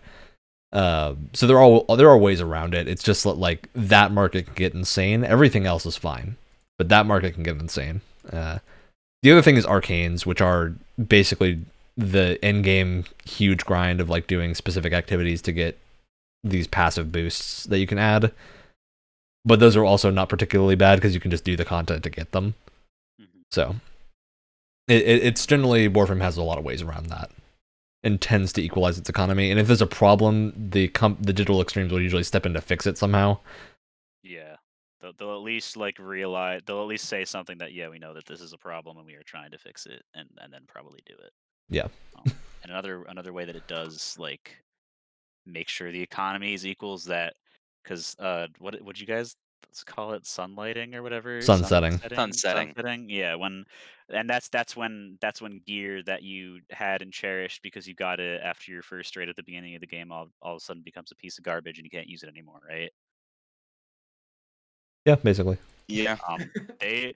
Uh, 0.72 1.16
so 1.34 1.48
there 1.48 1.60
are 1.60 1.98
there 1.98 2.10
are 2.10 2.18
ways 2.18 2.42
around 2.42 2.74
it. 2.74 2.88
It's 2.88 3.04
just 3.04 3.26
like 3.26 3.70
that 3.74 4.12
market 4.12 4.46
can 4.46 4.56
get 4.56 4.74
insane. 4.74 5.24
Everything 5.24 5.66
else 5.66 5.86
is 5.86 5.98
fine, 5.98 6.36
but 6.78 6.90
that 6.90 7.06
market 7.06 7.34
can 7.34 7.44
get 7.44 7.58
insane. 7.58 8.02
Uh, 8.32 8.60
the 9.22 9.32
other 9.32 9.42
thing 9.42 9.58
is 9.58 9.66
arcanes, 9.66 10.26
which 10.26 10.42
are 10.42 10.74
basically 11.08 11.60
the 11.98 12.40
end 12.44 12.64
game 12.64 13.04
huge 13.26 13.66
grind 13.66 14.00
of 14.00 14.10
like 14.10 14.28
doing 14.28 14.56
specific 14.56 14.94
activities 14.94 15.42
to 15.42 15.52
get 15.52 15.78
these 16.44 16.68
passive 16.68 17.11
boosts 17.11 17.66
that 17.66 17.80
you 17.80 17.88
can 17.88 17.98
add. 17.98 18.32
But 19.45 19.60
those 19.60 19.76
are 19.76 19.86
also 19.86 20.11
not 20.11 20.30
particularly 20.30 20.76
bad 20.76 20.95
because 20.95 21.14
you 21.14 21.20
can 21.20 21.32
just 21.32 21.44
do 21.44 21.56
the 21.56 21.66
content 21.66 22.03
to 22.03 22.10
get 22.10 22.32
them. 22.32 22.56
Mhm. 23.20 23.44
So 23.52 23.76
it, 24.88 25.02
it, 25.03 25.24
it's 25.24 25.45
generally 25.45 25.90
Warframe 25.90 26.22
has 26.22 26.38
a 26.38 26.44
lot 26.44 26.57
of 26.57 26.64
ways 26.64 26.82
around 26.82 27.07
that 27.07 27.32
and 28.03 28.20
tends 28.22 28.53
to 28.53 28.61
equalize 28.61 28.98
its 28.98 29.10
economy. 29.10 29.52
And 29.52 29.60
if 29.60 29.68
there's 29.68 29.82
a 29.82 29.88
problem, 29.88 30.53
the 30.72 30.88
comp- 30.90 31.26
the 31.26 31.34
digital 31.34 31.61
extremes 31.61 31.91
will 31.91 32.02
usually 32.02 32.24
step 32.24 32.45
in 32.45 32.53
to 32.53 32.61
fix 32.61 32.86
it 32.86 32.98
somehow. 32.98 33.38
Yeah. 34.24 34.56
They'll, 35.02 35.14
they'll 35.14 35.36
at 35.36 35.41
least 35.41 35.78
like 35.78 35.98
realize 35.99 36.61
they'll 36.66 36.82
at 36.82 36.88
least 36.88 37.06
say 37.06 37.24
something 37.24 37.57
that 37.60 37.72
yeah 37.74 37.88
we 37.88 37.99
know 37.99 38.14
that 38.14 38.26
this 38.26 38.41
is 38.41 38.52
a 38.52 38.57
problem 38.57 38.98
and 38.98 39.06
we 39.06 39.16
are 39.16 39.24
trying 39.24 39.52
to 39.52 39.57
fix 39.57 39.86
it 39.86 40.03
and 40.14 40.28
and 40.40 40.52
then 40.52 40.64
probably 40.68 40.99
do 41.06 41.14
it. 41.14 41.32
Yeah. 41.70 41.88
Um, 42.18 42.34
and 42.64 42.72
another 42.72 43.03
another 43.03 43.32
way 43.32 43.45
that 43.45 43.56
it 43.56 43.68
does 43.68 44.18
like 44.20 44.57
make 45.52 45.68
sure 45.68 45.92
the 45.92 46.02
economy 46.02 46.54
is 46.54 46.66
equals 46.66 47.06
that 47.06 47.34
because 47.84 48.16
uh 48.20 48.48
what 48.60 48.80
would 48.84 49.00
you 49.00 49.08
guys 49.08 49.36
let's 49.68 49.84
call 49.84 50.14
it 50.14 50.24
sunlighting 50.24 50.96
or 50.96 51.04
whatever 51.04 51.42
Sunsetting. 51.42 52.00
Sunsetting. 52.00 52.74
sunsetting 52.74 53.10
yeah 53.10 53.36
when 53.36 53.66
and 54.10 54.30
that's 54.30 54.50
that's 54.50 54.76
when 54.76 55.18
that's 55.22 55.42
when 55.42 55.62
gear 55.68 56.02
that 56.04 56.24
you 56.24 56.60
had 56.72 57.02
and 57.02 57.12
cherished 57.14 57.62
because 57.62 57.88
you 57.88 57.94
got 57.94 58.20
it 58.20 58.42
after 58.44 58.72
your 58.72 58.82
first 58.82 59.16
raid 59.16 59.30
at 59.30 59.36
the 59.36 59.44
beginning 59.44 59.76
of 59.76 59.82
the 59.82 59.88
game 59.88 60.12
all, 60.12 60.28
all 60.42 60.54
of 60.54 60.58
a 60.58 60.60
sudden 60.60 60.82
becomes 60.84 61.12
a 61.12 61.16
piece 61.16 61.38
of 61.38 61.44
garbage 61.44 61.78
and 61.78 61.86
you 61.86 61.92
can't 61.92 62.08
use 62.08 62.24
it 62.24 62.30
anymore 62.30 62.62
right 62.68 62.92
Yeah, 65.06 65.16
basically. 65.16 65.58
Yeah. 65.88 66.18
um, 66.28 66.50
they 66.80 67.16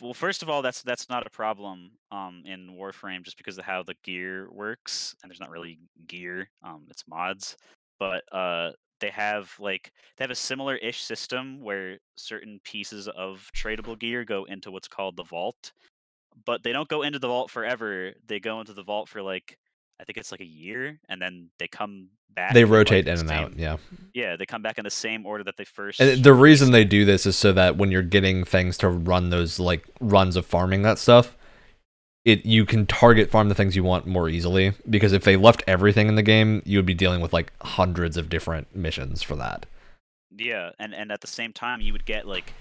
well 0.00 0.14
first 0.14 0.42
of 0.42 0.48
all 0.48 0.62
that's 0.62 0.82
that's 0.82 1.08
not 1.08 1.26
a 1.26 1.30
problem 1.30 1.90
um 2.10 2.42
in 2.44 2.76
warframe 2.78 3.22
just 3.22 3.36
because 3.36 3.58
of 3.58 3.64
how 3.64 3.82
the 3.82 3.94
gear 4.02 4.48
works 4.50 5.14
and 5.22 5.30
there's 5.30 5.40
not 5.40 5.50
really 5.50 5.78
gear 6.06 6.48
um 6.62 6.84
it's 6.88 7.04
mods 7.08 7.56
but 7.98 8.22
uh 8.32 8.70
they 9.00 9.10
have 9.10 9.52
like 9.58 9.92
they 10.16 10.24
have 10.24 10.30
a 10.30 10.34
similar 10.34 10.76
ish 10.76 11.02
system 11.02 11.60
where 11.60 11.98
certain 12.16 12.60
pieces 12.64 13.08
of 13.08 13.50
tradable 13.54 13.98
gear 13.98 14.24
go 14.24 14.44
into 14.44 14.70
what's 14.70 14.88
called 14.88 15.16
the 15.16 15.24
vault 15.24 15.72
but 16.44 16.62
they 16.62 16.72
don't 16.72 16.88
go 16.88 17.02
into 17.02 17.18
the 17.18 17.28
vault 17.28 17.50
forever 17.50 18.12
they 18.26 18.40
go 18.40 18.60
into 18.60 18.72
the 18.72 18.82
vault 18.82 19.08
for 19.08 19.22
like 19.22 19.58
i 20.00 20.04
think 20.04 20.16
it's 20.18 20.30
like 20.30 20.40
a 20.40 20.44
year 20.46 20.98
and 21.08 21.20
then 21.20 21.48
they 21.58 21.68
come 21.68 22.08
back 22.34 22.52
They 22.52 22.62
in, 22.62 22.68
like, 22.68 22.76
rotate 22.76 23.04
the 23.06 23.12
in 23.12 23.18
and 23.20 23.30
out. 23.30 23.58
Yeah. 23.58 23.74
Mm-hmm. 23.74 23.94
yeah 24.14 24.36
they 24.36 24.44
come 24.46 24.62
back 24.62 24.78
in 24.78 24.84
the 24.84 24.90
same 24.90 25.24
order 25.24 25.42
that 25.44 25.56
they 25.56 25.64
first 25.64 26.00
And 26.00 26.22
the 26.22 26.34
reason 26.34 26.70
they 26.70 26.84
do 26.84 27.04
this 27.04 27.24
is 27.26 27.36
so 27.36 27.52
that 27.52 27.76
when 27.76 27.90
you're 27.90 28.02
getting 28.02 28.44
things 28.44 28.76
to 28.78 28.88
run 28.88 29.30
those 29.30 29.58
like 29.58 29.86
runs 30.00 30.36
of 30.36 30.44
farming 30.44 30.82
that 30.82 30.98
stuff, 30.98 31.36
it 32.26 32.44
you 32.44 32.66
can 32.66 32.84
target 32.86 33.30
farm 33.30 33.48
the 33.48 33.54
things 33.54 33.74
you 33.76 33.84
want 33.84 34.06
more 34.06 34.28
easily. 34.28 34.72
Because 34.90 35.12
if 35.12 35.24
they 35.24 35.36
left 35.36 35.62
everything 35.66 36.08
in 36.08 36.16
the 36.16 36.22
game, 36.22 36.60
you 36.66 36.76
would 36.78 36.84
be 36.86 36.92
dealing 36.94 37.20
with 37.20 37.32
like 37.32 37.52
hundreds 37.62 38.16
of 38.16 38.28
different 38.28 38.74
missions 38.74 39.22
for 39.22 39.36
that. 39.36 39.64
Yeah, 40.36 40.70
and 40.78 40.94
and 40.94 41.10
at 41.12 41.20
the 41.22 41.26
same 41.28 41.52
time, 41.52 41.80
you 41.80 41.92
would 41.92 42.04
get 42.04 42.26
like 42.26 42.52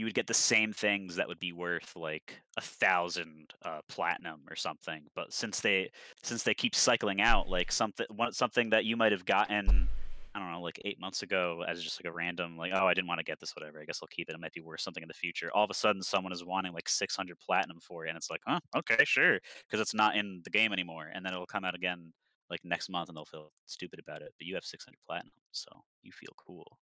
you 0.00 0.06
would 0.06 0.14
get 0.14 0.26
the 0.26 0.32
same 0.32 0.72
things 0.72 1.14
that 1.16 1.28
would 1.28 1.38
be 1.38 1.52
worth 1.52 1.92
like 1.94 2.40
a 2.56 2.62
thousand 2.62 3.52
uh, 3.66 3.80
platinum 3.86 4.40
or 4.48 4.56
something. 4.56 5.02
But 5.14 5.30
since 5.30 5.60
they 5.60 5.90
since 6.22 6.42
they 6.42 6.54
keep 6.54 6.74
cycling 6.74 7.20
out, 7.20 7.50
like 7.50 7.70
something 7.70 8.06
something 8.30 8.70
that 8.70 8.86
you 8.86 8.96
might 8.96 9.12
have 9.12 9.26
gotten, 9.26 9.88
I 10.34 10.38
don't 10.38 10.52
know, 10.52 10.62
like 10.62 10.80
eight 10.86 10.98
months 10.98 11.22
ago 11.22 11.64
as 11.68 11.82
just 11.82 12.02
like 12.02 12.10
a 12.10 12.16
random 12.16 12.56
like 12.56 12.72
oh 12.74 12.86
I 12.86 12.94
didn't 12.94 13.08
want 13.08 13.18
to 13.18 13.24
get 13.24 13.40
this 13.40 13.54
whatever 13.54 13.78
I 13.78 13.84
guess 13.84 14.00
I'll 14.02 14.08
keep 14.08 14.30
it. 14.30 14.34
It 14.34 14.40
might 14.40 14.54
be 14.54 14.62
worth 14.62 14.80
something 14.80 15.02
in 15.02 15.08
the 15.08 15.12
future. 15.12 15.50
All 15.52 15.64
of 15.64 15.70
a 15.70 15.74
sudden, 15.74 16.02
someone 16.02 16.32
is 16.32 16.46
wanting 16.46 16.72
like 16.72 16.88
six 16.88 17.14
hundred 17.14 17.38
platinum 17.38 17.78
for 17.78 18.06
it, 18.06 18.08
and 18.08 18.16
it's 18.16 18.30
like 18.30 18.40
oh 18.48 18.58
okay 18.74 19.04
sure 19.04 19.38
because 19.68 19.82
it's 19.82 19.92
not 19.92 20.16
in 20.16 20.40
the 20.44 20.50
game 20.50 20.72
anymore, 20.72 21.10
and 21.14 21.26
then 21.26 21.34
it'll 21.34 21.44
come 21.44 21.66
out 21.66 21.74
again 21.74 22.10
like 22.48 22.60
next 22.64 22.88
month 22.88 23.10
and 23.10 23.18
they'll 23.18 23.26
feel 23.26 23.52
stupid 23.66 24.00
about 24.00 24.22
it. 24.22 24.32
But 24.38 24.46
you 24.46 24.54
have 24.54 24.64
six 24.64 24.82
hundred 24.86 25.00
platinum, 25.06 25.34
so 25.52 25.68
you 26.02 26.10
feel 26.10 26.32
cool. 26.38 26.78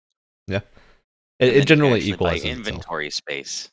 It, 1.38 1.56
it 1.56 1.66
generally 1.66 2.00
buy 2.00 2.06
equalizes 2.06 2.44
itself. 2.44 2.58
inventory 2.58 3.10
space. 3.10 3.70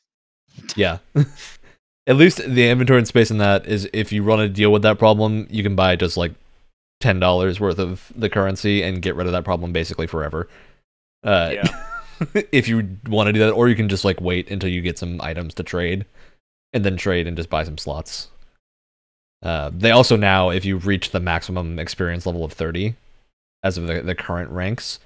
Yeah. 0.74 0.98
At 2.06 2.16
least 2.16 2.38
the 2.38 2.68
inventory 2.70 2.98
and 2.98 3.08
space 3.08 3.30
in 3.30 3.38
that 3.38 3.66
is 3.66 3.88
if 3.92 4.12
you 4.12 4.22
run 4.22 4.40
a 4.40 4.48
deal 4.48 4.70
with 4.70 4.82
that 4.82 4.98
problem, 4.98 5.46
you 5.50 5.62
can 5.62 5.74
buy 5.74 5.96
just 5.96 6.16
like 6.16 6.32
ten 7.00 7.18
dollars 7.18 7.58
worth 7.58 7.78
of 7.78 8.12
the 8.14 8.28
currency 8.28 8.82
and 8.82 9.02
get 9.02 9.16
rid 9.16 9.26
of 9.26 9.32
that 9.32 9.44
problem 9.44 9.72
basically 9.72 10.06
forever. 10.06 10.48
Uh, 11.24 11.50
Yeah. 11.54 11.86
if 12.52 12.68
you 12.68 12.96
want 13.08 13.26
to 13.26 13.32
do 13.32 13.40
that, 13.40 13.50
or 13.52 13.68
you 13.68 13.74
can 13.74 13.88
just 13.88 14.04
like 14.04 14.20
wait 14.20 14.50
until 14.50 14.70
you 14.70 14.80
get 14.80 14.98
some 14.98 15.20
items 15.20 15.52
to 15.54 15.62
trade, 15.62 16.06
and 16.72 16.84
then 16.84 16.96
trade 16.96 17.26
and 17.26 17.36
just 17.36 17.50
buy 17.50 17.64
some 17.64 17.76
slots. 17.76 18.28
Uh, 19.42 19.70
they 19.74 19.90
also 19.90 20.16
now, 20.16 20.48
if 20.48 20.64
you 20.64 20.78
reach 20.78 21.10
the 21.10 21.20
maximum 21.20 21.78
experience 21.78 22.24
level 22.24 22.44
of 22.44 22.52
thirty, 22.52 22.94
as 23.62 23.76
of 23.76 23.86
the, 23.86 24.00
the 24.00 24.14
current 24.14 24.50
ranks, 24.50 24.98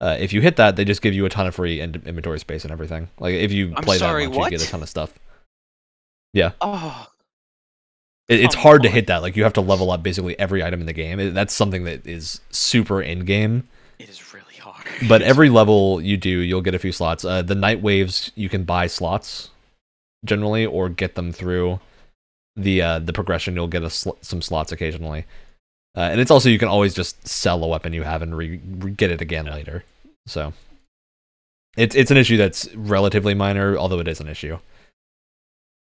uh, 0.00 0.16
if 0.18 0.32
you 0.32 0.40
hit 0.40 0.56
that, 0.56 0.76
they 0.76 0.84
just 0.84 1.02
give 1.02 1.14
you 1.14 1.24
a 1.26 1.28
ton 1.28 1.46
of 1.46 1.54
free 1.54 1.80
in- 1.80 2.02
inventory 2.06 2.38
space 2.38 2.64
and 2.64 2.72
everything. 2.72 3.08
Like 3.18 3.34
if 3.34 3.52
you 3.52 3.74
I'm 3.76 3.82
play 3.84 3.98
sorry, 3.98 4.24
that 4.24 4.30
much, 4.30 4.38
what? 4.38 4.52
you 4.52 4.58
get 4.58 4.66
a 4.66 4.70
ton 4.70 4.82
of 4.82 4.88
stuff. 4.88 5.12
Yeah. 6.32 6.52
Oh, 6.60 7.06
It, 8.28 8.40
it's 8.40 8.54
Come 8.54 8.62
hard 8.62 8.82
to 8.84 8.88
hit 8.88 9.08
that. 9.08 9.22
Like 9.22 9.36
you 9.36 9.42
have 9.44 9.52
to 9.54 9.60
level 9.60 9.90
up 9.90 10.02
basically 10.02 10.38
every 10.38 10.62
item 10.62 10.80
in 10.80 10.86
the 10.86 10.92
game. 10.92 11.18
It- 11.20 11.34
that's 11.34 11.52
something 11.54 11.84
that 11.84 12.06
is 12.06 12.40
super 12.50 13.02
in 13.02 13.24
game. 13.24 13.68
It 13.98 14.08
is 14.08 14.32
really 14.32 14.54
hard. 14.58 14.86
But 15.08 15.22
every 15.22 15.48
level 15.50 16.00
you 16.00 16.16
do, 16.16 16.28
you'll 16.30 16.60
get 16.62 16.74
a 16.74 16.78
few 16.78 16.92
slots. 16.92 17.24
Uh, 17.24 17.42
the 17.42 17.54
Nightwaves 17.54 18.30
you 18.34 18.48
can 18.48 18.64
buy 18.64 18.86
slots 18.86 19.50
generally, 20.24 20.66
or 20.66 20.88
get 20.90 21.14
them 21.14 21.32
through 21.32 21.80
the 22.56 22.82
uh, 22.82 22.98
the 22.98 23.12
progression. 23.12 23.54
You'll 23.54 23.66
get 23.68 23.82
a 23.82 23.88
sl- 23.90 24.18
some 24.20 24.42
slots 24.42 24.72
occasionally, 24.72 25.24
uh, 25.96 26.00
and 26.00 26.20
it's 26.20 26.30
also 26.30 26.48
you 26.50 26.58
can 26.58 26.68
always 26.68 26.92
just 26.94 27.26
sell 27.26 27.62
a 27.64 27.66
weapon 27.68 27.92
you 27.94 28.02
have 28.02 28.20
and 28.22 28.36
re- 28.36 28.60
re- 28.78 28.90
get 28.92 29.10
it 29.10 29.20
again 29.22 29.46
Yeah. 29.46 29.54
later. 29.54 29.84
So 30.30 30.52
it's 31.76 31.94
it's 31.94 32.10
an 32.10 32.16
issue 32.16 32.36
that's 32.36 32.74
relatively 32.74 33.34
minor, 33.34 33.76
although 33.76 34.00
it 34.00 34.08
is 34.08 34.20
an 34.20 34.28
issue. 34.28 34.58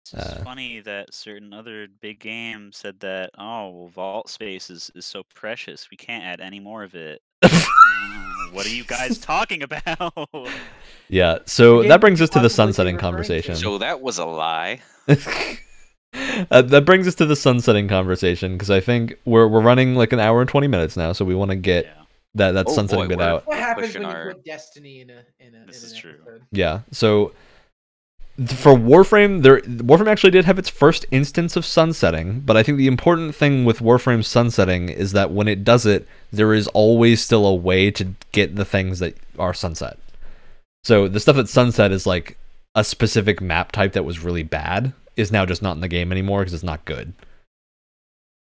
It's 0.03 0.13
uh, 0.13 0.41
funny 0.43 0.81
that 0.81 1.13
certain 1.13 1.51
other 1.51 1.87
big 1.99 2.19
games 2.19 2.77
said 2.77 2.99
that, 2.99 3.31
oh, 3.39 3.69
well, 3.69 3.87
vault 3.87 4.29
space 4.29 4.69
is, 4.69 4.91
is 4.93 5.03
so 5.03 5.23
precious. 5.33 5.89
We 5.89 5.97
can't 5.97 6.23
add 6.23 6.41
any 6.41 6.59
more 6.59 6.83
of 6.83 6.95
it. 6.95 7.21
What 8.51 8.65
are 8.65 8.73
you 8.73 8.85
guys 8.85 9.17
talking 9.17 9.63
about? 9.63 10.13
Yeah. 11.09 11.39
So 11.45 11.81
Game 11.81 11.89
that 11.89 11.99
brings 11.99 12.21
us 12.21 12.29
to 12.29 12.39
the 12.39 12.49
sunsetting 12.49 12.97
conversation. 12.97 13.55
so 13.55 13.77
that 13.79 13.99
was 13.99 14.17
a 14.17 14.23
lie. 14.23 14.79
uh, 15.07 16.61
that 16.61 16.83
brings 16.85 17.05
us 17.05 17.15
to 17.15 17.25
the 17.25 17.35
sunsetting 17.35 17.89
conversation 17.89 18.53
because 18.53 18.71
I 18.71 18.79
think 18.79 19.15
we're 19.25 19.47
we're 19.47 19.61
running 19.61 19.95
like 19.95 20.13
an 20.13 20.19
hour 20.19 20.39
and 20.39 20.49
twenty 20.49 20.67
minutes 20.67 20.95
now, 20.95 21.11
so 21.11 21.25
we 21.25 21.35
want 21.35 21.51
to 21.51 21.57
get 21.57 21.85
yeah. 21.85 22.04
That 22.35 22.51
that 22.51 22.67
Oh 22.67 22.73
sunsetting 22.73 23.05
boy, 23.05 23.09
bit 23.15 23.21
out. 23.21 23.47
What 23.47 23.57
happens 23.57 23.87
pushing 23.87 24.03
when 24.03 24.11
you 24.11 24.15
our- 24.17 24.31
put 24.33 24.45
Destiny 24.45 25.01
in 25.01 25.09
a 25.09 25.23
in 25.39 25.55
a 25.55 25.65
This 25.67 25.83
in 25.83 25.89
is 25.89 25.93
true. 25.97 26.11
episode? 26.21 26.41
Yeah. 26.51 26.81
So 26.91 27.31
for 28.47 28.73
Warframe, 28.75 29.43
there 29.43 29.61
Warframe 29.61 30.07
actually 30.09 30.31
did 30.31 30.43
have 30.45 30.59
its 30.59 30.67
first 30.69 31.05
instance 31.11 31.55
of 31.55 31.65
sunsetting, 31.65 32.41
but 32.41 32.57
I 32.57 32.63
think 32.63 32.77
the 32.77 32.87
important 32.87 33.33
thing 33.33 33.63
with 33.63 33.79
Warframe 33.79 34.25
sunsetting 34.25 34.89
is 34.89 35.13
that 35.13 35.31
when 35.31 35.47
it 35.47 35.63
does 35.63 35.85
it, 35.85 36.05
there 36.33 36.53
is 36.53 36.67
always 36.69 37.21
still 37.23 37.45
a 37.45 37.55
way 37.55 37.89
to 37.91 38.13
get 38.33 38.55
the 38.57 38.65
things 38.65 38.99
that 38.99 39.15
are 39.39 39.53
sunset. 39.53 39.97
So 40.83 41.07
the 41.07 41.19
stuff 41.21 41.37
that's 41.37 41.51
sunset 41.51 41.91
is 41.93 42.05
like 42.05 42.37
a 42.75 42.83
specific 42.83 43.39
map 43.39 43.71
type 43.71 43.93
that 43.93 44.03
was 44.03 44.19
really 44.19 44.43
bad 44.43 44.91
is 45.15 45.31
now 45.31 45.45
just 45.45 45.61
not 45.61 45.75
in 45.75 45.79
the 45.81 45.87
game 45.87 46.11
anymore 46.11 46.39
because 46.41 46.53
it's 46.53 46.61
not 46.61 46.83
good. 46.83 47.13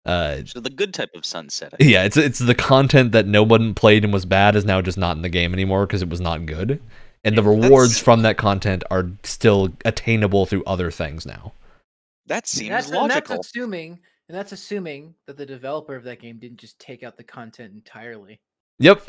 Uh, 0.09 0.43
So 0.47 0.59
the 0.61 0.71
good 0.71 0.95
type 0.95 1.11
of 1.15 1.25
sunsetting. 1.25 1.87
yeah, 1.89 2.05
it's 2.05 2.17
it's 2.17 2.39
the 2.39 2.55
content 2.55 3.13
that 3.13 3.27
no 3.27 3.43
one 3.43 3.75
played 3.75 4.05
and 4.05 4.13
was 4.13 4.25
bad 4.25 4.57
is 4.57 4.65
now 4.65 4.81
just 4.81 4.97
not 4.99 5.17
in 5.17 5.23
the 5.23 5.29
game 5.29 5.53
anymore 5.53 5.87
because 5.87 6.03
it 6.03 6.09
was 6.09 6.21
not 6.21 6.47
good, 6.47 6.81
and 7.25 7.37
the 7.37 7.43
rewards 7.43 7.91
that's- 7.93 7.99
from 8.03 8.23
that 8.23 8.37
content 8.39 8.83
are 8.91 9.11
still 9.23 9.69
attainable 9.85 10.47
through 10.47 10.65
other 10.65 10.91
things 10.91 11.27
now. 11.27 11.53
That 12.27 12.47
seems 12.47 12.71
That's, 12.71 12.87
and 12.91 13.11
that's 13.11 13.29
logical. 13.31 13.41
assuming 13.41 14.01
and 14.29 14.37
that's 14.37 14.53
assuming 14.53 15.15
that 15.27 15.37
the 15.39 15.47
developer 15.47 15.95
of 15.95 16.05
that 16.05 16.21
game 16.21 16.39
didn't 16.39 16.59
just 16.59 16.79
take 16.79 17.03
out 17.03 17.17
the 17.17 17.25
content 17.25 17.73
entirely. 17.75 18.41
Yep. 18.79 19.03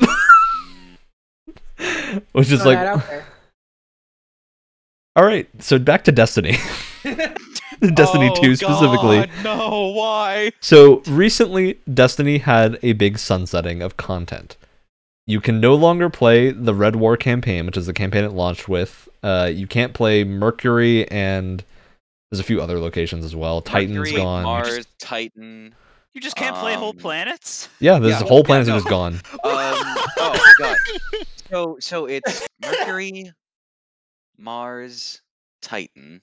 Which 2.32 2.50
is 2.50 2.60
Throw 2.62 2.70
like, 2.72 2.78
that 2.78 2.86
out 2.86 3.06
there. 3.06 3.26
all 5.16 5.24
right, 5.24 5.48
so 5.60 5.78
back 5.78 6.04
to 6.04 6.12
Destiny, 6.12 6.56
Destiny 7.94 8.30
two 8.40 8.56
specifically. 8.56 9.18
God, 9.18 9.30
no, 9.42 9.88
why? 9.88 10.52
So 10.60 11.02
recently, 11.08 11.78
Destiny 11.92 12.38
had 12.38 12.78
a 12.82 12.92
big 12.92 13.18
sunsetting 13.18 13.82
of 13.82 13.96
content. 13.96 14.56
You 15.26 15.40
can 15.40 15.60
no 15.60 15.74
longer 15.74 16.10
play 16.10 16.50
the 16.50 16.74
Red 16.74 16.96
War 16.96 17.16
campaign, 17.16 17.66
which 17.66 17.76
is 17.76 17.86
the 17.86 17.92
campaign 17.92 18.24
it 18.24 18.32
launched 18.32 18.68
with. 18.68 19.08
Uh, 19.22 19.50
you 19.52 19.66
can't 19.66 19.92
play 19.94 20.24
Mercury, 20.24 21.08
and 21.10 21.62
there's 22.30 22.40
a 22.40 22.44
few 22.44 22.60
other 22.60 22.78
locations 22.80 23.24
as 23.24 23.36
well. 23.36 23.60
Titan's 23.60 23.96
Mercury, 23.98 24.16
gone. 24.16 24.42
Mars, 24.42 24.86
Titan. 24.98 25.74
You 26.12 26.20
just 26.20 26.34
can't 26.36 26.56
play 26.56 26.74
whole 26.74 26.90
Um, 26.90 26.96
planets? 26.96 27.68
Yeah, 27.78 28.00
this 28.00 28.20
Yeah, 28.20 28.26
whole 28.26 28.38
yeah, 28.38 28.44
planet 28.44 28.66
no. 28.66 28.76
is 28.76 28.82
just 28.82 28.90
gone. 28.90 29.14
Um, 29.32 29.40
oh 29.44 30.52
god. 30.58 30.76
So 31.50 31.76
so 31.80 32.06
it's 32.06 32.46
Mercury, 32.62 33.32
Mars, 34.38 35.20
Titan, 35.62 36.22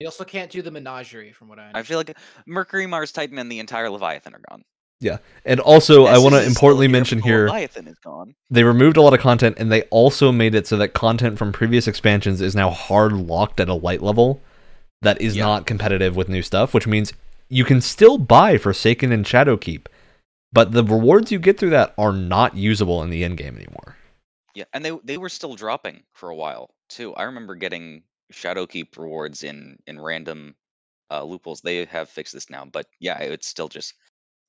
You 0.00 0.06
also 0.06 0.24
can't 0.24 0.50
do 0.50 0.60
the 0.62 0.70
menagerie, 0.70 1.32
from 1.32 1.48
what 1.48 1.58
I 1.58 1.66
understand. 1.68 1.84
I 1.84 1.88
feel 1.88 1.98
like 1.98 2.16
Mercury, 2.46 2.86
Mars, 2.86 3.12
Titan, 3.12 3.38
and 3.38 3.50
the 3.50 3.60
entire 3.60 3.88
Leviathan 3.90 4.34
are 4.34 4.40
gone. 4.50 4.64
Yeah, 5.00 5.18
and 5.44 5.60
also, 5.60 6.06
I 6.06 6.18
want 6.18 6.34
to 6.34 6.44
importantly 6.44 6.88
mention 6.88 7.20
here 7.20 7.46
Leviathan 7.46 7.86
is 7.88 7.98
gone. 7.98 8.34
they 8.50 8.64
removed 8.64 8.96
a 8.96 9.02
lot 9.02 9.12
of 9.12 9.20
content 9.20 9.56
and 9.58 9.70
they 9.70 9.82
also 9.84 10.32
made 10.32 10.54
it 10.54 10.66
so 10.66 10.76
that 10.78 10.94
content 10.94 11.36
from 11.36 11.52
previous 11.52 11.86
expansions 11.86 12.40
is 12.40 12.54
now 12.54 12.70
hard 12.70 13.12
locked 13.12 13.60
at 13.60 13.68
a 13.68 13.74
light 13.74 14.02
level 14.02 14.40
that 15.02 15.20
is 15.20 15.36
Yeah. 15.36 15.44
not 15.44 15.66
competitive 15.66 16.16
with 16.16 16.28
new 16.28 16.40
stuff, 16.42 16.72
which 16.72 16.86
means 16.86 17.12
you 17.50 17.64
can 17.64 17.80
still 17.82 18.16
buy 18.16 18.56
Forsaken 18.56 19.12
and 19.12 19.26
Shadowkeep, 19.26 19.86
but 20.52 20.72
the 20.72 20.84
rewards 20.84 21.30
you 21.30 21.38
get 21.38 21.58
through 21.58 21.70
that 21.70 21.92
are 21.98 22.12
not 22.12 22.56
usable 22.56 23.02
in 23.02 23.10
the 23.10 23.24
end 23.24 23.36
game 23.36 23.56
anymore. 23.56 23.96
Yeah, 24.54 24.64
and 24.72 24.84
they 24.84 24.96
they 25.04 25.18
were 25.18 25.28
still 25.28 25.54
dropping 25.56 26.04
for 26.14 26.30
a 26.30 26.36
while 26.36 26.70
too. 26.88 27.12
I 27.14 27.24
remember 27.24 27.56
getting 27.56 28.04
Shadowkeep 28.32 28.96
rewards 28.96 29.42
in 29.42 29.78
in 29.86 30.00
random 30.00 30.54
uh, 31.10 31.22
loopholes. 31.22 31.60
They 31.60 31.84
have 31.84 32.08
fixed 32.08 32.32
this 32.32 32.50
now, 32.50 32.64
but 32.64 32.86
yeah, 33.00 33.18
it's 33.18 33.48
still 33.48 33.68
just 33.68 33.94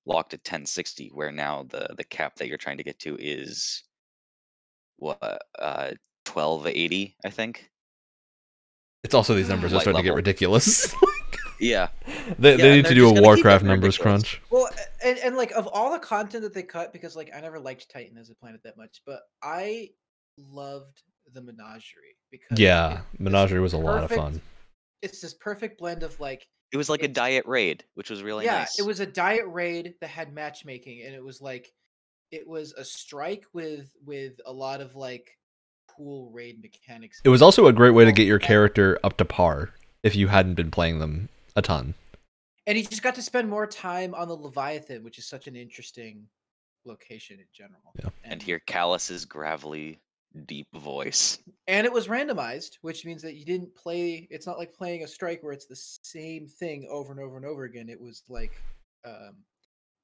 locked 0.05 0.33
at 0.33 0.39
1060, 0.39 1.09
where 1.13 1.31
now 1.31 1.63
the 1.69 1.93
the 1.97 2.03
cap 2.03 2.35
that 2.35 2.47
you're 2.47 2.57
trying 2.57 2.77
to 2.77 2.83
get 2.83 2.99
to 2.99 3.17
is 3.19 3.83
what 4.97 5.41
uh 5.59 5.91
1280, 6.25 7.15
I 7.25 7.29
think. 7.29 7.69
It's 9.03 9.13
also 9.13 9.35
these 9.35 9.49
numbers 9.49 9.71
are 9.71 9.75
Light 9.75 9.83
starting 9.83 10.01
to 10.01 10.09
get 10.09 10.15
ridiculous. 10.15 10.93
Yeah, 11.59 11.87
they, 12.37 12.51
Yeah, 12.51 12.57
they 12.57 12.75
need 12.75 12.85
to 12.85 12.93
do 12.93 13.05
a 13.05 13.13
just 13.13 13.15
gonna 13.15 13.35
keep 13.35 13.45
Warcraft 13.45 13.63
numbers 13.63 13.97
ridiculous. 13.97 14.23
crunch. 14.23 14.41
Well, 14.51 14.69
and, 15.03 15.17
and 15.19 15.37
like 15.37 15.51
of 15.51 15.67
all 15.67 15.91
the 15.91 15.99
content 15.99 16.43
that 16.43 16.53
they 16.53 16.63
cut, 16.63 16.91
because 16.91 17.15
like 17.15 17.31
I 17.33 17.39
never 17.39 17.59
liked 17.59 17.89
Titan 17.89 18.17
as 18.17 18.29
a 18.29 18.35
planet 18.35 18.61
that 18.63 18.75
much, 18.77 19.01
but 19.05 19.21
I 19.41 19.91
loved 20.37 21.01
the 21.33 21.41
Menagerie 21.41 22.17
because 22.31 22.59
Yeah, 22.59 23.01
Menagerie 23.19 23.59
was 23.59 23.73
a 23.73 23.77
lot 23.77 24.03
of 24.03 24.11
fun. 24.11 24.41
It's 25.01 25.21
this 25.21 25.33
perfect 25.33 25.79
blend 25.79 26.03
of 26.03 26.19
like 26.19 26.47
it 26.71 26.77
was 26.77 26.89
like 26.89 27.03
a 27.03 27.07
diet 27.07 27.45
raid, 27.45 27.83
which 27.93 28.09
was 28.09 28.23
really 28.23 28.45
yeah, 28.45 28.59
nice. 28.59 28.79
it 28.79 28.85
was 28.85 28.99
a 28.99 29.05
diet 29.05 29.45
raid 29.47 29.93
that 30.01 30.09
had 30.09 30.33
matchmaking, 30.33 31.03
and 31.05 31.13
it 31.13 31.23
was 31.23 31.41
like 31.41 31.71
it 32.31 32.47
was 32.47 32.73
a 32.73 32.83
strike 32.83 33.45
with 33.53 33.93
with 34.05 34.39
a 34.45 34.51
lot 34.51 34.81
of 34.81 34.95
like 34.95 35.37
cool 35.87 36.29
raid 36.31 36.61
mechanics. 36.61 37.21
It 37.23 37.29
was 37.29 37.41
also 37.41 37.67
a 37.67 37.73
great 37.73 37.91
way 37.91 38.05
to 38.05 38.11
get 38.11 38.27
your 38.27 38.39
character 38.39 38.99
up 39.03 39.17
to 39.17 39.25
par 39.25 39.71
if 40.03 40.15
you 40.15 40.27
hadn't 40.27 40.55
been 40.55 40.71
playing 40.71 40.99
them 40.99 41.29
a 41.55 41.61
ton. 41.61 41.93
and 42.67 42.77
he 42.77 42.83
just 42.83 43.03
got 43.03 43.15
to 43.15 43.21
spend 43.21 43.49
more 43.49 43.67
time 43.67 44.13
on 44.13 44.27
the 44.27 44.35
Leviathan, 44.35 45.03
which 45.03 45.17
is 45.17 45.25
such 45.27 45.47
an 45.47 45.55
interesting 45.55 46.27
location 46.85 47.39
in 47.39 47.45
general. 47.53 47.93
Yeah. 47.97 48.09
and 48.23 48.41
hear 48.41 48.59
Calus's 48.59 49.25
gravelly, 49.25 49.99
deep 50.45 50.67
voice. 50.73 51.39
and 51.67 51.85
it 51.85 51.91
was 51.93 52.07
randomized, 52.07 52.77
which 52.81 53.05
means 53.05 53.21
that 53.21 53.35
you 53.35 53.45
didn't 53.45 53.73
play. 53.75 54.27
It's 54.29 54.45
not 54.47 54.57
like 54.57 54.73
playing 54.73 55.03
a 55.03 55.07
strike 55.07 55.41
where 55.43 55.53
it's 55.53 55.65
the 55.65 55.75
same 55.75 56.47
thing 56.47 56.87
over 56.91 57.11
and 57.11 57.21
over 57.21 57.37
and 57.37 57.45
over 57.45 57.63
again. 57.63 57.89
It 57.89 57.99
was 57.99 58.23
like 58.29 58.61
um, 59.05 59.35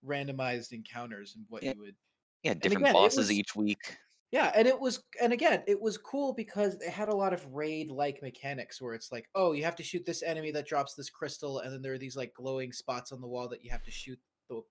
randomized 0.06 0.72
encounters 0.72 1.36
and 1.36 1.46
what 1.50 1.64
Yeah. 1.64 1.74
you 1.76 1.80
would. 1.82 1.96
Yeah, 2.44 2.54
different 2.56 2.84
again, 2.86 2.94
bosses 2.94 3.18
was- 3.18 3.32
each 3.32 3.56
week. 3.56 3.98
Yeah, 4.32 4.50
and 4.56 4.66
it 4.66 4.80
was, 4.80 5.04
and 5.22 5.34
again, 5.34 5.62
it 5.68 5.80
was 5.80 5.98
cool 5.98 6.32
because 6.32 6.76
it 6.76 6.88
had 6.90 7.10
a 7.10 7.14
lot 7.16 7.34
of 7.34 7.46
raid-like 7.54 8.22
mechanics 8.22 8.82
where 8.82 8.94
it's 8.94 9.12
like, 9.12 9.28
oh, 9.36 9.52
you 9.52 9.66
have 9.66 9.76
to 9.76 9.84
shoot 9.84 10.06
this 10.06 10.24
enemy 10.24 10.52
that 10.52 10.66
drops 10.66 10.94
this 10.94 11.10
crystal, 11.10 11.60
and 11.60 11.74
then 11.74 11.82
there 11.82 11.92
are 11.94 11.98
these 11.98 12.16
like 12.16 12.34
glowing 12.34 12.72
spots 12.72 13.12
on 13.12 13.20
the 13.20 13.28
wall 13.28 13.50
that 13.50 13.62
you 13.62 13.70
have 13.72 13.84
to 13.84 13.92
shoot 13.92 14.18
the, 14.50 14.62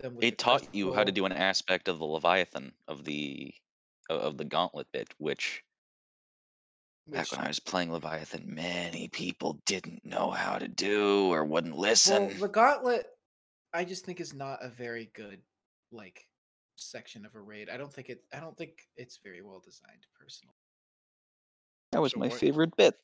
them 0.00 0.14
with. 0.14 0.24
It 0.24 0.38
the 0.38 0.42
taught 0.42 0.74
you 0.74 0.94
how 0.94 1.04
to 1.04 1.12
do 1.12 1.26
an 1.26 1.32
aspect 1.32 1.88
of 1.88 1.98
the 1.98 2.06
Leviathan 2.06 2.72
of 2.88 3.04
the 3.04 3.52
o- 4.10 4.18
of 4.18 4.36
the 4.36 4.44
gauntlet 4.44 4.86
bit, 4.92 5.12
which 5.18 5.62
back 7.06 7.30
when 7.32 7.40
I 7.40 7.48
was 7.48 7.60
playing 7.60 7.92
Leviathan, 7.92 8.54
many 8.54 9.08
people 9.08 9.60
didn't 9.66 10.04
know 10.04 10.30
how 10.30 10.58
to 10.58 10.68
do 10.68 11.32
or 11.32 11.44
wouldn't 11.44 11.76
listen. 11.76 12.26
Well, 12.26 12.34
the 12.40 12.48
gauntlet, 12.48 13.06
I 13.72 13.84
just 13.84 14.04
think 14.04 14.20
is 14.20 14.34
not 14.34 14.64
a 14.64 14.68
very 14.68 15.10
good 15.14 15.40
like 15.92 16.26
section 16.76 17.24
of 17.24 17.34
a 17.34 17.40
raid. 17.40 17.68
I 17.70 17.76
don't 17.76 17.92
think 17.92 18.08
it. 18.08 18.22
I 18.32 18.40
don't 18.40 18.56
think 18.56 18.88
it's 18.96 19.18
very 19.22 19.42
well 19.42 19.60
designed, 19.64 20.06
personally. 20.18 20.54
That 21.92 22.00
was 22.02 22.12
So 22.12 22.20
my 22.20 22.28
what- 22.28 22.38
favorite 22.38 22.76
bit. 22.76 22.94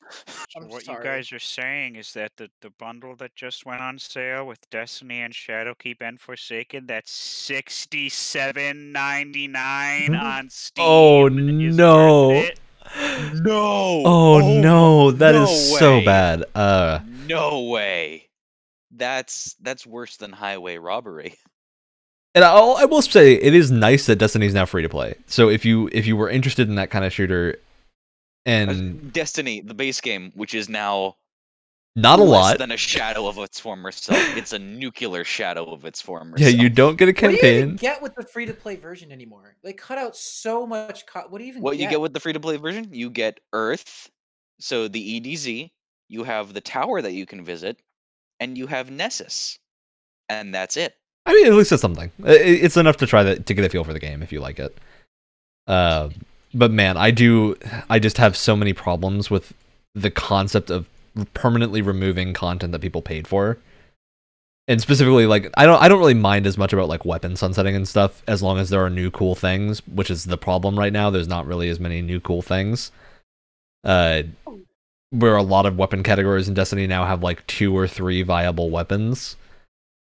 So 0.49 0.61
what 0.67 0.83
sorry. 0.83 0.97
you 0.97 1.03
guys 1.03 1.31
are 1.31 1.39
saying 1.39 1.95
is 1.95 2.13
that 2.13 2.31
the, 2.37 2.49
the 2.61 2.69
bundle 2.71 3.15
that 3.17 3.35
just 3.35 3.65
went 3.65 3.81
on 3.81 3.97
sale 3.97 4.45
with 4.45 4.59
Destiny 4.69 5.21
and 5.21 5.33
Shadowkeep 5.33 5.97
and 6.01 6.19
Forsaken, 6.19 6.85
that's 6.85 7.11
sixty 7.11 8.09
seven 8.09 8.91
ninety 8.91 9.47
nine 9.47 10.13
on 10.15 10.49
Steam. 10.49 10.85
Oh, 10.85 11.27
no. 11.29 12.43
no! 13.33 14.03
Oh, 14.05 14.59
no, 14.61 15.11
that 15.11 15.35
is 15.35 15.71
no 15.71 15.77
so 15.77 15.97
way. 15.99 16.05
bad. 16.05 16.43
Uh 16.53 16.99
No 17.27 17.63
way. 17.63 18.29
That's 18.91 19.55
that's 19.61 19.87
worse 19.87 20.17
than 20.17 20.31
highway 20.31 20.77
robbery. 20.77 21.35
and 22.35 22.43
I'll, 22.43 22.75
I 22.77 22.85
will 22.85 23.01
say 23.01 23.33
it 23.33 23.53
is 23.55 23.71
nice 23.71 24.05
that 24.05 24.17
Destiny 24.17 24.45
is 24.45 24.53
now 24.53 24.65
free 24.65 24.83
to 24.83 24.89
play. 24.89 25.15
So 25.25 25.49
if 25.49 25.65
you 25.65 25.89
if 25.91 26.05
you 26.05 26.15
were 26.15 26.29
interested 26.29 26.67
in 26.69 26.75
that 26.75 26.91
kind 26.91 27.03
of 27.05 27.11
shooter 27.13 27.57
and 28.45 29.11
Destiny, 29.13 29.61
the 29.61 29.73
base 29.73 30.01
game, 30.01 30.31
which 30.35 30.53
is 30.53 30.67
now 30.69 31.15
not 31.95 32.19
a 32.19 32.23
less 32.23 32.31
lot, 32.31 32.57
than 32.57 32.71
a 32.71 32.77
shadow 32.77 33.27
of 33.27 33.37
its 33.37 33.59
former 33.59 33.91
self. 33.91 34.17
It's 34.35 34.51
a 34.53 34.59
nuclear 34.59 35.23
shadow 35.23 35.71
of 35.71 35.85
its 35.85 36.01
former 36.01 36.35
yeah, 36.37 36.49
self. 36.49 36.61
you 36.61 36.69
don't 36.69 36.97
get 36.97 37.07
a 37.09 37.13
campaign. 37.13 37.35
What 37.35 37.41
do 37.41 37.47
you 37.47 37.53
even 37.53 37.69
campaign. 37.69 37.75
get 37.77 38.01
with 38.01 38.15
the 38.15 38.23
free 38.23 38.45
to 38.47 38.53
play 38.53 38.75
version 38.75 39.11
anymore? 39.11 39.55
They 39.63 39.73
cut 39.73 39.97
out 39.97 40.15
so 40.15 40.65
much. 40.65 41.05
Co- 41.05 41.27
what 41.29 41.37
do 41.37 41.43
you 41.45 41.51
even 41.51 41.61
What 41.61 41.77
get? 41.77 41.83
you 41.83 41.89
get 41.89 42.01
with 42.01 42.13
the 42.13 42.19
free 42.19 42.33
to 42.33 42.39
play 42.39 42.57
version? 42.57 42.87
You 42.91 43.09
get 43.09 43.39
Earth, 43.53 44.09
so 44.59 44.87
the 44.87 45.19
EDZ. 45.21 45.69
You 46.09 46.23
have 46.23 46.53
the 46.53 46.61
tower 46.61 47.01
that 47.01 47.13
you 47.13 47.25
can 47.25 47.43
visit, 47.45 47.79
and 48.39 48.57
you 48.57 48.67
have 48.67 48.91
Nessus, 48.91 49.57
and 50.29 50.53
that's 50.53 50.77
it. 50.77 50.93
I 51.25 51.33
mean, 51.33 51.47
at 51.47 51.53
least 51.53 51.71
it's 51.71 51.81
something. 51.81 52.11
I- 52.25 52.29
I- 52.31 52.33
It's 52.35 52.75
enough 52.75 52.97
to 52.97 53.07
try 53.07 53.23
that 53.23 53.45
to 53.45 53.53
get 53.53 53.63
a 53.65 53.69
feel 53.69 53.83
for 53.83 53.93
the 53.93 53.99
game 53.99 54.21
if 54.21 54.31
you 54.31 54.41
like 54.41 54.59
it. 54.59 54.77
Uh, 55.67 56.09
but 56.53 56.71
man, 56.71 56.97
I 56.97 57.11
do. 57.11 57.55
I 57.89 57.99
just 57.99 58.17
have 58.17 58.37
so 58.37 58.55
many 58.55 58.73
problems 58.73 59.29
with 59.29 59.53
the 59.95 60.11
concept 60.11 60.69
of 60.69 60.87
permanently 61.33 61.81
removing 61.81 62.33
content 62.33 62.71
that 62.71 62.81
people 62.81 63.01
paid 63.01 63.27
for, 63.27 63.57
and 64.67 64.81
specifically, 64.81 65.25
like 65.25 65.49
I 65.57 65.65
don't. 65.65 65.81
I 65.81 65.87
don't 65.87 65.99
really 65.99 66.13
mind 66.13 66.47
as 66.47 66.57
much 66.57 66.73
about 66.73 66.89
like 66.89 67.05
weapon 67.05 67.35
sunsetting 67.35 67.75
and 67.75 67.87
stuff 67.87 68.23
as 68.27 68.41
long 68.43 68.59
as 68.59 68.69
there 68.69 68.83
are 68.83 68.89
new 68.89 69.11
cool 69.11 69.35
things, 69.35 69.85
which 69.87 70.11
is 70.11 70.25
the 70.25 70.37
problem 70.37 70.77
right 70.77 70.93
now. 70.93 71.09
There's 71.09 71.27
not 71.27 71.47
really 71.47 71.69
as 71.69 71.79
many 71.79 72.01
new 72.01 72.19
cool 72.19 72.41
things. 72.41 72.91
Uh, 73.83 74.23
where 75.13 75.35
a 75.35 75.43
lot 75.43 75.67
of 75.67 75.77
weapon 75.77 76.01
categories 76.01 76.47
in 76.47 76.55
Destiny 76.55 76.87
now 76.87 77.05
have 77.05 77.21
like 77.21 77.45
two 77.45 77.77
or 77.77 77.87
three 77.87 78.23
viable 78.23 78.71
weapons 78.71 79.35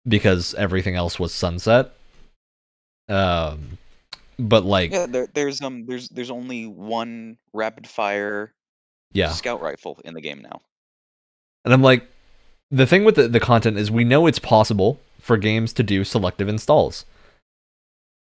because 0.05 0.53
everything 0.55 0.95
else 0.95 1.17
was 1.17 1.33
sunset. 1.33 1.93
Um, 3.07 3.77
but 4.39 4.63
like, 4.63 4.91
yeah, 4.91 5.05
there, 5.05 5.27
there's 5.33 5.61
um, 5.61 5.85
there's 5.85 6.09
there's 6.09 6.31
only 6.31 6.65
one 6.65 7.37
rapid 7.53 7.87
fire 7.87 8.53
yeah 9.11 9.31
scout 9.31 9.61
rifle 9.61 9.99
in 10.05 10.13
the 10.13 10.21
game 10.21 10.41
now. 10.41 10.61
and 11.65 11.73
I'm 11.73 11.81
like, 11.81 12.07
the 12.71 12.85
thing 12.85 13.03
with 13.03 13.15
the, 13.15 13.27
the 13.27 13.39
content 13.39 13.77
is 13.77 13.91
we 13.91 14.03
know 14.03 14.27
it's 14.27 14.39
possible 14.39 14.99
for 15.19 15.37
games 15.37 15.73
to 15.73 15.83
do 15.83 16.03
selective 16.03 16.47
installs. 16.47 17.05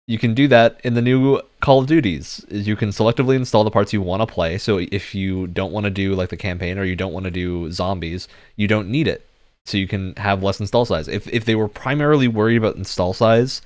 You 0.06 0.18
can 0.18 0.32
do 0.32 0.48
that 0.48 0.80
in 0.82 0.94
the 0.94 1.02
new 1.02 1.42
Call 1.60 1.80
of 1.80 1.86
Duties. 1.86 2.42
Is 2.48 2.66
you 2.66 2.76
can 2.76 2.88
selectively 2.88 3.36
install 3.36 3.62
the 3.62 3.70
parts 3.70 3.92
you 3.92 4.00
want 4.00 4.22
to 4.22 4.26
play. 4.26 4.56
So 4.56 4.78
if 4.78 5.14
you 5.14 5.46
don't 5.48 5.70
want 5.70 5.84
to 5.84 5.90
do 5.90 6.14
like 6.14 6.30
the 6.30 6.36
campaign 6.36 6.78
or 6.78 6.84
you 6.84 6.96
don't 6.96 7.12
want 7.12 7.24
to 7.24 7.30
do 7.30 7.70
zombies, 7.70 8.26
you 8.56 8.66
don't 8.66 8.88
need 8.88 9.06
it. 9.06 9.26
So 9.66 9.76
you 9.76 9.86
can 9.86 10.14
have 10.16 10.42
less 10.42 10.60
install 10.60 10.86
size. 10.86 11.08
If 11.08 11.28
if 11.28 11.44
they 11.44 11.54
were 11.54 11.68
primarily 11.68 12.26
worried 12.26 12.56
about 12.56 12.76
install 12.76 13.12
size, 13.12 13.60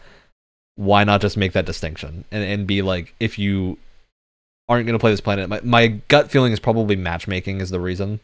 why 0.77 1.05
not 1.05 1.21
just 1.21 1.37
make 1.37 1.53
that 1.53 1.67
distinction 1.67 2.25
and, 2.31 2.43
and 2.43 2.67
be 2.67 2.83
like 2.83 3.15
if 3.21 3.39
you 3.39 3.79
aren't 4.69 4.87
going 4.87 4.95
to 4.95 4.99
play 4.99 5.11
this 5.11 5.21
planet 5.21 5.49
my, 5.49 5.61
my 5.63 5.89
gut 6.09 6.31
feeling 6.31 6.53
is 6.53 6.61
probably 6.61 6.97
matchmaking 6.97 7.61
is 7.61 7.71
the 7.71 7.81
reason 7.81 8.21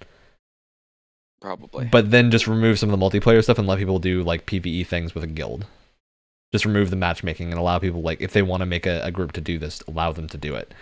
Probably. 1.41 1.87
but 1.87 2.11
then 2.11 2.31
just 2.31 2.49
remove 2.49 2.79
some 2.79 2.91
of 2.91 2.99
the 2.99 3.05
multiplayer 3.05 3.43
stuff 3.43 3.59
and 3.59 3.69
let 3.69 3.79
people 3.79 3.99
do 3.99 4.23
like 4.23 4.47
pve 4.47 4.87
things 4.87 5.15
with 5.15 5.25
a 5.25 5.29
guild 5.29 5.67
just 6.53 6.65
remove 6.65 6.91
the 6.91 6.97
matchmaking 6.97 7.51
and 7.51 7.59
allow 7.59 7.79
people 7.79 8.01
like 8.01 8.21
if 8.21 8.33
they 8.33 8.43
want 8.43 8.61
to 8.63 8.67
make 8.67 8.87
a, 8.87 9.01
a 9.05 9.11
group 9.11 9.33
to 9.33 9.41
do 9.41 9.59
this 9.59 9.83
allow 9.87 10.11
them 10.11 10.29
to 10.29 10.39
do 10.39 10.55
it 10.55 10.73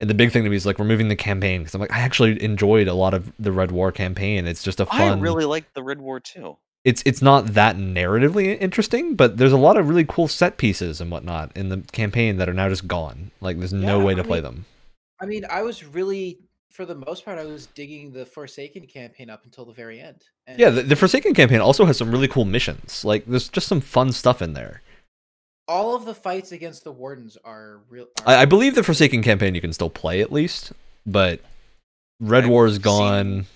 and 0.00 0.10
the 0.10 0.14
big 0.14 0.32
thing 0.32 0.42
to 0.42 0.50
me 0.50 0.56
is 0.56 0.66
like 0.66 0.80
removing 0.80 1.08
the 1.08 1.16
campaign 1.16 1.60
because 1.60 1.74
i'm 1.74 1.80
like 1.80 1.92
i 1.92 2.00
actually 2.00 2.42
enjoyed 2.42 2.88
a 2.88 2.94
lot 2.94 3.14
of 3.14 3.32
the 3.38 3.52
red 3.52 3.70
war 3.70 3.92
campaign 3.92 4.46
it's 4.46 4.62
just 4.62 4.80
a 4.80 4.86
I 4.90 4.98
fun 4.98 5.20
really 5.20 5.44
like 5.44 5.72
the 5.72 5.82
Red 5.82 6.00
War 6.00 6.20
too. 6.20 6.58
It's 6.84 7.02
it's 7.06 7.22
not 7.22 7.54
that 7.54 7.76
narratively 7.76 8.60
interesting, 8.60 9.14
but 9.14 9.36
there's 9.38 9.52
a 9.52 9.56
lot 9.56 9.76
of 9.76 9.88
really 9.88 10.04
cool 10.04 10.28
set 10.28 10.56
pieces 10.58 11.00
and 11.00 11.10
whatnot 11.10 11.50
in 11.56 11.68
the 11.70 11.78
campaign 11.92 12.36
that 12.36 12.48
are 12.48 12.54
now 12.54 12.68
just 12.68 12.86
gone. 12.86 13.30
Like 13.40 13.58
there's 13.58 13.72
no 13.72 13.98
Yeah, 13.98 14.04
way 14.04 14.14
to 14.14 14.20
I 14.22 14.24
play 14.24 14.36
mean- 14.38 14.42
them. 14.44 14.64
I 15.20 15.26
mean, 15.26 15.46
I 15.48 15.62
was 15.62 15.84
really, 15.84 16.40
for 16.70 16.84
the 16.84 16.96
most 16.96 17.24
part, 17.24 17.38
I 17.38 17.44
was 17.44 17.66
digging 17.66 18.12
the 18.12 18.26
Forsaken 18.26 18.86
campaign 18.86 19.30
up 19.30 19.44
until 19.44 19.64
the 19.64 19.72
very 19.72 20.00
end. 20.00 20.22
And 20.46 20.58
Yeah, 20.58 20.70
the, 20.70 20.82
the 20.82 20.96
Forsaken 20.96 21.32
campaign 21.34 21.60
also 21.60 21.84
has 21.86 21.96
some 21.96 22.10
really 22.10 22.28
cool 22.28 22.44
missions. 22.44 23.04
Like 23.04 23.24
there's 23.26 23.48
just 23.48 23.68
some 23.68 23.80
fun 23.80 24.12
stuff 24.12 24.42
in 24.42 24.52
there. 24.54 24.82
all 25.68 25.94
of 25.96 26.04
the 26.04 26.14
fights 26.14 26.52
against 26.52 26.84
the 26.84 26.92
wardens 26.92 27.38
are 27.44 27.80
real. 27.88 28.06
I, 28.26 28.34
are- 28.34 28.38
I 28.40 28.44
believe 28.44 28.74
the 28.74 28.82
Forsaken 28.82 29.22
campaign 29.22 29.54
you 29.54 29.60
can 29.62 29.72
still 29.72 29.88
play 29.88 30.20
at 30.20 30.30
least, 30.32 30.72
but 31.06 31.40
Red 32.20 32.44
I've 32.44 32.50
War 32.50 32.66
is 32.66 32.78
gone. 32.78 33.46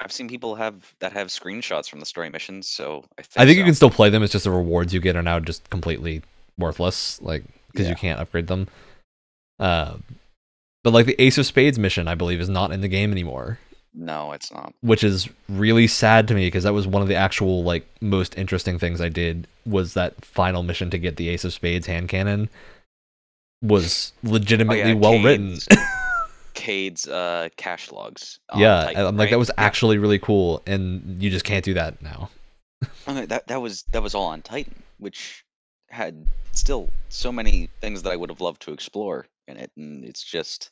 I've 0.00 0.12
seen 0.12 0.28
people 0.28 0.54
have 0.54 0.94
that 1.00 1.12
have 1.12 1.28
screenshots 1.28 1.88
from 1.88 2.00
the 2.00 2.06
story 2.06 2.30
missions, 2.30 2.66
so 2.66 3.04
I 3.18 3.22
think 3.22 3.42
I 3.42 3.46
think 3.46 3.58
you 3.58 3.64
can 3.64 3.74
still 3.74 3.90
play 3.90 4.08
them. 4.10 4.22
It's 4.22 4.32
just 4.32 4.44
the 4.44 4.50
rewards 4.50 4.94
you 4.94 5.00
get 5.00 5.14
are 5.16 5.22
now 5.22 5.40
just 5.40 5.68
completely 5.70 6.22
worthless, 6.58 7.20
like 7.20 7.44
because 7.70 7.84
Yeah. 7.86 7.90
you 7.90 7.96
can't 7.96 8.18
upgrade 8.20 8.46
them. 8.46 8.68
Uh, 9.58 9.96
but 10.82 10.92
like 10.94 11.04
the 11.06 11.20
Ace 11.20 11.36
of 11.38 11.44
Spades 11.46 11.78
mission, 11.78 12.08
I 12.08 12.14
believe, 12.14 12.40
is 12.40 12.48
not 12.48 12.72
in 12.72 12.80
the 12.80 12.88
game 12.88 13.12
anymore, 13.12 13.58
No, 13.92 14.32
it's 14.32 14.50
not. 14.50 14.72
which 14.80 15.04
is 15.04 15.28
really 15.50 15.86
sad 15.86 16.26
to 16.28 16.34
me 16.34 16.46
because 16.46 16.64
that 16.64 16.72
was 16.72 16.86
one 16.86 17.02
of 17.02 17.08
the 17.08 17.14
actual 17.16 17.62
like 17.62 17.86
most 18.00 18.36
interesting 18.38 18.78
things 18.78 19.00
I 19.02 19.10
did 19.10 19.46
was 19.66 19.92
that 19.94 20.24
final 20.24 20.62
mission 20.62 20.88
to 20.90 20.98
get 20.98 21.16
the 21.16 21.28
Ace 21.28 21.44
of 21.44 21.52
Spades 21.52 21.86
hand 21.86 22.08
cannon 22.08 22.48
was 23.62 24.12
legitimately 24.22 24.94
well 24.94 25.22
written. 25.22 25.58
Cayde's- 26.60 27.08
uh, 27.08 27.48
cache 27.56 27.90
logs. 27.90 28.38
yeah, 28.56 28.84
Titan, 28.84 29.06
I'm 29.06 29.16
like 29.16 29.30
that 29.30 29.36
right? 29.36 29.38
was 29.38 29.48
Yeah. 29.56 29.64
actually 29.64 29.98
really 29.98 30.18
cool, 30.18 30.62
and 30.66 31.22
you 31.22 31.30
just 31.30 31.44
can't 31.44 31.64
do 31.64 31.74
that 31.74 32.00
now. 32.02 32.30
Okay, 33.08 33.26
that 33.26 33.46
that 33.48 33.60
was 33.60 33.82
that 33.92 34.02
was 34.02 34.14
all 34.14 34.26
on 34.26 34.42
Titan, 34.42 34.82
which 34.98 35.44
had 35.90 36.26
still 36.52 36.88
so 37.08 37.30
many 37.32 37.68
things 37.80 38.02
that 38.02 38.10
I 38.12 38.16
would 38.16 38.30
have 38.30 38.40
loved 38.40 38.62
to 38.62 38.72
explore 38.72 39.26
in 39.48 39.56
it, 39.56 39.70
and 39.76 40.04
it's 40.04 40.22
just 40.22 40.70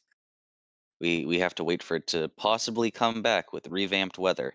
we 1.00 1.24
we 1.26 1.38
have 1.40 1.54
to 1.56 1.64
wait 1.64 1.82
for 1.82 1.96
it 1.96 2.06
to 2.08 2.28
possibly 2.36 2.90
come 2.90 3.22
back 3.22 3.52
with 3.52 3.66
revamped 3.68 4.18
weather. 4.18 4.54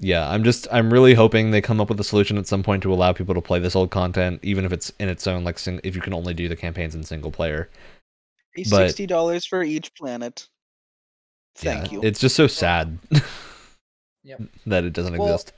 yeah 0.00 0.30
i'm 0.30 0.44
just 0.44 0.68
i'm 0.70 0.92
really 0.92 1.14
hoping 1.14 1.50
they 1.50 1.60
come 1.60 1.80
up 1.80 1.88
with 1.88 1.98
a 2.00 2.04
solution 2.04 2.38
at 2.38 2.46
some 2.46 2.62
point 2.62 2.82
to 2.84 2.92
allow 2.92 3.12
people 3.12 3.34
to 3.34 3.40
play 3.40 3.58
this 3.58 3.74
old 3.74 3.90
content 3.90 4.38
even 4.44 4.64
if 4.64 4.72
it's 4.72 4.92
in 5.00 5.08
its 5.08 5.26
own 5.26 5.42
like 5.42 5.58
sing- 5.58 5.80
if 5.82 5.96
you 5.96 6.00
can 6.00 6.14
only 6.14 6.32
do 6.32 6.48
the 6.48 6.54
campaigns 6.56 6.94
in 6.94 7.02
single 7.02 7.32
player 7.32 7.68
But- 8.64 8.88
Sixty 8.88 9.06
dollars 9.06 9.44
for 9.46 9.62
each 9.62 9.94
planet. 9.94 10.46
Thank 11.56 11.90
yeah, 11.90 11.98
you. 11.98 12.04
it's 12.04 12.20
just 12.20 12.36
so 12.36 12.46
sad 12.46 12.98
Yep. 14.24 14.42
that 14.66 14.84
it 14.84 14.92
doesn't 14.92 15.16
Well, 15.16 15.34
exist 15.34 15.52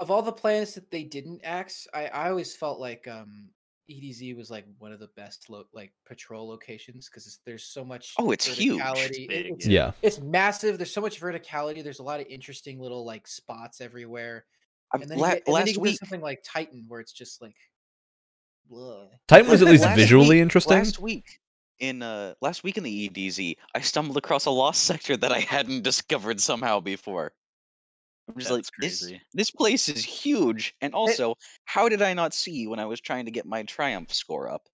Of 0.00 0.10
all 0.10 0.20
the 0.22 0.32
planets 0.32 0.74
that 0.74 0.90
they 0.90 1.04
didn't 1.04 1.42
axe, 1.44 1.86
I, 1.94 2.06
I 2.06 2.28
always 2.30 2.56
felt 2.56 2.80
like 2.80 3.06
um 3.06 3.50
EDZ 3.88 4.34
was 4.36 4.50
like 4.50 4.64
one 4.78 4.92
of 4.92 4.98
the 4.98 5.10
best 5.14 5.50
lo- 5.50 5.66
like 5.74 5.92
patrol 6.06 6.48
locations 6.48 7.08
because 7.08 7.38
there's 7.44 7.64
so 7.66 7.84
much. 7.84 8.14
Oh, 8.18 8.30
it's 8.30 8.46
huge. 8.46 8.80
It's 8.82 9.18
big, 9.18 9.28
it's, 9.30 9.66
yeah 9.66 9.92
it's 10.02 10.20
massive. 10.20 10.78
There's 10.78 10.92
so 10.92 11.02
much 11.02 11.20
verticality. 11.20 11.84
There's 11.84 11.98
a 12.00 12.02
lot 12.02 12.18
of 12.20 12.26
interesting 12.28 12.80
little 12.80 13.04
like 13.04 13.28
spots 13.28 13.80
everywhere. 13.80 14.46
And 14.94 15.02
then, 15.02 15.18
you 15.18 15.22
la- 15.22 15.30
get, 15.34 15.42
and 15.46 15.46
then 15.46 15.52
you 15.52 15.54
last 15.54 15.66
get 15.66 15.74
to 15.74 15.80
week, 15.80 15.98
something 15.98 16.20
like 16.20 16.42
Titan 16.44 16.84
where 16.88 17.00
it's 17.00 17.12
just 17.12 17.42
like, 17.42 17.56
bleh. 18.72 19.06
titan 19.28 19.50
was 19.50 19.60
at 19.62 19.68
least 19.68 19.86
visually 19.90 20.36
week- 20.36 20.42
interesting 20.42 20.78
Last 20.78 20.98
week 20.98 21.38
in 21.78 22.02
uh 22.02 22.34
last 22.40 22.62
week 22.64 22.76
in 22.78 22.84
the 22.84 23.08
EDZ, 23.08 23.56
I 23.74 23.80
stumbled 23.80 24.16
across 24.16 24.46
a 24.46 24.50
lost 24.50 24.84
sector 24.84 25.16
that 25.16 25.32
I 25.32 25.40
hadn't 25.40 25.82
discovered 25.82 26.40
somehow 26.40 26.80
before. 26.80 27.32
I'm 28.28 28.38
just 28.38 28.50
That's 28.50 28.70
this 28.78 28.94
crazy. 29.00 29.20
this 29.34 29.50
place 29.50 29.88
is 29.88 30.04
huge, 30.04 30.74
and 30.80 30.94
also 30.94 31.36
how 31.64 31.88
did 31.88 32.02
I 32.02 32.14
not 32.14 32.34
see 32.34 32.66
when 32.66 32.78
I 32.78 32.86
was 32.86 33.00
trying 33.00 33.26
to 33.26 33.30
get 33.30 33.46
my 33.46 33.62
triumph 33.64 34.12
score 34.14 34.48
up? 34.48 34.68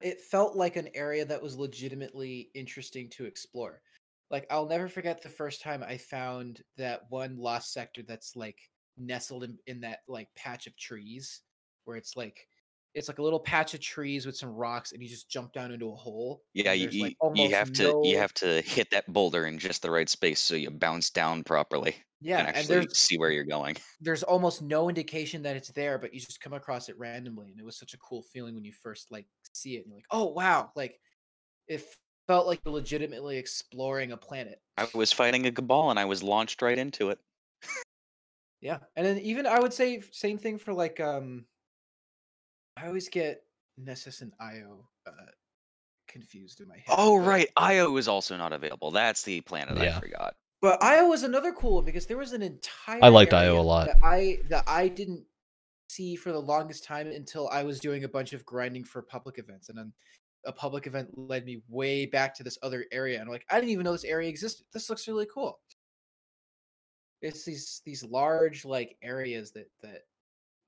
it 0.00 0.20
felt 0.20 0.56
like 0.56 0.76
an 0.76 0.88
area 0.94 1.24
that 1.24 1.42
was 1.42 1.56
legitimately 1.56 2.50
interesting 2.54 3.08
to 3.10 3.24
explore. 3.26 3.82
Like 4.30 4.46
I'll 4.50 4.66
never 4.66 4.88
forget 4.88 5.22
the 5.22 5.28
first 5.28 5.60
time 5.60 5.82
I 5.82 5.96
found 5.98 6.62
that 6.76 7.02
one 7.10 7.36
lost 7.36 7.72
sector 7.72 8.02
that's 8.02 8.36
like 8.36 8.58
nestled 8.96 9.44
in, 9.44 9.58
in 9.66 9.80
that 9.80 10.00
like 10.08 10.28
patch 10.34 10.66
of 10.66 10.76
trees 10.76 11.42
where 11.84 11.96
it's 11.96 12.16
like 12.16 12.46
it's 12.94 13.08
like 13.08 13.18
a 13.18 13.22
little 13.22 13.40
patch 13.40 13.74
of 13.74 13.80
trees 13.80 14.26
with 14.26 14.36
some 14.36 14.50
rocks 14.50 14.92
and 14.92 15.02
you 15.02 15.08
just 15.08 15.30
jump 15.30 15.52
down 15.52 15.72
into 15.72 15.90
a 15.90 15.94
hole. 15.94 16.42
Yeah, 16.54 16.72
you 16.72 16.88
you, 16.90 17.02
like, 17.04 17.16
you 17.34 17.50
have 17.50 17.72
to 17.74 18.00
you 18.04 18.18
have 18.18 18.34
to 18.34 18.60
hit 18.62 18.90
that 18.90 19.12
boulder 19.12 19.46
in 19.46 19.58
just 19.58 19.82
the 19.82 19.90
right 19.90 20.08
space 20.08 20.40
so 20.40 20.54
you 20.54 20.70
bounce 20.70 21.10
down 21.10 21.44
properly 21.44 21.96
yeah, 22.20 22.38
and 22.38 22.48
and 22.48 22.56
actually 22.56 22.74
there's 22.74 22.98
see 22.98 23.18
where 23.18 23.30
you're 23.30 23.44
going. 23.44 23.76
there's 24.00 24.22
almost 24.22 24.60
no 24.60 24.88
indication 24.88 25.42
that 25.42 25.56
it's 25.56 25.70
there, 25.70 25.98
but 25.98 26.12
you 26.12 26.20
just 26.20 26.40
come 26.40 26.52
across 26.52 26.88
it 26.88 26.98
randomly, 26.98 27.50
and 27.50 27.58
it 27.58 27.64
was 27.64 27.78
such 27.78 27.94
a 27.94 27.98
cool 27.98 28.22
feeling 28.22 28.54
when 28.54 28.64
you 28.64 28.72
first 28.72 29.10
like 29.10 29.26
see 29.52 29.76
it, 29.76 29.84
and 29.84 29.86
you're 29.88 29.96
like, 29.96 30.06
oh 30.10 30.26
wow, 30.26 30.70
like 30.76 31.00
it 31.66 31.82
felt 32.26 32.46
like 32.46 32.60
you're 32.64 32.74
legitimately 32.74 33.38
exploring 33.38 34.12
a 34.12 34.16
planet. 34.16 34.60
I 34.76 34.86
was 34.94 35.12
fighting 35.12 35.46
a 35.46 35.52
cabal 35.52 35.90
and 35.90 35.98
I 35.98 36.04
was 36.04 36.22
launched 36.22 36.62
right 36.62 36.78
into 36.78 37.10
it. 37.10 37.18
Yeah, 38.60 38.78
and 38.94 39.06
then 39.06 39.18
even 39.20 39.46
I 39.46 39.58
would 39.58 39.72
say 39.72 40.02
same 40.12 40.36
thing 40.36 40.58
for 40.58 40.74
like 40.74 41.00
um, 41.00 41.46
I 42.76 42.86
always 42.86 43.08
get 43.08 43.42
Nessus 43.76 44.20
and 44.20 44.32
Io 44.40 44.84
uh, 45.06 45.10
confused 46.08 46.60
in 46.60 46.68
my 46.68 46.76
head. 46.76 46.84
Oh 46.88 47.18
but- 47.18 47.26
right, 47.26 47.48
Io 47.56 47.96
is 47.96 48.08
also 48.08 48.36
not 48.36 48.52
available. 48.52 48.90
That's 48.90 49.22
the 49.22 49.40
planet 49.40 49.78
I 49.78 49.98
forgot. 49.98 50.34
But 50.62 50.82
Io 50.82 51.08
was 51.08 51.22
another 51.22 51.52
cool 51.52 51.76
one 51.76 51.84
because 51.84 52.06
there 52.06 52.18
was 52.18 52.32
an 52.32 52.42
entire. 52.42 53.02
I 53.02 53.08
liked 53.08 53.32
Io 53.32 53.58
a 53.58 53.62
lot. 53.62 53.86
That 53.86 53.98
I 54.02 54.38
that 54.50 54.64
I 54.66 54.88
didn't 54.88 55.24
see 55.88 56.16
for 56.16 56.32
the 56.32 56.40
longest 56.40 56.84
time 56.84 57.08
until 57.08 57.48
I 57.48 57.62
was 57.62 57.80
doing 57.80 58.04
a 58.04 58.08
bunch 58.08 58.32
of 58.32 58.44
grinding 58.44 58.84
for 58.84 59.02
public 59.02 59.38
events, 59.38 59.70
and 59.70 59.78
then 59.78 59.92
a 60.44 60.52
public 60.52 60.86
event 60.86 61.16
led 61.16 61.44
me 61.46 61.62
way 61.68 62.06
back 62.06 62.34
to 62.34 62.42
this 62.42 62.58
other 62.62 62.84
area, 62.92 63.18
and 63.18 63.24
I'm 63.24 63.32
like, 63.32 63.46
I 63.50 63.56
didn't 63.56 63.70
even 63.70 63.84
know 63.84 63.92
this 63.92 64.04
area 64.04 64.28
existed. 64.28 64.66
This 64.72 64.90
looks 64.90 65.08
really 65.08 65.26
cool. 65.32 65.58
It's 67.22 67.44
these 67.44 67.80
these 67.86 68.04
large 68.04 68.64
like 68.66 68.96
areas 69.02 69.52
that 69.52 69.70
that 69.82 70.02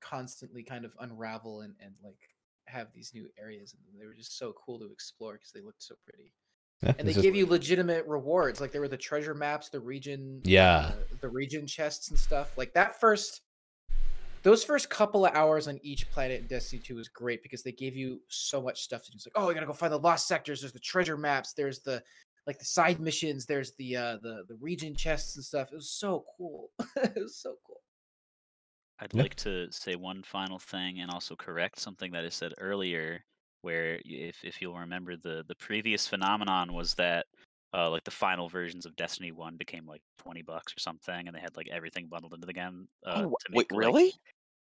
constantly 0.03 0.63
kind 0.63 0.85
of 0.85 0.95
unravel 1.01 1.61
and 1.63 1.75
and 1.81 1.95
like 2.03 2.19
have 2.67 2.89
these 2.95 3.13
new 3.15 3.29
areas, 3.39 3.75
and 3.75 4.01
they 4.01 4.07
were 4.07 4.15
just 4.15 4.39
so 4.39 4.53
cool 4.65 4.79
to 4.79 4.91
explore 4.93 5.35
because 5.35 5.53
they 5.53 5.61
looked 5.61 5.83
so 5.83 5.95
pretty. 6.05 6.33
Yeah, 6.83 6.95
and 6.99 7.07
they 7.07 7.15
give 7.15 7.37
you 7.37 7.47
legitimate 7.47 8.07
rewards 8.09 8.61
like 8.61 8.73
there 8.73 8.81
were 8.81 8.89
the 8.89 8.97
treasure 8.97 9.35
maps 9.35 9.69
the 9.69 9.79
region 9.79 10.41
Yeah. 10.45 10.91
uh, 10.91 10.93
the 11.21 11.29
region 11.29 11.65
chests 11.65 12.11
and 12.11 12.19
stuff 12.19 12.59
like 12.59 12.75
that 12.75 12.99
first 12.99 13.43
those 14.43 14.65
first 14.65 14.91
couple 14.91 15.25
of 15.25 15.33
hours 15.33 15.69
on 15.69 15.79
each 15.85 16.11
planet 16.11 16.41
in 16.41 16.49
destiny 16.49 16.83
2 16.85 16.97
was 16.97 17.07
great 17.07 17.41
because 17.45 17.63
they 17.63 17.71
gave 17.71 17.95
you 17.95 18.21
so 18.29 18.61
much 18.61 18.83
stuff 18.83 19.05
to 19.05 19.13
do. 19.13 19.15
It's 19.17 19.27
like 19.27 19.35
oh 19.37 19.49
i 19.49 19.55
gotta 19.55 19.67
go 19.67 19.73
find 19.73 19.93
the 19.93 19.99
lost 19.99 20.27
sectors. 20.27 20.61
There's 20.61 20.73
the 20.73 20.81
treasure 20.81 21.17
maps. 21.17 21.53
There's 21.53 21.79
the 21.81 22.03
like 22.49 22.59
the 22.59 22.65
side 22.65 22.99
missions. 22.99 23.47
There's 23.47 23.73
the 23.77 23.97
uh 23.97 24.17
the 24.21 24.45
the 24.49 24.57
region 24.61 24.97
chests 24.97 25.37
and 25.37 25.45
stuff. 25.45 25.69
It 25.71 25.77
was 25.77 25.91
so 25.91 26.25
cool. 26.37 26.71
It 26.97 27.23
was 27.23 27.37
so 27.37 27.55
cool 27.65 27.72
I'd 29.03 29.13
Yeah. 29.13 29.23
like 29.23 29.35
to 29.37 29.71
say 29.73 29.97
one 29.97 30.23
final 30.23 30.59
thing 30.59 31.01
and 31.01 31.11
also 31.11 31.35
correct 31.37 31.81
something 31.81 32.13
that 32.13 32.25
I 32.25 32.29
said 32.29 32.55
earlier, 32.59 33.25
where 33.63 34.01
if 34.05 34.45
if 34.45 34.63
you'll 34.63 34.79
remember 34.79 35.17
the 35.17 35.45
the 35.49 35.57
previous 35.57 36.07
phenomenon 36.07 36.73
was 36.73 36.95
that 36.95 37.27
uh, 37.75 37.91
like 37.91 38.05
the 38.05 38.11
final 38.13 38.49
versions 38.49 38.87
of 38.87 38.95
Destiny 38.97 39.33
One 39.33 39.57
became 39.57 39.87
like 39.87 40.03
twenty 40.19 40.43
bucks 40.43 40.73
or 40.77 40.81
something, 40.81 41.27
and 41.27 41.37
they 41.37 41.41
had 41.41 41.57
like 41.57 41.69
everything 41.69 42.07
bundled 42.07 42.35
into 42.35 42.47
the 42.47 42.53
game. 42.53 42.89
Uh, 43.05 43.23
oh, 43.25 43.31
to 43.31 43.47
wait, 43.51 43.67
make, 43.71 43.73
like- 43.73 43.79
really? 43.81 44.13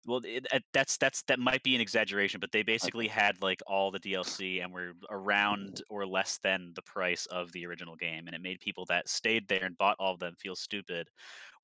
well, 0.06 0.22
it, 0.24 0.48
that's 0.74 0.98
that's 0.98 1.24
that 1.24 1.40
might 1.40 1.64
be 1.64 1.76
an 1.76 1.82
exaggeration, 1.82 2.40
but 2.40 2.52
they 2.52 2.64
basically 2.64 3.08
had 3.08 3.42
like 3.42 3.62
all 3.68 3.92
the 3.92 4.00
DLC 4.00 4.62
and 4.64 4.72
were 4.74 4.94
around 5.10 5.82
or 5.90 6.06
less 6.06 6.38
than 6.38 6.72
the 6.76 6.82
price 6.84 7.26
of 7.28 7.52
the 7.52 7.66
original 7.66 7.96
game, 7.96 8.28
and 8.28 8.36
it 8.36 8.42
made 8.42 8.60
people 8.62 8.86
that 8.86 9.10
stayed 9.10 9.48
there 9.48 9.66
and 9.66 9.78
bought 9.78 9.98
all 10.00 10.14
of 10.14 10.20
them 10.20 10.36
feel 10.36 10.56
stupid. 10.56 11.10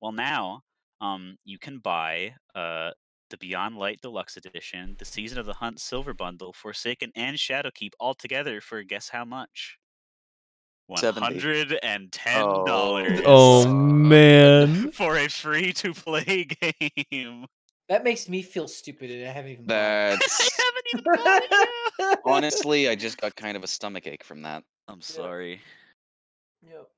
Well, 0.02 0.12
now 0.12 0.62
um, 1.00 1.36
you 1.44 1.58
can 1.58 1.78
buy 1.78 2.34
uh, 2.54 2.90
the 3.30 3.36
Beyond 3.38 3.76
Light 3.76 3.98
Deluxe 4.02 4.36
Edition, 4.36 4.96
the 4.98 5.04
Season 5.04 5.38
of 5.38 5.46
the 5.46 5.52
Hunt 5.54 5.80
Silver 5.80 6.14
Bundle, 6.14 6.52
Forsaken, 6.52 7.10
and 7.16 7.36
Shadowkeep 7.36 7.90
all 8.00 8.14
together 8.14 8.60
for 8.60 8.82
guess 8.82 9.08
how 9.08 9.24
much? 9.24 9.78
70. 10.96 11.20
hundred 11.20 11.78
and 11.82 12.12
ten 12.12 12.40
dollars. 12.64 13.20
oh 13.24 13.66
Uh, 13.68 13.72
man 13.74 14.92
For 14.92 15.16
a 15.18 15.28
free 15.28 15.72
to 15.72 15.92
play 15.92 16.46
game. 17.10 17.44
that 17.88 18.04
makes 18.04 18.28
me 18.28 18.40
feel 18.42 18.68
stupid 18.68 19.10
and 19.10 19.28
i 19.28 19.32
haven't 19.32 19.50
even 19.50 19.66
bought 19.66 19.74
it. 19.74 20.20
That's 20.20 20.50
I 20.60 20.62
haven't 20.64 20.86
even 20.94 21.24
bought 21.24 21.42
it 21.42 21.68
yet. 21.98 22.18
honestly, 22.24 22.88
I 22.88 22.94
just 22.94 23.18
got 23.20 23.34
kind 23.36 23.56
of 23.56 23.64
a 23.64 23.66
stomach 23.66 24.06
ache 24.06 24.22
from 24.22 24.42
that. 24.42 24.62
I'm 24.86 25.00
sorry. 25.00 25.60
Yep. 26.62 26.88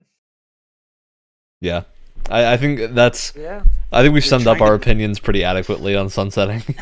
yeah 1.62 1.82
I, 2.30 2.52
I 2.52 2.56
think 2.56 2.94
that's 2.94 3.32
yeah 3.36 3.62
i 3.92 4.02
think 4.02 4.12
we've 4.14 4.22
They're 4.22 4.28
summed 4.30 4.46
up 4.46 4.60
our 4.60 4.68
to- 4.70 4.74
opinions 4.74 5.18
pretty 5.18 5.44
adequately 5.44 5.96
on 5.96 6.08
sunsetting 6.10 6.62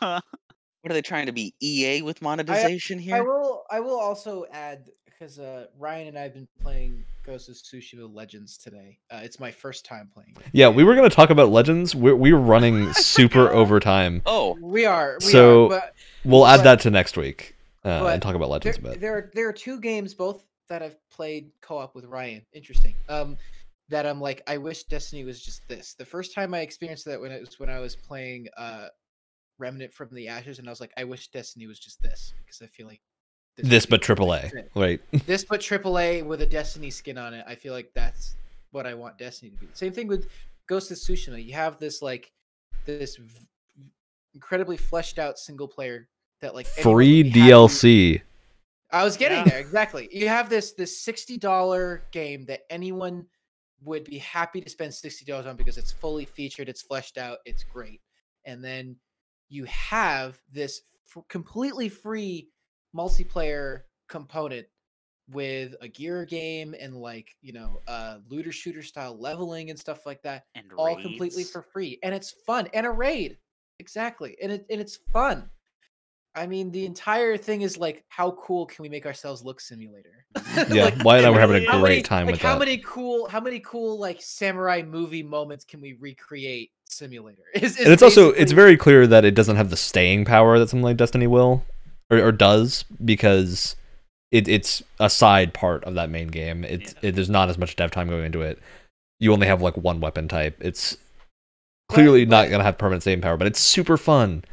What 0.00 0.92
are 0.92 0.94
they 0.94 1.02
trying 1.02 1.26
to 1.26 1.32
be 1.32 1.52
EA 1.60 2.02
with 2.02 2.22
monetization 2.22 2.98
I 3.00 3.02
here? 3.02 3.16
I 3.16 3.20
will. 3.20 3.64
I 3.72 3.80
will 3.80 3.98
also 3.98 4.44
add 4.52 4.88
because 5.04 5.40
uh, 5.40 5.66
Ryan 5.80 6.06
and 6.08 6.16
I 6.18 6.22
have 6.22 6.34
been 6.34 6.46
playing 6.62 7.04
Ghost 7.24 7.48
of 7.48 7.56
Tsushima 7.56 8.08
Legends 8.14 8.56
today. 8.56 8.96
Uh, 9.10 9.18
it's 9.24 9.40
my 9.40 9.50
first 9.50 9.84
time 9.84 10.08
playing. 10.14 10.36
yeah 10.52 10.68
we 10.68 10.84
were 10.84 10.94
going 10.94 11.08
to 11.10 11.14
talk 11.16 11.30
about 11.30 11.48
legends 11.48 11.96
we're, 11.96 12.14
we 12.14 12.32
were 12.32 12.38
running 12.38 12.92
super 12.92 13.46
forgot. 13.46 13.54
overtime 13.56 14.22
Oh, 14.26 14.56
We 14.60 14.86
are. 14.86 15.16
We 15.20 15.26
So, 15.26 15.64
are, 15.64 15.68
but 15.70 15.94
we'll 16.24 16.46
add 16.46 16.58
But- 16.58 16.62
that 16.64 16.80
to 16.82 16.90
next 16.92 17.16
week 17.16 17.56
uh, 17.84 18.06
and 18.06 18.22
talk 18.22 18.36
about 18.36 18.44
there, 18.46 18.72
legends 18.72 18.78
a 18.78 18.80
bit 18.82 19.00
there 19.00 19.14
are 19.16 19.30
there 19.34 19.48
are 19.48 19.52
two 19.52 19.80
games 19.80 20.14
both 20.14 20.44
that 20.68 20.84
I've 20.84 20.96
played 21.10 21.50
co-op 21.62 21.96
with 21.96 22.04
Ryan. 22.04 22.42
Interesting. 22.52 22.94
Um, 23.08 23.36
that 23.88 24.06
I'm 24.06 24.20
like, 24.20 24.42
I 24.46 24.56
wish 24.58 24.84
Destiny 24.84 25.24
was 25.24 25.40
just 25.40 25.66
this. 25.68 25.94
The 25.94 26.04
first 26.04 26.34
time 26.34 26.54
I 26.54 26.60
experienced 26.60 27.04
that 27.06 27.20
when 27.20 27.30
it 27.32 27.40
was 27.40 27.58
when 27.60 27.70
I 27.70 27.78
was 27.78 27.94
playing 27.96 28.48
uh, 28.56 28.88
Remnant 29.58 29.92
from 29.92 30.08
the 30.12 30.28
Ashes, 30.28 30.58
and 30.58 30.68
I 30.68 30.70
was 30.70 30.80
like, 30.80 30.92
I 30.96 31.04
wish 31.04 31.28
Destiny 31.28 31.66
was 31.66 31.78
just 31.78 32.02
this 32.02 32.34
because 32.44 32.60
I 32.62 32.66
feel 32.66 32.86
like 32.86 33.00
this 33.56 33.86
would 33.86 33.90
but 33.90 34.00
be 34.00 34.02
a 34.02 34.04
triple 34.04 34.32
a 34.34 34.50
right 34.74 35.00
this 35.26 35.44
but 35.44 35.60
AAA 35.60 36.24
with 36.26 36.42
a 36.42 36.46
Destiny 36.46 36.90
skin 36.90 37.16
on 37.16 37.32
it. 37.34 37.44
I 37.48 37.54
feel 37.54 37.72
like 37.72 37.90
that's 37.94 38.34
what 38.72 38.86
I 38.86 38.94
want 38.94 39.16
Destiny 39.18 39.50
to 39.52 39.56
be. 39.56 39.68
Same 39.72 39.92
thing 39.92 40.08
with 40.08 40.28
Ghost 40.68 40.90
of 40.90 40.96
Tsushima. 40.98 41.42
You 41.42 41.54
have 41.54 41.78
this 41.78 42.02
like 42.02 42.32
this 42.84 43.16
v- 43.16 43.46
incredibly 44.34 44.76
fleshed 44.76 45.18
out 45.18 45.38
single 45.38 45.68
player 45.68 46.08
that 46.40 46.54
like 46.54 46.66
Free 46.66 47.22
be 47.22 47.30
happy- 47.30 47.50
DLC. 47.50 48.20
I 48.92 49.02
was 49.04 49.16
getting 49.16 49.38
Yeah. 49.38 49.44
there 49.44 49.58
exactly. 49.58 50.08
You 50.12 50.28
have 50.28 50.48
this 50.48 50.72
this 50.72 51.00
sixty 51.00 51.38
dollar 51.38 52.02
game 52.12 52.44
that 52.46 52.60
anyone 52.70 53.26
would 53.86 54.04
be 54.04 54.18
happy 54.18 54.60
to 54.60 54.68
spend 54.68 54.92
sixty 54.92 55.24
dollars 55.24 55.46
on 55.46 55.56
because 55.56 55.78
it's 55.78 55.92
fully 55.92 56.26
featured, 56.26 56.68
it's 56.68 56.82
fleshed 56.82 57.16
out, 57.16 57.38
it's 57.46 57.64
great, 57.64 58.02
and 58.44 58.62
then 58.62 58.96
you 59.48 59.64
have 59.64 60.38
this 60.52 60.82
f- 61.16 61.22
completely 61.28 61.88
free 61.88 62.50
multiplayer 62.94 63.82
component 64.08 64.66
with 65.28 65.74
a 65.80 65.88
gear 65.88 66.24
game 66.24 66.74
and 66.78 66.94
like 66.94 67.34
you 67.42 67.52
know 67.52 67.80
uh 67.88 68.18
looter 68.28 68.52
shooter 68.52 68.82
style 68.82 69.18
leveling 69.18 69.70
and 69.70 69.78
stuff 69.78 70.06
like 70.06 70.22
that 70.22 70.44
And 70.54 70.66
all 70.76 70.94
completely 70.96 71.42
for 71.44 71.62
free. 71.62 71.98
And 72.02 72.14
it's 72.14 72.30
fun 72.30 72.68
and 72.74 72.86
a 72.86 72.90
raid! 72.90 73.38
Exactly. 73.78 74.36
And 74.42 74.52
it 74.52 74.66
and 74.70 74.80
it's 74.80 74.96
fun 75.12 75.50
i 76.36 76.46
mean 76.46 76.70
the 76.70 76.84
entire 76.86 77.36
thing 77.36 77.62
is 77.62 77.76
like 77.78 78.04
how 78.08 78.30
cool 78.32 78.66
can 78.66 78.82
we 78.82 78.88
make 78.88 79.06
ourselves 79.06 79.42
look 79.42 79.60
simulator 79.60 80.24
Yeah, 80.70 80.84
Like, 80.84 81.04
Wyatt 81.04 81.24
and 81.24 81.26
I 81.26 81.30
were 81.30 81.40
having 81.40 81.64
a 81.66 81.66
great 81.80 81.82
many- 81.82 82.02
time 82.02 82.26
like 82.26 82.34
with 82.34 82.42
how 82.42 82.54
that. 82.54 82.60
many 82.60 82.78
cool 82.78 83.26
how 83.28 83.40
many 83.40 83.60
cool 83.60 83.98
like 83.98 84.20
samurai 84.20 84.82
movie 84.82 85.22
moments 85.22 85.64
can 85.64 85.80
we 85.80 85.94
recreate 85.94 86.70
simulator 86.84 87.42
is, 87.54 87.78
and 87.78 87.88
it's 87.92 88.02
also 88.02 88.30
it's 88.32 88.52
very 88.52 88.76
clear 88.76 89.06
that 89.06 89.24
it 89.24 89.34
doesn't 89.34 89.56
have 89.56 89.70
the 89.70 89.76
staying 89.76 90.24
power 90.24 90.58
that 90.58 90.68
something 90.68 90.84
like 90.84 90.96
Destiny 90.98 91.26
will 91.26 91.64
or, 92.10 92.18
or 92.18 92.32
does 92.32 92.84
because 93.04 93.74
it, 94.30 94.46
it's 94.48 94.82
a 95.00 95.08
side 95.08 95.54
part 95.54 95.82
of 95.84 95.94
that 95.94 96.10
main 96.10 96.28
game. 96.28 96.64
It's 96.64 96.94
Yeah. 96.94 97.08
it, 97.08 97.14
there's 97.14 97.30
not 97.30 97.48
as 97.48 97.58
much 97.58 97.74
dev 97.76 97.90
time 97.92 98.08
going 98.08 98.24
into 98.24 98.42
it. 98.42 98.58
You 99.20 99.32
only 99.32 99.46
have 99.46 99.62
like 99.62 99.76
one 99.76 100.00
weapon 100.00 100.28
type. 100.28 100.56
It's 100.60 100.96
clearly 101.88 102.20
Right, 102.20 102.28
not 102.28 102.38
right. 102.42 102.50
gonna 102.50 102.64
have 102.64 102.76
permanent 102.78 103.02
staying 103.02 103.20
power, 103.22 103.36
but 103.36 103.46
it's 103.46 103.60
super 103.60 103.96
fun. 103.96 104.44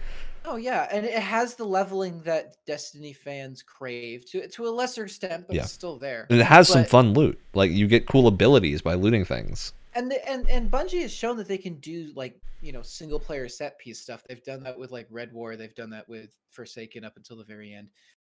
Oh 0.53 0.57
yeah 0.57 0.87
and 0.91 1.05
it 1.05 1.13
has 1.17 1.55
the 1.55 1.63
leveling 1.63 2.21
that 2.21 2.55
destiny 2.67 3.11
fans 3.11 3.63
crave 3.63 4.23
to 4.29 4.47
to 4.47 4.67
a 4.67 4.69
lesser 4.69 5.03
extent 5.05 5.45
but 5.47 5.55
Yeah. 5.55 5.63
it's 5.63 5.71
still 5.71 5.97
there 5.97 6.27
And 6.29 6.39
it 6.39 6.43
has 6.45 6.67
some 6.67 6.85
fun 6.85 7.13
loot. 7.13 7.39
Like 7.55 7.71
you 7.71 7.87
get 7.87 8.07
cool 8.07 8.27
abilities 8.27 8.81
by 8.81 8.93
looting 8.93 9.25
things. 9.25 9.73
and 9.95 10.11
the, 10.11 10.29
and 10.29 10.47
and 10.49 10.69
Bungie 10.71 11.01
has 11.01 11.11
shown 11.11 11.37
that 11.37 11.47
they 11.47 11.57
can 11.57 11.75
do 11.79 12.11
like 12.15 12.39
you 12.61 12.71
know 12.71 12.81
single 12.83 13.19
player 13.19 13.49
set 13.49 13.77
piece 13.79 13.99
stuff. 13.99 14.23
They've 14.29 14.43
done 14.43 14.63
that 14.63 14.77
with 14.77 14.91
like 14.91 15.07
Red 15.09 15.33
War. 15.33 15.55
They've 15.55 15.75
done 15.75 15.89
that 15.89 16.07
with 16.07 16.29
Forsaken 16.49 17.03
up 17.03 17.17
until 17.17 17.35
the 17.37 17.43
very 17.43 17.73
end. 17.73 17.89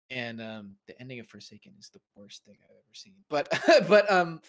And 0.10 0.42
um, 0.42 0.76
the 0.88 1.00
ending 1.02 1.20
of 1.20 1.28
Forsaken 1.28 1.74
is 1.80 1.90
the 1.90 2.00
worst 2.16 2.44
thing 2.46 2.56
I've 2.64 2.72
ever 2.72 2.94
seen. 2.94 3.14
But 3.30 3.48
but 3.88 4.10
um, 4.12 4.42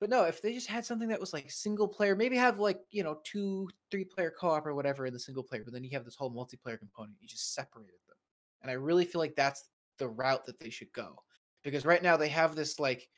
but 0.00 0.10
no, 0.10 0.24
if 0.24 0.42
they 0.42 0.52
just 0.52 0.66
had 0.66 0.84
something 0.84 1.08
that 1.08 1.20
was 1.20 1.32
like 1.32 1.50
single 1.50 1.88
player, 1.88 2.14
maybe 2.14 2.36
have 2.36 2.58
like 2.58 2.80
you 2.90 3.02
know 3.02 3.18
two 3.24 3.68
three 3.90 4.04
player 4.04 4.32
co 4.38 4.50
op 4.50 4.66
or 4.66 4.74
whatever 4.74 5.06
in 5.06 5.12
the 5.12 5.18
single 5.18 5.42
player, 5.42 5.62
but 5.64 5.72
then 5.72 5.84
you 5.84 5.90
have 5.92 6.04
this 6.04 6.16
whole 6.16 6.30
multiplayer 6.30 6.78
component. 6.78 7.16
You 7.20 7.28
just 7.28 7.54
separated 7.54 8.00
them, 8.08 8.16
and 8.62 8.70
I 8.70 8.74
really 8.74 9.04
feel 9.04 9.20
like 9.20 9.34
that's 9.34 9.68
the 9.98 10.08
route 10.08 10.44
that 10.46 10.60
they 10.60 10.70
should 10.70 10.92
go 10.92 11.16
because 11.62 11.86
right 11.86 12.02
now 12.02 12.16
they 12.16 12.28
have 12.28 12.54
this 12.54 12.78
like 12.78 13.08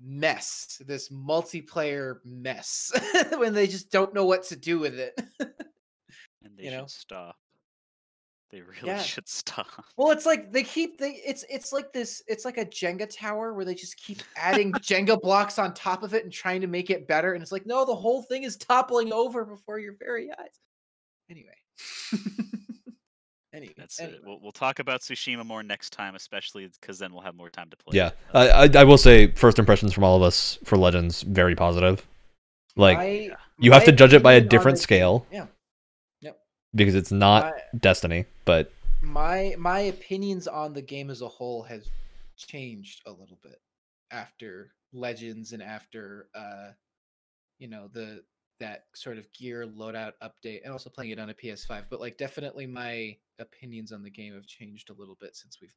mess, 0.00 0.80
this 0.86 1.08
multiplayer 1.10 2.16
mess, 2.24 2.92
when 3.36 3.54
they 3.54 3.66
just 3.66 3.90
don't 3.90 4.14
know 4.14 4.26
what 4.26 4.44
to 4.44 4.56
do 4.56 4.78
with 4.78 4.98
it. 4.98 5.20
And 5.40 5.50
they 6.56 6.64
you 6.64 6.70
should 6.70 6.78
know? 6.78 6.86
stop. 6.86 7.36
They 8.50 8.62
really 8.62 8.78
Yeah. 8.88 9.00
should 9.02 9.28
stop. 9.28 9.68
well, 9.96 10.10
it's 10.10 10.26
like 10.26 10.50
they 10.52 10.62
keep 10.64 10.98
they 10.98 11.20
it's 11.24 11.44
it's 11.48 11.72
like 11.72 11.92
this 11.92 12.22
it's 12.26 12.44
like 12.44 12.58
a 12.58 12.64
Jenga 12.66 13.08
tower 13.08 13.54
where 13.54 13.64
they 13.64 13.74
just 13.76 13.96
keep 13.96 14.22
adding 14.36 14.72
Jenga 14.72 15.20
blocks 15.20 15.58
on 15.58 15.72
top 15.72 16.02
of 16.02 16.14
it 16.14 16.24
and 16.24 16.32
trying 16.32 16.60
to 16.62 16.66
make 16.66 16.90
it 16.90 17.06
better 17.06 17.34
and 17.34 17.42
it's 17.42 17.52
like 17.52 17.64
no, 17.66 17.84
the 17.84 17.94
whole 17.94 18.22
thing 18.22 18.42
is 18.42 18.56
toppling 18.56 19.12
over 19.12 19.44
before 19.44 19.78
your 19.78 19.94
very 20.00 20.30
eyes. 20.32 20.58
Anyway. 21.30 21.54
anyway, 23.52 23.72
That's 23.76 24.00
anyway. 24.00 24.16
it. 24.18 24.22
We'll, 24.24 24.40
we'll 24.40 24.52
talk 24.52 24.78
about 24.78 25.00
Tsushima 25.00 25.44
more 25.44 25.62
next 25.62 25.90
time, 25.92 26.14
especially 26.14 26.68
because 26.80 26.98
then 26.98 27.12
we'll 27.12 27.22
have 27.22 27.34
more 27.36 27.50
time 27.50 27.70
to 27.70 27.76
play. 27.76 27.96
Yeah, 27.96 28.08
it. 28.08 28.14
I, 28.34 28.48
I 28.64 28.80
I 28.80 28.84
will 28.84 28.98
say 28.98 29.28
first 29.32 29.58
impressions 29.58 29.92
from 29.92 30.04
all 30.04 30.16
of 30.16 30.22
us 30.22 30.58
for 30.64 30.76
Legends 30.76 31.22
very 31.22 31.54
positive. 31.54 32.06
Like 32.76 32.98
My- 32.98 33.30
you 33.58 33.72
have 33.72 33.84
to 33.84 33.92
judge 33.92 34.12
it 34.14 34.22
by 34.22 34.34
a 34.34 34.40
different 34.40 34.76
the 34.76 34.80
game- 34.80 34.82
scale 34.82 35.26
Yeah. 35.30 35.46
Because 36.74 36.94
it's 36.94 37.12
not 37.12 37.44
my- 37.44 37.78
Destiny, 37.78 38.26
but 38.44 38.72
my 39.02 39.54
my 39.58 39.80
opinions 39.80 40.46
on 40.46 40.72
the 40.72 40.82
game 40.82 41.10
as 41.10 41.22
a 41.22 41.28
whole 41.28 41.62
has 41.62 41.88
changed 42.36 43.02
a 43.06 43.10
little 43.10 43.38
bit 43.42 43.60
after 44.10 44.72
legends 44.92 45.52
and 45.52 45.62
after 45.62 46.28
uh 46.34 46.70
you 47.58 47.68
know 47.68 47.88
the 47.92 48.22
that 48.58 48.84
sort 48.94 49.16
of 49.16 49.30
gear 49.32 49.66
loadout 49.66 50.12
update 50.22 50.60
and 50.64 50.72
also 50.72 50.90
playing 50.90 51.10
it 51.10 51.18
on 51.18 51.30
a 51.30 51.34
ps5 51.34 51.84
but 51.88 52.00
like 52.00 52.18
definitely 52.18 52.66
my 52.66 53.16
opinions 53.38 53.92
on 53.92 54.02
the 54.02 54.10
game 54.10 54.34
have 54.34 54.46
changed 54.46 54.90
a 54.90 54.92
little 54.92 55.16
bit 55.20 55.34
since 55.36 55.58
we've 55.62 55.74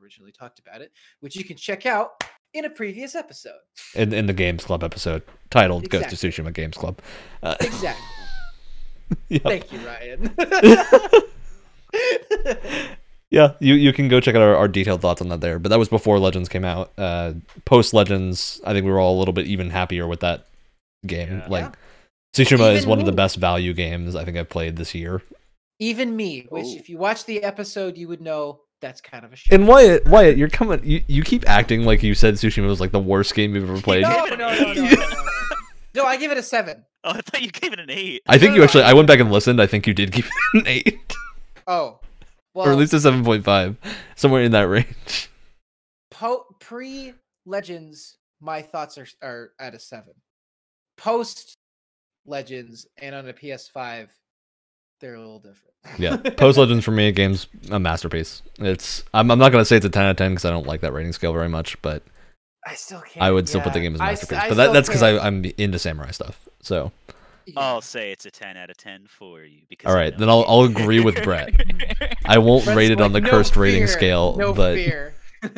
originally 0.00 0.32
talked 0.32 0.58
about 0.58 0.80
it 0.80 0.90
which 1.20 1.36
you 1.36 1.44
can 1.44 1.56
check 1.56 1.86
out 1.86 2.24
in 2.54 2.64
a 2.64 2.70
previous 2.70 3.14
episode 3.14 3.52
in 3.94 4.12
in 4.12 4.26
the 4.26 4.32
Games 4.32 4.64
Club 4.64 4.82
episode 4.82 5.22
titled 5.50 5.88
"Ghost 5.88 6.06
of 6.06 6.12
Exactly. 6.12 6.44
Tsushima 6.44 6.52
Games 6.52 6.76
Club." 6.76 7.00
Uh, 7.42 7.56
exactly 7.60 8.23
yeah. 9.28 9.38
thank 9.44 9.72
you 9.72 9.78
ryan 9.86 10.30
yeah, 13.30 13.52
you 13.60 13.74
you 13.74 13.92
can 13.92 14.08
go 14.08 14.20
check 14.20 14.34
out 14.34 14.42
our, 14.42 14.56
our 14.56 14.68
detailed 14.68 15.00
thoughts 15.00 15.20
on 15.20 15.28
that 15.28 15.40
there. 15.40 15.58
But 15.58 15.70
that 15.70 15.78
was 15.78 15.88
before 15.88 16.18
Legends 16.18 16.48
came 16.48 16.64
out. 16.64 16.92
Uh, 16.98 17.34
Post 17.64 17.94
Legends, 17.94 18.60
I 18.64 18.72
think 18.72 18.84
we 18.84 18.90
were 18.92 19.00
all 19.00 19.16
a 19.16 19.18
little 19.18 19.34
bit 19.34 19.46
even 19.46 19.70
happier 19.70 20.06
with 20.06 20.20
that 20.20 20.46
game. 21.06 21.38
Yeah. 21.38 21.46
Like 21.48 21.64
Yeah. 21.64 21.72
Tsushima 22.44 22.72
is 22.72 22.78
Even 22.80 22.88
one 22.90 22.98
of 23.00 23.06
the 23.06 23.12
best 23.12 23.36
value 23.36 23.72
games 23.74 24.16
I 24.16 24.24
think 24.24 24.36
I've 24.36 24.48
played 24.48 24.76
this 24.76 24.92
year. 24.94 25.22
even 25.78 26.16
me 26.16 26.46
which 26.48 26.66
Oh. 26.66 26.76
if 26.76 26.88
you 26.88 26.98
watch 26.98 27.26
the 27.26 27.42
episode 27.44 27.96
you 27.96 28.08
would 28.08 28.20
know 28.20 28.60
that's 28.80 29.00
kind 29.00 29.24
of 29.24 29.32
a 29.32 29.36
shame 29.36 29.60
And 29.60 29.68
Wyatt, 29.68 30.06
Wyatt, 30.08 30.36
you're 30.36 30.48
coming. 30.48 30.80
You, 30.84 31.02
you 31.06 31.22
keep 31.22 31.48
acting 31.48 31.84
like 31.84 32.02
you 32.02 32.14
said 32.14 32.34
Tsushima 32.34 32.66
was 32.66 32.80
like 32.80 32.90
the 32.92 32.98
worst 33.00 33.34
game 33.34 33.54
you've 33.54 33.68
ever 33.70 33.80
played. 33.80 34.02
No, 34.02 34.24
no, 34.26 34.34
no, 34.34 34.34
an 34.34 34.38
no, 34.38 34.48
no, 34.48 34.70
eight. 34.72 34.76
no, 34.76 34.82
no, 34.84 34.98
no. 34.98 35.24
No, 35.94 36.04
I 36.04 36.16
give 36.16 36.32
it 36.32 36.38
a 36.38 36.42
seven. 36.42 36.84
Oh, 37.06 37.10
I 37.10 37.20
thought 37.20 37.42
you 37.42 37.50
gave 37.50 37.72
it 37.74 37.80
an 37.80 37.90
eight. 37.90 38.22
I 38.26 38.38
think 38.38 38.50
No, 38.50 38.54
you 38.54 38.58
no, 38.60 38.64
actually. 38.64 38.82
I- 38.84 38.90
I 38.90 38.94
went 38.94 39.08
back 39.08 39.20
and 39.20 39.30
listened. 39.30 39.60
I 39.60 39.66
think 39.66 39.86
you 39.86 39.92
did 39.94 40.10
give 40.12 40.24
it 40.26 40.60
an 40.60 40.66
eight, 40.66 40.98
Oh, 41.66 42.00
well, 42.54 42.66
or 42.68 42.72
at 42.72 42.78
least 42.78 42.94
a 42.94 43.00
seven 43.00 43.22
point 43.24 43.44
five, 43.44 43.76
somewhere 44.16 44.42
in 44.42 44.52
that 44.52 44.62
range. 44.62 45.28
po- 46.10 46.46
pre 46.60 47.12
Legends, 47.46 48.16
my 48.40 48.62
thoughts 48.62 48.96
are 48.96 49.06
are 49.22 49.50
at 49.60 49.74
a 49.74 49.78
seven. 49.78 50.14
Post 50.96 51.56
Legends 52.26 52.86
and 52.96 53.14
on 53.14 53.28
a 53.28 53.32
PS5, 53.34 54.08
they're 55.00 55.14
a 55.14 55.18
little 55.18 55.40
different. 55.40 55.74
Yeah, 55.98 56.16
Post 56.36 56.56
Legends 56.56 56.84
for 56.84 56.92
me, 56.92 57.08
a 57.08 57.12
game's 57.12 57.48
a 57.70 57.78
masterpiece. 57.78 58.40
It's. 58.58 59.04
I'm, 59.12 59.30
I'm 59.30 59.38
not 59.38 59.52
gonna 59.52 59.64
say 59.66 59.76
it's 59.76 59.84
a 59.84 59.90
ten 59.90 60.04
out 60.04 60.12
of 60.12 60.16
ten 60.16 60.30
because 60.32 60.46
I 60.46 60.50
don't 60.50 60.66
like 60.66 60.80
that 60.80 60.92
rating 60.94 61.12
scale 61.12 61.34
very 61.34 61.48
much, 61.50 61.80
but 61.82 62.02
I 62.66 62.74
still 62.74 63.00
can't. 63.00 63.22
I 63.24 63.30
would 63.30 63.48
still 63.48 63.60
put 63.60 63.72
the 63.74 63.80
game 63.80 63.94
as 63.94 64.00
a 64.00 64.04
I 64.04 64.12
s- 64.12 64.22
masterpiece. 64.22 64.44
I 64.44 64.48
but 64.48 64.54
that, 64.56 64.72
that's 64.72 64.88
because 64.88 65.02
I'm 65.02 65.44
into 65.58 65.78
samurai 65.78 66.10
stuff. 66.12 66.48
So. 66.62 66.92
I'll 67.58 67.82
say 67.82 68.10
it's 68.10 68.24
a 68.24 68.30
ten 68.30 68.56
out 68.56 68.70
of 68.70 68.78
ten 68.78 69.06
for 69.06 69.42
you. 69.42 69.60
Because 69.68 69.90
All 69.90 69.96
I 69.98 70.04
right, 70.04 70.12
know 70.14 70.18
then 70.20 70.28
I'll- 70.30 70.44
I'll 70.48 70.62
agree 70.62 71.00
with 71.00 71.22
Brett. 71.22 71.52
I 72.24 72.38
won't 72.38 72.64
Brett's 72.64 72.76
rate 72.76 72.90
it 72.90 73.02
on 73.02 73.12
the 73.12 73.20
"No 73.20 73.28
cursed 73.28 73.54
rating 73.56 73.86
scale, 73.86 74.34
No 74.36 74.54
but 74.54 74.76
fear. 74.76 75.12
I 75.42 75.48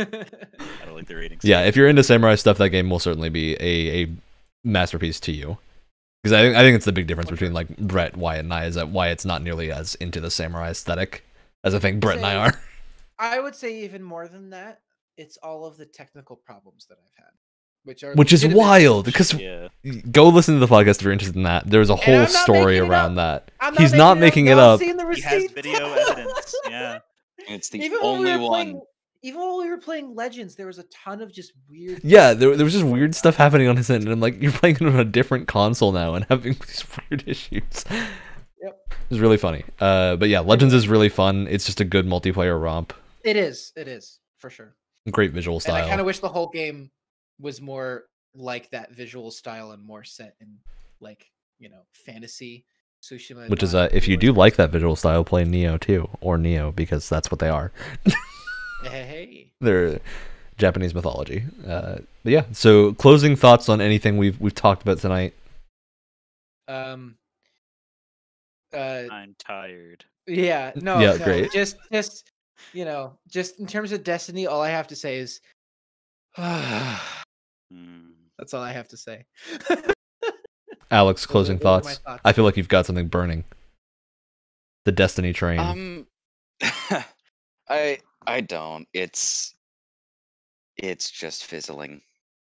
don't 0.85 0.97
like 0.97 1.07
the 1.07 1.15
ratings. 1.15 1.45
yeah, 1.45 1.61
if 1.63 1.77
you're 1.77 1.87
into 1.89 2.03
samurai 2.03 2.35
stuff, 2.35 2.59
that 2.59 2.71
game 2.71 2.91
will 2.91 2.99
certainly 2.99 3.29
be 3.29 3.55
a, 3.61 4.03
a 4.05 4.09
masterpiece 4.65 5.21
to 5.21 5.33
you. 5.33 5.59
Because 6.25 6.33
I 6.33 6.43
think 6.43 6.57
I 6.57 6.63
think 6.63 6.75
it's 6.75 6.87
the 6.87 6.93
big 6.93 7.07
difference 7.07 7.31
between 7.31 7.53
like 7.53 7.69
Brett, 7.77 8.17
Wyatt, 8.17 8.41
and 8.45 8.53
I 8.53 8.65
is 8.65 8.75
that 8.75 8.89
Wyatt's 8.89 9.25
not 9.25 9.43
nearly 9.43 9.71
as 9.71 9.95
into 9.97 10.21
the 10.21 10.31
samurai 10.31 10.71
aesthetic 10.71 11.25
as 11.63 11.73
I 11.73 11.79
think 11.79 12.01
Brett 12.01 12.17
and 12.17 12.27
I 12.27 12.35
are. 12.35 12.61
I 13.17 13.39
would 13.39 13.55
say 13.55 13.85
even 13.85 14.03
more 14.03 14.27
than 14.27 14.51
that. 14.51 14.81
It's 15.17 15.37
all 15.39 15.65
of 15.65 15.77
the 15.77 15.87
technical 15.87 16.37
problems 16.37 16.87
that 16.89 16.99
I've 17.03 17.25
had, 17.25 17.33
which 17.85 18.05
are 18.05 18.15
Which 18.15 18.33
is 18.33 18.47
wild 18.47 19.05
because 19.07 19.33
yeah. 19.35 19.69
go 20.11 20.29
listen 20.29 20.55
to 20.59 20.61
the 20.61 20.67
podcast 20.67 20.97
if 20.99 21.03
you're 21.03 21.13
interested 21.13 21.37
in 21.37 21.45
that. 21.45 21.69
There's 21.69 21.91
a 21.91 21.97
whole 21.97 22.27
story 22.27 22.79
around 22.79 23.19
up. 23.19 23.47
that. 23.47 23.51
I'm 23.61 23.77
He's 23.77 23.93
not 23.95 24.19
making 24.19 24.47
it 24.47 24.51
Y'all 24.51 24.75
up. 24.75 24.81
seen 24.81 24.97
the 24.97 25.07
He 25.15 25.21
has 25.23 25.51
video 25.53 25.93
evidence. 25.93 26.55
Yeah. 26.69 26.99
It's 27.49 27.69
the 27.69 27.79
even 27.81 27.99
only 28.03 28.33
we 28.33 28.39
one. 28.39 28.49
playing, 28.49 28.81
even 29.23 29.41
while 29.41 29.59
we 29.59 29.69
were 29.71 29.79
playing 29.79 30.15
Legends, 30.15 30.57
there 30.57 30.67
was 30.67 30.79
a 30.79 30.85
ton 30.85 31.23
of 31.23 31.33
just 31.33 31.53
weird. 31.71 32.01
Yeah, 32.03 32.35
there, 32.35 32.57
there 32.57 32.65
was 32.65 32.73
just 32.73 32.85
weird 32.85 33.15
stuff 33.15 33.37
happening 33.37 33.69
on 33.69 33.77
his 33.77 33.89
end, 33.89 34.03
and 34.05 34.13
I'm 34.13 34.21
like, 34.21 34.41
you're 34.43 34.53
playing 34.53 34.77
it 34.77 34.83
on 34.83 34.97
a 34.99 35.05
different 35.05 35.47
console 35.49 35.93
now 35.93 36.15
and 36.15 36.27
having 36.29 36.55
these 36.67 36.85
weird 37.11 37.25
issues. 37.27 37.85
Yep. 38.61 38.95
It's 39.11 39.21
really 39.21 39.37
funny. 39.37 39.63
Uh, 39.81 40.17
but 40.17 40.29
yeah, 40.29 40.41
Legends 40.41 40.75
is 40.75 40.89
really 40.89 41.09
fun. 41.09 41.47
It's 41.49 41.67
just 41.67 41.81
a 41.81 41.85
good 41.85 42.07
multiplayer 42.07 42.61
romp. 42.61 42.93
It 43.23 43.37
is. 43.37 43.73
It 43.77 43.87
is 43.87 44.19
for 44.39 44.51
sure. 44.51 44.75
Great 45.11 45.33
visual 45.33 45.61
style. 45.61 45.77
And 45.77 45.85
I 45.85 45.89
kind 45.89 46.01
of 46.01 46.07
wish 46.07 46.21
the 46.21 46.29
whole 46.29 46.49
game 46.49 46.91
was 47.41 47.61
more 47.61 48.05
like 48.35 48.71
that 48.71 48.93
visual 48.93 49.31
style 49.31 49.73
and 49.73 49.83
more 49.83 50.05
set 50.05 50.35
in 50.41 50.59
like 51.01 51.31
you 51.59 51.69
know 51.69 51.83
fantasy. 51.93 52.65
Tsushima. 53.03 53.49
Which 53.49 53.63
is, 53.63 53.75
not 53.75 53.93
uh, 53.93 53.95
if 53.95 54.09
you 54.09 54.17
do 54.17 54.33
like 54.33 54.57
that 54.57 54.71
visual 54.71 54.97
style, 54.97 55.23
play 55.23 55.45
Nioh 55.45 55.79
2, 55.79 56.09
or 56.23 56.39
Nioh 56.39 56.75
because 56.75 57.09
that's 57.09 57.31
what 57.31 57.39
they 57.39 57.49
are. 57.49 57.71
Hey, 58.05 58.13
hey, 58.83 59.05
hey. 59.05 59.53
They're 59.61 60.01
Japanese 60.57 60.95
mythology. 60.95 61.45
Uh, 61.65 61.99
but 62.25 62.33
yeah, 62.33 62.45
so 62.53 62.95
closing 62.95 63.37
thoughts 63.37 63.69
on 63.69 63.81
anything 63.81 64.17
we've 64.17 64.41
we've 64.41 64.55
talked 64.55 64.83
about 64.83 64.99
tonight. 64.99 65.35
Um. 66.67 67.17
Uh. 68.75 69.05
I'm 69.11 69.37
tired. 69.39 70.05
Yeah. 70.27 70.73
No. 70.75 70.99
Yeah, 70.99 71.17
no, 71.17 71.19
great. 71.25 71.53
Just, 71.53 71.77
just, 71.93 72.33
you 72.73 72.85
know, 72.85 73.19
just 73.29 73.59
in 73.61 73.67
terms 73.67 73.93
of 73.93 74.05
Destiny, 74.05 74.47
all 74.47 74.61
I 74.63 74.71
have 74.71 74.87
to 74.89 74.97
say 74.97 75.19
is, 75.19 75.41
that's 76.37 77.03
Hmm. 77.73 78.11
all 78.55 78.63
I 78.63 78.73
have 78.73 78.89
to 78.89 78.97
say. 78.97 79.25
Alex, 80.91 81.27
closing 81.27 81.59
those 81.59 81.63
are 81.63 81.65
my 81.67 81.81
thoughts. 81.83 81.99
thoughts. 81.99 82.21
I 82.25 82.33
feel 82.33 82.45
like 82.45 82.57
you've 82.57 82.69
got 82.69 82.87
something 82.87 83.09
burning. 83.09 83.45
The 84.85 84.93
Destiny 84.93 85.33
train. 85.33 85.59
Um, 85.59 86.07
I 87.69 87.99
I 88.27 88.41
don't. 88.41 88.87
It's 88.93 89.55
it's 90.77 91.11
just 91.11 91.45
fizzling 91.45 92.03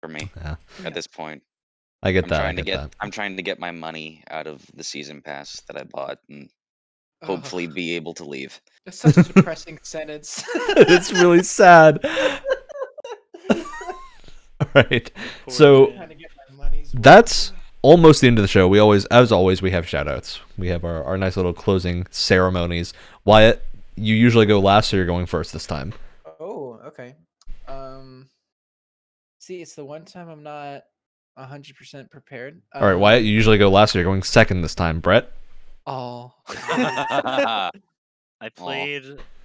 for 0.02 0.08
me 0.08 0.32
Yeah. 0.38 0.56
Yeah. 0.82 0.88
at 0.88 0.94
this 0.96 1.06
point. 1.08 1.44
I 2.02 2.12
get 2.12 2.24
I'm 2.26 2.30
that. 2.32 2.40
I 2.40 2.44
trying 2.44 2.56
to 2.56 2.62
get 2.64 2.72
get 2.72 2.82
that. 2.82 2.96
I'm 3.00 3.12
trying 3.12 3.38
to 3.38 3.44
get 3.44 3.60
my 3.60 3.72
money 3.72 4.24
out 4.32 4.48
of 4.48 4.66
the 4.74 4.84
season 4.84 5.22
pass 5.22 5.62
that 5.68 5.78
I 5.78 5.84
bought 5.84 6.18
and 6.30 6.50
Ugh, 7.24 7.28
hopefully 7.28 7.68
be 7.68 7.96
able 7.96 8.14
to 8.16 8.24
leave. 8.26 8.60
that's 8.86 9.00
such 9.00 9.18
a 9.18 9.24
depressing 9.24 9.80
sentence. 9.84 10.44
it's 10.56 11.12
really 11.12 11.44
sad. 11.44 12.00
All 13.50 14.68
right. 14.76 15.12
Poor 15.46 15.54
So 15.54 15.88
man. 15.88 15.96
Trying 15.98 16.10
to 16.10 16.16
get 16.16 16.32
my 16.50 16.56
money's 16.66 16.94
worth. 16.94 17.04
that's 17.04 17.52
almost 17.82 18.22
the 18.22 18.28
end 18.28 18.38
of 18.38 18.44
the 18.44 18.48
show. 18.48 18.68
We 18.68 18.80
always, 18.80 19.06
as 19.06 19.32
always, 19.32 19.62
we 19.62 19.72
have 19.72 19.88
shout 19.88 20.08
outs. 20.08 20.40
We 20.58 20.68
have 20.70 20.84
our, 20.86 21.04
our 21.04 21.18
nice 21.18 21.36
little 21.36 21.54
closing 21.54 22.08
ceremonies. 22.12 22.94
Wyatt, 23.26 23.64
you 23.96 24.16
usually 24.16 24.46
go 24.46 24.60
last, 24.60 24.90
so 24.90 24.96
you're 24.98 25.06
going 25.06 25.26
first 25.26 25.52
this 25.54 25.68
time. 25.68 25.94
Oh, 26.40 26.80
okay. 26.88 27.16
Um, 27.68 28.28
see, 29.40 29.62
it's 29.62 29.76
the 29.76 29.86
one 29.86 30.06
time 30.06 30.30
I'm 30.30 30.44
not 30.44 30.84
hundred 31.38 31.76
percent 31.76 32.10
prepared. 32.12 32.62
All 32.76 32.86
right, 32.86 32.94
Um, 32.94 33.00
Wyatt, 33.00 33.24
you 33.24 33.32
usually 33.32 33.58
go 33.58 33.70
last, 33.70 33.92
so 33.92 34.00
you're 34.00 34.06
going 34.06 34.24
second 34.24 34.62
this 34.62 34.76
time. 34.76 35.00
Brett? 35.00 35.32
Oh. 35.86 36.32
I 38.42 38.50
played 38.56 39.04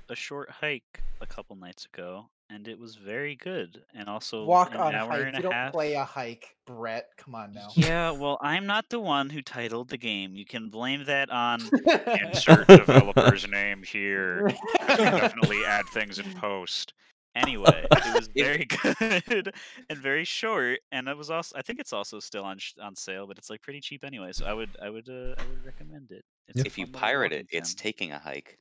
a 0.08 0.14
short 0.14 0.50
hike 0.50 1.02
a 1.20 1.26
couple 1.26 1.56
nights 1.56 1.86
ago, 1.86 2.26
and 2.50 2.66
it 2.68 2.78
was 2.78 2.94
very 2.96 3.36
good. 3.36 3.82
And 3.94 4.08
also 4.08 4.44
Walk 4.44 4.74
an 4.74 4.80
on 4.80 4.94
hour 4.94 5.10
hike. 5.10 5.20
and 5.26 5.32
You 5.34 5.38
a 5.38 5.42
don't 5.42 5.52
half. 5.52 5.72
play 5.72 5.94
a 5.94 6.04
hike, 6.04 6.56
Brett. 6.66 7.08
Come 7.16 7.34
on 7.34 7.52
now. 7.52 7.68
Yeah, 7.74 8.10
well, 8.12 8.38
I'm 8.40 8.66
not 8.66 8.88
the 8.88 9.00
one 9.00 9.30
who 9.30 9.42
titled 9.42 9.88
the 9.88 9.98
game. 9.98 10.34
You 10.34 10.44
can 10.44 10.68
blame 10.68 11.04
that 11.04 11.30
on 11.30 11.60
Insert 11.62 12.08
insert 12.22 12.66
developer's 12.68 13.46
name 13.48 13.82
here. 13.82 14.48
'cause 14.80 14.98
we 14.98 15.04
definitely 15.04 15.64
add 15.64 15.84
things 15.92 16.18
in 16.18 16.32
post. 16.34 16.94
Anyway, 17.38 17.86
it 17.92 18.14
was 18.14 18.28
very 18.36 18.64
good 19.28 19.54
and 19.88 19.98
very 19.98 20.24
short, 20.24 20.80
and 20.92 21.08
it 21.08 21.16
was 21.16 21.30
also 21.30 21.56
I 21.56 21.62
think 21.62 21.78
it's 21.78 21.92
also 21.92 22.18
still 22.20 22.44
on 22.44 22.58
sh- 22.58 22.74
on 22.82 22.96
sale, 22.96 23.26
but 23.26 23.38
it's 23.38 23.48
like 23.50 23.62
pretty 23.62 23.80
cheap 23.80 24.04
anyway. 24.04 24.32
So 24.32 24.46
I 24.46 24.52
would 24.52 24.70
I 24.82 24.90
would 24.90 25.08
uh, 25.08 25.34
I 25.38 25.44
would 25.48 25.64
recommend 25.64 26.10
it. 26.10 26.24
It's 26.48 26.60
if 26.60 26.76
you 26.78 26.86
fun 26.86 26.92
little 26.92 27.00
pirate 27.08 27.32
walking 27.32 27.46
it, 27.52 27.56
it's 27.56 27.70
sim. 27.70 27.78
taking 27.78 28.12
a 28.12 28.18
hike. 28.18 28.58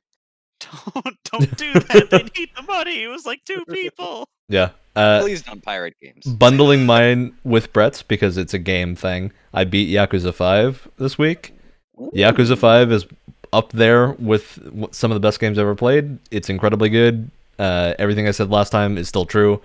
don't 0.94 1.16
don't 1.30 1.56
do 1.56 1.72
that. 1.72 2.08
they 2.10 2.22
need 2.38 2.50
the 2.56 2.62
money. 2.62 3.02
It 3.02 3.08
was 3.08 3.26
like 3.26 3.44
two 3.44 3.64
people. 3.70 4.28
Yeah. 4.48 4.70
Uh, 4.96 5.20
Please 5.20 5.42
don't 5.42 5.62
pirate 5.62 5.94
games. 6.02 6.24
bundling 6.26 6.84
mine 6.86 7.36
with 7.44 7.72
Brett's 7.72 8.02
because 8.02 8.36
it's 8.36 8.54
a 8.54 8.58
game 8.58 8.96
thing. 8.96 9.30
I 9.54 9.64
beat 9.64 9.88
Yakuza 9.88 10.34
5 10.34 10.88
this 10.98 11.16
week. 11.16 11.54
Yakuza 11.96 12.58
5 12.58 12.90
is 12.90 13.06
up 13.52 13.70
there 13.72 14.12
with 14.12 14.56
w- 14.64 14.88
some 14.90 15.12
of 15.12 15.14
the 15.14 15.20
best 15.20 15.38
games 15.38 15.56
I've 15.58 15.62
ever 15.62 15.74
played. 15.76 16.18
It's 16.32 16.50
incredibly 16.50 16.88
good. 16.88 17.30
Uh, 17.58 17.94
everything 17.98 18.28
I 18.28 18.32
said 18.32 18.50
last 18.50 18.70
time 18.70 18.98
is 18.98 19.08
still 19.08 19.26
true. 19.26 19.60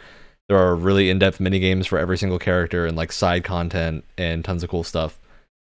There 0.50 0.58
are 0.58 0.76
really 0.76 1.10
in-depth 1.10 1.40
mini 1.40 1.60
games 1.60 1.88
for 1.88 1.98
every 1.98 2.18
single 2.18 2.40
character 2.40 2.86
and 2.86 2.98
like 2.98 3.12
side 3.12 3.44
content 3.44 4.04
and 4.18 4.44
tons 4.44 4.64
of 4.64 4.70
cool 4.70 4.84
stuff. 4.84 5.20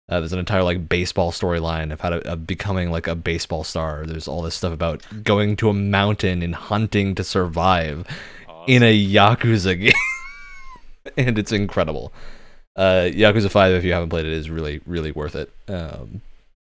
Uh, 0.08 0.20
there's 0.20 0.32
an 0.32 0.38
entire 0.38 0.62
like 0.62 0.88
baseball 0.88 1.32
storyline 1.32 1.92
of 1.92 2.00
how 2.00 2.10
to 2.10 2.30
of 2.30 2.46
becoming 2.46 2.90
like 2.90 3.08
a 3.08 3.16
baseball 3.16 3.64
star. 3.64 4.06
There's 4.06 4.28
all 4.28 4.42
this 4.42 4.54
stuff 4.54 4.72
about 4.72 5.04
going 5.24 5.56
to 5.56 5.68
a 5.68 5.74
mountain 5.74 6.42
and 6.42 6.54
hunting 6.54 7.14
to 7.16 7.24
survive 7.24 8.06
in 8.68 8.84
a 8.84 8.96
Yakuza 8.96 9.78
game, 9.80 11.12
and 11.16 11.38
it's 11.38 11.50
incredible. 11.50 12.12
Uh, 12.76 13.08
Yakuza 13.12 13.50
Five, 13.50 13.72
if 13.72 13.82
you 13.82 13.92
haven't 13.92 14.10
played 14.10 14.26
it, 14.26 14.32
is 14.32 14.48
really 14.48 14.80
really 14.86 15.10
worth 15.10 15.34
it. 15.34 15.52
Um, 15.66 16.20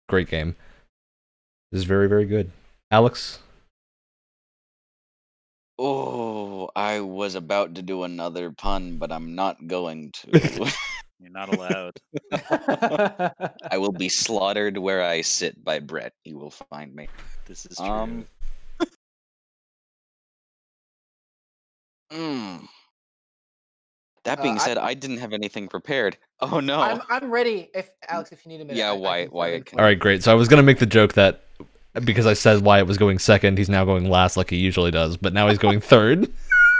great 0.08 0.28
game. 0.28 0.56
This 1.72 1.80
is 1.80 1.86
very 1.86 2.10
very 2.10 2.26
good. 2.26 2.50
Alex, 2.90 3.38
Oh, 5.82 6.70
I 6.76 7.00
was 7.00 7.36
about 7.36 7.76
to 7.76 7.82
do 7.82 8.04
another 8.04 8.52
pun, 8.52 8.98
but 8.98 9.14
I'm 9.14 9.34
not 9.34 9.66
going 9.66 10.12
to. 10.24 10.32
You're 11.22 11.32
not 11.32 11.50
allowed. 11.50 11.94
I 13.72 13.78
will 13.78 13.92
be 13.94 14.10
slaughtered 14.10 14.78
where 14.78 15.02
I 15.04 15.22
sit 15.22 15.64
by 15.64 15.80
Brett. 15.80 16.14
You 16.26 16.38
will 16.38 16.52
find 16.52 16.94
me. 16.94 17.08
This 17.46 17.66
is 17.66 17.78
true. 17.78 17.88
Um. 17.88 18.26
mm. 22.12 22.68
That 24.26 24.40
Uh, 24.40 24.44
being 24.44 24.56
I- 24.56 24.66
said, 24.66 24.78
I 24.78 24.94
didn't 24.94 25.18
have 25.20 25.34
anything 25.34 25.68
prepared. 25.68 26.18
Oh 26.42 26.60
no! 26.62 26.80
I'm 26.80 27.02
I'm 27.10 27.32
ready. 27.32 27.70
If 27.74 27.90
Alex, 28.08 28.32
if 28.32 28.46
you 28.46 28.50
need 28.50 28.62
a 28.62 28.66
minute. 28.66 28.78
Yeah, 28.78 28.92
I- 28.92 28.94
I 28.94 28.98
Wyatt- 28.98 29.30
can 29.30 29.38
Wyatt 29.38 29.74
all 29.74 29.80
right, 29.84 30.00
great. 30.00 30.24
So 30.24 30.32
I 30.32 30.36
was 30.36 30.48
gonna 30.48 30.64
make 30.64 30.80
the 30.80 30.86
joke 30.86 31.14
that 31.14 31.44
because 32.04 32.26
I 32.26 32.34
said 32.34 32.62
Wyatt 32.62 32.88
was 32.88 32.98
going 32.98 33.20
second, 33.20 33.58
he's 33.58 33.70
now 33.70 33.86
going 33.86 34.10
last, 34.10 34.38
like 34.38 34.50
he 34.50 34.58
usually 34.58 34.92
does, 34.92 35.18
but 35.18 35.34
now 35.34 35.48
he's 35.48 35.58
going 35.58 35.80
third. 35.82 36.32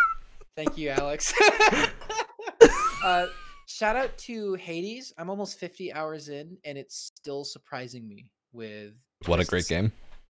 Thank 0.56 0.78
you, 0.78 0.90
Alex. 0.90 1.34
uh, 3.04 3.28
shout 3.66 3.96
out 3.96 4.18
to 4.20 4.54
Hades. 4.56 5.14
I'm 5.18 5.30
almost 5.30 5.60
50 5.60 5.94
hours 5.94 6.30
in, 6.30 6.58
and 6.66 6.78
it's 6.78 6.96
still 6.96 7.44
surprising 7.44 8.08
me 8.08 8.26
with 8.52 8.94
What 9.26 9.40
a 9.40 9.46
great 9.46 9.68
game! 9.68 9.92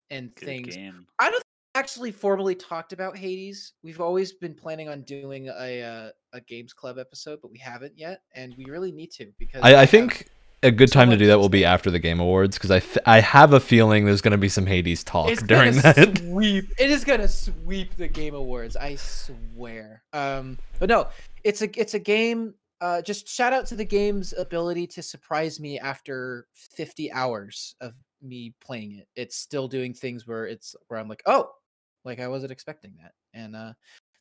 and 0.10 0.34
Good 0.36 0.46
things. 0.46 0.76
game. 0.76 1.06
I 1.20 1.26
don't 1.26 1.34
think 1.34 1.44
actually 1.76 2.12
formally 2.12 2.56
talked 2.56 2.92
about 2.92 3.16
Hades. 3.16 3.74
We've 3.84 4.02
always 4.02 4.34
been 4.34 4.56
planning 4.56 4.90
on 4.90 5.04
doing 5.04 5.48
a 5.48 5.82
uh, 5.84 6.10
a 6.34 6.42
games 6.42 6.74
club 6.74 6.98
episode, 6.98 7.40
but 7.42 7.52
we 7.52 7.60
haven't 7.60 7.94
yet, 7.98 8.22
and 8.36 8.54
we 8.58 8.66
really 8.66 8.92
need 8.92 9.12
to 9.12 9.32
because 9.38 9.62
I, 9.64 9.76
I 9.76 9.80
have- 9.82 9.90
think 9.90 10.28
a 10.64 10.72
good 10.72 10.92
time 10.92 11.10
to 11.10 11.18
do 11.18 11.28
that 11.28 11.40
will 11.40 11.50
be 11.50 11.64
after 11.64 11.92
the 11.92 12.00
Game 12.00 12.20
Awards 12.20 12.58
because 12.58 12.72
I 12.72 12.80
th- 12.80 12.98
I 13.06 13.20
have 13.20 13.54
a 13.54 13.60
feeling 13.60 14.06
there's 14.06 14.22
gonna 14.22 14.38
be 14.38 14.50
some 14.50 14.66
Hades 14.66 15.04
talk 15.04 15.30
it's 15.30 15.44
during 15.44 15.76
that. 15.78 16.18
sweep. 16.20 16.72
It 16.78 16.90
is 16.90 17.04
gonna 17.04 17.28
sweep 17.28 17.96
the 17.96 18.08
Game 18.08 18.36
Awards. 18.36 18.76
I 18.76 18.96
swear. 18.96 20.04
Um, 20.14 20.58
but 20.80 20.90
no, 20.90 21.10
it's 21.44 21.62
a 21.62 21.80
it's 21.80 21.94
a 21.94 22.00
game. 22.00 22.56
Uh, 22.82 23.02
just 23.02 23.28
shout 23.28 23.54
out 23.54 23.66
to 23.68 23.76
the 23.76 23.86
game's 23.86 24.34
ability 24.34 24.86
to 24.86 25.02
surprise 25.02 25.60
me 25.60 25.80
after 25.80 26.46
50 26.54 27.12
hours 27.12 27.76
of 27.82 27.94
me 28.22 28.54
playing 28.62 28.98
it. 29.00 29.08
It's 29.16 29.36
still 29.36 29.68
doing 29.68 29.96
things 29.96 30.28
where 30.28 30.46
it's 30.46 30.76
where 30.88 31.00
I'm 31.00 31.08
like, 31.08 31.24
oh, 31.26 31.50
like 32.04 32.20
I 32.20 32.28
wasn't 32.28 32.52
expecting 32.52 32.94
that, 33.02 33.14
and 33.34 33.56
uh, 33.56 33.74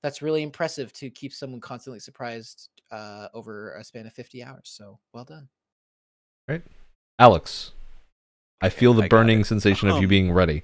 that's 0.03 0.23
really 0.23 0.43
impressive 0.43 0.93
to 0.95 1.11
keep 1.11 1.33
someone 1.33 1.61
constantly 1.61 2.01
surprised 2.01 2.69
uh, 2.91 3.29
over 3.35 3.75
a 3.75 3.85
span 3.85 4.07
of 4.07 4.13
50 4.13 4.45
hours. 4.45 4.63
So 4.65 4.99
well 5.13 5.25
done. 5.25 5.49
Alex, 7.19 7.73
I 8.61 8.69
feel 8.69 8.93
the 8.93 9.05
I 9.05 9.09
got 9.09 9.17
burning 9.17 9.41
it. 9.41 9.47
sensation 9.47 9.89
of 9.89 9.97
you 9.97 10.03
Um, 10.03 10.09
being 10.09 10.31
ready. 10.33 10.63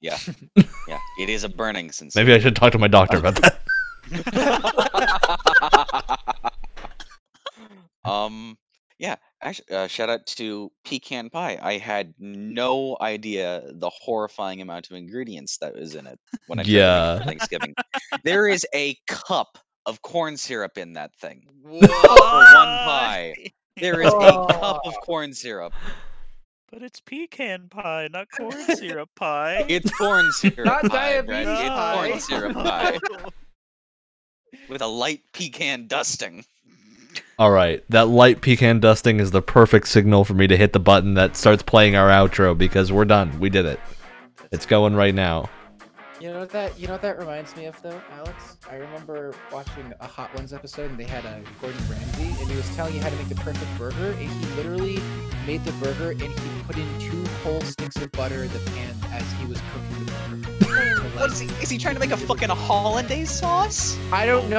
Yeah, 0.00 0.18
yeah. 0.88 0.98
It 1.20 1.28
is 1.28 1.44
a 1.44 1.48
burning 1.48 1.92
sensation. 1.92 2.26
Maybe 2.26 2.34
I 2.34 2.40
should 2.42 2.56
talk 2.56 2.72
to 2.72 2.78
my 2.78 2.88
doctor 2.88 3.18
about 3.18 3.36
that. 3.36 3.60
um 8.04 8.56
yeah 8.98 9.16
actually 9.42 9.76
uh, 9.76 9.86
shout 9.86 10.08
out 10.08 10.24
to 10.26 10.72
pecan 10.84 11.28
pie 11.28 11.58
i 11.62 11.76
had 11.76 12.14
no 12.18 12.96
idea 13.02 13.62
the 13.74 13.90
horrifying 13.90 14.62
amount 14.62 14.88
of 14.90 14.96
ingredients 14.96 15.58
that 15.58 15.74
was 15.74 15.94
in 15.94 16.06
it 16.06 16.18
when 16.46 16.58
i 16.58 16.62
tried 16.62 16.70
to 16.70 16.72
it 16.72 16.76
Yeah. 16.76 17.24
thanksgiving 17.24 17.74
there 18.24 18.48
is 18.48 18.66
a 18.74 18.96
cup 19.06 19.58
of 19.84 20.00
corn 20.02 20.36
syrup 20.38 20.78
in 20.78 20.94
that 20.94 21.10
thing 21.20 21.42
For 21.64 21.78
one 21.78 21.80
pie. 21.80 23.34
There 23.80 24.00
is 24.02 24.12
a 24.12 24.18
cup 24.18 24.80
of 24.84 24.94
Oh. 24.96 25.00
corn 25.04 25.32
syrup 25.34 25.72
But 26.70 26.82
it's 26.82 27.00
pecan 27.00 27.68
pie, 27.68 28.08
not 28.12 28.28
corn 28.30 28.52
syrup 28.76 29.10
pie. 29.16 29.64
it's 29.68 29.90
corn 29.96 30.30
syrup 30.32 30.58
Not 30.66 30.82
pie, 30.84 31.20
Brett. 31.22 31.44
diabetes 31.46 31.66
it's 31.66 32.26
corn 32.28 32.40
syrup 32.40 32.54
pie 32.64 32.98
with 34.68 34.82
a 34.82 34.86
light 34.86 35.22
pecan 35.32 35.86
dusting 35.86 36.44
All 37.38 37.50
right, 37.50 37.82
that 37.90 38.08
light 38.08 38.40
pecan 38.40 38.80
dusting 38.80 39.20
is 39.20 39.30
the 39.30 39.42
perfect 39.42 39.88
signal 39.88 40.24
for 40.24 40.34
me 40.34 40.46
to 40.46 40.56
hit 40.56 40.72
the 40.72 40.80
button 40.80 41.14
that 41.14 41.36
starts 41.36 41.62
playing 41.62 41.96
our 41.96 42.08
outro 42.08 42.56
because 42.56 42.90
we're 42.92 43.04
done. 43.04 43.38
We 43.40 43.48
did 43.50 43.64
it. 43.64 43.78
It's 44.52 44.66
going 44.66 44.94
right 44.94 45.14
now. 45.14 45.48
You 46.20 46.32
know 46.32 46.40
what 46.40 46.50
that 46.50 46.76
you 46.76 46.88
know 46.88 46.94
what 46.94 47.02
that 47.02 47.16
reminds 47.16 47.54
me 47.54 47.66
of 47.66 47.80
though, 47.80 48.00
Alex? 48.10 48.56
I 48.68 48.74
remember 48.74 49.32
watching 49.52 49.92
a 50.00 50.06
Hot 50.06 50.34
Ones 50.34 50.52
episode 50.52 50.90
and 50.90 50.98
they 50.98 51.04
had 51.04 51.24
a 51.24 51.40
Gordon 51.60 51.80
Ramsay 51.88 52.40
and 52.40 52.50
he 52.50 52.56
was 52.56 52.68
telling 52.74 52.94
you 52.96 53.00
how 53.00 53.08
to 53.08 53.14
make 53.14 53.28
the 53.28 53.36
perfect 53.36 53.70
burger 53.78 54.10
and 54.10 54.28
he 54.28 54.54
literally 54.56 54.98
made 55.46 55.64
the 55.64 55.70
burger 55.72 56.10
and 56.10 56.20
he 56.20 56.62
put 56.66 56.76
in 56.76 56.98
two 56.98 57.24
whole 57.44 57.60
sticks 57.60 57.94
of 57.96 58.10
butter 58.10 58.42
in 58.42 58.52
the 58.52 58.58
pan 58.70 58.96
as 59.12 59.22
he 59.34 59.46
was 59.46 59.60
cooking 59.72 60.06
the 60.06 60.64
burger. 60.66 61.08
What 61.18 61.32
is 61.32 61.40
he? 61.40 61.46
Is 61.62 61.70
he 61.70 61.78
trying 61.78 61.94
to 61.94 62.00
make 62.00 62.10
a 62.12 62.16
fucking 62.16 62.48
hollandaise 62.48 63.30
sauce? 63.30 63.98
I 64.12 64.26
don't 64.26 64.48
know 64.48 64.56